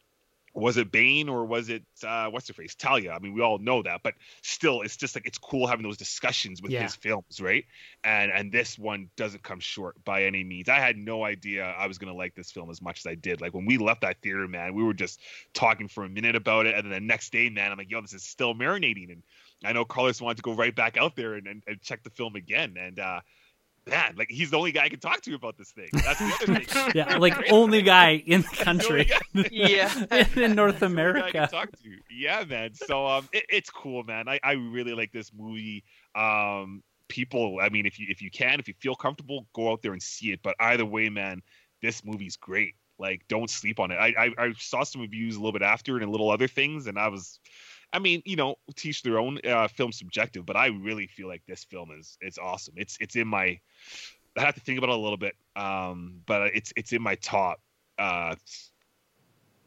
was 0.55 0.77
it 0.77 0.91
Bane 0.91 1.29
or 1.29 1.45
was 1.45 1.69
it 1.69 1.85
uh, 2.05 2.29
what's 2.31 2.49
her 2.49 2.55
face 2.55 2.75
Talia? 2.75 3.13
I 3.13 3.19
mean, 3.19 3.35
we 3.35 3.43
all 3.43 3.59
know 3.59 3.83
that, 3.83 4.03
but 4.03 4.15
still, 4.43 4.83
it's 4.83 4.97
just 4.97 5.15
like 5.15 5.27
it's 5.27 5.39
cool 5.39 5.67
having 5.67 5.83
those 5.83 5.97
discussions 5.97 6.63
with 6.63 6.73
Yeah. 6.73 6.83
his 6.83 6.95
films, 6.97 7.41
right? 7.41 7.65
And 8.05 8.33
and 8.33 8.51
this 8.51 8.79
one 8.79 9.11
doesn't 9.17 9.43
come 9.43 9.61
short 9.61 10.03
by 10.05 10.25
any 10.25 10.45
means. 10.45 10.69
I 10.69 10.81
had 10.81 10.97
no 10.97 11.25
idea 11.25 11.65
I 11.65 11.87
was 11.87 11.99
gonna 11.99 12.15
like 12.15 12.35
this 12.35 12.51
film 12.51 12.71
as 12.71 12.81
much 12.83 13.01
as 13.01 13.07
I 13.07 13.15
did. 13.15 13.41
Like 13.41 13.55
when 13.55 13.67
we 13.67 13.79
left 13.79 14.01
that 14.03 14.21
theater, 14.23 14.49
man, 14.49 14.75
we 14.75 14.83
were 14.83 14.95
just 14.95 15.21
talking 15.55 15.89
for 15.89 16.05
a 16.05 16.09
minute 16.09 16.37
about 16.37 16.67
it, 16.67 16.75
and 16.75 16.85
then 16.85 16.93
the 16.93 17.07
next 17.07 17.31
day, 17.33 17.51
man, 17.51 17.71
I'm 17.71 17.79
like, 17.79 17.91
yo, 17.91 18.01
this 18.01 18.15
is 18.15 18.25
still 18.25 18.55
marinating, 18.55 19.13
and 19.13 19.23
I 19.65 19.73
know 19.73 19.85
Carlos 19.85 20.21
wanted 20.21 20.37
to 20.37 20.43
go 20.43 20.55
right 20.55 20.75
back 20.75 20.97
out 20.97 21.17
there 21.17 21.35
and, 21.35 21.47
and, 21.47 21.63
and 21.67 21.81
check 21.83 22.03
the 22.03 22.11
film 22.11 22.37
again, 22.37 22.77
and 22.79 22.99
uh, 22.99 23.21
man, 23.89 24.15
like 24.17 24.29
he's 24.31 24.51
the 24.51 24.57
only 24.59 24.73
guy 24.73 24.85
I 24.85 24.89
can 24.89 25.01
talk 25.01 25.21
to 25.23 25.35
about 25.35 25.57
this 25.59 25.71
thing. 25.73 25.89
That's 25.93 26.19
the 26.19 26.53
other 26.53 26.61
thing. 26.65 26.93
Yeah, 26.95 27.17
like 27.19 27.51
only 27.51 27.83
guy 27.83 28.23
in 28.27 28.43
the 28.43 28.49
He's 28.49 28.59
the 28.59 28.65
country 28.65 29.11
Yeah. 29.51 29.93
in 30.37 30.55
North 30.55 30.81
That's 30.81 30.81
the 30.81 30.87
only 30.87 31.21
guy 31.21 31.29
I 31.29 31.31
can 31.31 31.43
America. 31.43 31.49
talk 31.51 31.71
to. 31.73 31.91
Yeah, 32.11 32.45
man. 32.49 32.75
So 32.75 33.07
um, 33.07 33.29
it, 33.33 33.45
it's 33.49 33.71
cool, 33.71 34.03
man. 34.05 34.29
I, 34.29 34.39
I 34.43 34.53
really 34.53 34.93
like 34.95 35.13
this 35.13 35.31
movie. 35.37 35.85
Um, 36.15 36.83
people, 37.09 37.59
I 37.61 37.69
mean, 37.71 37.87
if 37.87 37.99
you 37.99 38.07
if 38.09 38.21
you 38.23 38.31
can, 38.31 38.61
if 38.61 38.69
you 38.69 38.75
feel 38.81 38.95
comfortable, 38.95 39.47
go 39.55 39.71
out 39.73 39.83
there 39.83 39.93
and 39.93 40.03
see 40.03 40.33
it. 40.33 40.41
But 40.43 40.55
either 40.61 40.85
way, 40.85 41.09
man, 41.09 41.43
this 41.83 42.05
movie's 42.05 42.37
great. 42.37 42.75
Like, 42.99 43.23
don't 43.29 43.49
sleep 43.49 43.79
on 43.81 43.91
it. 43.93 43.97
I 43.97 44.09
I, 44.19 44.31
I 44.47 44.53
saw 44.59 44.83
some 44.83 45.01
reviews 45.03 45.37
a 45.37 45.39
little 45.39 45.53
bit 45.53 45.63
after 45.63 45.97
and 45.97 46.05
a 46.05 46.11
little 46.11 46.31
other 46.31 46.49
things, 46.49 46.87
and 46.87 46.99
I 46.99 47.09
was. 47.09 47.39
I 47.93 47.99
mean, 47.99 48.23
you 48.27 48.37
know, 48.37 48.57
teach 48.77 49.03
their 49.03 49.19
own. 49.19 49.39
Uh, 49.47 49.67
film 49.69 49.93
subjective, 49.93 50.45
but 50.45 50.57
I 50.57 50.67
really 50.67 51.07
feel 51.07 51.27
like 51.29 51.43
this 51.49 51.65
film 51.65 51.91
is 51.99 52.19
it's 52.21 52.39
awesome. 52.39 52.75
It's 52.77 52.97
it's 53.01 53.17
in 53.17 53.29
my. 53.29 53.59
I 54.37 54.43
have 54.43 54.55
to 54.55 54.61
think 54.61 54.79
about 54.79 54.91
it 54.91 54.97
a 54.97 54.99
little 54.99 55.17
bit, 55.17 55.35
um, 55.57 56.21
but 56.27 56.55
it's 56.55 56.73
it's 56.77 56.93
in 56.93 57.03
my 57.03 57.15
top 57.17 57.61
uh, 57.99 58.35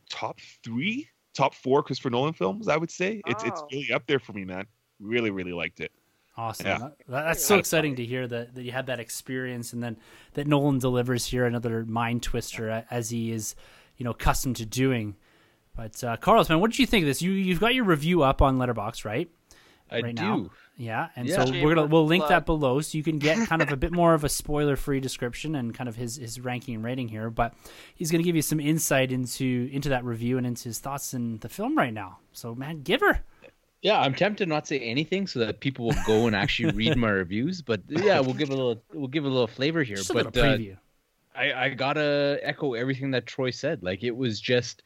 top 0.10 0.40
three, 0.64 1.08
top 1.34 1.54
four 1.56 1.84
Christopher 1.84 2.10
Nolan 2.10 2.34
films. 2.34 2.68
I 2.68 2.78
would 2.78 2.92
say 2.92 3.22
it's 3.26 3.44
it's 3.44 3.62
Oh. 3.62 3.68
really 3.72 3.92
up 3.92 4.06
there 4.08 4.20
for 4.20 4.34
me, 4.34 4.46
man. 4.46 4.66
Really, 5.00 5.32
really 5.32 5.54
liked 5.54 5.80
it. 5.80 5.92
Awesome. 6.38 6.66
Yeah. 6.68 6.78
That- 6.78 6.96
that's 7.08 7.44
so 7.44 7.58
exciting 7.58 7.96
to 7.98 8.06
hear 8.06 8.26
that, 8.28 8.56
that 8.56 8.64
you 8.64 8.72
had 8.72 8.86
that 8.86 9.00
experience 9.00 9.74
and 9.74 9.84
then 9.84 9.98
that 10.34 10.48
Nolan 10.48 10.80
delivers 10.80 11.26
here 11.26 11.46
another 11.46 11.86
mind 11.86 12.24
twister 12.24 12.70
a- 12.70 12.86
as 12.90 13.10
he 13.10 13.32
is, 13.32 13.56
you 13.98 14.06
know, 14.06 14.12
accustomed 14.12 14.56
to 14.58 14.66
doing. 14.66 15.18
But 15.76 16.04
uh, 16.04 16.18
Carlos, 16.18 16.50
man, 16.50 16.60
what 16.60 16.72
did 16.72 16.80
you 16.80 16.86
think 16.86 17.04
of 17.04 17.08
this? 17.08 17.22
You 17.22 17.32
you've 17.32 17.60
got 17.60 17.74
your 17.74 17.86
review 17.86 18.24
up 18.24 18.42
on 18.42 18.58
Letterboxd, 18.58 19.06
right? 19.06 19.30
I 19.90 20.02
Right 20.02 20.16
do. 20.16 20.22
now? 20.24 20.50
Yeah, 20.78 21.10
and 21.16 21.28
Yeah. 21.28 21.44
so 21.46 21.52
we're 21.52 21.76
gonna 21.76 21.88
we'll 21.88 22.06
link 22.06 22.22
Plug. 22.22 22.30
that 22.30 22.46
below 22.46 22.80
so 22.82 22.98
you 22.98 23.04
can 23.04 23.20
get 23.20 23.48
kind 23.48 23.62
of 23.62 23.72
a 23.72 23.76
bit 23.78 23.92
more 24.02 24.14
of 24.14 24.24
a 24.24 24.30
spoiler 24.30 24.76
free 24.76 25.00
description 25.00 25.56
and 25.56 25.74
kind 25.74 25.88
of 25.90 25.96
his 25.96 26.16
his 26.16 26.40
ranking 26.40 26.76
and 26.76 26.84
rating 26.84 27.08
here. 27.10 27.30
But 27.30 27.54
he's 27.96 28.10
gonna 28.12 28.24
give 28.24 28.36
you 28.36 28.42
some 28.42 28.60
insight 28.60 29.12
into 29.12 29.70
into 29.72 29.90
that 29.90 30.04
review 30.06 30.38
and 30.38 30.48
into 30.48 30.66
his 30.66 30.80
thoughts 30.80 31.14
in 31.14 31.40
the 31.40 31.50
film 31.50 31.78
right 31.78 31.94
now. 31.94 32.20
So 32.32 32.56
man, 32.56 32.82
give 32.84 33.02
her. 33.02 33.20
Yeah, 33.82 34.00
I'm 34.00 34.14
tempted 34.14 34.48
not 34.48 34.66
to 34.66 34.68
say 34.68 34.80
anything 34.80 35.26
so 35.26 35.40
that 35.40 35.60
people 35.60 35.86
will 35.88 35.96
go 36.06 36.28
and 36.28 36.36
actually 36.36 36.72
read 36.74 36.96
my 36.98 37.10
reviews. 37.24 37.62
But 37.62 37.82
yeah, 37.90 38.20
we'll 38.20 38.34
give 38.36 38.50
a 38.50 38.56
little 38.56 38.82
we'll 38.94 39.08
give 39.08 39.26
a 39.26 39.30
little 39.30 39.48
flavor 39.48 39.84
here. 39.84 39.98
Just 39.98 40.12
a 40.12 40.14
but 40.14 40.26
little 40.36 40.44
uh, 40.44 40.58
preview. 40.58 40.78
I, 41.36 41.54
I 41.54 41.70
gotta 41.70 42.40
echo 42.44 42.74
everything 42.76 43.12
that 43.12 43.26
Troy 43.26 43.50
said. 43.52 43.84
Like 43.84 44.04
it 44.04 44.16
was 44.16 44.40
just 44.40 44.84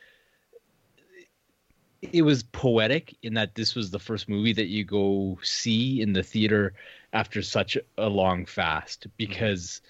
it 2.14 2.22
was 2.24 2.44
poetic 2.44 3.16
in 3.22 3.34
that 3.36 3.56
this 3.56 3.76
was 3.76 3.92
the 3.92 4.00
first 4.00 4.30
movie 4.30 4.54
that 4.54 4.68
you 4.68 4.84
go 4.84 5.38
see 5.42 6.02
in 6.02 6.14
the 6.14 6.24
theater 6.24 6.74
after 7.14 7.42
such 7.42 7.78
a 7.98 8.10
long 8.10 8.46
fast 8.46 9.02
mm-hmm. 9.02 9.12
because 9.18 9.82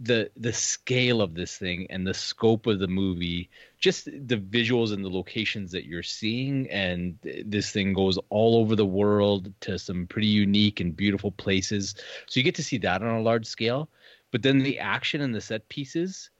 the 0.00 0.30
the 0.36 0.52
scale 0.52 1.20
of 1.20 1.34
this 1.34 1.56
thing 1.56 1.86
and 1.90 2.06
the 2.06 2.14
scope 2.14 2.68
of 2.68 2.78
the 2.78 2.86
movie 2.86 3.50
just 3.80 4.04
the 4.04 4.36
visuals 4.36 4.92
and 4.92 5.04
the 5.04 5.10
locations 5.10 5.72
that 5.72 5.86
you're 5.86 6.04
seeing 6.04 6.68
and 6.70 7.18
this 7.44 7.72
thing 7.72 7.92
goes 7.92 8.16
all 8.28 8.56
over 8.56 8.76
the 8.76 8.86
world 8.86 9.52
to 9.60 9.76
some 9.78 10.06
pretty 10.06 10.28
unique 10.28 10.78
and 10.78 10.96
beautiful 10.96 11.32
places. 11.32 11.96
So 12.26 12.38
you 12.38 12.44
get 12.44 12.54
to 12.56 12.62
see 12.62 12.78
that 12.78 13.02
on 13.02 13.14
a 13.14 13.22
large 13.22 13.46
scale. 13.46 13.88
But 14.30 14.42
then 14.42 14.58
the 14.58 14.78
action 14.78 15.20
and 15.20 15.34
the 15.34 15.40
set 15.40 15.68
pieces 15.68 16.30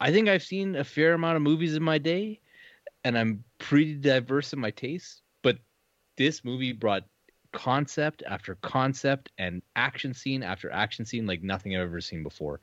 i 0.00 0.12
think 0.12 0.28
i've 0.28 0.42
seen 0.42 0.76
a 0.76 0.84
fair 0.84 1.14
amount 1.14 1.36
of 1.36 1.42
movies 1.42 1.74
in 1.74 1.82
my 1.82 1.98
day 1.98 2.40
and 3.08 3.18
i'm 3.18 3.42
pretty 3.58 3.94
diverse 3.94 4.52
in 4.52 4.58
my 4.58 4.70
tastes 4.70 5.22
but 5.42 5.58
this 6.16 6.44
movie 6.44 6.72
brought 6.72 7.04
concept 7.52 8.22
after 8.26 8.56
concept 8.56 9.30
and 9.38 9.62
action 9.76 10.12
scene 10.12 10.42
after 10.42 10.70
action 10.70 11.04
scene 11.04 11.26
like 11.26 11.42
nothing 11.42 11.74
i've 11.74 11.82
ever 11.82 12.00
seen 12.00 12.22
before. 12.22 12.60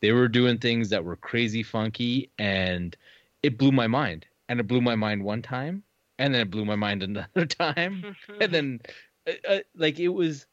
They 0.00 0.12
were 0.12 0.28
doing 0.28 0.58
things 0.58 0.90
that 0.90 1.04
were 1.04 1.16
crazy 1.16 1.62
funky 1.62 2.30
and 2.38 2.96
it 3.42 3.58
blew 3.58 3.72
my 3.72 3.86
mind. 3.86 4.26
And 4.48 4.60
it 4.60 4.66
blew 4.66 4.80
my 4.80 4.94
mind 4.94 5.22
one 5.22 5.42
time 5.42 5.82
and 6.18 6.32
then 6.32 6.42
it 6.42 6.50
blew 6.50 6.64
my 6.64 6.76
mind 6.76 7.02
another 7.02 7.46
time. 7.46 8.16
And 8.40 8.52
then 8.52 8.80
uh, 9.26 9.32
uh, 9.48 9.58
like 9.76 9.98
it 9.98 10.08
was 10.08 10.46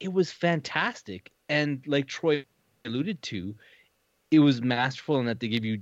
it 0.00 0.12
was 0.12 0.30
fantastic. 0.30 1.30
And 1.48 1.82
like 1.86 2.06
troy 2.06 2.44
alluded 2.84 3.22
to 3.22 3.54
it 4.30 4.40
was 4.40 4.62
masterful 4.62 5.20
in 5.20 5.26
that 5.26 5.40
they 5.40 5.48
give 5.48 5.64
you 5.64 5.80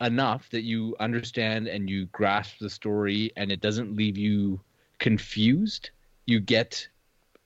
enough 0.00 0.48
that 0.50 0.62
you 0.62 0.94
understand 1.00 1.66
and 1.66 1.90
you 1.90 2.06
grasp 2.06 2.58
the 2.60 2.70
story 2.70 3.32
and 3.36 3.50
it 3.50 3.60
doesn't 3.60 3.96
leave 3.96 4.16
you 4.16 4.60
confused 4.98 5.90
you 6.26 6.38
get 6.38 6.88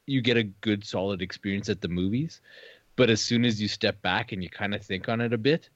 you 0.06 0.20
get 0.20 0.36
a 0.36 0.42
good 0.42 0.84
solid 0.84 1.22
experience 1.22 1.68
at 1.68 1.80
the 1.80 1.88
movies 1.88 2.40
but 2.96 3.08
as 3.08 3.22
soon 3.22 3.44
as 3.44 3.60
you 3.60 3.68
step 3.68 4.00
back 4.02 4.32
and 4.32 4.42
you 4.42 4.50
kind 4.50 4.74
of 4.74 4.82
think 4.82 5.08
on 5.08 5.20
it 5.20 5.32
a 5.32 5.38
bit 5.38 5.70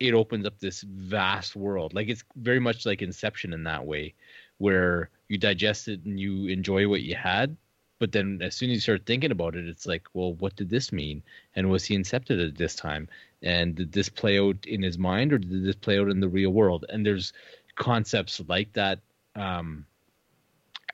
it 0.00 0.12
opens 0.12 0.46
up 0.46 0.58
this 0.58 0.82
vast 0.82 1.56
world 1.56 1.94
like 1.94 2.08
it's 2.08 2.24
very 2.36 2.60
much 2.60 2.84
like 2.84 3.00
inception 3.00 3.52
in 3.52 3.64
that 3.64 3.86
way 3.86 4.12
where 4.58 5.08
you 5.28 5.38
digest 5.38 5.88
it 5.88 6.04
and 6.04 6.20
you 6.20 6.46
enjoy 6.46 6.86
what 6.86 7.02
you 7.02 7.14
had 7.14 7.56
but 8.02 8.10
then 8.10 8.40
as 8.42 8.56
soon 8.56 8.70
as 8.70 8.74
you 8.74 8.80
start 8.80 9.06
thinking 9.06 9.30
about 9.30 9.54
it, 9.54 9.68
it's 9.68 9.86
like, 9.86 10.08
well, 10.12 10.34
what 10.34 10.56
did 10.56 10.68
this 10.68 10.90
mean? 10.90 11.22
And 11.54 11.70
was 11.70 11.84
he 11.84 11.96
incepted 11.96 12.44
at 12.44 12.56
this 12.56 12.74
time? 12.74 13.08
And 13.42 13.74
did 13.74 13.92
this 13.92 14.08
play 14.08 14.38
out 14.38 14.64
in 14.66 14.82
his 14.82 14.98
mind 14.98 15.32
or 15.32 15.38
did 15.38 15.64
this 15.64 15.76
play 15.76 15.98
out 15.98 16.08
in 16.08 16.20
the 16.20 16.28
real 16.28 16.50
world? 16.50 16.84
And 16.88 17.04
there's 17.04 17.32
concepts 17.74 18.40
like 18.48 18.72
that 18.74 19.00
um, 19.34 19.86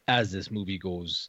as 0.07 0.33
this 0.33 0.51
movie 0.51 0.79
goes 0.79 1.29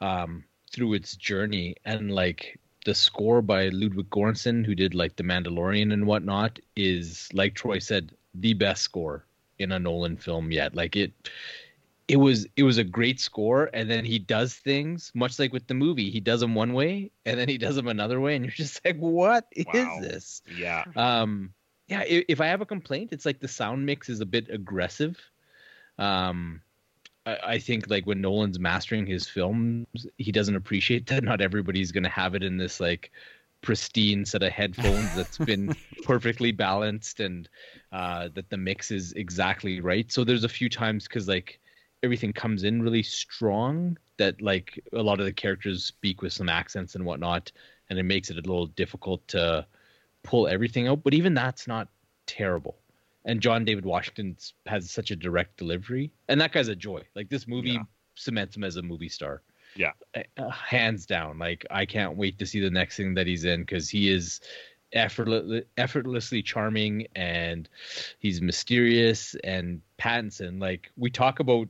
um, 0.00 0.44
through 0.72 0.94
its 0.94 1.16
journey. 1.16 1.76
And 1.84 2.10
like 2.12 2.58
the 2.84 2.94
score 2.94 3.42
by 3.42 3.68
Ludwig 3.68 4.10
Göransson, 4.10 4.64
who 4.64 4.74
did 4.74 4.94
like 4.94 5.16
The 5.16 5.24
Mandalorian 5.24 5.92
and 5.92 6.06
whatnot, 6.06 6.58
is 6.76 7.28
like 7.32 7.54
Troy 7.54 7.78
said, 7.78 8.12
the 8.34 8.54
best 8.54 8.82
score 8.82 9.26
in 9.58 9.72
a 9.72 9.78
Nolan 9.78 10.16
film 10.16 10.50
yet. 10.50 10.74
Like 10.74 10.96
it 10.96 11.12
it 12.12 12.18
was 12.18 12.46
it 12.56 12.62
was 12.64 12.78
a 12.78 12.84
great 12.84 13.18
score 13.20 13.70
and 13.72 13.90
then 13.90 14.04
he 14.04 14.18
does 14.18 14.54
things 14.54 15.10
much 15.14 15.38
like 15.38 15.52
with 15.52 15.66
the 15.66 15.74
movie 15.74 16.10
he 16.10 16.20
does 16.20 16.40
them 16.40 16.54
one 16.54 16.74
way 16.74 17.10
and 17.24 17.40
then 17.40 17.48
he 17.48 17.58
does 17.58 17.76
them 17.76 17.88
another 17.88 18.20
way 18.20 18.36
and 18.36 18.44
you're 18.44 18.52
just 18.66 18.84
like 18.84 18.98
what 18.98 19.46
is 19.72 19.96
Wow. 19.96 19.98
this 19.98 20.42
Yeah. 20.46 20.84
um 20.96 21.54
yeah 21.88 22.02
if, 22.06 22.24
if 22.28 22.40
i 22.42 22.46
have 22.46 22.60
a 22.60 22.66
complaint 22.66 23.10
it's 23.12 23.26
like 23.26 23.40
the 23.40 23.48
sound 23.48 23.86
mix 23.86 24.10
is 24.10 24.20
a 24.20 24.26
bit 24.26 24.48
aggressive 24.50 25.18
um 25.98 26.62
I, 27.26 27.38
I 27.44 27.58
think 27.60 27.90
like 27.90 28.06
when 28.06 28.20
nolan's 28.20 28.60
mastering 28.60 29.06
his 29.06 29.28
films 29.28 29.86
he 30.18 30.32
doesn't 30.32 30.56
appreciate 30.56 31.06
that 31.08 31.24
not 31.24 31.42
everybody's 31.42 31.92
gonna 31.92 32.10
have 32.10 32.34
it 32.36 32.44
in 32.44 32.58
this 32.58 32.80
like 32.80 33.12
pristine 33.62 34.26
set 34.26 34.44
of 34.44 34.52
headphones 34.52 35.14
that's 35.14 35.38
been 35.40 35.72
perfectly 36.02 36.52
balanced 36.52 37.20
and 37.20 37.48
uh 37.92 38.28
that 38.34 38.50
the 38.50 38.58
mix 38.58 38.90
is 38.90 39.12
exactly 39.14 39.80
right 39.80 40.12
so 40.12 40.24
there's 40.24 40.44
a 40.44 40.50
few 40.50 40.68
times 40.70 41.08
because 41.08 41.28
like 41.28 41.60
everything 42.02 42.32
comes 42.32 42.64
in 42.64 42.82
really 42.82 43.02
strong 43.02 43.96
that 44.18 44.40
like 44.42 44.82
a 44.92 45.02
lot 45.02 45.20
of 45.20 45.26
the 45.26 45.32
characters 45.32 45.84
speak 45.84 46.22
with 46.22 46.32
some 46.32 46.48
accents 46.48 46.94
and 46.94 47.04
whatnot 47.04 47.52
and 47.90 47.98
it 47.98 48.02
makes 48.02 48.30
it 48.30 48.34
a 48.36 48.40
little 48.40 48.66
difficult 48.66 49.26
to 49.28 49.64
pull 50.22 50.46
everything 50.48 50.88
out 50.88 51.02
but 51.02 51.14
even 51.14 51.34
that's 51.34 51.66
not 51.66 51.88
terrible 52.26 52.76
and 53.24 53.40
john 53.40 53.64
david 53.64 53.84
washington 53.84 54.36
has 54.66 54.90
such 54.90 55.10
a 55.10 55.16
direct 55.16 55.56
delivery 55.56 56.10
and 56.28 56.40
that 56.40 56.52
guy's 56.52 56.68
a 56.68 56.76
joy 56.76 57.00
like 57.14 57.28
this 57.28 57.46
movie 57.46 57.70
Yeah. 57.70 57.82
cements 58.16 58.56
him 58.56 58.64
as 58.64 58.76
a 58.76 58.82
movie 58.82 59.08
star 59.08 59.42
Yeah. 59.76 59.92
Uh, 60.14 60.50
hands 60.50 61.06
down 61.06 61.38
like 61.38 61.64
i 61.70 61.86
can't 61.86 62.16
wait 62.16 62.38
to 62.38 62.46
see 62.46 62.60
the 62.60 62.70
next 62.70 62.96
thing 62.96 63.14
that 63.14 63.26
he's 63.26 63.44
in 63.44 63.60
because 63.60 63.88
he 63.88 64.10
is 64.10 64.40
effortless, 64.92 65.64
effortlessly 65.78 66.42
charming 66.42 67.06
and 67.16 67.68
he's 68.18 68.40
mysterious 68.42 69.34
and 69.42 69.80
pattinson 69.98 70.60
like 70.60 70.90
we 70.96 71.10
talk 71.10 71.40
about 71.40 71.66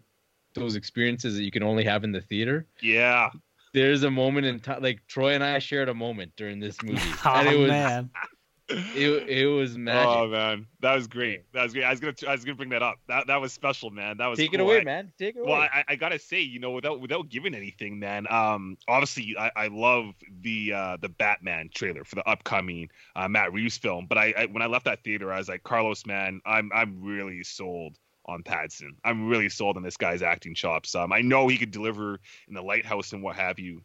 those 0.54 0.76
experiences 0.76 1.36
that 1.36 1.42
you 1.42 1.50
can 1.50 1.62
only 1.62 1.84
have 1.84 2.04
in 2.04 2.12
the 2.12 2.20
theater 2.20 2.66
Yeah. 2.80 3.30
there's 3.74 4.02
a 4.02 4.10
moment 4.10 4.46
in 4.46 4.60
time 4.60 4.82
like 4.82 5.00
troy 5.06 5.34
and 5.34 5.42
i 5.44 5.58
shared 5.58 5.88
a 5.88 5.94
moment 5.94 6.32
during 6.36 6.60
this 6.60 6.82
movie 6.84 7.00
oh 7.24 7.30
and 7.34 7.48
it 7.48 7.58
was 7.58 7.68
man, 7.68 8.10
it, 8.68 9.28
it 9.28 9.46
was 9.46 9.76
magic 9.76 10.08
Oh 10.08 10.28
man, 10.28 10.66
that 10.80 10.94
was 10.94 11.06
great. 11.06 11.44
That 11.52 11.64
was 11.64 11.72
great. 11.74 11.84
I 11.84 11.90
was 11.90 12.00
gonna, 12.00 12.14
I 12.26 12.32
was 12.32 12.42
gonna 12.44 12.54
bring 12.56 12.70
that 12.70 12.82
up. 12.82 12.96
That 13.06 13.26
that 13.26 13.38
was 13.40 13.52
special, 13.52 13.90
man. 13.90 14.16
That 14.16 14.28
was 14.28 14.38
take 14.38 14.54
it 14.54 14.60
away 14.60 14.80
I- 14.80 14.84
man 14.84 15.12
take 15.18 15.36
it 15.36 15.40
away. 15.40 15.50
Well, 15.50 15.60
I, 15.60 15.84
I 15.88 15.96
gotta 15.96 16.18
say, 16.18 16.40
you 16.40 16.58
know, 16.58 16.70
without 16.70 17.00
without 17.00 17.28
giving 17.28 17.54
anything, 17.54 17.98
man. 17.98 18.26
Um, 18.30 18.78
obviously, 18.88 19.34
I, 19.38 19.50
I 19.56 19.66
love 19.66 20.14
the 20.40 20.72
uh, 20.72 20.96
the 21.00 21.08
Batman 21.10 21.68
trailer 21.74 22.04
for 22.04 22.14
the 22.14 22.26
upcoming 22.26 22.88
uh, 23.14 23.28
Matt 23.28 23.52
Reeves 23.52 23.76
film. 23.76 24.06
But 24.08 24.16
I, 24.16 24.32
I 24.38 24.46
when 24.46 24.62
I 24.62 24.66
left 24.66 24.86
that 24.86 25.02
theater, 25.04 25.32
I 25.32 25.38
was 25.38 25.48
like, 25.48 25.64
Carlos, 25.64 26.06
man, 26.06 26.40
I'm 26.46 26.70
I'm 26.72 27.02
really 27.02 27.42
sold 27.42 27.98
on 28.26 28.42
Pattinson. 28.42 28.90
I'm 29.04 29.28
really 29.28 29.48
sold 29.48 29.76
on 29.76 29.82
this 29.82 29.96
guy's 29.96 30.22
acting 30.22 30.54
chops. 30.54 30.94
Um, 30.94 31.12
I 31.12 31.20
know 31.20 31.48
he 31.48 31.58
could 31.58 31.70
deliver 31.70 32.20
in 32.48 32.54
the 32.54 32.62
Lighthouse 32.62 33.12
and 33.12 33.22
what 33.22 33.36
have 33.36 33.58
you. 33.58 33.82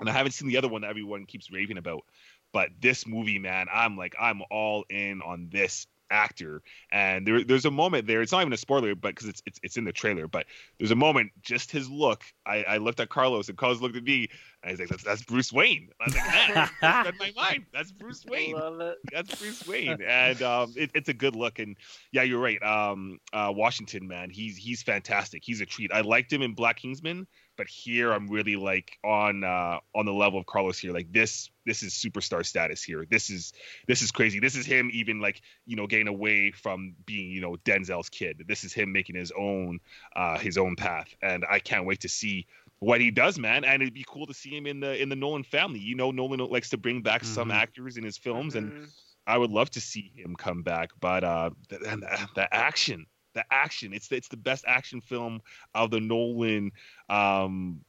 And 0.00 0.08
I 0.08 0.12
haven't 0.12 0.32
seen 0.32 0.48
the 0.48 0.58
other 0.58 0.68
one 0.68 0.82
that 0.82 0.90
everyone 0.90 1.26
keeps 1.26 1.50
raving 1.50 1.78
about. 1.78 2.04
But 2.52 2.70
this 2.80 3.06
movie, 3.06 3.38
man, 3.38 3.66
I'm 3.72 3.96
like, 3.96 4.14
I'm 4.18 4.42
all 4.50 4.84
in 4.88 5.20
on 5.22 5.48
this 5.50 5.86
actor. 6.10 6.62
And 6.90 7.26
there, 7.26 7.44
there's 7.44 7.64
a 7.64 7.70
moment 7.70 8.06
there. 8.06 8.22
It's 8.22 8.32
not 8.32 8.40
even 8.40 8.52
a 8.52 8.58
spoiler, 8.58 8.94
but 8.94 9.14
because 9.14 9.28
it's, 9.28 9.42
it's 9.46 9.60
it's 9.62 9.76
in 9.76 9.84
the 9.84 9.92
trailer. 9.92 10.26
But 10.26 10.46
there's 10.78 10.90
a 10.90 10.96
moment, 10.96 11.32
just 11.42 11.70
his 11.70 11.88
look. 11.88 12.24
I, 12.46 12.64
I 12.64 12.76
looked 12.78 13.00
at 13.00 13.08
Carlos, 13.08 13.48
and 13.48 13.58
Carlos 13.58 13.80
looked 13.80 13.96
at 13.96 14.04
me, 14.04 14.28
and 14.62 14.70
he's 14.70 14.80
like, 14.80 14.88
"That's 14.88 15.04
that's 15.04 15.22
Bruce 15.24 15.52
Wayne." 15.52 15.90
I 16.00 16.04
was 16.04 16.14
like, 16.14 16.26
"Man, 16.26 16.70
that's 16.80 17.18
my 17.18 17.32
mind. 17.36 17.66
That's 17.72 17.92
Bruce 17.92 18.24
Wayne." 18.26 18.54
Love 18.54 18.80
it. 18.80 18.98
That's 19.12 19.34
Bruce 19.34 19.66
Wayne, 19.68 20.02
and 20.02 20.42
um, 20.42 20.72
it, 20.76 20.90
it's 20.94 21.08
a 21.08 21.14
good 21.14 21.36
look. 21.36 21.58
And 21.58 21.76
yeah, 22.12 22.22
you're 22.22 22.40
right. 22.40 22.62
Um, 22.62 23.18
uh, 23.32 23.52
Washington, 23.54 24.08
man, 24.08 24.30
he's 24.30 24.56
he's 24.56 24.82
fantastic. 24.82 25.42
He's 25.44 25.60
a 25.60 25.66
treat. 25.66 25.92
I 25.92 26.00
liked 26.00 26.32
him 26.32 26.42
in 26.42 26.54
BlacKkKlansman, 26.54 27.26
but 27.58 27.68
here 27.68 28.12
I'm 28.12 28.28
really 28.28 28.56
like 28.56 28.96
on 29.04 29.44
uh, 29.44 29.80
on 29.94 30.06
the 30.06 30.12
level 30.12 30.38
of 30.38 30.46
Carlos 30.46 30.78
here. 30.78 30.92
Like 30.94 31.12
this, 31.12 31.50
this 31.66 31.82
is 31.82 31.92
superstar 31.92 32.46
status 32.46 32.82
here. 32.82 33.04
This 33.10 33.28
is 33.28 33.52
this 33.86 34.00
is 34.00 34.10
crazy. 34.10 34.38
This 34.40 34.56
is 34.56 34.64
him 34.64 34.88
even 34.94 35.20
like 35.20 35.42
you 35.66 35.76
know 35.76 35.86
getting 35.86 36.08
away 36.08 36.52
from 36.52 36.94
being 37.04 37.30
you 37.30 37.40
know 37.42 37.56
Denzel's 37.64 38.08
kid. 38.08 38.44
This 38.46 38.64
is 38.64 38.72
him 38.72 38.92
making 38.92 39.16
his 39.16 39.32
own 39.36 39.80
uh, 40.16 40.38
his 40.38 40.56
own 40.56 40.76
path, 40.76 41.08
and 41.20 41.44
I 41.50 41.58
can't 41.58 41.84
wait 41.84 42.00
to 42.00 42.08
see 42.08 42.46
what 42.78 43.00
he 43.00 43.10
does, 43.10 43.38
man. 43.40 43.64
And 43.64 43.82
it'd 43.82 43.92
be 43.92 44.06
cool 44.08 44.26
to 44.28 44.34
see 44.34 44.56
him 44.56 44.66
in 44.66 44.78
the 44.80 45.00
in 45.02 45.08
the 45.08 45.16
Nolan 45.16 45.42
family. 45.42 45.80
You 45.80 45.96
know, 45.96 46.12
Nolan 46.12 46.38
likes 46.38 46.70
to 46.70 46.78
bring 46.78 47.02
back 47.02 47.24
some 47.24 47.50
Mhm. 47.50 47.54
actors 47.54 47.96
in 47.96 48.04
his 48.04 48.16
films, 48.16 48.54
and 48.54 48.72
Mhm. 48.72 48.88
I 49.26 49.36
would 49.36 49.50
love 49.50 49.68
to 49.72 49.80
see 49.80 50.12
him 50.14 50.36
come 50.36 50.62
back. 50.62 50.90
But 51.00 51.24
uh, 51.24 51.50
the, 51.68 51.90
and 51.90 52.02
the, 52.02 52.28
the 52.36 52.54
action, 52.54 53.06
the 53.34 53.44
action, 53.50 53.92
it's 53.92 54.08
the, 54.08 54.16
it's 54.16 54.28
the 54.28 54.36
best 54.36 54.64
action 54.66 55.00
film 55.00 55.40
of 55.74 55.90
the 55.90 56.00
Nolan 56.00 56.72
um, 57.08 57.80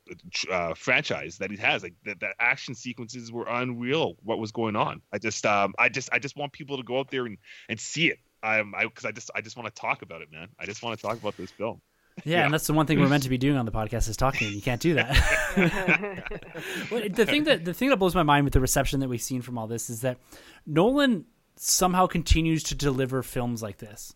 uh, 0.52 0.74
franchise 0.76 1.38
that 1.40 1.50
he 1.52 1.58
has. 1.58 1.84
Like 1.84 1.96
the, 2.04 2.16
the 2.20 2.30
action 2.40 2.76
sequences 2.76 3.32
were 3.32 3.46
unreal. 3.48 4.16
What 4.24 4.40
was 4.40 4.52
going 4.52 4.76
on? 4.76 5.02
I 5.12 5.18
just 5.18 5.46
um, 5.46 5.74
I 5.80 5.90
just 5.90 6.10
I 6.12 6.20
just 6.20 6.36
want 6.38 6.52
people 6.54 6.78
to 6.78 6.84
go 6.84 7.00
out 7.00 7.10
there 7.12 7.26
and 7.26 7.38
and 7.70 7.80
see 7.80 8.08
it. 8.10 8.20
I'm 8.44 8.74
I 8.76 8.84
because 8.86 9.06
I 9.06 9.12
just 9.12 9.32
I 9.36 9.42
just 9.42 9.58
want 9.58 9.74
to 9.74 9.82
talk 9.82 10.02
about 10.02 10.22
it, 10.22 10.32
man. 10.32 10.48
I 10.60 10.66
just 10.66 10.82
want 10.84 10.98
to 11.00 11.06
talk 11.06 11.18
about 11.18 11.36
this 11.38 11.52
film. 11.52 11.82
yeah, 12.24 12.38
Yeah. 12.40 12.46
and 12.46 12.54
that's 12.54 12.68
the 12.68 12.74
one 12.74 12.86
thing 12.86 13.00
we're 13.00 13.10
meant 13.10 13.24
to 13.24 13.30
be 13.30 13.38
doing 13.38 13.58
on 13.58 13.66
the 13.66 13.72
podcast 13.72 14.08
is 14.10 14.16
talking. 14.18 14.48
and 14.48 14.56
You 14.56 14.62
can't 14.62 14.82
do 14.82 14.94
that. 14.96 15.16
Well, 16.92 17.04
the 17.10 17.26
thing 17.26 17.44
that 17.46 17.66
the 17.66 17.74
thing 17.74 17.90
that 17.90 17.98
blows 17.98 18.16
my 18.16 18.24
mind 18.24 18.44
with 18.46 18.54
the 18.54 18.60
reception 18.60 19.00
that 19.02 19.10
we've 19.10 19.22
seen 19.22 19.42
from 19.42 19.58
all 19.58 19.68
this 19.68 19.90
is 19.90 20.02
that 20.02 20.18
Nolan 20.66 21.26
somehow 21.56 22.08
continues 22.08 22.64
to 22.64 22.76
deliver 22.76 23.22
films 23.24 23.62
like 23.62 23.78
this. 23.78 24.14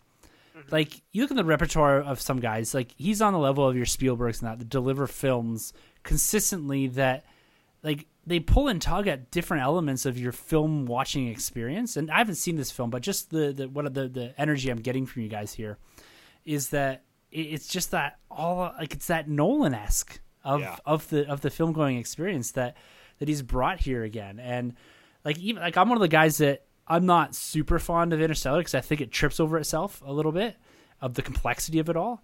Like 0.72 1.02
you 1.12 1.22
look 1.22 1.32
at 1.32 1.38
the 1.38 1.44
repertoire 1.44 2.02
of 2.02 2.20
some 2.22 2.40
guys, 2.40 2.74
like 2.74 2.94
he's 2.98 3.22
on 3.22 3.34
the 3.34 3.40
level 3.40 3.68
of 3.68 3.76
your 3.76 3.86
Spielbergs 3.86 4.42
and 4.42 4.50
that 4.50 4.60
that 4.60 4.70
deliver 4.70 5.08
films 5.08 5.74
consistently 6.04 6.88
that 6.88 7.26
like 7.84 8.08
they 8.26 8.40
pull 8.40 8.70
and 8.70 8.82
tug 8.82 9.08
at 9.08 9.32
different 9.32 9.64
elements 9.64 10.06
of 10.06 10.18
your 10.18 10.32
film 10.32 10.86
watching 10.86 11.28
experience. 11.28 11.98
And 11.98 12.10
I 12.10 12.18
haven't 12.20 12.36
seen 12.36 12.56
this 12.56 12.72
film, 12.72 12.90
but 12.90 13.02
just 13.02 13.30
the 13.30 13.52
the 13.52 13.68
what 13.68 13.94
the 13.94 14.08
the 14.08 14.34
energy 14.38 14.70
I'm 14.70 14.78
getting 14.80 15.06
from 15.06 15.24
you 15.24 15.30
guys 15.30 15.54
here 15.54 15.78
is 16.46 16.70
that 16.70 17.04
it's 17.32 17.68
just 17.68 17.92
that 17.92 18.20
all 18.30 18.74
like 18.78 18.94
it's 18.94 19.08
that 19.08 19.28
Nolan 19.28 19.74
esque 19.74 20.20
of 20.44 20.62
Yeah. 20.62 20.78
of 20.86 21.10
the 21.10 21.28
of 21.30 21.42
the 21.42 21.50
film 21.50 21.74
going 21.74 21.98
experience 21.98 22.52
that 22.52 22.78
that 23.20 23.28
he's 23.28 23.42
brought 23.42 23.80
here 23.80 24.04
again. 24.04 24.40
And 24.40 24.76
like 25.26 25.38
even 25.40 25.62
like 25.62 25.78
I'm 25.78 25.90
one 25.90 25.98
of 25.98 26.02
the 26.02 26.08
guys 26.08 26.38
that 26.38 26.64
I'm 26.88 27.06
not 27.06 27.36
super 27.36 27.80
fond 27.80 28.14
of 28.14 28.22
Interstellar 28.22 28.60
because 28.60 28.76
I 28.76 28.82
think 28.82 29.02
it 29.02 29.12
trips 29.12 29.40
over 29.40 29.58
itself 29.58 30.02
a 30.06 30.12
little 30.12 30.32
bit 30.32 30.58
of 31.02 31.14
the 31.14 31.22
complexity 31.22 31.80
of 31.80 31.90
it 31.90 31.96
all. 31.96 32.24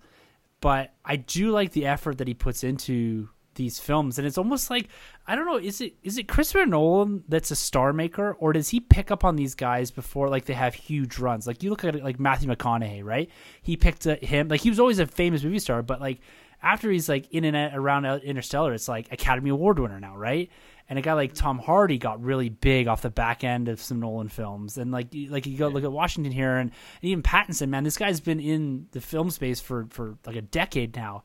But 0.62 0.94
I 1.06 1.16
do 1.16 1.52
like 1.52 1.72
the 1.72 1.86
effort 1.86 2.18
that 2.18 2.28
he 2.28 2.34
puts 2.34 2.64
into 2.64 3.30
these 3.56 3.80
films, 3.80 4.18
and 4.18 4.28
it's 4.28 4.38
almost 4.38 4.70
like 4.70 4.90
I 5.28 5.36
don't 5.36 5.46
know 5.46 5.58
is 5.58 5.82
it 5.82 5.96
is 6.04 6.18
it 6.18 6.28
Christopher 6.28 6.66
Nolan 6.66 7.24
that's 7.28 7.52
a 7.52 7.56
star 7.56 7.94
maker, 7.94 8.34
or 8.40 8.54
does 8.54 8.70
he 8.70 8.80
pick 8.80 9.12
up 9.12 9.24
on 9.24 9.36
these 9.36 9.56
guys 9.56 9.92
before 9.92 10.30
like 10.30 10.46
they 10.46 10.54
have 10.54 10.74
huge 10.74 11.20
runs? 11.20 11.48
Like 11.48 11.64
you 11.64 11.70
look 11.70 11.84
at 11.84 11.96
it 11.96 12.04
like 12.04 12.20
Matthew 12.20 12.50
McConaughey, 12.50 13.04
right? 13.04 13.30
He 13.62 13.78
picked 13.78 14.06
uh, 14.08 14.18
him 14.22 14.50
like 14.50 14.62
he 14.62 14.70
was 14.70 14.80
always 14.80 15.00
a 15.00 15.08
famous 15.08 15.44
movie 15.44 15.60
star, 15.60 15.82
but 15.82 16.02
like 16.02 16.20
after 16.62 16.92
he's 16.92 17.08
like 17.08 17.32
in 17.32 17.46
and 17.46 17.76
around 17.76 18.06
Interstellar, 18.06 18.74
it's 18.74 18.88
like 18.88 19.12
Academy 19.12 19.50
Award 19.50 19.80
winner 19.80 20.00
now, 20.00 20.16
right? 20.18 20.50
And 20.90 20.98
a 20.98 21.04
guy 21.04 21.14
like 21.14 21.34
Tom 21.34 21.60
Hardy 21.60 22.00
got 22.00 22.24
really 22.24 22.50
big 22.50 22.88
off 22.88 23.04
the 23.04 23.12
back 23.12 23.44
end 23.44 23.70
of 23.70 23.80
some 23.80 24.00
Nolan 24.00 24.28
films, 24.28 24.78
and 24.80 24.92
like 24.92 25.14
you- 25.14 25.30
like 25.30 25.46
you 25.46 25.56
go 25.56 25.68
look 25.68 25.84
at 25.84 25.92
Washington 25.92 26.34
here, 26.34 26.58
and, 26.58 26.72
and 26.72 27.10
even 27.10 27.22
Pattinson, 27.22 27.70
man, 27.70 27.84
this 27.84 27.98
guy's 27.98 28.20
been 28.20 28.40
in 28.40 28.88
the 28.92 29.00
film 29.00 29.30
space 29.30 29.62
for 29.62 29.86
for 29.92 30.18
like 30.26 30.36
a 30.36 30.42
decade 30.42 30.96
now, 30.96 31.24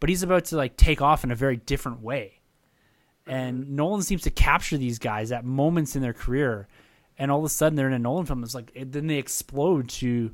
but 0.00 0.08
he's 0.08 0.24
about 0.24 0.46
to 0.46 0.56
like 0.56 0.76
take 0.76 1.00
off 1.00 1.22
in 1.22 1.30
a 1.30 1.36
very 1.36 1.56
different 1.56 2.00
way. 2.00 2.40
And 3.26 3.64
mm-hmm. 3.64 3.76
Nolan 3.76 4.02
seems 4.02 4.22
to 4.22 4.30
capture 4.30 4.76
these 4.76 4.98
guys 4.98 5.30
at 5.30 5.44
moments 5.44 5.94
in 5.94 6.02
their 6.02 6.12
career, 6.12 6.66
and 7.16 7.30
all 7.30 7.38
of 7.38 7.44
a 7.44 7.48
sudden 7.48 7.76
they're 7.76 7.86
in 7.86 7.92
a 7.92 7.98
Nolan 8.00 8.26
film. 8.26 8.42
It's 8.42 8.54
like 8.54 8.72
it, 8.74 8.90
then 8.90 9.06
they 9.06 9.18
explode 9.18 9.88
to 9.90 10.32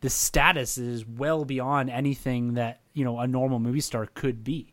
the 0.00 0.10
status 0.10 0.76
that 0.76 0.84
is 0.84 1.04
well 1.04 1.44
beyond 1.44 1.90
anything 1.90 2.54
that 2.54 2.80
you 2.94 3.04
know 3.04 3.18
a 3.18 3.26
normal 3.26 3.58
movie 3.58 3.80
star 3.80 4.06
could 4.06 4.44
be. 4.44 4.72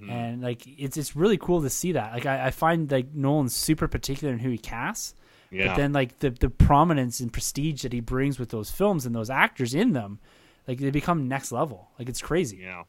Mm-hmm. 0.00 0.10
And 0.10 0.42
like 0.42 0.62
it's 0.66 0.96
it's 0.96 1.16
really 1.16 1.36
cool 1.38 1.62
to 1.62 1.70
see 1.70 1.92
that. 1.92 2.12
Like 2.12 2.26
I, 2.26 2.46
I 2.46 2.50
find 2.50 2.90
like 2.90 3.12
Nolan's 3.14 3.54
super 3.54 3.88
particular 3.88 4.32
in 4.32 4.38
who 4.40 4.50
he 4.50 4.58
casts, 4.58 5.14
Yeah. 5.50 5.68
but 5.68 5.76
then 5.76 5.92
like 5.92 6.18
the 6.20 6.30
the 6.30 6.50
prominence 6.50 7.20
and 7.20 7.32
prestige 7.32 7.82
that 7.82 7.92
he 7.92 8.00
brings 8.00 8.38
with 8.38 8.50
those 8.50 8.70
films 8.70 9.06
and 9.06 9.14
those 9.14 9.30
actors 9.30 9.74
in 9.74 9.92
them, 9.92 10.20
like 10.66 10.78
they 10.78 10.90
become 10.90 11.26
next 11.28 11.50
level. 11.52 11.88
Like 11.98 12.08
it's 12.08 12.22
crazy. 12.22 12.58
Yeah. 12.62 12.84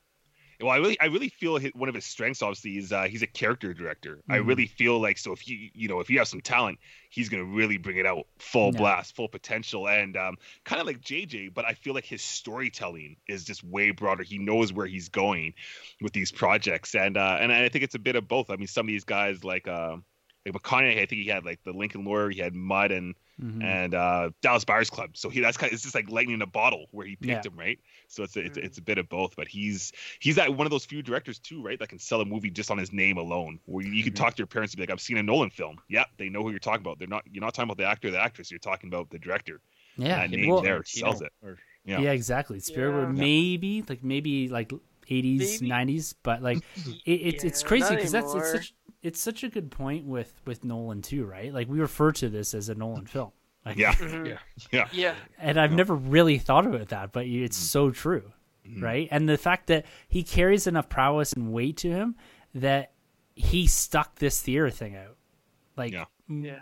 Well, 0.61 0.71
I 0.71 0.77
really, 0.77 0.99
I 0.99 1.05
really 1.05 1.29
feel 1.29 1.57
his, 1.57 1.71
one 1.73 1.89
of 1.89 1.95
his 1.95 2.05
strengths, 2.05 2.41
obviously, 2.41 2.77
is 2.77 2.91
uh, 2.91 3.03
he's 3.03 3.21
a 3.21 3.27
character 3.27 3.73
director. 3.73 4.21
I 4.29 4.37
Mhm. 4.37 4.47
really 4.47 4.67
feel 4.67 4.99
like 4.99 5.17
so 5.17 5.31
if 5.31 5.47
you, 5.47 5.69
you 5.73 5.87
know, 5.87 5.99
if 6.01 6.09
you 6.09 6.17
have 6.19 6.27
some 6.27 6.41
talent, 6.41 6.79
he's 7.09 7.29
gonna 7.29 7.45
really 7.45 7.77
bring 7.77 7.97
it 7.97 8.05
out 8.05 8.27
full 8.39 8.71
Yeah. 8.71 8.73
blast, 8.73 9.15
full 9.15 9.29
potential, 9.29 9.87
and 9.87 10.17
um, 10.17 10.35
kind 10.65 10.81
of 10.81 10.87
like 10.87 11.01
JJ. 11.01 11.47
But 11.47 11.65
I 11.65 11.73
feel 11.73 11.93
like 11.93 12.05
his 12.05 12.21
storytelling 12.21 13.15
is 13.27 13.45
just 13.45 13.63
way 13.63 13.91
broader. 13.91 14.23
He 14.23 14.37
knows 14.37 14.73
where 14.73 14.87
he's 14.87 15.09
going 15.09 15.53
with 16.01 16.13
these 16.13 16.31
projects, 16.31 16.95
and 16.95 17.17
uh, 17.17 17.37
and 17.39 17.51
I 17.51 17.69
think 17.69 17.83
it's 17.83 17.95
a 17.95 17.99
bit 17.99 18.15
of 18.15 18.27
both. 18.27 18.49
I 18.49 18.55
mean, 18.57 18.67
some 18.67 18.85
of 18.85 18.89
these 18.89 19.05
guys 19.05 19.43
like. 19.43 19.67
Uh, 19.67 19.97
like 20.45 20.55
McConaughey, 20.55 20.93
I 21.01 21.05
think 21.05 21.21
he 21.21 21.27
had 21.27 21.43
like 21.45 21.59
the 21.63 21.73
Lincoln 21.73 22.05
Lawyer, 22.05 22.29
he 22.29 22.39
had 22.39 22.55
Mud 22.55 22.91
and 22.91 23.13
Mhm. 23.41 23.63
and 23.63 23.95
uh, 23.95 24.31
Dallas 24.41 24.65
Buyers 24.65 24.89
Club. 24.89 25.11
So 25.15 25.29
he 25.29 25.39
that's 25.39 25.55
kind 25.55 25.69
of 25.71 25.73
it's 25.75 25.83
just 25.83 25.95
like 25.95 26.09
lightning 26.09 26.33
in 26.35 26.41
a 26.41 26.45
bottle 26.47 26.87
where 26.91 27.05
he 27.07 27.15
picked 27.15 27.45
Yeah. 27.45 27.51
him, 27.51 27.57
right? 27.57 27.79
So 28.07 28.23
it's 28.23 28.35
a, 28.35 28.41
it's, 28.41 28.57
a, 28.57 28.61
Mhm. 28.61 28.65
it's 28.65 28.77
a 28.79 28.81
bit 28.81 28.97
of 28.97 29.07
both, 29.07 29.35
but 29.37 29.47
he's 29.47 29.93
he's 30.19 30.35
that 30.35 30.53
one 30.55 30.67
of 30.67 30.71
those 30.71 30.83
few 30.85 31.01
directors 31.01 31.39
too, 31.39 31.61
right? 31.61 31.79
That 31.79 31.87
can 31.89 31.99
sell 31.99 32.19
a 32.21 32.25
movie 32.25 32.49
just 32.49 32.69
on 32.69 32.77
his 32.77 32.91
name 32.91 33.17
alone. 33.17 33.59
Where 33.65 33.85
you, 33.85 33.93
you 33.93 34.03
can 34.03 34.11
Mhm. 34.13 34.17
talk 34.17 34.35
to 34.35 34.39
your 34.39 34.47
parents 34.47 34.73
and 34.73 34.77
be 34.77 34.83
like, 34.83 34.91
"I've 34.91 34.99
seen 34.99 35.17
a 35.17 35.23
Nolan 35.23 35.51
film." 35.51 35.79
Yeah, 35.87 36.03
they 36.17 36.27
know 36.27 36.43
who 36.43 36.49
you're 36.49 36.59
talking 36.59 36.81
about. 36.81 36.99
They're 36.99 37.07
not 37.07 37.23
you're 37.31 37.41
not 37.41 37.53
talking 37.53 37.69
about 37.69 37.77
the 37.77 37.85
actor 37.89 38.09
or 38.09 38.11
the 38.11 38.21
actress. 38.21 38.51
You're 38.51 38.59
talking 38.59 38.89
about 38.89 39.09
the 39.09 39.19
director. 39.19 39.61
yeah, 39.97 40.17
that 40.17 40.29
name 40.31 40.47
well, 40.49 40.61
there 40.61 40.83
sells 40.85 41.21
it. 41.21 41.31
or- 41.41 41.57
Yeah. 41.85 41.99
yeah, 42.01 42.11
exactly. 42.11 42.59
Spielberg, 42.59 43.15
Yeah. 43.15 43.21
maybe 43.21 43.83
like 43.87 44.03
maybe 44.03 44.47
like 44.49 44.71
80s, 45.09 45.61
Maybe. 45.61 45.69
90s, 45.71 46.13
but 46.23 46.41
like 46.41 46.57
it, 47.05 47.11
it's 47.11 47.43
it's 47.43 47.63
crazy 47.63 47.95
because 47.95 48.11
that's 48.11 48.33
it's 48.33 48.51
such 48.51 48.73
it's 49.01 49.19
such 49.19 49.43
a 49.43 49.49
good 49.49 49.71
point 49.71 50.05
with 50.05 50.41
with 50.45 50.63
Nolan 50.63 51.01
too, 51.01 51.25
right? 51.25 51.53
Like 51.53 51.67
we 51.69 51.79
refer 51.79 52.11
to 52.13 52.29
this 52.29 52.53
as 52.53 52.69
a 52.69 52.75
Nolan 52.75 53.05
film. 53.05 53.31
Like, 53.65 53.77
Yeah. 53.77 53.93
Mhm. 53.93 54.27
Yeah. 54.27 54.37
Yeah. 54.71 54.87
Yeah. 54.91 55.15
and 55.37 55.59
I've 55.59 55.71
never 55.73 55.93
really 55.95 56.37
thought 56.37 56.65
about 56.65 56.89
that, 56.89 57.11
but 57.11 57.25
it's 57.25 57.57
Mm-hmm. 57.57 57.65
so 57.65 57.91
true, 57.91 58.31
Mhm. 58.67 58.81
right? 58.81 59.07
And 59.11 59.27
the 59.27 59.37
fact 59.37 59.67
that 59.67 59.85
he 60.07 60.23
carries 60.23 60.65
enough 60.67 60.87
prowess 60.89 61.33
and 61.33 61.51
weight 61.51 61.77
to 61.77 61.89
him 61.89 62.15
that 62.55 62.93
he 63.35 63.67
stuck 63.67 64.15
this 64.19 64.41
theater 64.41 64.69
thing 64.69 64.95
out. 64.95 65.17
Like, 65.75 65.91
Yeah. 65.93 66.05
Yeah. 66.27 66.59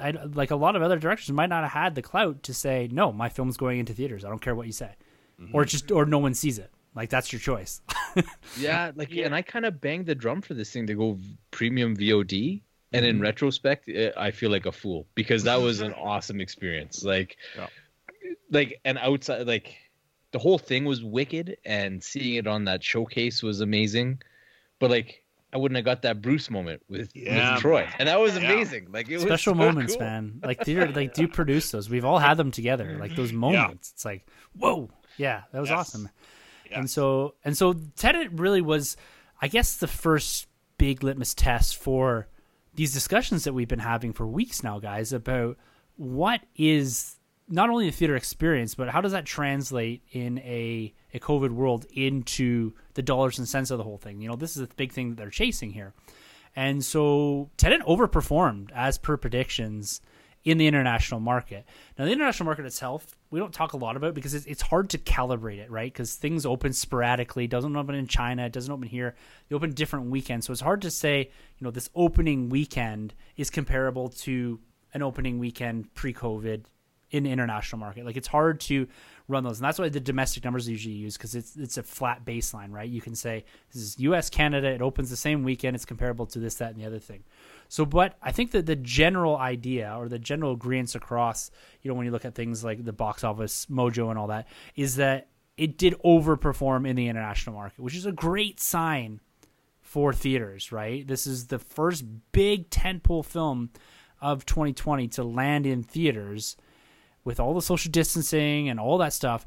I, 0.00 0.10
like 0.12 0.50
a 0.50 0.56
lot 0.56 0.74
of 0.76 0.82
other 0.82 0.98
directors 0.98 1.30
might 1.30 1.48
not 1.48 1.62
have 1.64 1.72
had 1.72 1.94
the 1.94 2.02
clout 2.02 2.42
to 2.44 2.54
say, 2.54 2.88
no, 2.90 3.12
my 3.12 3.28
film's 3.28 3.56
going 3.56 3.78
into 3.78 3.92
theaters. 3.92 4.24
I 4.24 4.28
don't 4.28 4.40
care 4.40 4.54
what 4.54 4.66
you 4.66 4.72
say, 4.72 4.94
Mm-hmm. 5.40 5.54
or 5.54 5.64
just 5.64 5.90
or 5.92 6.06
no 6.06 6.18
one 6.18 6.34
sees 6.34 6.58
it. 6.58 6.71
Like 6.94 7.10
that's 7.10 7.32
your 7.32 7.40
choice. 7.40 7.80
Yeah, 8.58 8.92
like 8.94 9.10
Yeah. 9.10 9.24
and 9.24 9.34
I 9.34 9.40
kind 9.40 9.64
of 9.64 9.80
banged 9.80 10.04
the 10.06 10.14
drum 10.14 10.42
for 10.42 10.52
this 10.52 10.70
thing 10.70 10.86
to 10.88 10.94
go 10.94 11.18
premium 11.50 11.96
VOD. 11.96 12.60
And 12.94 13.06
in 13.06 13.20
retrospect, 13.20 13.88
eh, 13.88 14.10
I 14.18 14.30
feel 14.32 14.50
like 14.50 14.66
a 14.66 14.72
fool 14.72 15.06
because 15.14 15.44
that 15.44 15.62
was 15.62 15.80
an 15.80 15.92
awesome 15.98 16.40
experience. 16.42 17.02
Like, 17.02 17.38
Yeah. 17.56 17.68
like 18.50 18.80
and 18.84 18.98
outside, 18.98 19.46
like 19.46 19.74
the 20.32 20.38
whole 20.38 20.58
thing 20.58 20.84
was 20.84 21.02
wicked, 21.02 21.56
and 21.64 22.02
seeing 22.04 22.34
it 22.34 22.46
on 22.46 22.64
that 22.64 22.84
showcase 22.84 23.42
was 23.42 23.60
amazing. 23.62 24.20
But 24.78 24.90
like, 24.90 25.24
I 25.54 25.56
wouldn't 25.58 25.76
have 25.76 25.84
got 25.86 26.02
that 26.02 26.20
Bruce 26.20 26.50
moment 26.50 26.82
with, 26.88 27.10
Yeah, 27.14 27.54
with 27.54 27.60
Troy, 27.62 27.88
and 27.98 28.08
that 28.08 28.20
was 28.20 28.36
Yeah. 28.36 28.52
amazing. 28.52 28.88
Like, 28.92 29.08
it 29.10 29.20
Special 29.20 29.54
was 29.54 29.60
so 29.60 29.66
moments, 29.72 29.94
cool. 29.96 30.04
man. 30.04 30.40
Like 30.44 30.62
theater, 30.64 30.88
like 30.92 31.14
do 31.14 31.26
produce 31.38 31.70
those. 31.70 31.88
We've 31.88 32.04
all 32.04 32.18
had 32.18 32.36
them 32.36 32.50
together. 32.50 32.98
Like 33.00 33.16
those 33.16 33.32
moments. 33.32 33.92
It's 33.94 34.04
like, 34.04 34.26
whoa, 34.58 34.90
yeah, 35.16 35.42
that 35.52 35.60
was 35.60 35.70
Yes. 35.70 35.78
awesome. 35.78 36.10
Yeah. 36.72 36.80
And 36.80 36.90
so 36.90 37.34
and 37.44 37.56
so 37.56 37.74
Tenet 37.96 38.32
really 38.32 38.60
was 38.60 38.96
I 39.40 39.48
guess 39.48 39.76
the 39.76 39.88
first 39.88 40.46
big 40.78 41.02
litmus 41.02 41.34
test 41.34 41.76
for 41.76 42.28
these 42.74 42.92
discussions 42.92 43.44
that 43.44 43.52
we've 43.52 43.68
been 43.68 43.78
having 43.78 44.12
for 44.12 44.26
weeks 44.26 44.62
now, 44.62 44.78
guys, 44.78 45.12
about 45.12 45.56
what 45.96 46.40
is 46.56 47.16
not 47.48 47.68
only 47.68 47.86
the 47.86 47.92
theater 47.92 48.16
experience, 48.16 48.74
but 48.74 48.88
how 48.88 49.00
does 49.00 49.12
that 49.12 49.26
translate 49.26 50.02
in 50.12 50.38
a, 50.38 50.92
a 51.12 51.20
COVID 51.20 51.50
world 51.50 51.86
into 51.92 52.72
the 52.94 53.02
dollars 53.02 53.38
and 53.38 53.46
cents 53.46 53.70
of 53.70 53.78
the 53.78 53.84
whole 53.84 53.98
thing? 53.98 54.20
You 54.20 54.28
know, 54.28 54.36
this 54.36 54.56
is 54.56 54.66
the 54.66 54.74
big 54.74 54.92
thing 54.92 55.10
that 55.10 55.16
they're 55.16 55.30
chasing 55.30 55.70
here. 55.70 55.92
And 56.56 56.84
so 56.84 57.50
Tenet 57.56 57.82
overperformed 57.82 58.70
as 58.74 58.98
per 58.98 59.16
predictions 59.16 60.00
in 60.44 60.58
the 60.58 60.66
international 60.66 61.20
market. 61.20 61.64
Now, 61.96 62.04
the 62.04 62.10
international 62.10 62.46
market 62.46 62.66
itself, 62.66 63.06
we 63.30 63.38
don't 63.38 63.52
talk 63.52 63.74
a 63.74 63.76
lot 63.76 63.96
about 63.96 64.14
because 64.14 64.34
it's, 64.34 64.46
it's 64.46 64.62
hard 64.62 64.90
to 64.90 64.98
calibrate 64.98 65.58
it, 65.58 65.70
right? 65.70 65.92
Because 65.92 66.16
things 66.16 66.44
open 66.44 66.72
sporadically. 66.72 67.44
It 67.44 67.50
doesn't 67.50 67.76
open 67.76 67.94
in 67.94 68.06
China. 68.06 68.46
It 68.46 68.52
doesn't 68.52 68.72
open 68.72 68.88
here. 68.88 69.14
They 69.48 69.54
open 69.54 69.72
different 69.72 70.06
weekends. 70.06 70.46
So 70.46 70.52
it's 70.52 70.62
hard 70.62 70.82
to 70.82 70.90
say, 70.90 71.30
you 71.58 71.64
know, 71.64 71.70
this 71.70 71.90
opening 71.94 72.48
weekend 72.48 73.14
is 73.36 73.50
comparable 73.50 74.08
to 74.08 74.58
an 74.94 75.02
opening 75.02 75.38
weekend 75.38 75.94
pre-COVID 75.94 76.64
in 77.12 77.22
the 77.22 77.30
international 77.30 77.78
market. 77.78 78.04
Like 78.04 78.16
it's 78.16 78.26
hard 78.26 78.58
to 78.60 78.88
run 79.28 79.44
those, 79.44 79.58
and 79.58 79.64
that's 79.64 79.78
why 79.78 79.88
the 79.90 80.00
domestic 80.00 80.44
numbers 80.44 80.66
are 80.66 80.72
usually 80.72 80.94
used 80.94 81.18
because 81.18 81.34
it's 81.34 81.56
it's 81.56 81.76
a 81.76 81.82
flat 81.82 82.24
baseline, 82.24 82.72
right? 82.72 82.88
You 82.88 83.00
can 83.00 83.14
say 83.14 83.44
this 83.72 83.82
is 83.82 83.98
U.S. 84.00 84.30
Canada. 84.30 84.68
It 84.68 84.82
opens 84.82 85.10
the 85.10 85.16
same 85.16 85.44
weekend. 85.44 85.76
It's 85.76 85.84
comparable 85.84 86.26
to 86.26 86.38
this, 86.38 86.56
that, 86.56 86.72
and 86.72 86.80
the 86.80 86.86
other 86.86 86.98
thing. 86.98 87.22
So, 87.72 87.86
but 87.86 88.18
I 88.20 88.32
think 88.32 88.50
that 88.50 88.66
the 88.66 88.76
general 88.76 89.38
idea 89.38 89.96
or 89.96 90.06
the 90.06 90.18
general 90.18 90.52
agreement 90.52 90.94
across, 90.94 91.50
you 91.80 91.90
know, 91.90 91.94
when 91.94 92.04
you 92.04 92.12
look 92.12 92.26
at 92.26 92.34
things 92.34 92.62
like 92.62 92.84
the 92.84 92.92
box 92.92 93.24
office 93.24 93.64
mojo 93.64 94.10
and 94.10 94.18
all 94.18 94.26
that, 94.26 94.46
is 94.76 94.96
that 94.96 95.28
it 95.56 95.78
did 95.78 95.94
overperform 96.04 96.86
in 96.86 96.96
the 96.96 97.08
international 97.08 97.56
market, 97.56 97.80
which 97.80 97.96
is 97.96 98.04
a 98.04 98.12
great 98.12 98.60
sign 98.60 99.20
for 99.80 100.12
theaters, 100.12 100.70
right? 100.70 101.06
This 101.06 101.26
is 101.26 101.46
the 101.46 101.58
first 101.58 102.04
big 102.32 102.68
tentpole 102.68 103.24
film 103.24 103.70
of 104.20 104.44
2020 104.44 105.08
to 105.08 105.24
land 105.24 105.64
in 105.64 105.82
theaters 105.82 106.58
with 107.24 107.40
all 107.40 107.54
the 107.54 107.62
social 107.62 107.90
distancing 107.90 108.68
and 108.68 108.78
all 108.78 108.98
that 108.98 109.14
stuff 109.14 109.46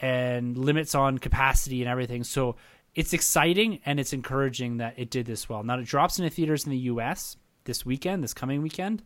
and 0.00 0.58
limits 0.58 0.96
on 0.96 1.18
capacity 1.18 1.82
and 1.82 1.88
everything. 1.88 2.24
So 2.24 2.56
it's 2.96 3.12
exciting 3.12 3.78
and 3.86 4.00
it's 4.00 4.12
encouraging 4.12 4.78
that 4.78 4.94
it 4.96 5.08
did 5.08 5.24
this 5.24 5.48
well. 5.48 5.62
Now 5.62 5.78
it 5.78 5.84
drops 5.84 6.18
into 6.18 6.30
theaters 6.30 6.64
in 6.64 6.70
the 6.72 6.78
US 6.78 7.36
this 7.70 7.86
weekend, 7.86 8.24
this 8.24 8.34
coming 8.34 8.62
weekend. 8.62 9.04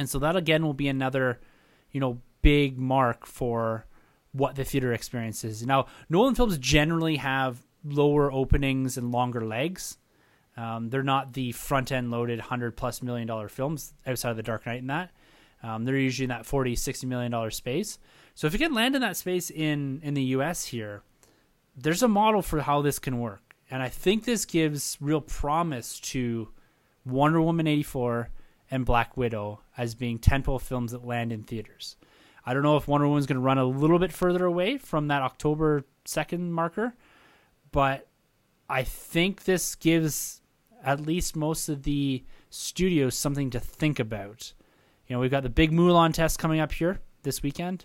And 0.00 0.10
so 0.10 0.18
that 0.18 0.34
again 0.34 0.66
will 0.66 0.74
be 0.74 0.88
another, 0.88 1.38
you 1.92 2.00
know, 2.00 2.20
big 2.42 2.76
mark 2.76 3.24
for 3.24 3.86
what 4.32 4.56
the 4.56 4.64
theater 4.64 4.92
experience 4.92 5.44
is. 5.44 5.64
Now, 5.64 5.86
Nolan 6.08 6.34
films 6.34 6.58
generally 6.58 7.16
have 7.16 7.64
lower 7.84 8.32
openings 8.32 8.96
and 8.96 9.12
longer 9.12 9.46
legs. 9.46 9.96
Um, 10.56 10.90
they're 10.90 11.04
not 11.04 11.34
the 11.34 11.52
front 11.52 11.92
end 11.92 12.10
loaded 12.10 12.40
hundred 12.40 12.76
plus 12.76 13.00
million 13.00 13.28
dollar 13.28 13.48
films 13.48 13.94
outside 14.04 14.30
of 14.32 14.36
the 14.36 14.42
Dark 14.42 14.66
Knight 14.66 14.80
and 14.80 14.90
that. 14.90 15.12
Um, 15.62 15.84
they're 15.84 15.96
usually 15.96 16.24
in 16.24 16.30
that 16.30 16.46
40, 16.46 16.74
60 16.74 17.06
million 17.06 17.30
dollar 17.30 17.52
space. 17.52 18.00
So 18.34 18.48
if 18.48 18.52
you 18.54 18.58
can 18.58 18.74
land 18.74 18.96
in 18.96 19.02
that 19.02 19.16
space 19.16 19.50
in 19.50 20.00
in 20.02 20.14
the 20.14 20.24
US 20.36 20.64
here, 20.64 21.02
there's 21.76 22.02
a 22.02 22.08
model 22.08 22.42
for 22.42 22.60
how 22.60 22.82
this 22.82 22.98
can 22.98 23.20
work. 23.20 23.54
And 23.70 23.84
I 23.84 23.88
think 23.88 24.24
this 24.24 24.44
gives 24.44 24.96
real 25.00 25.20
promise 25.20 26.00
to 26.00 26.48
Wonder 27.08 27.40
Woman 27.40 27.66
84 27.66 28.30
and 28.70 28.84
Black 28.84 29.16
Widow 29.16 29.60
as 29.76 29.94
being 29.94 30.18
tentpole 30.18 30.60
films 30.60 30.92
that 30.92 31.04
land 31.04 31.32
in 31.32 31.42
theaters. 31.42 31.96
I 32.44 32.54
don't 32.54 32.62
know 32.62 32.76
if 32.76 32.88
Wonder 32.88 33.06
Woman's 33.06 33.26
going 33.26 33.36
to 33.36 33.42
run 33.42 33.58
a 33.58 33.64
little 33.64 33.98
bit 33.98 34.12
further 34.12 34.44
away 34.44 34.78
from 34.78 35.08
that 35.08 35.22
October 35.22 35.84
2nd 36.06 36.50
marker, 36.50 36.94
but 37.72 38.08
I 38.68 38.82
think 38.82 39.44
this 39.44 39.74
gives 39.74 40.40
at 40.82 41.00
least 41.00 41.36
most 41.36 41.68
of 41.68 41.82
the 41.82 42.24
studios 42.50 43.16
something 43.16 43.50
to 43.50 43.60
think 43.60 43.98
about. 43.98 44.52
You 45.06 45.14
know, 45.16 45.20
we've 45.20 45.30
got 45.30 45.42
the 45.42 45.50
big 45.50 45.72
Mulan 45.72 46.12
test 46.12 46.38
coming 46.38 46.60
up 46.60 46.72
here 46.72 47.00
this 47.22 47.42
weekend, 47.42 47.84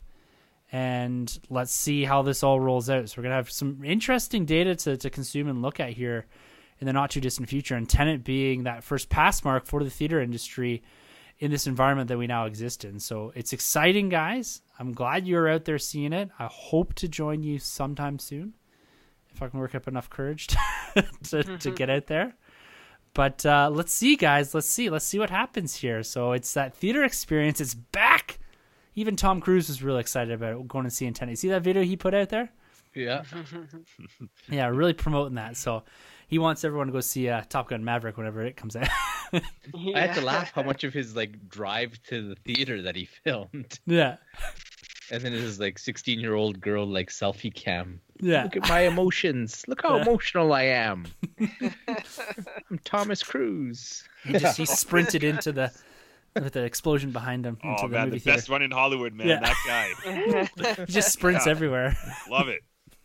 and 0.72 1.40
let's 1.50 1.74
see 1.74 2.04
how 2.04 2.22
this 2.22 2.44
all 2.44 2.60
rolls 2.60 2.90
out. 2.90 3.10
So 3.10 3.16
we're 3.18 3.24
gonna 3.24 3.36
have 3.36 3.52
some 3.52 3.84
interesting 3.84 4.46
data 4.46 4.76
to, 4.76 4.98
to 4.98 5.10
consume 5.10 5.48
and 5.48 5.62
look 5.62 5.80
at 5.80 5.92
here 5.92 6.26
in 6.84 6.86
the 6.86 6.92
not 6.92 7.12
too 7.12 7.22
distant 7.22 7.48
future. 7.48 7.76
And 7.76 7.88
Tenet 7.88 8.26
being 8.26 8.64
that 8.64 8.84
first 8.84 9.08
pass 9.08 9.46
mark 9.46 9.66
for 9.66 9.86
the 9.86 9.90
theater 9.90 10.20
industry 10.20 10.84
in 11.40 11.50
this 11.50 11.66
environment 11.66 12.10
that 12.10 12.18
we 12.18 12.28
now 12.28 12.46
exist 12.46 12.84
in. 12.84 13.00
So 13.00 13.32
it's 13.36 13.54
exciting, 13.54 14.10
guys. 14.10 14.62
I'm 14.78 14.92
glad 14.92 15.26
you're 15.26 15.48
out 15.48 15.64
there 15.64 15.80
seeing 15.80 16.12
it. 16.12 16.30
I 16.38 16.50
hope 16.52 16.94
to 16.96 17.08
join 17.08 17.42
you 17.42 17.58
sometime 17.58 18.20
soon 18.20 18.54
if 19.34 19.42
I 19.42 19.48
can 19.48 19.62
work 19.62 19.74
up 19.76 19.88
enough 19.88 20.10
courage 20.10 20.48
to, 20.94 21.04
to, 21.24 21.58
to 21.58 21.72
get 21.72 21.90
out 21.90 22.08
there. 22.08 22.36
But 23.14 23.46
uh, 23.46 23.70
let's 23.72 23.94
see, 23.94 24.18
guys. 24.18 24.54
Let's 24.54 24.68
see. 24.68 24.90
Let's 24.90 25.06
see 25.06 25.20
what 25.20 25.30
happens 25.30 25.74
here. 25.74 26.04
So 26.04 26.34
it's 26.34 26.54
that 26.56 26.76
theater 26.76 27.06
experience. 27.06 27.62
It's 27.62 27.76
back. 27.76 28.40
Even 28.96 29.16
Tom 29.16 29.40
Cruise 29.40 29.70
was 29.70 29.82
really 29.82 30.02
excited 30.02 30.34
about 30.34 30.60
it, 30.60 30.68
going 30.68 30.84
to 30.84 30.92
see 30.92 31.10
Tenet. 31.12 31.40
See 31.40 31.48
that 31.48 31.62
video 31.62 31.82
he 31.82 31.96
put 31.96 32.14
out 32.14 32.28
there? 32.28 32.52
Yeah. 32.94 33.24
Yeah, 34.50 34.68
really 34.68 34.94
promoting 34.94 35.36
that. 35.36 35.56
So 35.56 35.84
he 36.34 36.40
wants 36.40 36.64
everyone 36.64 36.88
to 36.88 36.94
go 36.94 37.00
see 37.00 37.30
uh, 37.30 37.44
Top 37.48 37.70
Gun 37.70 37.84
Maverick 37.86 38.18
whenever 38.18 38.42
it 38.44 38.56
comes 38.56 38.76
out. 38.76 38.88
I 39.34 40.00
had 40.00 40.16
to 40.16 40.22
laugh 40.22 40.52
how 40.52 40.64
much 40.64 40.84
of 40.84 40.92
his 40.92 41.16
like 41.16 41.48
drive 41.48 42.00
to 42.10 42.30
the 42.30 42.36
theater 42.36 42.82
that 42.82 42.96
he 42.96 43.06
filmed, 43.24 43.80
yeah, 43.86 44.16
and 45.12 45.22
then 45.22 45.32
his 45.32 45.60
like 45.60 45.78
16 45.78 46.20
year 46.20 46.34
old 46.34 46.60
girl 46.60 46.88
like 46.88 47.10
selfie 47.12 47.54
cam. 47.54 48.02
yeah. 48.20 48.44
Look 48.46 48.56
at 48.58 48.68
my 48.68 48.82
emotions. 48.82 49.64
Look 49.68 49.84
how 49.84 49.98
Yeah. 49.98 50.02
emotional 50.02 50.52
I 50.54 50.64
am. 50.64 51.06
I'm 52.70 52.80
Thomas 52.84 53.22
Cruise. 53.22 54.04
He 54.26 54.34
just 54.34 54.58
he 54.58 54.66
sprinted 54.66 55.24
into 55.24 55.52
the 55.52 55.72
with 56.36 56.54
the 56.54 56.64
explosion 56.64 57.12
behind 57.12 57.46
him 57.46 57.58
into 57.64 57.76
Oh 57.84 57.88
the 57.88 57.94
man, 57.94 58.06
movie 58.06 58.18
the 58.18 58.24
theater. 58.24 58.38
best 58.38 58.50
one 58.50 58.62
in 58.64 58.72
Hollywood, 58.72 59.14
man. 59.14 59.28
Yeah. 59.28 59.40
That 59.40 60.48
guy, 60.58 60.76
He 60.86 60.92
just 60.92 61.12
sprints 61.14 61.46
Yeah. 61.46 61.52
everywhere. 61.52 61.96
love 62.30 62.48
it. 62.48 62.62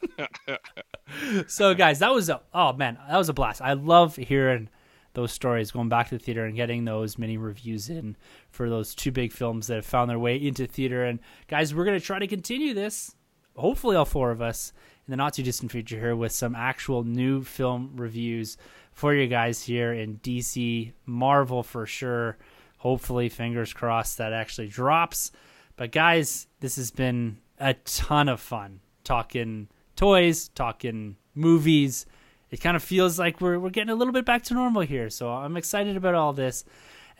so 1.46 1.74
guys, 1.74 1.98
that 1.98 2.12
was 2.12 2.28
a 2.28 2.40
oh 2.54 2.72
man, 2.72 2.98
that 3.08 3.16
was 3.16 3.28
a 3.28 3.32
blast. 3.34 3.62
I 3.62 3.74
love 3.74 4.16
hearing 4.16 4.68
those 5.14 5.32
stories, 5.32 5.70
going 5.70 5.88
back 5.88 6.08
to 6.08 6.18
the 6.18 6.24
theater 6.24 6.44
and 6.44 6.54
getting 6.54 6.84
those 6.84 7.18
mini 7.18 7.36
reviews 7.36 7.88
in 7.88 8.16
for 8.50 8.68
those 8.68 8.94
two 8.94 9.10
big 9.10 9.32
films 9.32 9.66
that 9.66 9.76
have 9.76 9.86
found 9.86 10.08
their 10.10 10.18
way 10.18 10.36
into 10.36 10.66
theater. 10.66 11.04
And 11.04 11.18
guys, 11.48 11.74
we're 11.74 11.84
gonna 11.84 12.00
try 12.00 12.18
to 12.18 12.26
continue 12.26 12.74
this. 12.74 13.14
Hopefully, 13.56 13.96
all 13.96 14.04
four 14.04 14.30
of 14.30 14.40
us 14.40 14.72
in 15.06 15.10
the 15.10 15.16
not 15.16 15.34
too 15.34 15.42
distant 15.42 15.72
future 15.72 15.98
here 15.98 16.14
with 16.14 16.32
some 16.32 16.54
actual 16.54 17.02
new 17.02 17.42
film 17.42 17.92
reviews 17.96 18.56
for 18.92 19.14
you 19.14 19.26
guys 19.26 19.62
here 19.62 19.92
in 19.92 20.18
DC 20.18 20.92
Marvel 21.06 21.62
for 21.62 21.86
sure. 21.86 22.36
Hopefully, 22.78 23.28
fingers 23.28 23.72
crossed 23.72 24.18
that 24.18 24.32
actually 24.32 24.68
drops. 24.68 25.32
But 25.76 25.92
guys, 25.92 26.46
this 26.60 26.76
has 26.76 26.90
been 26.90 27.38
a 27.58 27.74
ton 27.74 28.28
of 28.28 28.40
fun 28.40 28.80
talking 29.04 29.68
toys, 29.98 30.48
talking 30.54 31.16
movies. 31.34 32.06
It 32.50 32.62
kind 32.62 32.76
of 32.76 32.82
feels 32.82 33.18
like 33.18 33.40
we're 33.40 33.58
we're 33.58 33.70
getting 33.70 33.90
a 33.90 33.94
little 33.94 34.14
bit 34.14 34.24
back 34.24 34.44
to 34.44 34.54
normal 34.54 34.82
here. 34.82 35.10
So 35.10 35.28
I'm 35.28 35.56
excited 35.56 35.96
about 35.96 36.14
all 36.14 36.32
this. 36.32 36.64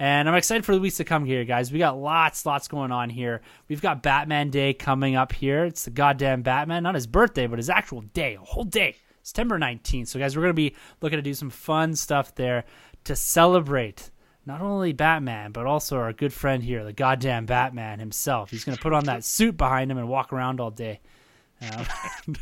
And 0.01 0.29
I'm 0.29 0.37
excited 0.37 0.65
for 0.65 0.77
the 0.77 0.81
weeks 0.81 0.99
to 0.99 1.05
come 1.05 1.25
here, 1.25 1.45
guys. 1.45 1.73
We 1.73 1.81
got 1.81 1.99
lots, 1.99 2.47
lots 2.47 2.69
going 2.69 2.93
on 2.93 3.11
here. 3.11 3.41
We've 3.67 3.83
got 3.83 4.01
Batman 4.01 4.49
Day 4.51 4.73
coming 4.73 5.17
up 5.17 5.33
here. 5.33 5.65
It's 5.65 5.87
the 5.87 5.91
goddamn 5.91 6.43
Batman, 6.43 6.85
not 6.85 6.95
his 6.95 7.09
birthday, 7.09 7.49
but 7.49 7.59
his 7.59 7.69
actual 7.69 8.03
day, 8.03 8.37
a 8.37 8.41
whole 8.41 8.63
day, 8.63 8.95
September 9.25 9.59
19th. 9.59 10.07
So, 10.07 10.21
guys, 10.21 10.37
we're 10.37 10.43
going 10.43 10.51
to 10.51 10.55
be 10.55 10.77
looking 11.03 11.19
to 11.19 11.23
do 11.23 11.35
some 11.35 11.51
fun 11.51 11.97
stuff 11.97 12.33
there 12.37 12.65
to 13.05 13.17
celebrate 13.17 14.13
not 14.47 14.61
only 14.61 14.93
Batman, 14.93 15.51
but 15.51 15.67
also 15.67 15.99
our 15.99 16.13
good 16.13 16.33
friend 16.33 16.63
here, 16.63 16.85
the 16.85 16.93
goddamn 16.93 17.47
Batman 17.47 17.99
himself. 17.99 18.53
He's 18.53 18.63
going 18.63 18.77
to 18.77 18.83
put 18.83 18.93
on 18.93 19.07
that 19.07 19.25
suit 19.25 19.57
behind 19.57 19.91
him 19.91 19.99
and 19.99 20.09
walk 20.09 20.33
around 20.33 20.61
all 20.61 20.71
day. 20.71 21.01
Uh, 21.61 21.85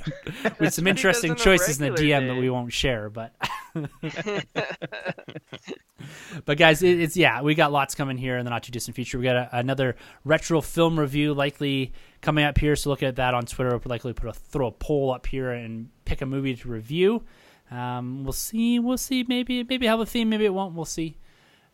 with 0.61 0.75
some 0.75 0.87
interesting 0.87 1.35
choices 1.37 1.81
in 1.81 1.95
the 1.95 1.99
DM 1.99 2.21
day. 2.21 2.27
that 2.27 2.37
we 2.37 2.51
won't 2.51 2.73
share, 2.73 3.09
but 3.09 3.35
but 6.45 6.59
guys, 6.59 6.83
it, 6.83 7.01
it's 7.01 7.17
yeah, 7.17 7.41
we 7.41 7.55
got 7.55 7.73
lots 7.73 7.95
coming 7.95 8.19
here 8.19 8.37
in 8.37 8.45
the 8.45 8.51
not 8.51 8.63
too 8.63 8.73
distant 8.73 8.95
future. 8.95 9.19
We 9.19 9.25
got 9.25 9.37
a, 9.37 9.59
another 9.59 9.97
retro 10.25 10.61
film 10.61 11.01
review 11.01 11.33
likely 11.33 11.95
coming 12.21 12.45
up 12.45 12.59
here, 12.59 12.77
so 12.77 12.91
look 12.91 13.03
at 13.03 13.17
that 13.17 13.33
on 13.33 13.47
Twitter. 13.47 13.71
We'll 13.71 13.81
likely 13.87 14.13
put 14.13 14.29
a 14.29 14.35
throw 14.35 14.67
a 14.67 14.73
poll 14.73 15.13
up 15.13 15.27
here 15.27 15.51
and 15.51 15.89
pick 16.05 16.21
a 16.21 16.27
movie 16.27 16.55
to 16.55 16.69
review. 16.69 17.23
Um, 17.71 18.23
we'll 18.23 18.33
see, 18.33 18.79
we'll 18.79 18.99
see. 18.99 19.25
Maybe 19.27 19.65
maybe 19.65 19.87
have 19.87 20.01
a 20.01 20.07
theme, 20.07 20.29
maybe 20.29 20.45
it 20.45 20.53
won't. 20.53 20.75
We'll 20.75 20.85
see. 20.85 21.17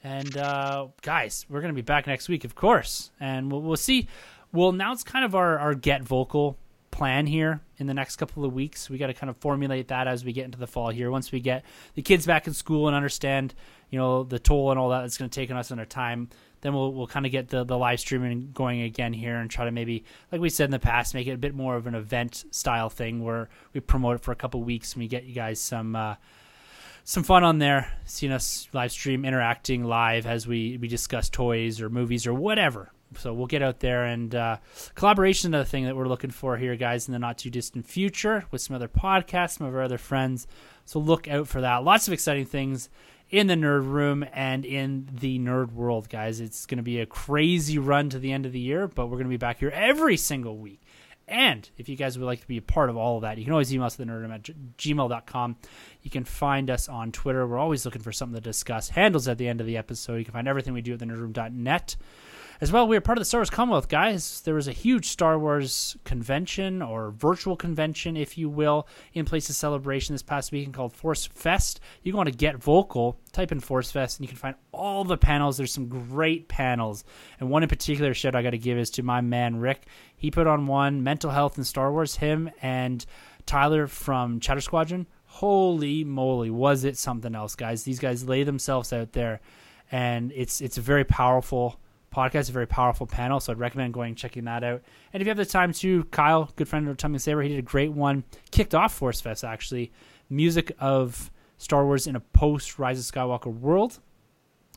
And 0.04 0.36
uh, 0.36 0.88
guys, 1.02 1.44
we're 1.48 1.60
gonna 1.60 1.72
be 1.72 1.82
back 1.82 2.06
next 2.06 2.28
week, 2.28 2.44
of 2.44 2.54
course, 2.54 3.10
and 3.18 3.50
we'll, 3.50 3.62
we'll 3.62 3.76
see. 3.76 4.06
We'll 4.52 4.68
announce 4.68 5.02
kind 5.02 5.24
of 5.24 5.34
our, 5.34 5.58
our 5.58 5.74
get 5.74 6.02
vocal 6.02 6.58
plan 6.92 7.26
here 7.26 7.60
in 7.78 7.88
the 7.88 7.94
next 7.94 8.16
couple 8.16 8.44
of 8.44 8.52
weeks. 8.52 8.88
We 8.88 8.98
got 8.98 9.08
to 9.08 9.14
kind 9.14 9.28
of 9.28 9.36
formulate 9.38 9.88
that 9.88 10.06
as 10.06 10.24
we 10.24 10.32
get 10.32 10.44
into 10.44 10.58
the 10.58 10.68
fall 10.68 10.90
here. 10.90 11.10
Once 11.10 11.32
we 11.32 11.40
get 11.40 11.64
the 11.94 12.02
kids 12.02 12.24
back 12.24 12.46
in 12.46 12.54
school 12.54 12.86
and 12.86 12.94
understand, 12.94 13.54
you 13.90 13.98
know, 13.98 14.22
the 14.22 14.38
toll 14.38 14.70
and 14.70 14.78
all 14.78 14.90
that 14.90 15.04
it's 15.04 15.18
going 15.18 15.28
to 15.28 15.34
take 15.34 15.50
on 15.50 15.56
us 15.56 15.72
and 15.72 15.80
our 15.80 15.86
time, 15.86 16.28
then 16.60 16.72
we'll 16.72 16.92
we'll 16.92 17.08
kind 17.08 17.26
of 17.26 17.32
get 17.32 17.48
the 17.48 17.64
the 17.64 17.76
live 17.76 17.98
streaming 17.98 18.52
going 18.52 18.82
again 18.82 19.12
here 19.12 19.36
and 19.36 19.50
try 19.50 19.64
to 19.64 19.72
maybe, 19.72 20.04
like 20.30 20.40
we 20.40 20.48
said 20.48 20.66
in 20.66 20.70
the 20.70 20.78
past, 20.78 21.14
make 21.14 21.26
it 21.26 21.32
a 21.32 21.38
bit 21.38 21.54
more 21.54 21.74
of 21.74 21.88
an 21.88 21.96
event 21.96 22.44
style 22.52 22.88
thing 22.88 23.24
where 23.24 23.48
we 23.72 23.80
promote 23.80 24.16
it 24.16 24.22
for 24.22 24.30
a 24.30 24.36
couple 24.36 24.62
weeks 24.62 24.92
and 24.92 25.02
we 25.02 25.08
get 25.08 25.24
you 25.24 25.34
guys 25.34 25.58
some. 25.60 25.96
Uh, 25.96 26.14
some 27.04 27.24
fun 27.24 27.42
on 27.42 27.58
there, 27.58 27.92
seeing 28.04 28.30
us 28.30 28.68
live 28.72 28.92
stream, 28.92 29.24
interacting 29.24 29.82
live 29.82 30.24
as 30.24 30.46
we, 30.46 30.78
we 30.78 30.86
discuss 30.86 31.28
toys 31.28 31.80
or 31.80 31.90
movies 31.90 32.28
or 32.28 32.32
whatever 32.32 32.92
so 33.18 33.32
we'll 33.32 33.46
get 33.46 33.62
out 33.62 33.80
there 33.80 34.04
and 34.04 34.34
uh, 34.34 34.56
collaboration 34.94 35.40
is 35.40 35.44
another 35.46 35.64
thing 35.64 35.84
that 35.84 35.96
we're 35.96 36.08
looking 36.08 36.30
for 36.30 36.56
here 36.56 36.76
guys 36.76 37.06
in 37.08 37.12
the 37.12 37.18
not 37.18 37.38
too 37.38 37.50
distant 37.50 37.86
future 37.86 38.44
with 38.50 38.60
some 38.60 38.76
other 38.76 38.88
podcasts 38.88 39.58
some 39.58 39.66
of 39.66 39.74
our 39.74 39.82
other 39.82 39.98
friends 39.98 40.46
so 40.84 40.98
look 40.98 41.28
out 41.28 41.48
for 41.48 41.60
that 41.60 41.84
lots 41.84 42.06
of 42.06 42.12
exciting 42.12 42.46
things 42.46 42.88
in 43.30 43.46
the 43.46 43.54
nerd 43.54 43.90
room 43.90 44.24
and 44.32 44.64
in 44.64 45.08
the 45.20 45.38
nerd 45.38 45.72
world 45.72 46.08
guys 46.08 46.40
it's 46.40 46.66
going 46.66 46.76
to 46.76 46.82
be 46.82 47.00
a 47.00 47.06
crazy 47.06 47.78
run 47.78 48.08
to 48.08 48.18
the 48.18 48.32
end 48.32 48.46
of 48.46 48.52
the 48.52 48.60
year 48.60 48.88
but 48.88 49.06
we're 49.06 49.16
going 49.16 49.24
to 49.24 49.30
be 49.30 49.36
back 49.36 49.58
here 49.58 49.70
every 49.70 50.16
single 50.16 50.56
week 50.56 50.80
and 51.28 51.68
if 51.78 51.88
you 51.88 51.96
guys 51.96 52.18
would 52.18 52.26
like 52.26 52.40
to 52.40 52.46
be 52.46 52.58
a 52.58 52.62
part 52.62 52.90
of 52.90 52.96
all 52.96 53.16
of 53.16 53.22
that, 53.22 53.38
you 53.38 53.44
can 53.44 53.52
always 53.52 53.72
email 53.72 53.86
us 53.86 53.98
at 53.98 54.06
the 54.06 54.12
nerdroom 54.12 54.34
at 54.34 54.42
gmail.com. 54.76 55.56
You 56.02 56.10
can 56.10 56.24
find 56.24 56.68
us 56.68 56.88
on 56.88 57.12
Twitter. 57.12 57.46
We're 57.46 57.58
always 57.58 57.84
looking 57.84 58.02
for 58.02 58.12
something 58.12 58.34
to 58.34 58.40
discuss. 58.40 58.90
Handles 58.90 59.28
at 59.28 59.38
the 59.38 59.48
end 59.48 59.60
of 59.60 59.66
the 59.66 59.76
episode. 59.76 60.16
You 60.16 60.24
can 60.24 60.34
find 60.34 60.48
everything 60.48 60.74
we 60.74 60.82
do 60.82 60.92
at 60.92 60.98
the 60.98 61.06
nerdroom.net. 61.06 61.96
As 62.60 62.70
well, 62.70 62.86
we 62.86 62.96
are 62.96 63.00
part 63.00 63.18
of 63.18 63.20
the 63.20 63.24
Star 63.24 63.40
Wars 63.40 63.50
Commonwealth, 63.50 63.88
guys. 63.88 64.40
There 64.42 64.54
was 64.54 64.68
a 64.68 64.72
huge 64.72 65.06
Star 65.06 65.38
Wars 65.38 65.96
convention 66.04 66.80
or 66.80 67.10
virtual 67.10 67.56
convention, 67.56 68.16
if 68.16 68.38
you 68.38 68.48
will, 68.48 68.86
in 69.14 69.24
place 69.24 69.48
of 69.48 69.56
celebration 69.56 70.14
this 70.14 70.22
past 70.22 70.52
weekend 70.52 70.74
called 70.74 70.92
Force 70.92 71.26
Fest. 71.26 71.80
You 72.02 72.14
want 72.14 72.28
to 72.28 72.34
get 72.34 72.56
vocal, 72.56 73.18
type 73.32 73.50
in 73.50 73.58
Force 73.58 73.90
Fest, 73.90 74.18
and 74.18 74.24
you 74.24 74.28
can 74.28 74.36
find 74.36 74.54
all 74.70 75.02
the 75.02 75.16
panels. 75.16 75.56
There's 75.56 75.72
some 75.72 75.88
great 75.88 76.46
panels, 76.46 77.04
and 77.40 77.50
one 77.50 77.64
in 77.64 77.68
particular 77.68 78.14
shout 78.14 78.36
I 78.36 78.42
got 78.42 78.50
to 78.50 78.58
give 78.58 78.78
is 78.78 78.90
to 78.90 79.02
my 79.02 79.20
man 79.20 79.56
Rick. 79.56 79.86
He 80.16 80.30
put 80.30 80.46
on 80.46 80.66
one 80.66 81.02
mental 81.02 81.30
health 81.30 81.56
and 81.56 81.66
Star 81.66 81.90
Wars. 81.90 82.16
Him 82.16 82.50
and 82.60 83.04
Tyler 83.44 83.88
from 83.88 84.38
Chatter 84.38 84.60
Squadron. 84.60 85.08
Holy 85.24 86.04
moly, 86.04 86.50
was 86.50 86.84
it 86.84 86.96
something 86.96 87.34
else, 87.34 87.56
guys? 87.56 87.82
These 87.82 87.98
guys 87.98 88.28
lay 88.28 88.44
themselves 88.44 88.92
out 88.92 89.12
there, 89.12 89.40
and 89.90 90.30
it's 90.32 90.60
it's 90.60 90.78
a 90.78 90.82
very 90.82 91.04
powerful 91.04 91.80
podcast, 92.12 92.48
a 92.48 92.52
very 92.52 92.66
powerful 92.66 93.06
panel. 93.06 93.40
So 93.40 93.52
I'd 93.52 93.58
recommend 93.58 93.94
going 93.94 94.14
checking 94.14 94.44
that 94.44 94.62
out. 94.62 94.82
And 95.12 95.20
if 95.20 95.26
you 95.26 95.30
have 95.30 95.36
the 95.36 95.46
time 95.46 95.72
to, 95.74 96.04
Kyle, 96.04 96.50
good 96.56 96.68
friend 96.68 96.88
of 96.88 96.96
Tumbling 96.96 97.18
Saber, 97.18 97.42
he 97.42 97.48
did 97.48 97.58
a 97.58 97.62
great 97.62 97.92
one. 97.92 98.24
Kicked 98.50 98.74
off 98.74 98.94
Force 98.94 99.20
Fest 99.20 99.44
actually, 99.44 99.92
music 100.30 100.72
of 100.78 101.30
Star 101.58 101.84
Wars 101.84 102.06
in 102.06 102.16
a 102.16 102.20
post 102.20 102.78
Rise 102.78 102.98
of 102.98 103.14
Skywalker 103.14 103.52
world. 103.52 103.98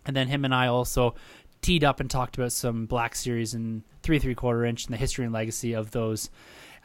And 0.05 0.15
then 0.15 0.27
him 0.27 0.45
and 0.45 0.53
I 0.53 0.67
also 0.67 1.15
teed 1.61 1.83
up 1.83 1.99
and 1.99 2.09
talked 2.09 2.37
about 2.37 2.51
some 2.51 2.85
Black 2.85 3.15
Series 3.15 3.53
and 3.53 3.83
three 4.03 4.19
three 4.19 4.35
quarter 4.35 4.65
inch 4.65 4.85
and 4.85 4.93
the 4.93 4.97
history 4.97 5.25
and 5.25 5.33
legacy 5.33 5.73
of 5.73 5.91
those 5.91 6.29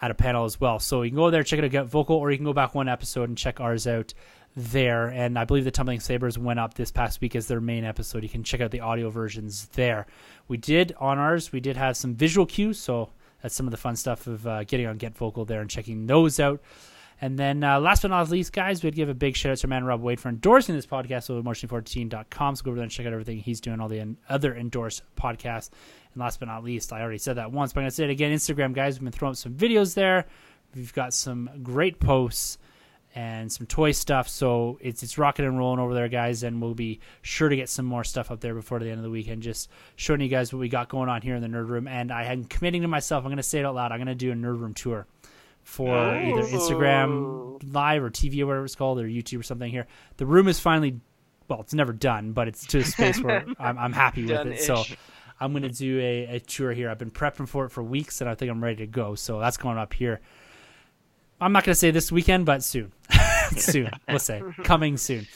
at 0.02 0.10
a 0.10 0.14
panel 0.14 0.46
as 0.46 0.58
well. 0.58 0.78
So 0.78 1.02
you 1.02 1.10
can 1.10 1.16
go 1.16 1.30
there, 1.30 1.42
check 1.42 1.58
it 1.58 1.64
out, 1.64 1.70
get 1.70 1.86
vocal, 1.86 2.16
or 2.16 2.30
you 2.30 2.38
can 2.38 2.46
go 2.46 2.54
back 2.54 2.74
one 2.74 2.88
episode 2.88 3.28
and 3.28 3.36
check 3.36 3.60
ours 3.60 3.86
out 3.86 4.14
there. 4.56 5.08
And 5.08 5.38
I 5.38 5.44
believe 5.44 5.64
the 5.64 5.70
Tumbling 5.70 6.00
Sabers 6.00 6.38
went 6.38 6.58
up 6.58 6.74
this 6.74 6.90
past 6.90 7.20
week 7.20 7.36
as 7.36 7.46
their 7.46 7.60
main 7.60 7.84
episode. 7.84 8.22
You 8.22 8.28
can 8.28 8.42
check 8.42 8.60
out 8.60 8.70
the 8.70 8.80
audio 8.80 9.10
versions 9.10 9.66
there. 9.74 10.06
We 10.48 10.56
did 10.56 10.94
on 10.98 11.18
ours, 11.18 11.52
we 11.52 11.60
did 11.60 11.76
have 11.76 11.96
some 11.96 12.14
visual 12.14 12.46
cues, 12.46 12.78
so 12.78 13.10
that's 13.42 13.54
some 13.54 13.66
of 13.66 13.70
the 13.70 13.76
fun 13.76 13.96
stuff 13.96 14.26
of 14.26 14.46
uh, 14.46 14.64
getting 14.64 14.86
on 14.86 14.96
Get 14.96 15.16
Vocal 15.16 15.44
there 15.44 15.60
and 15.60 15.70
checking 15.70 16.06
those 16.06 16.40
out. 16.40 16.60
And 17.22 17.38
then 17.38 17.62
uh, 17.62 17.78
last 17.78 18.02
but 18.02 18.08
not 18.08 18.30
least, 18.30 18.52
guys, 18.52 18.82
we'd 18.82 18.94
give 18.94 19.10
a 19.10 19.14
big 19.14 19.36
shout 19.36 19.52
out 19.52 19.58
to 19.58 19.68
man 19.68 19.84
Rob 19.84 20.00
Wade 20.00 20.18
for 20.18 20.30
endorsing 20.30 20.74
this 20.74 20.86
podcast 20.86 21.28
over 21.28 21.42
motion14.com. 21.42 22.56
So 22.56 22.64
go 22.64 22.70
over 22.70 22.76
there 22.76 22.82
and 22.84 22.90
check 22.90 23.06
out 23.06 23.12
everything 23.12 23.38
he's 23.38 23.60
doing, 23.60 23.78
all 23.78 23.88
the 23.88 24.16
other 24.28 24.54
endorsed 24.56 25.02
podcasts. 25.16 25.68
And 26.14 26.20
last 26.20 26.40
but 26.40 26.48
not 26.48 26.64
least, 26.64 26.92
I 26.92 27.02
already 27.02 27.18
said 27.18 27.36
that 27.36 27.52
once, 27.52 27.72
but 27.72 27.80
I'm 27.80 27.82
going 27.84 27.90
to 27.90 27.94
say 27.94 28.04
it 28.04 28.10
again 28.10 28.32
Instagram, 28.32 28.72
guys. 28.72 28.98
We've 28.98 29.04
been 29.04 29.12
throwing 29.12 29.32
up 29.32 29.36
some 29.36 29.54
videos 29.54 29.94
there. 29.94 30.26
We've 30.74 30.94
got 30.94 31.12
some 31.12 31.50
great 31.62 32.00
posts 32.00 32.56
and 33.14 33.50
some 33.50 33.66
toy 33.66 33.92
stuff. 33.92 34.28
So 34.28 34.78
it's 34.80 35.02
it's 35.02 35.18
rocking 35.18 35.44
and 35.44 35.58
rolling 35.58 35.80
over 35.80 35.94
there, 35.94 36.08
guys. 36.08 36.42
And 36.42 36.60
we'll 36.60 36.74
be 36.74 37.00
sure 37.22 37.48
to 37.48 37.56
get 37.56 37.68
some 37.68 37.84
more 37.84 38.04
stuff 38.04 38.30
up 38.30 38.40
there 38.40 38.54
before 38.54 38.78
the 38.78 38.88
end 38.88 38.98
of 38.98 39.02
the 39.02 39.10
weekend. 39.10 39.42
Just 39.42 39.68
showing 39.96 40.20
you 40.20 40.28
guys 40.28 40.52
what 40.52 40.60
we 40.60 40.68
got 40.68 40.88
going 40.88 41.08
on 41.08 41.22
here 41.22 41.34
in 41.34 41.42
the 41.42 41.48
nerd 41.48 41.68
room. 41.68 41.88
And 41.88 42.12
I 42.12 42.24
am 42.24 42.44
committing 42.44 42.82
to 42.82 42.88
myself. 42.88 43.24
I'm 43.24 43.30
going 43.30 43.38
to 43.38 43.42
say 43.42 43.60
it 43.60 43.64
out 43.64 43.74
loud. 43.74 43.92
I'm 43.92 43.98
going 43.98 44.06
to 44.08 44.14
do 44.14 44.30
a 44.32 44.34
nerd 44.34 44.60
room 44.60 44.74
tour 44.74 45.06
for 45.62 45.94
either 46.16 46.42
Instagram 46.42 47.10
oh. 47.10 47.58
live 47.64 48.02
or 48.02 48.10
TV 48.10 48.40
or 48.42 48.46
whatever 48.46 48.64
it's 48.64 48.74
called 48.74 48.98
or 48.98 49.04
YouTube 49.04 49.40
or 49.40 49.44
something. 49.44 49.70
Here, 49.70 49.86
the 50.16 50.26
room 50.26 50.48
is 50.48 50.60
finally 50.60 51.00
well, 51.48 51.60
it's 51.60 51.74
never 51.74 51.92
done, 51.92 52.30
but 52.30 52.46
it's 52.46 52.64
to 52.68 52.78
a 52.78 52.84
space 52.84 53.20
where 53.20 53.44
I'm, 53.58 53.76
I'm 53.76 53.92
happy 53.92 54.24
with 54.24 54.46
it. 54.46 54.60
So. 54.60 54.84
I'm 55.42 55.52
going 55.52 55.62
to 55.62 55.70
do 55.70 55.98
a, 56.00 56.36
a 56.36 56.40
tour 56.40 56.70
here. 56.72 56.90
I've 56.90 56.98
been 56.98 57.10
prepping 57.10 57.48
for 57.48 57.64
it 57.64 57.70
for 57.70 57.82
weeks, 57.82 58.20
and 58.20 58.28
I 58.28 58.34
think 58.34 58.50
I'm 58.50 58.62
ready 58.62 58.76
to 58.76 58.86
go. 58.86 59.14
So 59.14 59.40
that's 59.40 59.56
going 59.56 59.78
up 59.78 59.94
here 59.94 60.20
I'm 61.40 61.52
not 61.52 61.64
going 61.64 61.72
to 61.72 61.78
say 61.78 61.90
this 61.90 62.12
weekend, 62.12 62.44
but 62.44 62.62
soon. 62.62 62.92
soon. 63.56 63.90
We'll 64.08 64.18
say. 64.18 64.42
Coming 64.62 64.96
soon. 64.96 65.26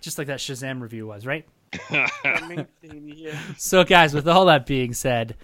Just 0.00 0.16
like 0.16 0.28
that 0.28 0.38
Shazam 0.38 0.80
review 0.80 1.06
was, 1.06 1.26
right? 1.26 1.46
So, 3.58 3.84
guys, 3.84 4.12
with 4.12 4.26
all 4.26 4.46
that 4.46 4.66
being 4.66 4.92
said, 4.92 5.36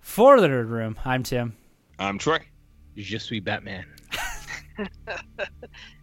for 0.00 0.40
the 0.40 0.48
Nerd 0.48 0.68
Room, 0.68 0.98
I'm 1.04 1.22
Tim. 1.22 1.56
I'm 1.98 2.18
Troy. 2.18 2.40
Je 2.96 3.18
suis 3.18 3.40
Batman. 3.40 3.86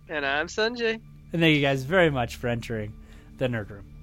and 0.09 0.25
I'm 0.25 0.47
Sunjay. 0.47 0.99
And 1.31 1.41
thank 1.41 1.55
you 1.55 1.61
guys 1.61 1.83
very 1.83 2.09
much 2.09 2.37
for 2.37 2.47
entering 2.47 2.93
the 3.37 3.47
Nerd 3.47 3.69
Room. 3.69 3.96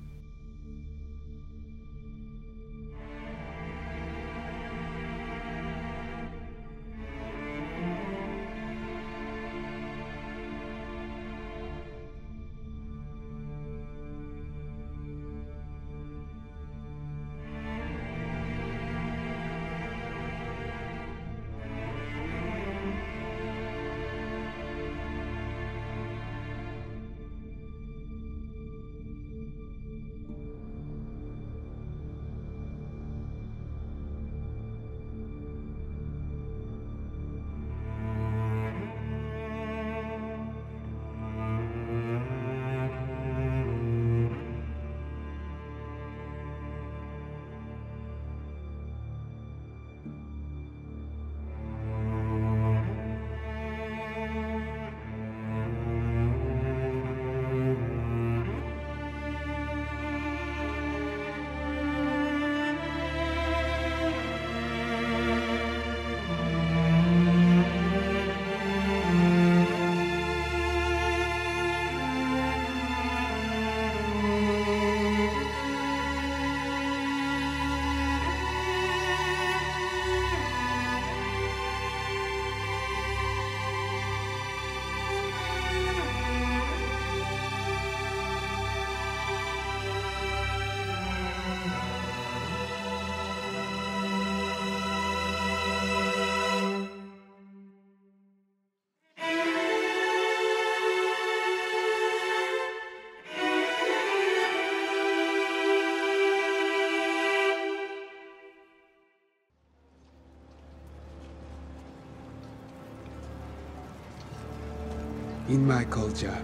In 115.64 115.68
my 115.68 115.84
culture, 115.84 116.38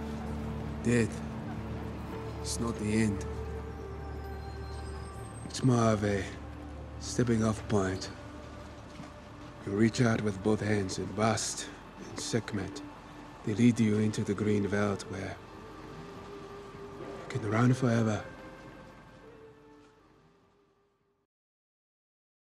death 0.83 1.21
is 2.41 2.59
not 2.59 2.75
the 2.79 2.91
end. 3.03 3.23
It's 5.45 5.63
more 5.63 5.91
of 5.91 6.03
a 6.03 6.23
stepping 7.01 7.43
off 7.43 7.61
point. 7.67 8.09
You 9.67 9.73
reach 9.73 10.01
out 10.01 10.21
with 10.21 10.41
both 10.41 10.61
hands 10.61 10.97
and 10.97 11.15
Bast 11.15 11.67
and 12.09 12.19
Sekhmet. 12.19 12.81
They 13.45 13.53
lead 13.53 13.79
you 13.79 13.99
into 13.99 14.23
the 14.23 14.33
green 14.33 14.65
veldt 14.67 15.03
where 15.11 15.37
you 16.99 17.27
can 17.29 17.47
run 17.47 17.75
forever 17.75 18.23